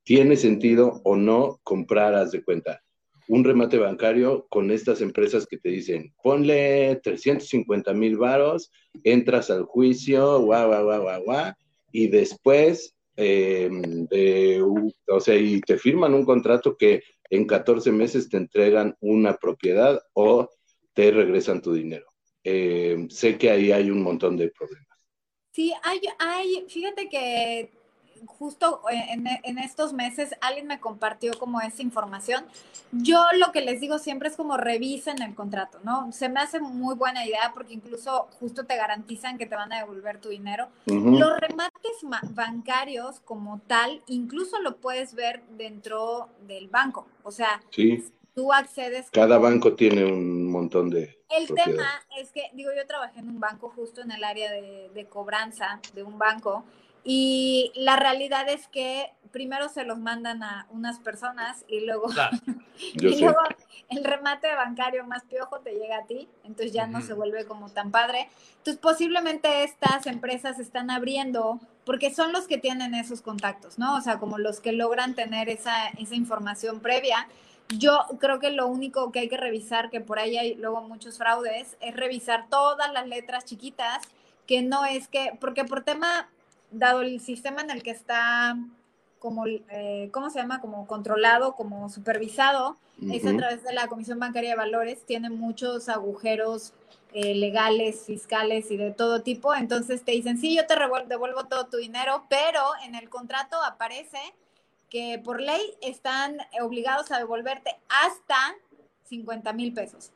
¿tiene 0.04 0.36
sentido 0.36 1.00
o 1.04 1.16
no 1.16 1.60
comprar, 1.62 2.14
haz 2.14 2.32
de 2.32 2.42
cuenta, 2.42 2.82
un 3.28 3.44
remate 3.44 3.78
bancario 3.78 4.46
con 4.50 4.70
estas 4.70 5.00
empresas 5.00 5.46
que 5.46 5.58
te 5.58 5.68
dicen, 5.68 6.12
ponle 6.22 7.00
350 7.02 7.92
mil 7.92 8.16
varos, 8.16 8.70
entras 9.04 9.50
al 9.50 9.64
juicio, 9.64 10.40
guau, 10.40 10.68
guau, 10.68 10.84
guau, 10.84 11.02
guau, 11.02 11.24
guau, 11.24 11.52
y 11.92 12.08
después, 12.08 12.94
eh, 13.16 14.60
o 15.08 15.20
sea, 15.20 15.36
y 15.36 15.60
te 15.60 15.76
firman 15.76 16.14
un 16.14 16.24
contrato 16.24 16.76
que 16.76 17.02
en 17.30 17.46
14 17.46 17.92
meses 17.92 18.28
te 18.28 18.36
entregan 18.36 18.96
una 19.00 19.34
propiedad 19.36 20.00
o 20.12 20.50
te 20.92 21.10
regresan 21.10 21.62
tu 21.62 21.72
dinero. 21.72 22.06
Eh, 22.44 23.06
sé 23.08 23.38
que 23.38 23.50
ahí 23.50 23.72
hay 23.72 23.90
un 23.90 24.02
montón 24.02 24.36
de 24.36 24.50
problemas. 24.50 24.86
Sí, 25.52 25.72
hay, 25.82 26.00
hay, 26.18 26.64
fíjate 26.68 27.08
que 27.08 27.70
justo 28.26 28.80
en, 28.90 29.26
en, 29.26 29.58
estos 29.58 29.92
meses 29.92 30.34
alguien 30.40 30.66
me 30.66 30.80
compartió 30.80 31.32
como 31.38 31.60
esa 31.60 31.82
información. 31.82 32.44
Yo 32.92 33.22
lo 33.38 33.52
que 33.52 33.60
les 33.60 33.80
digo 33.80 33.98
siempre 33.98 34.28
es 34.28 34.36
como 34.36 34.56
revisen 34.56 35.22
el 35.22 35.34
contrato, 35.34 35.78
¿no? 35.84 36.12
Se 36.12 36.28
me 36.28 36.40
hace 36.40 36.60
muy 36.60 36.94
buena 36.94 37.26
idea 37.26 37.52
porque 37.54 37.74
incluso 37.74 38.28
justo 38.38 38.64
te 38.64 38.76
garantizan 38.76 39.38
que 39.38 39.46
te 39.46 39.56
van 39.56 39.72
a 39.72 39.78
devolver 39.78 40.20
tu 40.20 40.28
dinero. 40.28 40.68
Los 40.86 41.38
remates 41.38 42.02
bancarios 42.30 43.20
como 43.20 43.60
tal, 43.66 44.02
incluso 44.06 44.60
lo 44.60 44.76
puedes 44.76 45.14
ver 45.14 45.42
dentro 45.56 46.28
del 46.46 46.68
banco. 46.68 47.06
O 47.22 47.30
sea, 47.30 47.62
sí. 47.70 48.04
tú 48.34 48.52
accedes. 48.52 49.10
Cada 49.10 49.38
banco 49.38 49.74
tiene 49.74 50.04
un 50.04 50.50
montón 50.50 50.90
de... 50.90 51.18
El 51.30 51.46
tema 51.46 51.86
es 52.18 52.30
que, 52.30 52.50
digo, 52.52 52.70
yo 52.76 52.86
trabajé 52.86 53.20
en 53.20 53.30
un 53.30 53.40
banco 53.40 53.72
justo 53.74 54.02
en 54.02 54.12
el 54.12 54.22
área 54.22 54.52
de, 54.52 54.90
de 54.92 55.06
cobranza 55.06 55.80
de 55.94 56.02
un 56.02 56.18
banco 56.18 56.64
y 57.04 57.72
la 57.74 57.96
realidad 57.96 58.48
es 58.48 58.68
que 58.68 59.12
primero 59.32 59.68
se 59.68 59.84
los 59.84 59.98
mandan 59.98 60.42
a 60.42 60.66
unas 60.70 61.00
personas 61.00 61.64
y 61.66 61.80
luego, 61.80 62.08
y 62.94 63.20
luego 63.20 63.40
el 63.88 64.04
remate 64.04 64.54
bancario 64.54 65.04
más 65.04 65.24
piojo 65.24 65.60
te 65.60 65.72
llega 65.72 65.98
a 65.98 66.06
ti, 66.06 66.28
entonces 66.44 66.72
ya 66.72 66.86
no 66.86 67.00
se 67.00 67.14
vuelve 67.14 67.44
como 67.44 67.70
tan 67.70 67.90
padre. 67.90 68.28
Entonces 68.58 68.80
posiblemente 68.80 69.64
estas 69.64 70.06
empresas 70.06 70.60
están 70.60 70.90
abriendo 70.90 71.58
porque 71.84 72.14
son 72.14 72.32
los 72.32 72.46
que 72.46 72.58
tienen 72.58 72.94
esos 72.94 73.22
contactos, 73.22 73.78
¿no? 73.78 73.96
O 73.96 74.00
sea, 74.00 74.18
como 74.18 74.38
los 74.38 74.60
que 74.60 74.72
logran 74.72 75.14
tener 75.14 75.48
esa, 75.48 75.88
esa 75.98 76.14
información 76.14 76.80
previa. 76.80 77.26
Yo 77.78 78.04
creo 78.20 78.38
que 78.38 78.50
lo 78.50 78.66
único 78.66 79.10
que 79.10 79.20
hay 79.20 79.28
que 79.28 79.38
revisar, 79.38 79.90
que 79.90 80.00
por 80.00 80.18
ahí 80.18 80.36
hay 80.36 80.54
luego 80.54 80.82
muchos 80.82 81.18
fraudes, 81.18 81.76
es 81.80 81.96
revisar 81.96 82.46
todas 82.50 82.92
las 82.92 83.08
letras 83.08 83.44
chiquitas, 83.44 84.02
que 84.46 84.62
no 84.62 84.84
es 84.84 85.08
que, 85.08 85.36
porque 85.40 85.64
por 85.64 85.82
tema 85.82 86.28
dado 86.72 87.02
el 87.02 87.20
sistema 87.20 87.62
en 87.62 87.70
el 87.70 87.82
que 87.82 87.90
está 87.90 88.56
como, 89.18 89.46
eh, 89.46 90.10
¿cómo 90.12 90.30
se 90.30 90.40
llama? 90.40 90.60
Como 90.60 90.86
controlado, 90.86 91.54
como 91.54 91.88
supervisado, 91.88 92.76
es 93.10 93.24
a 93.24 93.36
través 93.36 93.62
de 93.62 93.72
la 93.72 93.86
Comisión 93.86 94.18
Bancaria 94.18 94.50
de 94.50 94.56
Valores, 94.56 95.04
tiene 95.06 95.30
muchos 95.30 95.88
agujeros 95.88 96.72
eh, 97.12 97.34
legales, 97.34 98.04
fiscales 98.04 98.70
y 98.70 98.76
de 98.76 98.90
todo 98.90 99.22
tipo. 99.22 99.54
Entonces 99.54 100.04
te 100.04 100.12
dicen, 100.12 100.38
sí, 100.38 100.56
yo 100.56 100.66
te 100.66 100.74
devuelvo 101.08 101.44
todo 101.46 101.66
tu 101.66 101.76
dinero, 101.76 102.24
pero 102.28 102.60
en 102.84 102.94
el 102.94 103.08
contrato 103.08 103.62
aparece 103.62 104.18
que 104.90 105.20
por 105.22 105.40
ley 105.40 105.62
están 105.80 106.38
obligados 106.60 107.12
a 107.12 107.18
devolverte 107.18 107.76
hasta 107.88 108.54
50 109.04 109.52
mil 109.52 109.72
pesos. 109.72 110.10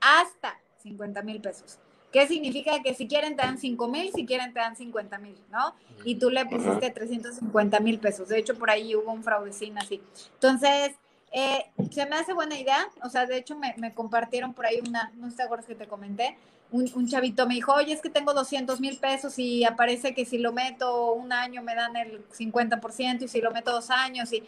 Hasta 0.00 0.58
50 0.82 1.22
mil 1.22 1.40
pesos. 1.40 1.78
¿Qué 2.12 2.26
significa? 2.26 2.82
Que 2.82 2.94
si 2.94 3.06
quieren 3.06 3.36
te 3.36 3.42
dan 3.42 3.58
5 3.58 3.88
mil, 3.88 4.10
si 4.12 4.24
quieren 4.24 4.52
te 4.52 4.60
dan 4.60 4.76
50 4.76 5.18
mil, 5.18 5.38
¿no? 5.50 5.74
Y 6.04 6.14
tú 6.14 6.30
le 6.30 6.46
pusiste 6.46 6.90
350 6.90 7.80
mil 7.80 7.98
pesos. 7.98 8.28
De 8.28 8.38
hecho, 8.38 8.54
por 8.54 8.70
ahí 8.70 8.94
hubo 8.94 9.12
un 9.12 9.22
fraudecín 9.22 9.76
así. 9.76 10.00
Entonces, 10.34 10.92
eh, 11.32 11.66
se 11.90 12.06
me 12.06 12.16
hace 12.16 12.32
buena 12.32 12.58
idea. 12.58 12.88
O 13.02 13.10
sea, 13.10 13.26
de 13.26 13.36
hecho, 13.36 13.56
me, 13.56 13.74
me 13.76 13.92
compartieron 13.92 14.54
por 14.54 14.64
ahí 14.64 14.80
una, 14.86 15.12
no 15.16 15.30
te 15.34 15.42
acuerdas 15.42 15.66
que 15.66 15.74
te 15.74 15.86
comenté, 15.86 16.36
un, 16.70 16.90
un, 16.94 17.08
chavito 17.08 17.46
me 17.46 17.54
dijo, 17.54 17.72
oye, 17.72 17.92
es 17.92 18.02
que 18.02 18.10
tengo 18.10 18.34
200 18.34 18.80
mil 18.80 18.98
pesos 18.98 19.38
y 19.38 19.64
aparece 19.64 20.14
que 20.14 20.26
si 20.26 20.38
lo 20.38 20.52
meto 20.52 21.12
un 21.12 21.32
año 21.32 21.62
me 21.62 21.74
dan 21.74 21.96
el 21.96 22.28
50% 22.28 23.22
y 23.22 23.28
si 23.28 23.40
lo 23.40 23.52
meto 23.52 23.72
dos 23.72 23.90
años 23.90 24.32
y, 24.32 24.44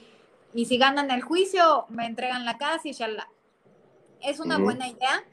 y 0.52 0.66
si 0.66 0.76
ganan 0.76 1.10
el 1.10 1.22
juicio 1.22 1.86
me 1.88 2.06
entregan 2.06 2.44
la 2.44 2.58
casa 2.58 2.88
y 2.88 2.92
la 2.92 3.28
Es 4.20 4.38
una 4.38 4.58
buena 4.58 4.86
idea 4.86 5.24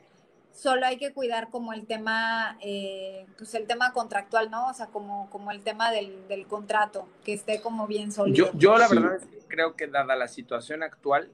solo 0.57 0.85
hay 0.87 0.97
que 0.97 1.13
cuidar 1.13 1.49
como 1.49 1.71
el 1.71 1.85
tema, 1.85 2.57
eh, 2.61 3.27
pues 3.37 3.53
el 3.53 3.67
tema 3.67 3.93
contractual, 3.93 4.49
¿no? 4.49 4.67
O 4.67 4.73
sea, 4.73 4.87
como, 4.87 5.29
como 5.29 5.51
el 5.51 5.61
tema 5.61 5.91
del, 5.91 6.27
del 6.27 6.47
contrato, 6.47 7.07
que 7.23 7.33
esté 7.33 7.61
como 7.61 7.85
bien 7.85 8.11
sólido. 8.11 8.51
Yo, 8.51 8.57
yo 8.57 8.77
la 8.77 8.87
verdad 8.87 9.21
creo 9.47 9.75
que 9.75 9.87
dada 9.87 10.15
la 10.15 10.27
situación 10.27 10.81
actual, 10.81 11.29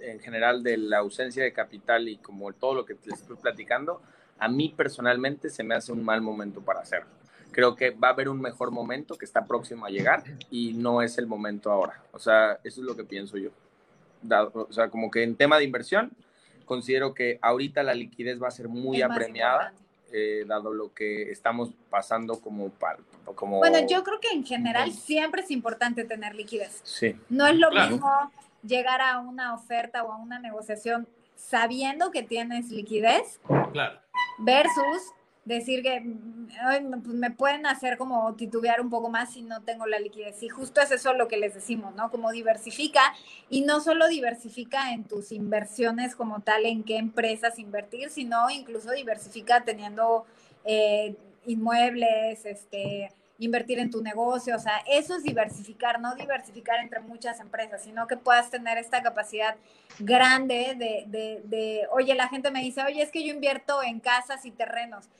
en 0.00 0.20
general 0.20 0.62
de 0.62 0.76
la 0.76 0.98
ausencia 0.98 1.42
de 1.42 1.54
capital 1.54 2.08
y 2.08 2.18
como 2.18 2.52
todo 2.52 2.74
lo 2.74 2.84
que 2.84 2.96
les 3.04 3.20
estoy 3.20 3.36
platicando, 3.36 4.02
a 4.38 4.48
mí 4.48 4.74
personalmente 4.76 5.48
se 5.48 5.64
me 5.64 5.74
hace 5.74 5.92
un 5.92 6.04
mal 6.04 6.20
momento 6.20 6.60
para 6.60 6.80
hacerlo. 6.80 7.08
Creo 7.52 7.74
que 7.74 7.90
va 7.90 8.08
a 8.08 8.10
haber 8.10 8.28
un 8.28 8.42
mejor 8.42 8.70
momento 8.70 9.16
que 9.16 9.24
está 9.24 9.46
próximo 9.46 9.86
a 9.86 9.88
llegar 9.88 10.22
y 10.50 10.74
no 10.74 11.00
es 11.00 11.16
el 11.16 11.26
momento 11.26 11.70
ahora. 11.70 12.02
O 12.12 12.18
sea, 12.18 12.58
eso 12.62 12.82
es 12.82 12.86
lo 12.86 12.94
que 12.94 13.04
pienso 13.04 13.38
yo. 13.38 13.50
o 14.52 14.72
sea, 14.72 14.90
como 14.90 15.10
que 15.10 15.22
en 15.22 15.34
tema 15.34 15.56
de 15.56 15.64
inversión, 15.64 16.12
considero 16.66 17.14
que 17.14 17.38
ahorita 17.40 17.82
la 17.82 17.94
liquidez 17.94 18.42
va 18.42 18.48
a 18.48 18.50
ser 18.50 18.68
muy 18.68 19.00
apremiada, 19.00 19.72
eh, 20.12 20.44
dado 20.46 20.74
lo 20.74 20.92
que 20.92 21.30
estamos 21.30 21.70
pasando 21.88 22.40
como, 22.40 22.70
como... 23.34 23.58
Bueno, 23.58 23.78
yo 23.88 24.04
creo 24.04 24.20
que 24.20 24.28
en 24.28 24.44
general 24.44 24.92
siempre 24.92 25.42
es 25.42 25.50
importante 25.50 26.04
tener 26.04 26.34
liquidez. 26.34 26.80
Sí. 26.84 27.16
No 27.30 27.46
es 27.46 27.56
lo 27.56 27.70
mismo 27.70 28.30
llegar 28.62 29.00
a 29.00 29.18
una 29.20 29.54
oferta 29.54 30.04
o 30.04 30.12
a 30.12 30.16
una 30.16 30.38
negociación 30.38 31.08
sabiendo 31.34 32.10
que 32.10 32.22
tienes 32.22 32.70
liquidez 32.70 33.40
claro. 33.72 34.00
versus 34.38 35.12
decir 35.46 35.82
que 35.82 36.02
pues, 36.62 37.14
me 37.14 37.30
pueden 37.30 37.66
hacer 37.66 37.96
como 37.96 38.34
titubear 38.34 38.80
un 38.80 38.90
poco 38.90 39.08
más 39.08 39.32
si 39.32 39.42
no 39.42 39.62
tengo 39.62 39.86
la 39.86 39.98
liquidez. 39.98 40.42
Y 40.42 40.48
justo 40.48 40.80
es 40.80 40.90
eso 40.90 41.14
lo 41.14 41.28
que 41.28 41.38
les 41.38 41.54
decimos, 41.54 41.94
¿no? 41.94 42.10
Como 42.10 42.30
diversifica 42.32 43.00
y 43.48 43.62
no 43.62 43.80
solo 43.80 44.08
diversifica 44.08 44.92
en 44.92 45.04
tus 45.04 45.32
inversiones 45.32 46.14
como 46.14 46.40
tal, 46.40 46.66
en 46.66 46.82
qué 46.82 46.98
empresas 46.98 47.58
invertir, 47.58 48.10
sino 48.10 48.50
incluso 48.50 48.90
diversifica 48.90 49.64
teniendo 49.64 50.26
eh, 50.64 51.14
inmuebles, 51.46 52.44
este 52.44 53.10
invertir 53.38 53.78
en 53.78 53.90
tu 53.90 54.02
negocio, 54.02 54.56
o 54.56 54.58
sea, 54.58 54.82
eso 54.88 55.14
es 55.14 55.22
diversificar, 55.22 56.00
no 56.00 56.14
diversificar 56.14 56.80
entre 56.80 57.00
muchas 57.00 57.38
empresas, 57.38 57.82
sino 57.82 58.06
que 58.06 58.16
puedas 58.16 58.50
tener 58.50 58.78
esta 58.78 59.02
capacidad 59.02 59.56
grande 59.98 60.74
de, 60.74 61.04
de, 61.06 61.42
de, 61.44 61.86
oye, 61.90 62.14
la 62.14 62.28
gente 62.28 62.50
me 62.50 62.62
dice, 62.62 62.82
oye, 62.82 63.02
es 63.02 63.10
que 63.10 63.22
yo 63.22 63.34
invierto 63.34 63.82
en 63.82 64.00
casas 64.00 64.46
y 64.46 64.52
terrenos. 64.52 65.10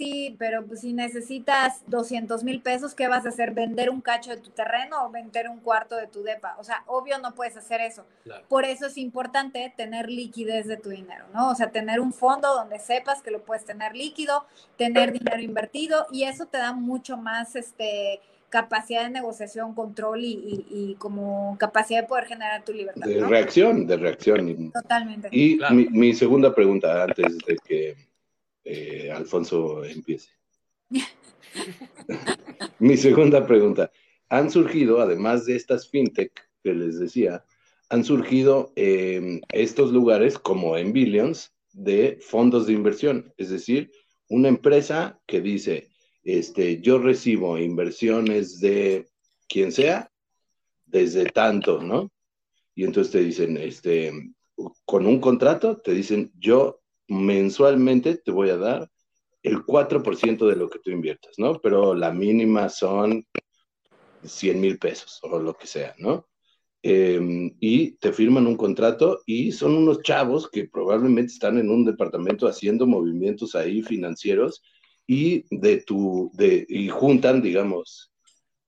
Sí, 0.00 0.34
pero 0.38 0.64
pues 0.64 0.80
si 0.80 0.94
necesitas 0.94 1.82
200 1.88 2.42
mil 2.42 2.62
pesos, 2.62 2.94
¿qué 2.94 3.06
vas 3.06 3.26
a 3.26 3.28
hacer? 3.28 3.50
¿Vender 3.50 3.90
un 3.90 4.00
cacho 4.00 4.30
de 4.30 4.38
tu 4.38 4.48
terreno 4.48 5.04
o 5.04 5.10
vender 5.10 5.50
un 5.50 5.58
cuarto 5.58 5.94
de 5.94 6.06
tu 6.06 6.22
depa? 6.22 6.56
O 6.58 6.64
sea, 6.64 6.84
obvio 6.86 7.18
no 7.18 7.34
puedes 7.34 7.54
hacer 7.58 7.82
eso. 7.82 8.06
Por 8.48 8.64
eso 8.64 8.86
es 8.86 8.96
importante 8.96 9.74
tener 9.76 10.08
liquidez 10.08 10.66
de 10.66 10.78
tu 10.78 10.88
dinero, 10.88 11.26
¿no? 11.34 11.50
O 11.50 11.54
sea, 11.54 11.70
tener 11.70 12.00
un 12.00 12.14
fondo 12.14 12.54
donde 12.54 12.78
sepas 12.78 13.20
que 13.20 13.30
lo 13.30 13.42
puedes 13.42 13.66
tener 13.66 13.94
líquido, 13.94 14.46
tener 14.78 15.12
dinero 15.12 15.42
invertido 15.42 16.06
y 16.10 16.24
eso 16.24 16.46
te 16.46 16.56
da 16.56 16.72
mucho 16.72 17.18
más, 17.18 17.54
este 17.54 18.20
capacidad 18.48 19.04
de 19.04 19.10
negociación, 19.10 19.74
control 19.74 20.20
y, 20.22 20.96
como 20.98 21.58
capacidad 21.60 22.00
de 22.00 22.08
poder 22.08 22.24
generar 22.24 22.64
tu 22.64 22.72
libertad. 22.72 23.06
De 23.06 23.20
reacción, 23.20 23.86
de 23.86 23.98
reacción. 23.98 24.72
Totalmente. 24.72 25.28
Y 25.30 25.60
mi 25.90 26.14
segunda 26.14 26.54
pregunta 26.54 27.04
antes 27.04 27.36
de 27.46 27.56
que 27.62 28.09
eh, 28.64 29.10
Alfonso 29.10 29.84
empiece. 29.84 30.30
Mi 32.78 32.96
segunda 32.96 33.46
pregunta. 33.46 33.90
Han 34.28 34.50
surgido, 34.50 35.00
además 35.00 35.46
de 35.46 35.56
estas 35.56 35.88
fintech 35.88 36.32
que 36.62 36.74
les 36.74 36.98
decía, 36.98 37.44
han 37.88 38.04
surgido 38.04 38.72
em, 38.76 39.40
estos 39.52 39.92
lugares 39.92 40.38
como 40.38 40.76
en 40.76 40.92
Billions 40.92 41.52
de 41.72 42.18
fondos 42.20 42.66
de 42.66 42.72
inversión, 42.72 43.32
es 43.36 43.50
decir, 43.50 43.90
una 44.28 44.48
empresa 44.48 45.20
que 45.26 45.40
dice, 45.40 45.88
este, 46.22 46.80
yo 46.80 46.98
recibo 46.98 47.58
inversiones 47.58 48.60
de 48.60 49.08
quien 49.48 49.72
sea 49.72 50.10
desde 50.86 51.26
tanto, 51.26 51.82
¿no? 51.82 52.12
Y 52.74 52.84
entonces 52.84 53.12
te 53.12 53.22
dicen, 53.22 53.56
este, 53.56 54.12
con 54.84 55.06
un 55.06 55.20
contrato, 55.20 55.78
te 55.78 55.92
dicen, 55.92 56.32
yo 56.38 56.79
mensualmente 57.10 58.16
te 58.16 58.30
voy 58.30 58.50
a 58.50 58.56
dar 58.56 58.90
el 59.42 59.64
4% 59.64 60.46
de 60.46 60.56
lo 60.56 60.70
que 60.70 60.78
tú 60.78 60.90
inviertas, 60.90 61.34
¿no? 61.38 61.60
Pero 61.60 61.94
la 61.94 62.12
mínima 62.12 62.68
son 62.68 63.26
100 64.22 64.60
mil 64.60 64.78
pesos 64.78 65.18
o 65.22 65.38
lo 65.38 65.54
que 65.54 65.66
sea, 65.66 65.94
¿no? 65.98 66.28
Em, 66.82 67.54
y 67.60 67.92
te 67.98 68.12
firman 68.12 68.46
un 68.46 68.56
contrato 68.56 69.20
y 69.26 69.52
son 69.52 69.76
unos 69.76 70.02
chavos 70.02 70.48
que 70.50 70.68
probablemente 70.68 71.32
están 71.32 71.58
en 71.58 71.70
un 71.70 71.84
departamento 71.84 72.46
haciendo 72.46 72.86
movimientos 72.86 73.54
ahí 73.54 73.82
financieros 73.82 74.62
y 75.06 75.44
de 75.50 75.82
tu, 75.82 76.30
de, 76.34 76.64
y 76.68 76.88
juntan, 76.88 77.42
digamos, 77.42 78.12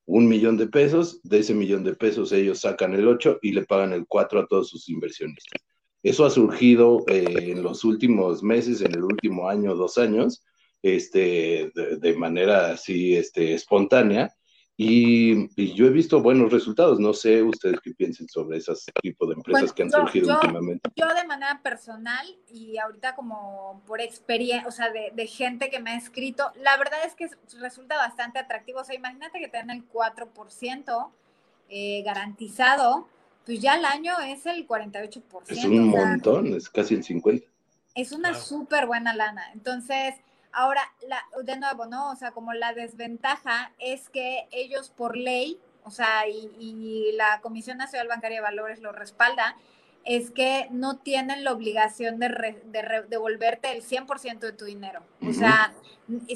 un 0.04 0.28
millón 0.28 0.56
de 0.58 0.66
pesos, 0.66 1.22
de 1.22 1.38
ese 1.38 1.54
millón 1.54 1.84
de 1.84 1.94
pesos 1.94 2.32
ellos 2.32 2.60
sacan 2.60 2.94
el 2.94 3.06
8 3.08 3.38
y 3.40 3.52
le 3.52 3.64
pagan 3.64 3.92
el 3.92 4.06
4 4.06 4.40
a 4.40 4.46
todos 4.46 4.68
sus 4.68 4.88
inversionistas. 4.88 5.62
Eso 6.02 6.24
ha 6.24 6.30
surgido 6.30 7.04
eh, 7.08 7.52
en 7.52 7.62
los 7.62 7.84
últimos 7.84 8.42
meses, 8.42 8.80
en 8.80 8.92
el 8.92 9.04
último 9.04 9.48
año, 9.48 9.74
dos 9.74 9.98
años, 9.98 10.44
este, 10.82 11.70
de, 11.74 12.14
manera 12.14 12.72
así 12.72 13.16
este, 13.16 13.54
espontánea. 13.54 14.34
Y, 14.76 15.74
yo 15.74 15.86
he 15.86 15.90
visto 15.90 16.20
buenos 16.20 16.50
resultados. 16.50 16.98
No 16.98 17.12
sé 17.12 17.42
ustedes 17.42 17.78
qué 17.80 17.92
piensen 17.92 18.28
sobre 18.28 18.58
esos 18.58 18.84
tipos 19.00 19.28
de 19.28 19.34
empresas 19.34 19.72
que 19.72 19.84
han 19.84 19.90
surgido 19.90 20.34
últimamente. 20.34 20.90
Yo 20.96 21.06
de 21.14 21.24
manera 21.24 21.60
personal 21.62 22.26
y 22.52 22.78
ahorita 22.78 23.14
como 23.14 23.82
por 23.86 24.00
experiencia, 24.00 24.66
o 24.66 24.72
sea, 24.72 24.90
de, 24.90 25.12
de, 25.14 25.26
gente 25.28 25.70
que 25.70 25.78
me 25.78 25.90
ha 25.90 25.96
escrito, 25.96 26.50
la 26.56 26.76
verdad 26.78 26.98
es 27.06 27.14
que 27.14 27.28
resulta 27.60 27.96
bastante 27.96 28.40
atractivo. 28.40 28.80
O 28.80 28.84
sea, 28.84 28.96
imagínate 28.96 29.38
que 29.38 29.46
te 29.46 29.58
dan 29.58 29.70
el 29.70 29.88
4% 29.88 31.10
eh, 31.74 32.02
garantizado 32.02 33.08
pues 33.44 33.60
ya 33.60 33.74
el 33.74 33.84
año 33.84 34.18
es 34.20 34.46
el 34.46 34.66
48%. 34.66 35.22
Es 35.48 35.64
un 35.64 35.88
montón, 35.88 36.54
es 36.54 36.68
casi 36.68 36.94
el 36.94 37.04
50%. 37.04 37.44
Es 37.94 38.12
una 38.12 38.34
súper 38.34 38.86
buena 38.86 39.14
lana. 39.14 39.52
Entonces, 39.52 40.14
ahora, 40.52 40.82
la, 41.06 41.22
de 41.42 41.58
nuevo, 41.58 41.86
¿no? 41.86 42.10
O 42.10 42.16
sea, 42.16 42.30
como 42.32 42.54
la 42.54 42.72
desventaja 42.72 43.72
es 43.78 44.08
que 44.08 44.46
ellos 44.50 44.90
por 44.90 45.16
ley, 45.16 45.58
o 45.84 45.90
sea, 45.90 46.26
y, 46.28 47.12
la 47.16 47.40
Comisión 47.40 47.78
Nacional 47.78 48.08
Bancaria 48.08 48.38
de 48.38 48.42
Valores 48.42 48.80
lo 48.80 48.92
respalda, 48.92 49.56
es 50.04 50.30
que 50.30 50.68
no 50.70 50.96
tienen 50.96 51.44
la 51.44 51.52
obligación 51.52 52.18
de, 52.18 52.56
devolverte 53.08 53.72
el 53.72 53.82
100% 53.82 54.38
de 54.38 54.52
tu 54.52 54.64
dinero. 54.64 55.02
O 55.28 55.32
sea, 55.32 55.72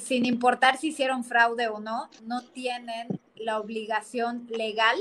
sin 0.01 0.25
importar 0.27 0.77
si 0.77 0.89
hicieron 0.89 1.25
fraude 1.25 1.69
o 1.69 1.81
no, 1.81 2.09
no 2.23 2.43
tienen 2.43 3.21
la 3.35 3.59
obligación 3.59 4.47
legal 4.51 4.97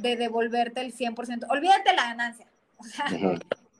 de 0.00 0.16
devolverte 0.16 0.80
el 0.80 0.94
100%. 0.94 1.46
Olvídate 1.48 1.94
la 1.94 2.04
ganancia, 2.04 2.46
o 2.78 2.84
sea, 2.84 3.06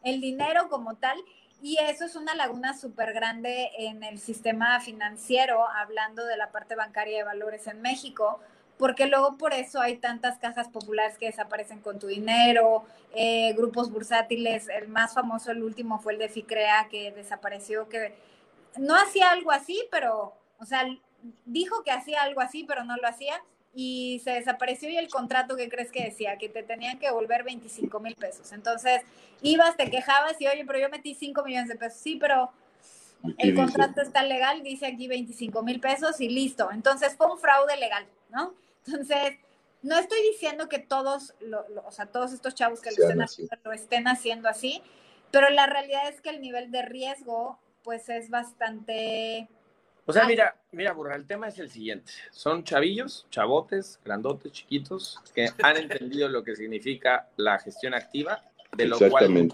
el 0.05 0.21
dinero 0.21 0.69
como 0.69 0.95
tal. 0.97 1.19
Y 1.63 1.77
eso 1.79 2.07
es 2.07 2.17
una 2.17 2.35
laguna 2.35 2.77
súper 2.77 3.13
grande 3.13 3.71
en 3.79 4.03
el 4.03 4.19
sistema 4.19 4.81
financiero, 4.81 5.69
hablando 5.69 6.25
de 6.25 6.39
la 6.39 6.51
parte 6.51 6.75
bancaria 6.75 7.19
de 7.19 7.25
valores 7.25 7.67
en 7.67 7.83
México, 7.83 8.41
porque 8.79 9.07
luego 9.07 9.37
por 9.37 9.53
eso 9.53 9.79
hay 9.79 9.99
tantas 9.99 10.39
cajas 10.39 10.69
populares 10.69 11.19
que 11.19 11.27
desaparecen 11.27 11.81
con 11.81 11.99
tu 11.99 12.07
dinero, 12.07 12.85
eh, 13.15 13.53
grupos 13.53 13.91
bursátiles, 13.91 14.71
el 14.71 14.89
más 14.89 15.13
famoso, 15.13 15.51
el 15.51 15.63
último 15.63 15.99
fue 15.99 16.15
el 16.15 16.19
de 16.19 16.31
FICREA, 16.31 16.89
que 16.91 17.13
desapareció, 17.13 17.91
que 17.91 18.15
no 18.79 18.95
hacía 18.95 19.31
algo 19.31 19.51
así, 19.51 19.87
pero, 19.91 20.33
o 20.59 20.65
sea, 20.65 20.87
dijo 21.45 21.83
que 21.85 21.91
hacía 21.91 22.23
algo 22.23 22.41
así, 22.41 22.65
pero 22.65 22.85
no 22.85 22.97
lo 22.97 23.07
hacía, 23.07 23.43
y 23.73 24.21
se 24.25 24.33
desapareció 24.33 24.89
y 24.89 24.97
el 24.97 25.09
contrato 25.09 25.57
que 25.57 25.69
crees 25.69 25.93
que 25.93 26.05
decía, 26.05 26.39
que 26.39 26.49
te 26.49 26.63
tenían 26.63 26.99
que 26.99 27.07
devolver 27.07 27.45
25 27.45 28.01
mil 28.01 28.17
pesos. 28.17 28.53
Entonces, 28.53 29.03
ibas, 29.43 29.77
te 29.77 29.91
quejabas 29.91 30.41
y, 30.41 30.49
oye, 30.49 30.65
pero 30.67 30.79
yo 30.79 30.89
metí 30.89 31.15
5 31.15 31.45
millones 31.45 31.69
de 31.69 31.77
pesos. 31.77 32.01
Sí, 32.01 32.17
pero 32.17 32.51
el 33.39 33.55
contrato 33.55 34.01
está 34.01 34.23
legal, 34.23 34.63
dice 34.63 34.87
aquí 34.87 35.07
25 35.07 35.63
mil 35.63 35.79
pesos 35.81 36.21
y 36.21 36.29
listo. 36.29 36.71
Entonces, 36.73 37.15
fue 37.17 37.31
un 37.31 37.39
fraude 37.39 37.77
legal, 37.77 38.07
¿no? 38.31 38.55
Entonces, 38.87 39.37
no 39.83 39.97
estoy 39.99 40.21
diciendo 40.23 40.69
que 40.69 40.79
todos, 40.79 41.35
o 41.85 41.93
sea, 41.93 42.07
todos 42.07 42.33
estos 42.33 42.55
chavos 42.55 42.81
que 42.81 42.91
lo 42.91 43.05
estén, 43.05 43.23
haciendo, 43.23 43.57
lo 43.65 43.73
estén 43.73 44.09
haciendo 44.09 44.49
así, 44.49 44.83
pero 45.31 45.49
la 45.49 45.67
realidad 45.67 46.09
es 46.09 46.21
que 46.21 46.31
el 46.31 46.41
nivel 46.41 46.73
de 46.73 46.83
riesgo, 46.83 47.59
pues, 47.85 48.09
es 48.09 48.31
bastante 48.31 49.49
o 50.11 50.13
sea, 50.13 50.27
mira, 50.27 50.57
mira, 50.73 50.93
Burra, 50.93 51.15
el 51.15 51.25
tema 51.25 51.49
es 51.49 51.59
el 51.61 51.71
siguiente. 51.71 52.13
Son 52.33 52.65
chavillos, 52.65 53.27
chavotes, 53.31 54.01
grandotes, 54.05 54.51
chiquitos, 54.51 55.21
que 55.35 55.49
han 55.63 55.77
entendido 55.77 56.29
lo 56.29 56.43
que 56.43 56.57
significa 56.57 57.29
la 57.37 57.59
gestión 57.61 57.95
activa, 57.95 58.43
de 58.77 58.87
lo, 58.87 58.99
cual, 58.99 59.51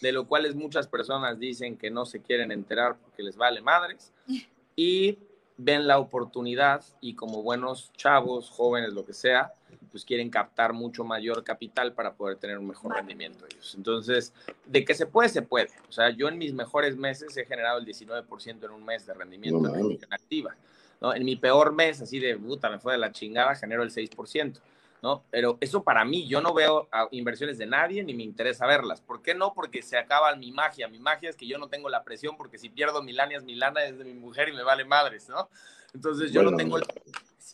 de 0.00 0.12
lo 0.12 0.26
cual 0.28 0.54
muchas 0.54 0.86
personas 0.86 1.40
dicen 1.40 1.76
que 1.76 1.90
no 1.90 2.06
se 2.06 2.22
quieren 2.22 2.52
enterar 2.52 2.96
porque 2.98 3.22
les 3.22 3.36
vale 3.36 3.60
madres. 3.60 4.12
Y 4.76 5.18
ven 5.58 5.86
la 5.86 5.98
oportunidad 5.98 6.82
y 7.02 7.14
como 7.14 7.42
buenos 7.42 7.92
chavos, 7.92 8.48
jóvenes, 8.48 8.94
lo 8.94 9.04
que 9.04 9.12
sea, 9.12 9.52
pues 9.90 10.04
quieren 10.04 10.30
captar 10.30 10.72
mucho 10.72 11.04
mayor 11.04 11.44
capital 11.44 11.92
para 11.92 12.14
poder 12.14 12.36
tener 12.36 12.58
un 12.58 12.66
mejor 12.66 12.94
rendimiento 12.94 13.44
ellos. 13.46 13.74
Entonces, 13.76 14.32
de 14.66 14.84
que 14.84 14.94
se 14.94 15.06
puede, 15.06 15.28
se 15.28 15.42
puede. 15.42 15.70
O 15.88 15.92
sea, 15.92 16.10
yo 16.10 16.28
en 16.28 16.38
mis 16.38 16.52
mejores 16.52 16.96
meses 16.96 17.36
he 17.36 17.44
generado 17.44 17.78
el 17.78 17.86
19% 17.86 18.64
en 18.64 18.70
un 18.70 18.84
mes 18.84 19.06
de 19.06 19.14
rendimiento 19.14 19.74
en 19.76 19.98
activa. 20.12 20.54
¿no? 21.00 21.14
En 21.14 21.24
mi 21.24 21.36
peor 21.36 21.72
mes, 21.72 22.00
así 22.00 22.18
de 22.18 22.36
puta, 22.36 22.70
me 22.70 22.78
fue 22.78 22.92
de 22.92 22.98
la 22.98 23.12
chingada, 23.12 23.54
genero 23.54 23.82
el 23.82 23.90
6%. 23.90 24.60
¿no? 25.02 25.24
Pero 25.30 25.56
eso 25.60 25.82
para 25.82 26.04
mí, 26.04 26.28
yo 26.28 26.40
no 26.40 26.52
veo 26.52 26.88
inversiones 27.10 27.58
de 27.58 27.66
nadie 27.66 28.04
ni 28.04 28.14
me 28.14 28.22
interesa 28.22 28.66
verlas. 28.66 29.00
¿Por 29.00 29.22
qué 29.22 29.34
no? 29.34 29.54
Porque 29.54 29.82
se 29.82 29.96
acaba 29.96 30.34
mi 30.36 30.52
magia. 30.52 30.88
Mi 30.88 30.98
magia 30.98 31.30
es 31.30 31.36
que 31.36 31.46
yo 31.46 31.58
no 31.58 31.68
tengo 31.68 31.88
la 31.88 32.04
presión 32.04 32.36
porque 32.36 32.58
si 32.58 32.68
pierdo 32.68 33.02
mi 33.02 33.12
lana 33.12 33.36
es 33.36 33.42
mi 33.42 33.54
lana, 33.54 33.84
es 33.84 33.98
de 33.98 34.04
mi 34.04 34.14
mujer 34.14 34.50
y 34.50 34.52
me 34.52 34.62
vale 34.62 34.84
madres, 34.84 35.28
¿no? 35.28 35.48
Entonces 35.94 36.32
yo 36.32 36.42
no 36.42 36.56
tengo 36.56 36.78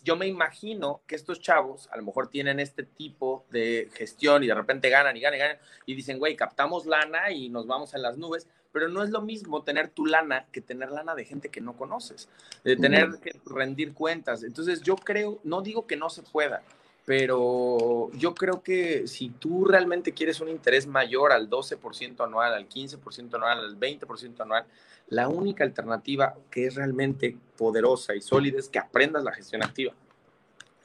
Yo 0.03 0.15
me 0.15 0.27
imagino 0.27 1.01
que 1.07 1.15
estos 1.15 1.39
chavos 1.39 1.89
a 1.91 1.97
lo 1.97 2.03
mejor 2.03 2.29
tienen 2.29 2.59
este 2.59 2.83
tipo 2.83 3.45
de 3.49 3.89
gestión 3.93 4.43
y 4.43 4.47
de 4.47 4.55
repente 4.55 4.89
ganan 4.89 5.15
y 5.17 5.21
ganan 5.21 5.37
y 5.37 5.39
ganan 5.39 5.57
y 5.85 5.95
dicen, 5.95 6.19
güey, 6.19 6.35
captamos 6.35 6.85
lana 6.85 7.31
y 7.31 7.49
nos 7.49 7.67
vamos 7.67 7.93
a 7.93 7.97
las 7.97 8.17
nubes, 8.17 8.47
pero 8.71 8.89
no 8.89 9.03
es 9.03 9.09
lo 9.09 9.21
mismo 9.21 9.63
tener 9.63 9.89
tu 9.89 10.05
lana 10.05 10.45
que 10.51 10.61
tener 10.61 10.91
lana 10.91 11.15
de 11.15 11.25
gente 11.25 11.49
que 11.49 11.61
no 11.61 11.75
conoces, 11.75 12.29
de 12.63 12.75
tener 12.75 13.19
que 13.21 13.39
rendir 13.45 13.93
cuentas. 13.93 14.43
Entonces 14.43 14.81
yo 14.81 14.95
creo, 14.95 15.39
no 15.43 15.61
digo 15.61 15.87
que 15.87 15.95
no 15.95 16.09
se 16.09 16.23
pueda, 16.23 16.61
pero 17.07 18.11
yo 18.15 18.35
creo 18.35 18.61
que 18.61 19.07
si 19.07 19.29
tú 19.29 19.63
realmente 19.63 20.11
quieres 20.11 20.41
un 20.41 20.49
interés 20.49 20.87
mayor 20.87 21.31
al 21.31 21.49
12% 21.49 22.21
anual, 22.21 22.53
al 22.53 22.67
15% 22.67 23.33
anual, 23.33 23.59
al 23.59 23.79
20% 23.79 24.41
anual, 24.41 24.65
la 25.07 25.29
única 25.29 25.63
alternativa 25.63 26.35
que 26.51 26.65
es 26.65 26.75
realmente 26.75 27.37
poderosa 27.55 28.13
y 28.13 28.19
sólida 28.19 28.59
es 28.59 28.67
que 28.67 28.79
aprendas 28.79 29.23
la 29.23 29.31
gestión 29.31 29.63
activa. 29.63 29.93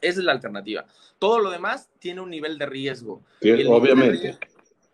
Esa 0.01 0.21
es 0.21 0.25
la 0.25 0.31
alternativa. 0.31 0.87
Todo 1.19 1.41
lo 1.41 1.51
demás 1.51 1.91
tiene 1.99 2.21
un 2.21 2.31
nivel 2.31 2.57
de 2.57 2.67
riesgo. 2.67 3.21
obviamente. 3.67 4.39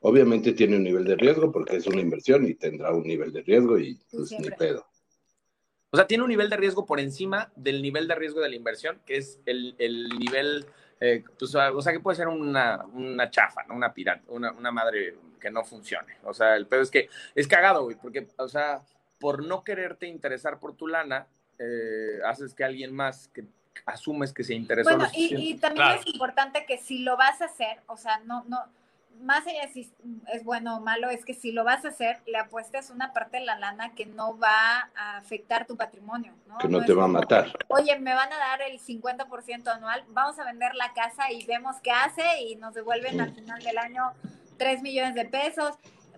Obviamente 0.01 0.55
tiene 0.55 0.77
un 0.77 0.85
nivel 0.85 1.05
de 1.05 1.17
riesgo 1.17 1.53
porque 1.53 1.77
es 1.77 1.87
una 1.87 2.01
inversión 2.01 2.47
y 2.47 2.55
tendrá 2.55 2.95
un 2.95 3.03
nivel 3.03 3.35
de 3.35 3.43
riesgo 3.43 3.79
y 3.79 4.01
pues 4.11 4.33
ni 4.41 4.49
pedo. 4.49 4.87
O 5.91 5.97
sea, 5.99 6.07
tiene 6.07 6.25
un 6.25 6.31
nivel 6.31 6.49
de 6.49 6.57
riesgo 6.57 6.87
por 6.87 7.01
encima 7.01 7.53
del 7.55 7.83
nivel 7.83 8.09
de 8.09 8.15
riesgo 8.15 8.41
de 8.41 8.49
la 8.49 8.57
inversión, 8.57 8.99
que 9.05 9.19
es 9.19 9.41
el, 9.45 9.75
el 9.79 10.09
nivel 10.19 10.65
eh, 11.01 11.23
pues, 11.39 11.55
o 11.55 11.83
sea, 11.83 11.93
que 11.93 12.01
puede 12.01 12.17
ser 12.17 12.29
una, 12.29 12.85
una 12.93 13.31
chafa, 13.31 13.65
¿no? 13.65 13.75
Una 13.75 13.93
pirata, 13.93 14.23
una, 14.29 14.53
una, 14.53 14.73
madre 14.73 15.17
que 15.41 15.51
no 15.51 15.65
funcione. 15.65 16.17
O 16.25 16.35
sea, 16.35 16.57
el 16.57 16.67
pedo 16.67 16.83
es 16.83 16.91
que 16.91 17.09
es 17.35 17.47
cagado, 17.47 17.85
güey, 17.85 17.97
porque, 17.97 18.27
o 18.37 18.49
sea, 18.49 18.83
por 19.21 19.45
no 19.45 19.63
quererte 19.63 20.07
interesar 20.07 20.59
por 20.59 20.75
tu 20.75 20.89
lana, 20.89 21.27
eh, 21.59 22.21
haces 22.25 22.55
que 22.55 22.65
alguien 22.65 22.95
más 22.95 23.29
que 23.29 23.45
asumes 23.87 24.33
que 24.33 24.45
se 24.45 24.55
interesó. 24.55 24.91
Bueno, 24.91 25.09
y, 25.15 25.55
también 25.55 25.89
es 26.01 26.07
importante 26.07 26.65
que 26.67 26.79
si 26.79 26.99
lo 26.99 27.17
vas 27.17 27.41
a 27.43 27.47
hacer, 27.47 27.79
o 27.87 27.97
sea, 27.97 28.19
no, 28.21 28.45
no, 28.49 28.65
más 29.21 29.47
allá 29.47 29.67
de 29.67 29.73
si 29.73 29.93
es 30.33 30.45
bueno 30.45 30.77
o 30.77 30.81
malo, 30.81 31.09
es 31.11 31.25
que 31.25 31.35
si 31.35 31.53
lo 31.53 31.65
vas 31.65 31.85
a 31.85 31.89
hacer, 31.89 32.21
le 32.27 32.39
apuestes 32.39 32.91
una 32.91 33.13
parte 33.13 33.39
de 33.39 33.45
la 33.45 33.59
lana 33.59 33.95
que 33.95 34.07
no 34.07 34.39
va 34.39 34.91
a 34.97 35.19
afectar 35.19 35.67
tu 35.67 35.77
patrimonio. 35.77 36.35
¿no? 36.47 36.59
Que 36.59 36.69
no, 36.69 36.85
te 36.85 36.95
va 36.95 37.05
a 37.05 37.09
matar. 37.09 37.53
Oye, 37.69 37.99
me 37.99 38.15
van 38.15 38.33
a 38.33 38.39
dar 38.39 38.63
el 38.63 38.79
50% 38.79 39.69
anual, 39.69 40.05
vamos 40.09 40.39
a 40.39 40.45
vender 40.45 40.75
la 40.75 40.93
casa 40.93 41.31
y 41.33 41.45
vemos 41.47 41.77
qué 41.83 41.91
hace 41.91 42.43
y 42.43 42.57
nos 42.57 42.75
devuelven 42.75 43.21
al 43.21 43.35
final 43.35 43.63
del 43.63 43.79
año 43.79 44.13
3 44.57 44.83
millones 44.83 45.15
de 45.15 45.25
pesos. 45.25 45.77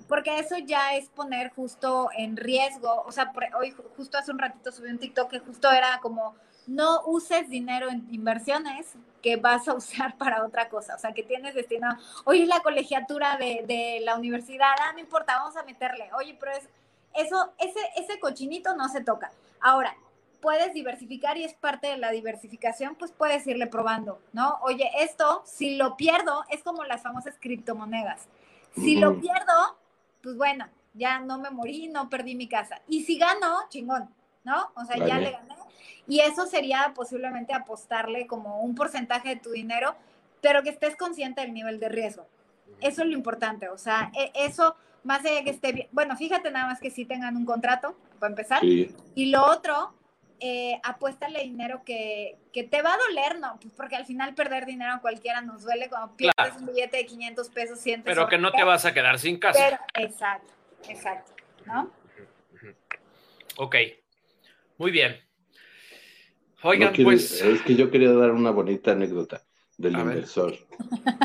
Porque 0.09 0.41
eso 0.41 0.59
ya 0.59 0.97
es 0.97 1.09
poner 1.09 1.51
justo 1.51 2.11
en 2.17 2.37
riesgo. 2.37 3.05
O 3.07 3.13
sea, 3.13 3.33
hoy 3.57 3.73
justo 3.97 4.19
hace 4.19 4.33
un 4.33 4.41
ratito 4.41 4.73
subí 4.73 4.91
un 4.91 4.99
TikTok 4.99 5.31
que 5.31 5.39
justo 5.39 5.71
era 5.71 6.01
como 6.01 6.35
no 6.71 7.03
uses 7.07 7.49
dinero 7.51 7.91
en 7.91 8.07
inversiones 8.13 8.95
que 9.23 9.37
vas 9.37 9.67
a 9.69 9.75
usar 9.83 10.17
para 10.17 10.45
otra 10.45 10.69
cosa, 10.69 10.95
o 10.95 10.99
sea, 10.99 11.13
que 11.13 11.23
tienes 11.23 11.55
destinado, 11.55 11.97
oye, 12.25 12.47
la 12.47 12.61
colegiatura 12.61 13.37
de, 13.37 14.01
la 14.05 14.15
universidad, 14.17 14.73
ah, 14.81 14.93
no 14.93 15.01
importa, 15.01 15.37
vamos 15.39 15.57
a 15.57 15.65
meterle, 15.65 16.11
oye, 16.15 16.37
pero 16.39 16.53
es, 16.53 16.69
eso, 17.15 17.53
ese, 17.59 17.81
ese 17.97 18.21
cochinito 18.21 18.77
no 18.77 18.89
se 18.89 19.03
toca. 19.03 19.33
Ahora, 19.61 19.97
puedes 20.41 20.73
diversificar 20.73 21.37
y 21.37 21.45
es 21.45 21.55
parte 21.55 21.89
de 21.89 21.99
la 21.99 22.13
diversificación, 22.13 22.95
pues 22.95 23.11
puedes 23.11 23.47
irle 23.47 23.67
probando, 23.67 24.21
¿no? 24.33 24.59
Oye, 24.63 24.91
esto, 25.01 25.43
si 25.45 25.77
lo 25.77 25.97
pierdo, 25.97 26.45
es 26.49 26.63
como 26.63 26.85
las 26.85 27.03
famosas 27.03 27.35
criptomonedas. 27.41 28.29
Si 28.75 28.97
lo 28.97 29.21
pierdo, 29.21 29.77
pues 30.23 30.37
bueno, 30.37 30.69
ya 30.95 31.19
no 31.19 31.39
me 31.39 31.51
morí, 31.51 31.89
no 31.89 32.09
perdí 32.09 32.37
mi 32.37 32.49
casa. 32.49 32.81
Y 32.89 33.05
si 33.05 33.19
gano, 33.19 33.59
chingón, 33.69 34.09
¿no? 34.45 34.73
O 34.75 34.85
sea, 34.85 34.97
ya 34.97 35.19
le 35.19 35.33
gané 35.33 35.55
y 36.11 36.19
eso 36.21 36.45
sería 36.47 36.93
posiblemente 36.95 37.55
apostarle 37.55 38.27
como 38.27 38.63
un 38.63 38.75
porcentaje 38.75 39.29
de 39.29 39.37
tu 39.37 39.53
dinero, 39.53 39.95
pero 40.41 40.63
que 40.65 40.71
estés 40.71 40.97
consciente 40.97 41.41
del 41.41 41.55
nivel 41.55 41.79
de 41.79 41.89
riesgo. 41.89 42.27
Eso 42.81 43.03
es 43.03 43.09
lo 43.09 43.15
importante, 43.15 43.69
o 43.69 43.79
sea, 43.79 44.11
e, 44.19 44.33
eso 44.35 44.75
más 45.05 45.25
allá 45.25 45.37
de 45.37 45.45
que 45.45 45.51
esté 45.51 45.73
bien, 45.73 45.89
bueno, 45.93 46.17
fíjate 46.17 46.51
nada 46.51 46.67
más 46.67 46.81
que 46.81 46.91
sí 46.91 47.05
tengan 47.05 47.37
un 47.37 47.47
contrato, 47.47 47.97
para 48.19 48.31
empezar, 48.31 48.65
y 48.65 49.31
lo 49.31 49.45
otro, 49.47 49.95
eh, 50.41 50.81
apuéstale 50.83 51.43
dinero 51.43 51.83
que, 51.85 52.39
que, 52.53 52.65
te 52.65 52.83
va 52.83 52.95
a 52.95 52.99
doler, 52.99 53.39
¿no? 53.39 53.59
Pues 53.61 53.73
porque 53.77 53.95
al 53.95 54.05
final 54.05 54.35
perder 54.35 54.67
dinero 54.67 54.95
a 54.95 55.01
cualquiera 55.01 55.43
nos 55.43 55.63
duele 55.63 55.89
cuando 55.89 56.17
pierdes 56.17 56.57
un 56.59 56.67
billete 56.67 56.97
de 56.97 57.07
500 57.07 57.49
pesos, 57.51 57.79
sientes... 57.79 58.13
Pero 58.13 58.27
que 58.27 58.39
no 58.39 58.51
te 58.51 58.65
vas 58.65 58.85
a 58.85 58.93
quedar 58.93 59.19
sin 59.19 59.39
casa. 59.39 59.61
Pero, 59.63 60.07
exacto, 60.07 60.53
exacto, 60.89 61.33
¿no? 61.67 61.91
Ok, 63.59 63.77
muy 64.81 64.91
bien. 64.93 65.15
Oigan, 66.63 66.95
pues... 67.03 67.43
Es 67.43 67.61
que 67.61 67.75
yo 67.77 67.91
quería 67.91 68.13
dar 68.13 68.31
una 68.31 68.51
bonita 68.51 68.93
anécdota 68.93 69.47
del 69.77 69.93
inversor. 69.93 70.57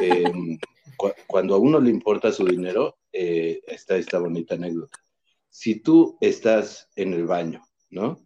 Em, 0.01 0.59
cuando 1.27 1.55
a 1.55 1.57
uno 1.57 1.79
le 1.79 1.89
importa 1.89 2.33
su 2.33 2.45
dinero, 2.45 2.97
eh, 3.13 3.61
está 3.65 3.95
esta 3.95 4.19
bonita 4.19 4.55
anécdota. 4.55 4.99
Si 5.47 5.79
tú 5.79 6.17
estás 6.19 6.89
en 6.97 7.13
el 7.13 7.25
baño, 7.25 7.63
¿no? 7.89 8.19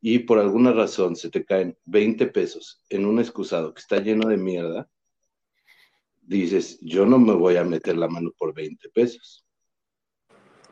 Y 0.00 0.18
por 0.18 0.40
alguna 0.40 0.72
razón 0.72 1.14
se 1.14 1.30
te 1.30 1.44
caen 1.44 1.78
20 1.84 2.26
pesos 2.26 2.82
en 2.88 3.06
un 3.06 3.20
excusado 3.20 3.72
que 3.72 3.80
está 3.80 4.00
lleno 4.00 4.28
de 4.28 4.36
mierda, 4.36 4.90
dices, 6.20 6.80
yo 6.80 7.06
no 7.06 7.20
me 7.20 7.34
voy 7.34 7.54
a 7.54 7.62
meter 7.62 7.96
la 7.96 8.08
mano 8.08 8.32
por 8.36 8.52
20 8.52 8.88
pesos. 8.88 9.46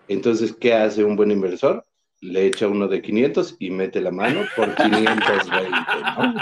Entonces, 0.09 0.53
¿qué 0.53 0.75
hace 0.75 1.05
un 1.05 1.15
buen 1.15 1.31
inversor? 1.31 1.87
Le 2.23 2.47
echa 2.47 2.69
uno 2.69 2.87
de 2.87 3.01
500 3.01 3.57
y 3.59 3.71
mete 3.71 4.01
la 4.01 4.11
mano 4.11 4.45
por 4.55 4.75
520, 4.77 5.71
¿no? 6.19 6.35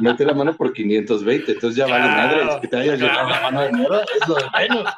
mete 0.00 0.24
la 0.24 0.34
mano 0.34 0.56
por 0.56 0.72
520, 0.72 1.52
entonces 1.52 1.76
ya 1.76 1.86
vale 1.86 2.06
madre, 2.06 2.42
es 2.54 2.60
que 2.60 2.68
te 2.68 2.76
hayas 2.76 3.00
llevado 3.00 3.28
la 3.28 3.40
mano 3.42 3.60
de 3.62 3.72
mierda, 3.72 4.02
es 4.02 4.28
lo 4.28 4.34
de 4.36 4.44
menos. 4.58 4.94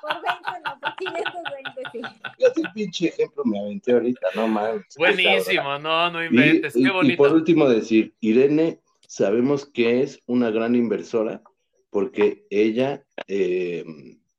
Por 0.00 0.14
20 0.22 0.60
no, 0.64 0.80
por 0.80 0.96
520 0.96 1.82
sí. 1.92 2.00
Fíjate 2.36 2.60
el 2.60 2.72
pinche 2.72 3.08
ejemplo 3.08 3.44
me 3.44 3.60
aventé 3.60 3.92
ahorita, 3.92 4.26
no 4.34 4.48
mames. 4.48 4.84
Buenísimo, 4.96 5.78
no, 5.78 6.10
no 6.10 6.24
inventes, 6.24 6.74
qué 6.74 6.90
bonito. 6.90 7.14
Y 7.14 7.16
por 7.16 7.32
último 7.32 7.68
decir, 7.68 8.14
Irene, 8.20 8.80
sabemos 9.06 9.66
que 9.66 10.02
es 10.02 10.20
una 10.26 10.50
gran 10.50 10.74
inversora 10.74 11.42
porque 11.90 12.46
ella, 12.50 13.04
eh, 13.28 13.84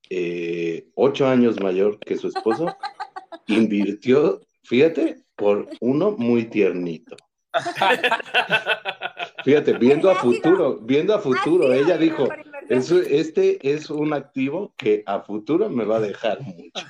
eh, 0.09 0.87
ocho 0.95 1.27
años 1.27 1.59
mayor 1.59 1.99
que 1.99 2.17
su 2.17 2.27
esposo, 2.27 2.75
invirtió, 3.47 4.41
fíjate, 4.63 5.23
por 5.35 5.67
uno 5.81 6.11
muy 6.11 6.45
tiernito. 6.45 7.15
Fíjate, 9.45 9.73
viendo 9.73 10.09
a 10.09 10.15
futuro, 10.15 10.79
viendo 10.81 11.13
a 11.13 11.19
futuro, 11.19 11.71
ella 11.71 11.97
dijo, 11.97 12.27
este 12.69 13.73
es 13.73 13.89
un 13.89 14.13
activo 14.13 14.73
que 14.77 15.03
a 15.05 15.21
futuro 15.21 15.69
me 15.69 15.85
va 15.85 15.97
a 15.97 16.01
dejar 16.01 16.41
mucho. 16.41 16.85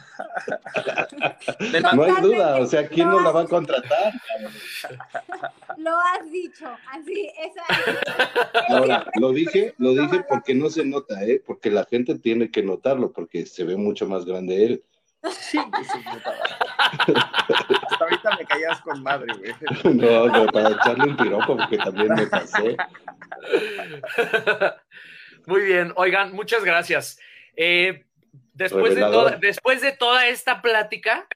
no 1.93 2.03
hay 2.03 2.21
duda, 2.21 2.57
o 2.57 2.65
sea, 2.65 2.87
¿quién 2.87 3.09
no 3.09 3.19
la 3.19 3.31
va 3.31 3.41
a 3.41 3.47
contratar? 3.47 4.13
Lo 5.77 5.91
has 5.91 6.31
dicho, 6.31 6.65
así, 6.91 7.29
esa 7.37 7.63
Ahora, 8.69 9.05
lo 9.19 9.31
dije, 9.31 9.75
lo 9.77 9.93
dije 9.93 10.25
porque 10.27 10.55
no 10.55 10.69
se 10.69 10.85
nota, 10.85 11.23
¿eh? 11.23 11.41
porque 11.45 11.69
la 11.69 11.85
gente 11.85 12.17
tiene 12.17 12.51
que 12.51 12.63
notarlo, 12.63 13.11
porque 13.11 13.45
se 13.45 13.63
ve 13.63 13.75
mucho 13.75 14.07
más 14.07 14.25
grande 14.25 14.65
él. 14.65 14.83
Sí, 15.31 15.57
Hasta 16.85 17.97
ahorita 17.99 18.37
me 18.37 18.45
caías 18.45 18.79
con 18.81 19.01
madre, 19.01 19.33
güey. 19.33 19.95
No, 19.95 20.27
no, 20.27 20.45
para 20.47 20.69
echarle 20.69 21.09
un 21.09 21.17
piropo, 21.17 21.57
porque 21.57 21.77
también 21.77 22.13
me 22.13 22.27
pasé. 22.27 22.77
Muy 25.47 25.61
bien, 25.61 25.93
oigan, 25.95 26.33
muchas 26.33 26.63
gracias. 26.63 27.19
Eh, 27.55 28.03
después, 28.53 28.95
de 28.95 29.37
después 29.39 29.81
de 29.81 29.91
toda 29.91 30.27
esta 30.27 30.61
plática, 30.61 31.27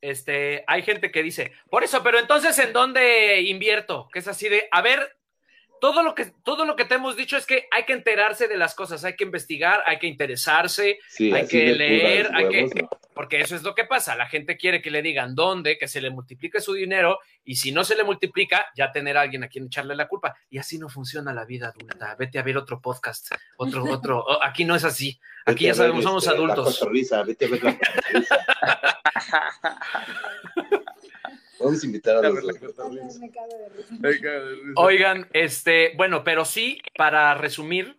este, 0.00 0.64
hay 0.66 0.82
gente 0.82 1.10
que 1.10 1.22
dice, 1.22 1.52
por 1.70 1.84
eso, 1.84 2.02
pero 2.02 2.18
entonces, 2.18 2.58
¿en 2.58 2.72
dónde 2.72 3.40
invierto? 3.42 4.08
Que 4.12 4.18
es 4.18 4.28
así 4.28 4.48
de, 4.48 4.68
a 4.70 4.82
ver, 4.82 5.16
todo 5.84 6.02
lo 6.02 6.14
que 6.14 6.32
todo 6.42 6.64
lo 6.64 6.76
que 6.76 6.86
te 6.86 6.94
hemos 6.94 7.14
dicho 7.14 7.36
es 7.36 7.44
que 7.44 7.68
hay 7.70 7.84
que 7.84 7.92
enterarse 7.92 8.48
de 8.48 8.56
las 8.56 8.74
cosas, 8.74 9.04
hay 9.04 9.16
que 9.16 9.24
investigar, 9.24 9.82
hay 9.84 9.98
que 9.98 10.06
interesarse, 10.06 10.98
hay 11.20 11.46
que 11.46 11.74
leer, 11.74 12.30
hay 12.32 12.48
que 12.48 12.86
porque 13.12 13.42
eso 13.42 13.54
es 13.54 13.62
lo 13.62 13.74
que 13.74 13.84
pasa, 13.84 14.16
la 14.16 14.26
gente 14.26 14.56
quiere 14.56 14.80
que 14.80 14.90
le 14.90 15.02
digan 15.02 15.34
dónde, 15.34 15.76
que 15.76 15.86
se 15.86 16.00
le 16.00 16.08
multiplique 16.08 16.62
su 16.62 16.72
dinero 16.72 17.18
y 17.44 17.56
si 17.56 17.70
no 17.70 17.84
se 17.84 17.96
le 17.96 18.02
multiplica, 18.02 18.64
ya 18.74 18.92
tener 18.92 19.18
a 19.18 19.20
alguien 19.20 19.44
a 19.44 19.48
quien 19.48 19.66
echarle 19.66 19.94
la 19.94 20.08
culpa 20.08 20.34
y 20.48 20.56
así 20.56 20.78
no 20.78 20.88
funciona 20.88 21.34
la 21.34 21.44
vida 21.44 21.68
adulta. 21.68 22.16
Vete 22.18 22.38
a 22.38 22.42
ver 22.42 22.56
otro 22.56 22.80
podcast, 22.80 23.34
otro 23.58 23.84
otro, 23.92 24.24
oh, 24.26 24.42
aquí 24.42 24.64
no 24.64 24.74
es 24.74 24.84
así. 24.84 25.20
Aquí 25.44 25.66
ya 25.66 25.74
sabemos 25.74 26.02
somos 26.02 26.26
este, 26.26 26.34
adultos. 26.34 26.80
vete 27.26 27.44
a 27.44 27.48
ver 27.48 27.62
la 27.62 27.78
Vamos 31.64 31.82
a 31.82 31.86
invitar 31.86 32.24
a 32.24 32.28
los 32.28 32.44
Oigan, 34.76 35.28
este, 35.32 35.92
bueno, 35.96 36.24
pero 36.24 36.44
sí, 36.44 36.80
para 36.96 37.34
resumir, 37.34 37.98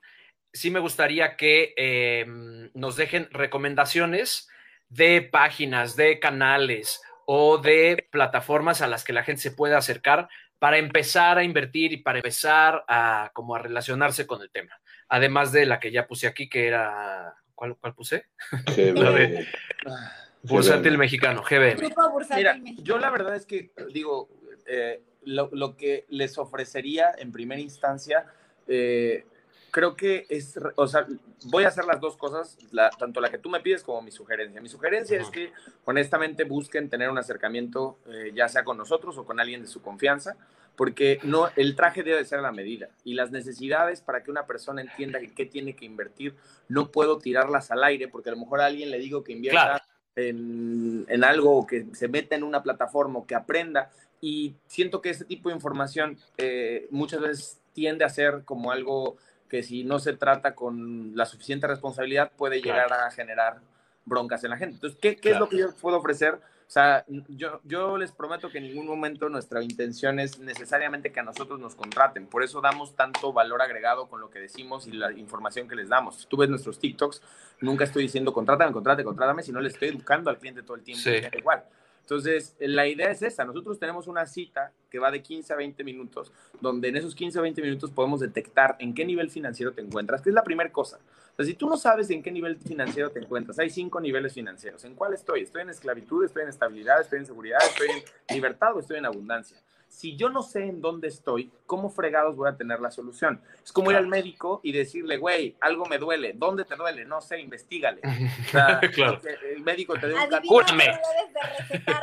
sí 0.53 0.69
me 0.69 0.79
gustaría 0.79 1.35
que 1.35 1.73
em, 1.75 2.69
nos 2.73 2.95
dejen 2.95 3.27
recomendaciones 3.31 4.47
de 4.89 5.21
páginas, 5.21 5.95
de 5.95 6.19
canales 6.19 7.01
o 7.25 7.57
de 7.57 8.07
plataformas 8.11 8.81
a 8.81 8.87
las 8.87 9.03
que 9.03 9.13
la 9.13 9.23
gente 9.23 9.41
se 9.41 9.51
pueda 9.51 9.77
acercar 9.77 10.29
para 10.59 10.77
empezar 10.77 11.37
a 11.37 11.43
invertir 11.43 11.91
y 11.91 11.97
para 11.97 12.19
empezar 12.19 12.83
a 12.87 13.31
como 13.33 13.55
a 13.55 13.59
relacionarse 13.59 14.27
con 14.27 14.41
el 14.41 14.51
tema. 14.51 14.79
Además 15.09 15.51
de 15.51 15.65
la 15.65 15.79
que 15.79 15.91
ya 15.91 16.07
puse 16.07 16.27
aquí, 16.27 16.47
que 16.47 16.67
era 16.67 17.35
¿cuál, 17.55 17.75
cuál 17.77 17.93
puse? 17.93 18.25
Bursátil 20.47 20.97
Mexicano, 20.97 21.43
GBM. 21.43 21.93
Mira, 22.35 22.59
yo 22.77 22.97
la 22.97 23.09
verdad 23.09 23.35
es 23.35 23.45
que 23.45 23.71
digo, 23.91 24.29
eh, 24.65 25.01
lo, 25.25 25.75
que 25.75 26.05
les 26.09 26.37
ofrecería 26.37 27.11
en 27.17 27.31
primera 27.31 27.59
instancia, 27.59 28.25
eh, 28.67 29.25
creo 29.71 29.95
que 29.95 30.25
es, 30.29 30.57
o 30.75 30.87
sea, 30.87 31.05
voy 31.45 31.65
a 31.65 31.67
hacer 31.67 31.85
las 31.85 31.99
dos 31.99 32.15
cosas, 32.15 32.57
tanto 32.97 33.19
la 33.19 33.29
que 33.29 33.37
tú 33.37 33.49
me 33.49 33.59
pides 33.59 33.83
como 33.83 34.01
mi 34.01 34.11
sugerencia. 34.11 34.61
Mi 34.61 34.69
sugerencia 34.69 35.19
es 35.19 35.29
que 35.29 35.51
honestamente 35.85 36.43
busquen 36.43 36.89
tener 36.89 37.09
un 37.09 37.17
acercamiento, 37.17 37.97
eh, 38.07 38.31
ya 38.33 38.47
sea 38.47 38.63
con 38.63 38.77
nosotros 38.77 39.17
o 39.17 39.25
con 39.25 39.39
alguien 39.39 39.61
de 39.61 39.67
su 39.67 39.81
confianza, 39.81 40.37
porque 40.75 41.19
no, 41.23 41.49
el 41.55 41.75
traje 41.75 42.03
debe 42.03 42.23
ser 42.25 42.39
a 42.39 42.41
la 42.41 42.51
medida 42.51 42.89
y 43.03 43.13
las 43.13 43.31
necesidades 43.31 44.01
para 44.01 44.23
que 44.23 44.31
una 44.31 44.45
persona 44.45 44.81
entienda 44.81 45.19
qué 45.35 45.45
tiene 45.45 45.75
que 45.75 45.85
invertir, 45.85 46.35
no 46.67 46.91
puedo 46.91 47.17
tirarlas 47.17 47.71
al 47.71 47.83
aire, 47.83 48.07
porque 48.07 48.29
a 48.29 48.33
lo 48.33 48.39
mejor 48.39 48.61
a 48.61 48.65
alguien 48.65 48.91
le 48.91 48.99
digo 48.99 49.23
que 49.23 49.31
invierta 49.33 49.85
en, 50.15 51.23
algo 51.23 51.65
que 51.67 51.85
se 51.93 52.07
meta 52.07 52.35
en 52.35 52.43
una 52.43 52.63
plataforma 52.63 53.19
o 53.19 53.25
que 53.25 53.35
aprenda. 53.35 53.91
Y 54.21 54.55
siento 54.67 55.01
que 55.01 55.09
ese 55.09 55.25
tipo 55.25 55.49
de 55.49 55.55
información 55.55 56.17
eh, 56.37 56.87
muchas 56.89 57.21
veces 57.21 57.59
tiende 57.73 58.05
a 58.05 58.09
ser 58.09 58.43
como 58.45 58.71
algo 58.71 59.17
que 59.49 59.61
si 59.61 59.83
no 59.83 59.99
se 59.99 60.13
trata 60.13 60.55
con 60.55 61.15
la 61.15 61.25
suficiente 61.25 61.67
responsabilidad 61.67 62.31
puede 62.35 62.61
llegar 62.61 62.91
a 62.91 63.11
generar 63.11 63.59
broncas 64.05 64.43
en 64.43 64.51
la 64.51 64.57
gente. 64.57 64.75
Entonces, 64.75 64.97
¿qué, 64.99 65.15
qué 65.15 65.31
es 65.31 65.39
lo 65.39 65.49
que 65.49 65.57
yo 65.57 65.75
puedo 65.75 65.97
ofrecer? 65.97 66.39
O 66.67 66.71
sea, 66.75 67.05
yo, 67.07 67.61
yo 67.63 67.97
les 67.97 68.11
prometo 68.11 68.49
que 68.49 68.57
en 68.57 68.65
ningún 68.65 68.87
momento 68.87 69.29
nuestra 69.29 69.61
intención 69.61 70.19
es 70.19 70.39
necesariamente 70.39 71.11
que 71.11 71.19
a 71.19 71.23
nosotros 71.23 71.59
nos 71.59 71.75
contraten. 71.75 72.25
Por 72.25 72.43
eso 72.43 72.59
damos 72.59 72.95
tanto 72.95 73.31
valor 73.33 73.61
agregado 73.61 74.07
con 74.07 74.19
lo 74.19 74.29
que 74.31 74.39
decimos 74.39 74.87
y 74.87 74.93
la 74.93 75.11
información 75.11 75.67
que 75.67 75.75
les 75.75 75.89
damos. 75.89 76.17
Si 76.21 76.27
tú 76.27 76.37
ves 76.37 76.49
nuestros 76.49 76.79
TikToks, 76.79 77.21
nunca 77.61 77.83
estoy 77.83 78.03
diciendo 78.03 78.33
contrátame, 78.33 78.73
contrátame, 78.73 79.03
contrátame, 79.03 79.43
sino 79.43 79.61
le 79.61 79.69
estoy 79.69 79.89
educando 79.89 80.29
al 80.29 80.39
cliente 80.39 80.63
todo 80.63 80.75
el 80.75 80.83
tiempo. 80.83 81.09
Igual. 81.37 81.63
Entonces, 82.05 82.55
la 82.59 82.87
idea 82.87 83.09
es 83.09 83.23
esta. 83.23 83.45
Nosotros 83.45 83.79
tenemos 83.79 84.07
una 84.07 84.27
cita 84.27 84.71
que 84.91 84.99
va 84.99 85.09
de 85.09 85.23
15 85.23 85.53
a 85.53 85.55
20 85.55 85.83
minutos, 85.83 86.31
donde 86.61 86.89
en 86.89 86.97
esos 86.97 87.15
15 87.15 87.39
a 87.39 87.41
20 87.41 87.61
minutos 87.63 87.89
podemos 87.89 88.19
detectar 88.19 88.75
en 88.77 88.93
qué 88.93 89.05
nivel 89.05 89.31
financiero 89.31 89.73
te 89.73 89.81
encuentras, 89.81 90.21
que 90.21 90.29
es 90.29 90.35
la 90.35 90.43
primera 90.43 90.71
cosa. 90.71 90.99
Sea, 91.35 91.45
si 91.45 91.53
tú 91.53 91.69
no 91.69 91.77
sabes 91.77 92.09
en 92.09 92.23
qué 92.23 92.31
nivel 92.31 92.57
financiero 92.57 93.09
te 93.11 93.19
encuentras, 93.19 93.59
hay 93.59 93.69
cinco 93.69 93.99
niveles 93.99 94.33
financieros. 94.33 94.83
¿En 94.85 94.95
cuál 94.95 95.13
estoy? 95.13 95.41
¿Estoy 95.41 95.63
en 95.63 95.69
esclavitud? 95.69 96.23
¿Estoy 96.23 96.43
en 96.43 96.49
estabilidad? 96.49 97.01
¿Estoy 97.01 97.19
en 97.19 97.25
seguridad? 97.25 97.59
¿Estoy 97.63 97.87
en 97.89 98.35
libertad 98.35 98.75
o 98.75 98.79
estoy 98.79 98.97
en 98.97 99.05
abundancia? 99.05 99.57
si 99.95 100.17
yo 100.17 100.29
no 100.29 100.43
sé 100.43 100.65
en 100.65 100.81
dónde 100.81 101.07
estoy, 101.07 101.51
¿cómo 101.65 101.89
fregados 101.89 102.35
voy 102.35 102.49
a 102.49 102.57
tener 102.57 102.81
la 102.81 102.91
solución? 102.91 103.41
Es 103.63 103.71
como 103.71 103.91
ir 103.91 103.97
al 103.97 104.07
médico 104.07 104.59
y 104.61 104.73
decirle, 104.73 105.17
güey, 105.17 105.55
algo 105.61 105.85
me 105.85 105.97
duele. 105.97 106.33
¿Dónde 106.35 106.65
te 106.65 106.75
duele? 106.75 107.05
No 107.05 107.21
sé, 107.21 107.39
investigale. 107.39 108.01
O 108.03 108.51
sea, 108.51 108.79
claro. 108.93 109.21
El 109.55 109.61
médico 109.61 109.93
te 109.93 110.09
dio 110.09 110.17
un 110.17 110.47
Cúrame. 110.47 110.99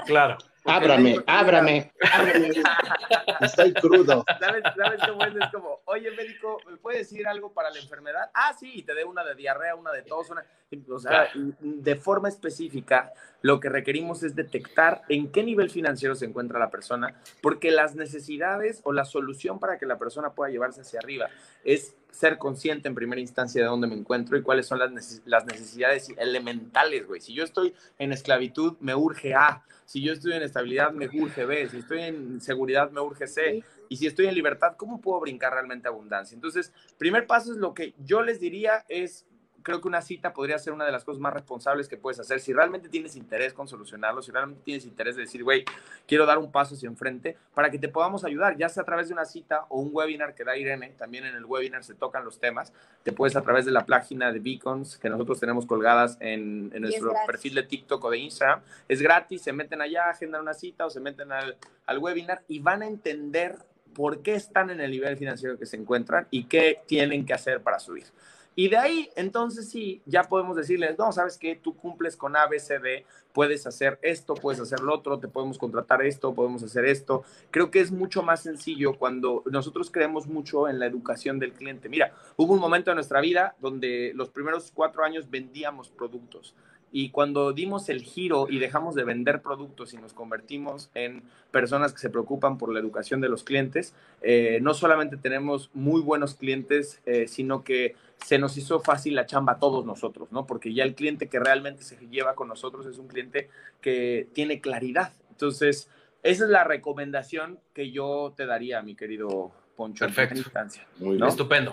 Claro. 0.07 0.39
Ábrame, 0.65 1.17
ábrame, 1.27 1.93
ábrame. 2.13 2.51
Estoy 3.41 3.73
crudo. 3.75 4.25
¿Sabes, 4.39 4.63
¿Sabes 4.77 5.01
cómo 5.09 5.25
es? 5.25 5.35
Es 5.35 5.51
como, 5.53 5.81
oye, 5.87 6.11
médico, 6.13 6.59
¿me 6.69 6.77
puede 6.77 6.99
decir 6.99 7.27
algo 7.27 7.53
para 7.53 7.71
la 7.71 7.79
enfermedad? 7.81 8.31
Ah, 8.33 8.55
sí, 8.59 8.71
y 8.77 8.83
te 8.83 8.95
dé 8.95 9.05
una 9.05 9.25
de 9.25 9.35
diarrea, 9.35 9.75
una 9.75 9.91
de 9.93 10.03
tos, 10.03 10.31
una... 10.31 10.45
O 10.91 10.99
sea, 10.99 11.29
de 11.35 11.97
forma 11.97 12.29
específica, 12.29 13.13
lo 13.43 13.61
que 13.61 13.69
requerimos 13.69 14.23
es 14.23 14.35
detectar 14.35 15.03
en 15.09 15.31
qué 15.31 15.43
nivel 15.43 15.69
financiero 15.69 16.15
se 16.15 16.25
encuentra 16.25 16.59
la 16.59 16.71
persona, 16.71 17.15
porque 17.41 17.71
las 17.71 17.95
necesidades 17.95 18.81
o 18.85 18.93
la 18.93 19.05
solución 19.05 19.59
para 19.59 19.79
que 19.79 19.87
la 19.87 19.99
persona 19.99 20.31
pueda 20.31 20.51
llevarse 20.51 20.81
hacia 20.81 21.01
arriba 21.01 21.29
es 21.65 21.97
ser 22.11 22.39
consciente 22.39 22.89
en 22.89 22.95
primera 22.95 23.21
instancia 23.21 23.63
de 23.63 23.69
dónde 23.69 23.87
me 23.87 23.95
encuentro 23.95 24.37
y 24.37 24.43
cuáles 24.43 24.67
son 24.67 24.79
las, 24.79 25.23
las 25.25 25.47
necesidades 25.47 26.09
elementales, 26.19 27.07
güey. 27.07 27.21
Si 27.21 27.33
yo 27.33 27.43
estoy 27.43 27.75
en 27.99 28.13
esclavitud, 28.13 28.77
me 28.81 28.95
urge 28.95 29.35
A. 29.35 29.65
Si 29.87 30.03
yo 30.03 30.13
estoy 30.13 30.35
en 30.35 30.43
estabilidad, 30.43 30.93
me 30.93 31.09
urge 31.09 31.45
B. 31.45 31.69
Si 31.69 31.79
estoy 31.79 32.03
en 32.03 32.41
seguridad, 32.41 32.91
me 32.91 33.01
urge 33.01 33.27
C. 33.27 33.65
Y 33.89 33.97
si 33.97 34.07
estoy 34.07 34.27
en 34.27 34.35
libertad, 34.35 34.75
¿cómo 34.77 35.01
puedo 35.01 35.21
brincar 35.21 35.55
realmente 35.55 35.89
abundancia? 35.89 36.35
Entonces, 36.35 36.73
primer 36.99 37.27
paso 37.27 37.53
es 37.53 37.59
lo 37.59 37.75
que 37.75 37.95
yo 37.99 38.23
les 38.23 38.41
diría 38.41 38.85
es 38.89 39.27
creo 39.63 39.81
que 39.81 39.89
una 39.89 40.03
cita 40.03 40.33
podría 40.33 40.59
ser 40.59 40.73
una 40.73 40.85
de 40.85 40.93
las 40.93 41.05
cosas 41.05 41.21
más 41.21 41.33
responsables 41.33 41.89
que 41.89 41.97
puedes 41.97 42.19
hacer. 42.21 42.41
Si 42.41 42.53
realmente 42.53 42.89
tienes 42.89 43.17
interés 43.17 43.53
con 43.53 43.69
solucionarlo, 43.69 44.23
si 44.23 44.31
realmente 44.31 44.63
tienes 44.65 44.85
interés 44.85 45.17
de 45.17 45.23
decir, 45.23 45.43
güey, 45.43 45.65
quiero 46.07 46.27
dar 46.27 46.39
un 46.39 46.51
paso 46.51 46.75
hacia 46.75 46.89
enfrente 46.89 47.37
para 47.55 47.71
que 47.71 47.79
te 47.79 47.89
podamos 47.89 48.25
ayudar, 48.25 48.57
ya 48.57 48.69
sea 48.69 48.83
a 48.83 48.87
través 48.87 49.09
de 49.09 49.15
una 49.15 49.25
cita 49.25 49.67
o 49.69 49.81
un 49.81 49.91
webinar 49.93 50.35
que 50.35 50.45
da 50.45 50.57
Irene. 50.57 50.95
También 50.99 51.25
en 51.25 51.35
el 51.35 51.45
webinar 51.45 51.85
se 51.85 51.95
tocan 51.95 52.25
los 52.25 52.39
temas. 52.39 52.73
Te 53.03 53.13
puedes 53.13 53.37
a 53.37 53.43
través 53.43 53.65
de 53.65 53.73
la 53.73 53.87
página 53.87 54.33
de 54.33 54.39
Beacons 54.39 54.99
que 54.99 55.09
nosotros 55.09 55.41
tenemos 55.41 55.67
colgadas 55.67 56.17
en, 56.21 56.71
nuestro 56.81 57.13
perfil 57.27 57.55
de 57.55 57.63
TikTok 57.63 58.05
o 58.05 58.11
de 58.11 58.19
Instagram. 58.19 58.61
Es 58.89 59.01
gratis, 59.01 59.43
se 59.43 59.53
meten 59.53 59.81
allá, 59.81 60.11
agendan 60.11 60.43
una 60.43 60.55
cita 60.55 60.87
o 60.87 60.91
se 60.91 61.01
meten 61.01 61.33
al, 61.33 61.57
al 61.87 61.99
webinar 61.99 62.43
y 62.49 62.59
van 62.59 62.83
a 62.83 62.87
entender 62.87 63.57
por 63.95 64.23
qué 64.23 64.35
están 64.35 64.71
en 64.71 64.81
el 64.81 64.91
nivel 64.91 65.17
financiero 65.17 65.59
que 65.59 65.67
se 65.67 65.77
encuentran 65.77 66.27
y 66.31 66.45
qué 66.45 66.81
tienen 66.87 67.27
que 67.27 67.35
hacer 67.35 67.63
para 67.63 67.79
subir. 67.79 68.05
Y 68.55 68.69
de 68.69 68.77
ahí, 68.77 69.09
entonces 69.17 69.69
sí, 69.71 70.03
ya 70.05 70.25
podemos 70.25 70.57
decirles, 70.57 70.99
no, 70.99 71.11
sabes 71.13 71.39
que 71.39 71.57
tú 71.57 71.75
cumples 71.77 72.17
con 72.17 72.37
ABCD, 72.37 73.05
puedes 73.33 73.67
hacer 73.67 73.99
esto, 74.03 74.35
puedes 74.35 74.61
hacer 74.61 74.81
lo 74.81 74.95
otro, 74.95 75.19
te 75.19 75.29
podemos 75.29 75.59
contratar 75.59 76.03
esto, 76.03 76.35
podemos 76.35 76.63
hacer 76.63 76.85
esto. 76.85 77.23
Creo 77.51 77.71
que 77.71 77.81
es 77.81 77.91
mucho 77.91 78.23
más 78.23 78.43
sencillo 78.43 78.99
cuando 78.99 79.43
nosotros 79.51 79.91
creemos 79.91 80.27
mucho 80.27 80.69
en 80.69 80.79
la 80.79 80.87
educación 80.87 81.39
del 81.39 81.53
cliente. 81.53 81.89
Mira, 81.89 82.13
hubo 82.37 82.53
un 82.53 82.61
momento 82.61 82.91
en 82.91 82.97
nuestra 82.97 83.21
vida 83.21 83.57
donde 83.61 84.13
los 84.15 84.29
primeros 84.29 84.71
cuatro 84.75 85.03
años 85.03 85.31
vendíamos 85.31 85.89
productos. 85.89 86.55
Y 86.95 87.09
cuando 87.09 87.55
dimos 87.55 87.89
el 87.89 88.03
giro 88.03 88.49
y 88.51 88.59
dejamos 88.59 88.95
de 88.95 89.05
vender 89.05 89.41
productos 89.41 89.95
y 89.95 89.97
nos 89.97 90.13
convertimos 90.13 90.91
en 90.95 91.23
personas 91.51 91.95
que 91.95 91.99
se 91.99 92.11
preocupan 92.11 92.59
por 92.59 92.71
la 92.71 92.81
educación 92.81 93.23
de 93.23 93.31
los 93.31 93.45
clientes, 93.45 93.95
eh, 94.21 94.59
no 94.61 94.75
solamente 94.75 95.17
tenemos 95.17 95.71
muy 95.73 96.03
buenos 96.03 96.35
clientes, 96.35 97.01
eh, 97.07 97.29
sino 97.29 97.65
que 97.65 97.97
se 98.25 98.39
nos 98.39 98.57
hizo 98.57 98.81
fácil 98.81 99.15
la 99.15 99.27
chamba 99.27 99.55
a 99.55 99.59
todos 99.59 99.85
nosotros, 99.85 100.31
¿no? 100.33 100.47
Porque 100.47 100.73
ya 100.73 100.85
el 100.85 100.95
cliente 100.95 101.29
que 101.29 101.41
realmente 101.41 101.83
se 101.83 101.97
lleva 102.09 102.35
con 102.35 102.49
nosotros 102.49 102.87
es 102.87 102.99
un 102.99 103.09
cliente 103.09 103.51
que 103.81 104.29
tiene 104.33 104.61
claridad. 104.61 105.13
Entonces, 105.31 105.91
esa 106.23 106.45
es 106.45 106.51
la 106.51 106.65
recomendación 106.65 107.59
que 107.75 107.91
yo 107.91 108.33
te 108.37 108.47
daría, 108.47 108.83
mi 108.83 108.95
querido 108.95 109.53
Poncho. 109.77 110.05
Perfecto. 110.05 110.37
instancia, 110.39 110.87
Muy 110.99 111.19
Estupendo. 111.27 111.73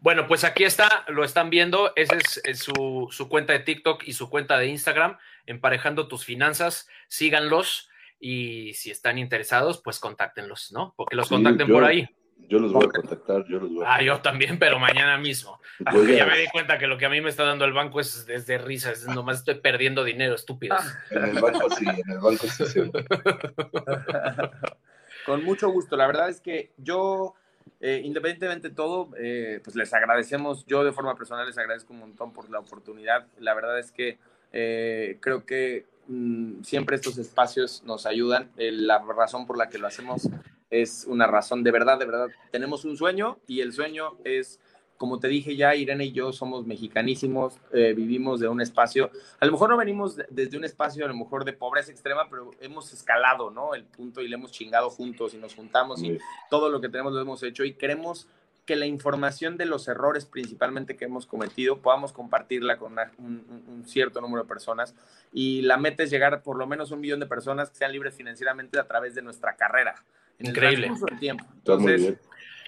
Bueno, 0.00 0.26
pues 0.26 0.44
aquí 0.44 0.64
está, 0.64 1.04
lo 1.08 1.24
están 1.24 1.50
viendo. 1.50 1.92
Esa 1.94 2.16
es, 2.16 2.58
su, 2.58 3.08
su, 3.10 3.28
cuenta 3.28 3.52
de 3.52 3.60
TikTok 3.60 4.02
y 4.06 4.14
su 4.14 4.30
cuenta 4.30 4.58
de 4.58 4.66
Instagram, 4.66 5.18
emparejando 5.46 6.08
tus 6.08 6.24
finanzas. 6.24 6.88
Síganlos 7.08 7.90
y 8.18 8.72
si 8.74 8.90
están 8.90 9.18
interesados, 9.18 9.80
pues 9.82 10.00
contáctenlos, 10.00 10.72
¿no? 10.72 10.94
Porque 10.96 11.16
los 11.16 11.28
contacten 11.28 11.68
por 11.68 11.84
ahí. 11.84 12.08
Yo 12.48 12.58
los 12.58 12.72
voy 12.72 12.86
a 12.86 12.88
contactar, 12.88 13.44
yo 13.48 13.60
los 13.60 13.72
voy 13.72 13.84
a 13.84 13.94
Ah, 13.94 14.02
yo 14.02 14.20
también, 14.20 14.58
pero 14.58 14.78
mañana 14.78 15.18
mismo. 15.18 15.60
Porque 15.90 16.16
ya 16.16 16.26
me 16.26 16.38
di 16.38 16.46
cuenta 16.48 16.78
que 16.78 16.86
lo 16.86 16.98
que 16.98 17.06
a 17.06 17.10
mí 17.10 17.20
me 17.20 17.30
está 17.30 17.44
dando 17.44 17.64
el 17.64 17.72
banco 17.72 18.00
es, 18.00 18.26
de 18.26 18.58
risa, 18.58 18.90
es 18.90 19.06
nomás 19.06 19.38
estoy 19.38 19.56
perdiendo 19.56 20.04
dinero, 20.04 20.34
estúpidos. 20.34 20.80
En 21.10 21.24
el 21.24 21.40
banco 21.40 21.70
sí, 21.70 21.86
en 21.88 22.10
el 22.10 22.18
banco 22.18 22.46
sí. 22.46 22.64
Con 25.26 25.44
mucho 25.44 25.70
gusto, 25.70 25.96
la 25.96 26.06
verdad 26.06 26.28
es 26.28 26.40
que 26.40 26.72
yo 26.78 27.34
eh, 27.82 28.02
independientemente 28.04 28.68
de 28.68 28.74
todo, 28.74 29.08
eh, 29.18 29.60
pues 29.64 29.74
les 29.74 29.92
agradecemos, 29.94 30.66
yo 30.66 30.84
de 30.84 30.92
forma 30.92 31.14
personal 31.16 31.46
les 31.46 31.56
agradezco 31.56 31.94
un 31.94 32.00
montón 32.00 32.32
por 32.32 32.50
la 32.50 32.58
oportunidad. 32.58 33.26
La 33.38 33.54
verdad 33.54 33.78
es 33.78 33.90
que 33.90 34.18
eh, 34.52 35.16
creo 35.20 35.46
que 35.46 35.86
mm, 36.06 36.62
siempre 36.62 36.96
estos 36.96 37.16
espacios 37.16 37.82
nos 37.84 38.04
ayudan. 38.04 38.50
la 38.56 38.98
razón 38.98 39.46
por 39.46 39.56
la 39.56 39.70
que 39.70 39.78
lo 39.78 39.86
hacemos 39.86 40.28
es 40.70 41.04
una 41.08 41.26
razón 41.26 41.62
de 41.62 41.70
verdad, 41.70 41.98
de 41.98 42.06
verdad. 42.06 42.28
Tenemos 42.50 42.84
un 42.84 42.96
sueño 42.96 43.38
y 43.46 43.60
el 43.60 43.72
sueño 43.72 44.16
es 44.24 44.60
como 45.00 45.18
te 45.18 45.28
dije 45.28 45.56
ya, 45.56 45.74
Irene 45.74 46.04
y 46.04 46.12
yo 46.12 46.30
somos 46.30 46.66
mexicanísimos, 46.66 47.58
eh, 47.72 47.94
vivimos 47.96 48.38
de 48.38 48.48
un 48.48 48.60
espacio, 48.60 49.10
a 49.38 49.46
lo 49.46 49.52
mejor 49.52 49.70
no 49.70 49.78
venimos 49.78 50.18
desde 50.28 50.58
un 50.58 50.64
espacio 50.64 51.06
a 51.06 51.08
lo 51.08 51.14
mejor 51.14 51.46
de 51.46 51.54
pobreza 51.54 51.90
extrema, 51.90 52.28
pero 52.28 52.50
hemos 52.60 52.92
escalado, 52.92 53.50
¿no? 53.50 53.74
El 53.74 53.84
punto 53.84 54.20
y 54.20 54.28
le 54.28 54.34
hemos 54.34 54.52
chingado 54.52 54.90
juntos 54.90 55.32
y 55.32 55.38
nos 55.38 55.54
juntamos 55.54 56.02
y 56.02 56.18
todo 56.50 56.68
lo 56.68 56.82
que 56.82 56.90
tenemos 56.90 57.14
lo 57.14 57.20
hemos 57.22 57.42
hecho 57.42 57.64
y 57.64 57.72
queremos 57.72 58.28
que 58.70 58.76
la 58.76 58.86
información 58.86 59.56
de 59.56 59.66
los 59.66 59.88
errores 59.88 60.26
principalmente 60.26 60.96
que 60.96 61.06
hemos 61.06 61.26
cometido 61.26 61.82
podamos 61.82 62.12
compartirla 62.12 62.78
con 62.78 62.96
un, 63.18 63.82
cierto 63.84 64.20
número 64.20 64.44
de 64.44 64.48
personas 64.48 64.94
y 65.32 65.62
la 65.62 65.76
meta 65.76 66.04
es 66.04 66.10
llegar 66.10 66.40
por 66.44 66.56
lo 66.56 66.68
menos 66.68 66.92
a 66.92 66.94
un 66.94 67.00
millón 67.00 67.18
de 67.18 67.26
personas 67.26 67.68
que 67.68 67.78
sean 67.78 67.90
libres 67.90 68.14
financieramente 68.14 68.78
a 68.78 68.86
través 68.86 69.16
de 69.16 69.22
nuestra 69.22 69.56
carrera. 69.56 69.96
Increíble. 70.38 70.88
tiempo. 71.18 71.44
Entonces, 71.52 72.14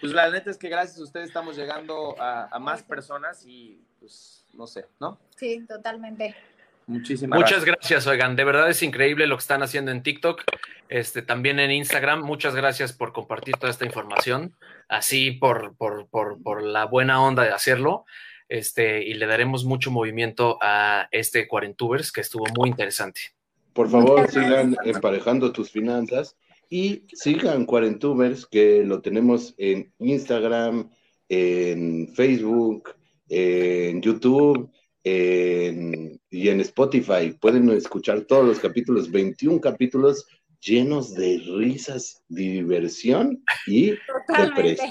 pues 0.00 0.12
la 0.12 0.28
neta 0.28 0.50
es 0.50 0.58
que 0.58 0.68
gracias 0.68 0.98
a 0.98 1.04
ustedes 1.04 1.28
estamos 1.28 1.54
llegando 1.54 2.16
a, 2.18 2.58
más 2.58 2.82
personas 2.82 3.46
y 3.46 3.80
pues 4.00 4.44
no 4.54 4.66
sé, 4.66 4.88
¿no? 4.98 5.20
Sí, 5.36 5.64
totalmente. 5.68 6.34
Muchísimas 6.86 7.38
Muchas 7.38 7.64
gracias. 7.64 8.06
oigan, 8.06 8.36
de 8.36 8.44
verdad 8.44 8.68
es 8.68 8.82
increíble 8.82 9.26
lo 9.26 9.36
que 9.36 9.42
están 9.42 9.62
haciendo 9.62 9.90
en 9.90 10.02
TikTok, 10.02 10.42
este, 10.88 11.22
también 11.22 11.58
en 11.60 11.70
Instagram. 11.70 12.22
Muchas 12.22 12.54
gracias 12.54 12.92
por 12.92 13.12
compartir 13.12 13.56
toda 13.56 13.70
esta 13.70 13.84
información, 13.84 14.54
así 14.88 15.30
por, 15.30 15.74
por, 15.76 16.08
por, 16.08 16.42
por 16.42 16.62
la 16.62 16.84
buena 16.84 17.22
onda 17.22 17.44
de 17.44 17.52
hacerlo. 17.52 18.04
Este, 18.48 19.02
y 19.02 19.14
le 19.14 19.26
daremos 19.26 19.64
mucho 19.64 19.90
movimiento 19.90 20.58
a 20.60 21.08
este 21.10 21.48
Cuarentubers 21.48 22.12
que 22.12 22.20
estuvo 22.20 22.44
muy 22.54 22.68
interesante. 22.68 23.20
Por 23.72 23.88
favor, 23.88 24.30
sigan 24.30 24.76
emparejando 24.84 25.52
tus 25.52 25.70
finanzas 25.70 26.36
y 26.68 27.04
sigan 27.14 27.64
Cuarentubers, 27.64 28.44
que 28.44 28.84
lo 28.84 29.00
tenemos 29.00 29.54
en 29.56 29.92
Instagram, 29.98 30.90
en 31.28 32.12
Facebook, 32.14 32.94
en 33.30 34.02
YouTube 34.02 34.70
y 35.04 36.48
en 36.48 36.60
Spotify. 36.60 37.36
Pueden 37.40 37.68
escuchar 37.70 38.22
todos 38.22 38.46
los 38.46 38.58
capítulos, 38.58 39.10
21 39.10 39.60
capítulos 39.60 40.26
llenos 40.62 41.14
de 41.14 41.42
risas, 41.58 42.22
diversión 42.28 43.42
y, 43.66 43.94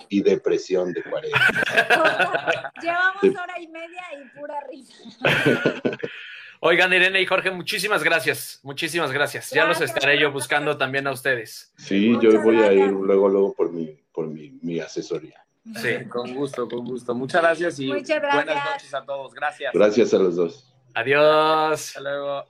y 0.10 0.22
depresión 0.22 0.92
de 0.92 1.04
cuarenta. 1.04 2.74
Llevamos 2.82 3.24
hora 3.24 3.60
y 3.60 3.68
media 3.70 4.04
y 4.20 4.38
pura 4.38 4.56
risa. 4.70 5.82
Oigan, 6.64 6.94
Irene 6.94 7.20
y 7.20 7.26
Jorge, 7.26 7.50
muchísimas 7.50 8.04
gracias, 8.04 8.60
muchísimas 8.62 9.12
gracias. 9.12 9.50
ya 9.50 9.66
los 9.66 9.82
estaré 9.82 10.20
yo 10.20 10.32
buscando 10.32 10.78
también 10.78 11.08
a 11.08 11.12
ustedes. 11.12 11.74
Sí, 11.78 12.16
yo 12.22 12.40
voy 12.44 12.58
a 12.58 12.72
ir 12.72 12.92
luego, 12.92 13.30
luego 13.30 13.56
por 13.56 13.72
mi, 13.72 13.98
por 14.14 14.28
mi, 14.28 14.80
asesoría. 14.80 15.44
Sí, 15.76 16.06
con 16.10 16.34
gusto, 16.34 16.68
con 16.68 16.86
gusto. 16.86 17.14
Muchas 17.14 17.42
gracias 17.42 17.80
y 17.80 17.88
buenas 17.88 18.72
noches 18.72 18.94
a 18.94 19.06
todos. 19.06 19.34
Gracias. 19.34 19.74
Gracias 19.74 20.14
a 20.14 20.18
los 20.18 20.36
dos. 20.36 20.74
Adiós. 20.94 21.88
Hasta 21.88 22.02
luego. 22.02 22.46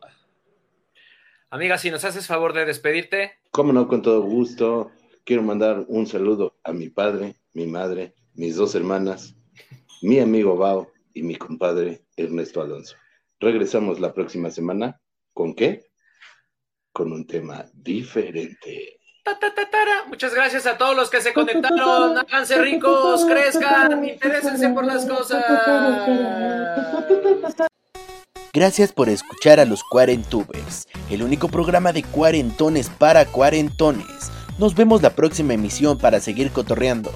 Amiga, 1.50 1.78
si 1.78 1.92
nos 1.92 2.06
haces 2.06 2.28
favor 2.28 2.54
de 2.54 2.66
despedirte. 2.66 3.34
Cómo 3.52 3.74
no, 3.74 3.88
con 3.88 4.02
todo 4.02 4.22
gusto. 4.22 4.92
Quiero 5.26 5.44
mandar 5.44 5.86
un 5.88 6.08
saludo 6.08 6.58
a 6.64 6.72
mi 6.72 6.90
padre, 6.90 7.36
mi 7.54 7.68
madre, 7.68 8.16
mis 8.34 8.56
dos 8.56 8.74
hermanas, 8.74 9.36
mi 10.02 10.20
amigo 10.20 10.56
Bao 10.56 10.92
y 11.14 11.22
mi 11.24 11.36
compadre 11.36 12.06
Ernesto 12.16 12.62
Alonso. 12.62 12.96
Regresamos 13.40 14.00
la 14.00 14.14
próxima 14.14 14.50
semana. 14.50 15.02
¿Con 15.34 15.54
qué? 15.54 15.92
Con 16.94 17.12
un 17.12 17.28
tema 17.28 17.66
diferente. 17.74 19.01
Muchas 20.08 20.34
gracias 20.36 20.66
a 20.66 20.78
todos 20.78 20.96
los 20.96 21.10
que 21.10 21.22
se 21.22 21.34
conectaron. 21.34 22.18
Háganse 22.18 22.62
ricos, 22.62 23.26
crezcan, 23.26 24.04
interésense 24.04 24.70
por 24.70 24.86
las 24.86 25.06
cosas. 25.06 25.44
Gracias 28.54 28.92
por 28.92 29.08
escuchar 29.10 29.60
a 29.60 29.66
los 29.66 29.82
Cuarentubers, 29.84 30.88
el 31.10 31.24
único 31.24 31.48
programa 31.48 31.94
de 31.94 32.04
cuarentones 32.04 32.90
para 32.90 33.26
cuarentones. 33.26 34.30
Nos 34.58 34.76
vemos 34.76 35.02
la 35.02 35.12
próxima 35.12 35.54
emisión 35.54 35.98
para 35.98 36.20
seguir 36.20 36.52
cotorreando. 36.52 37.12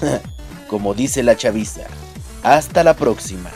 Como 0.68 0.94
dice 0.94 1.22
la 1.22 1.36
chaviza. 1.36 1.82
Hasta 2.42 2.82
la 2.82 2.94
próxima. 2.94 3.50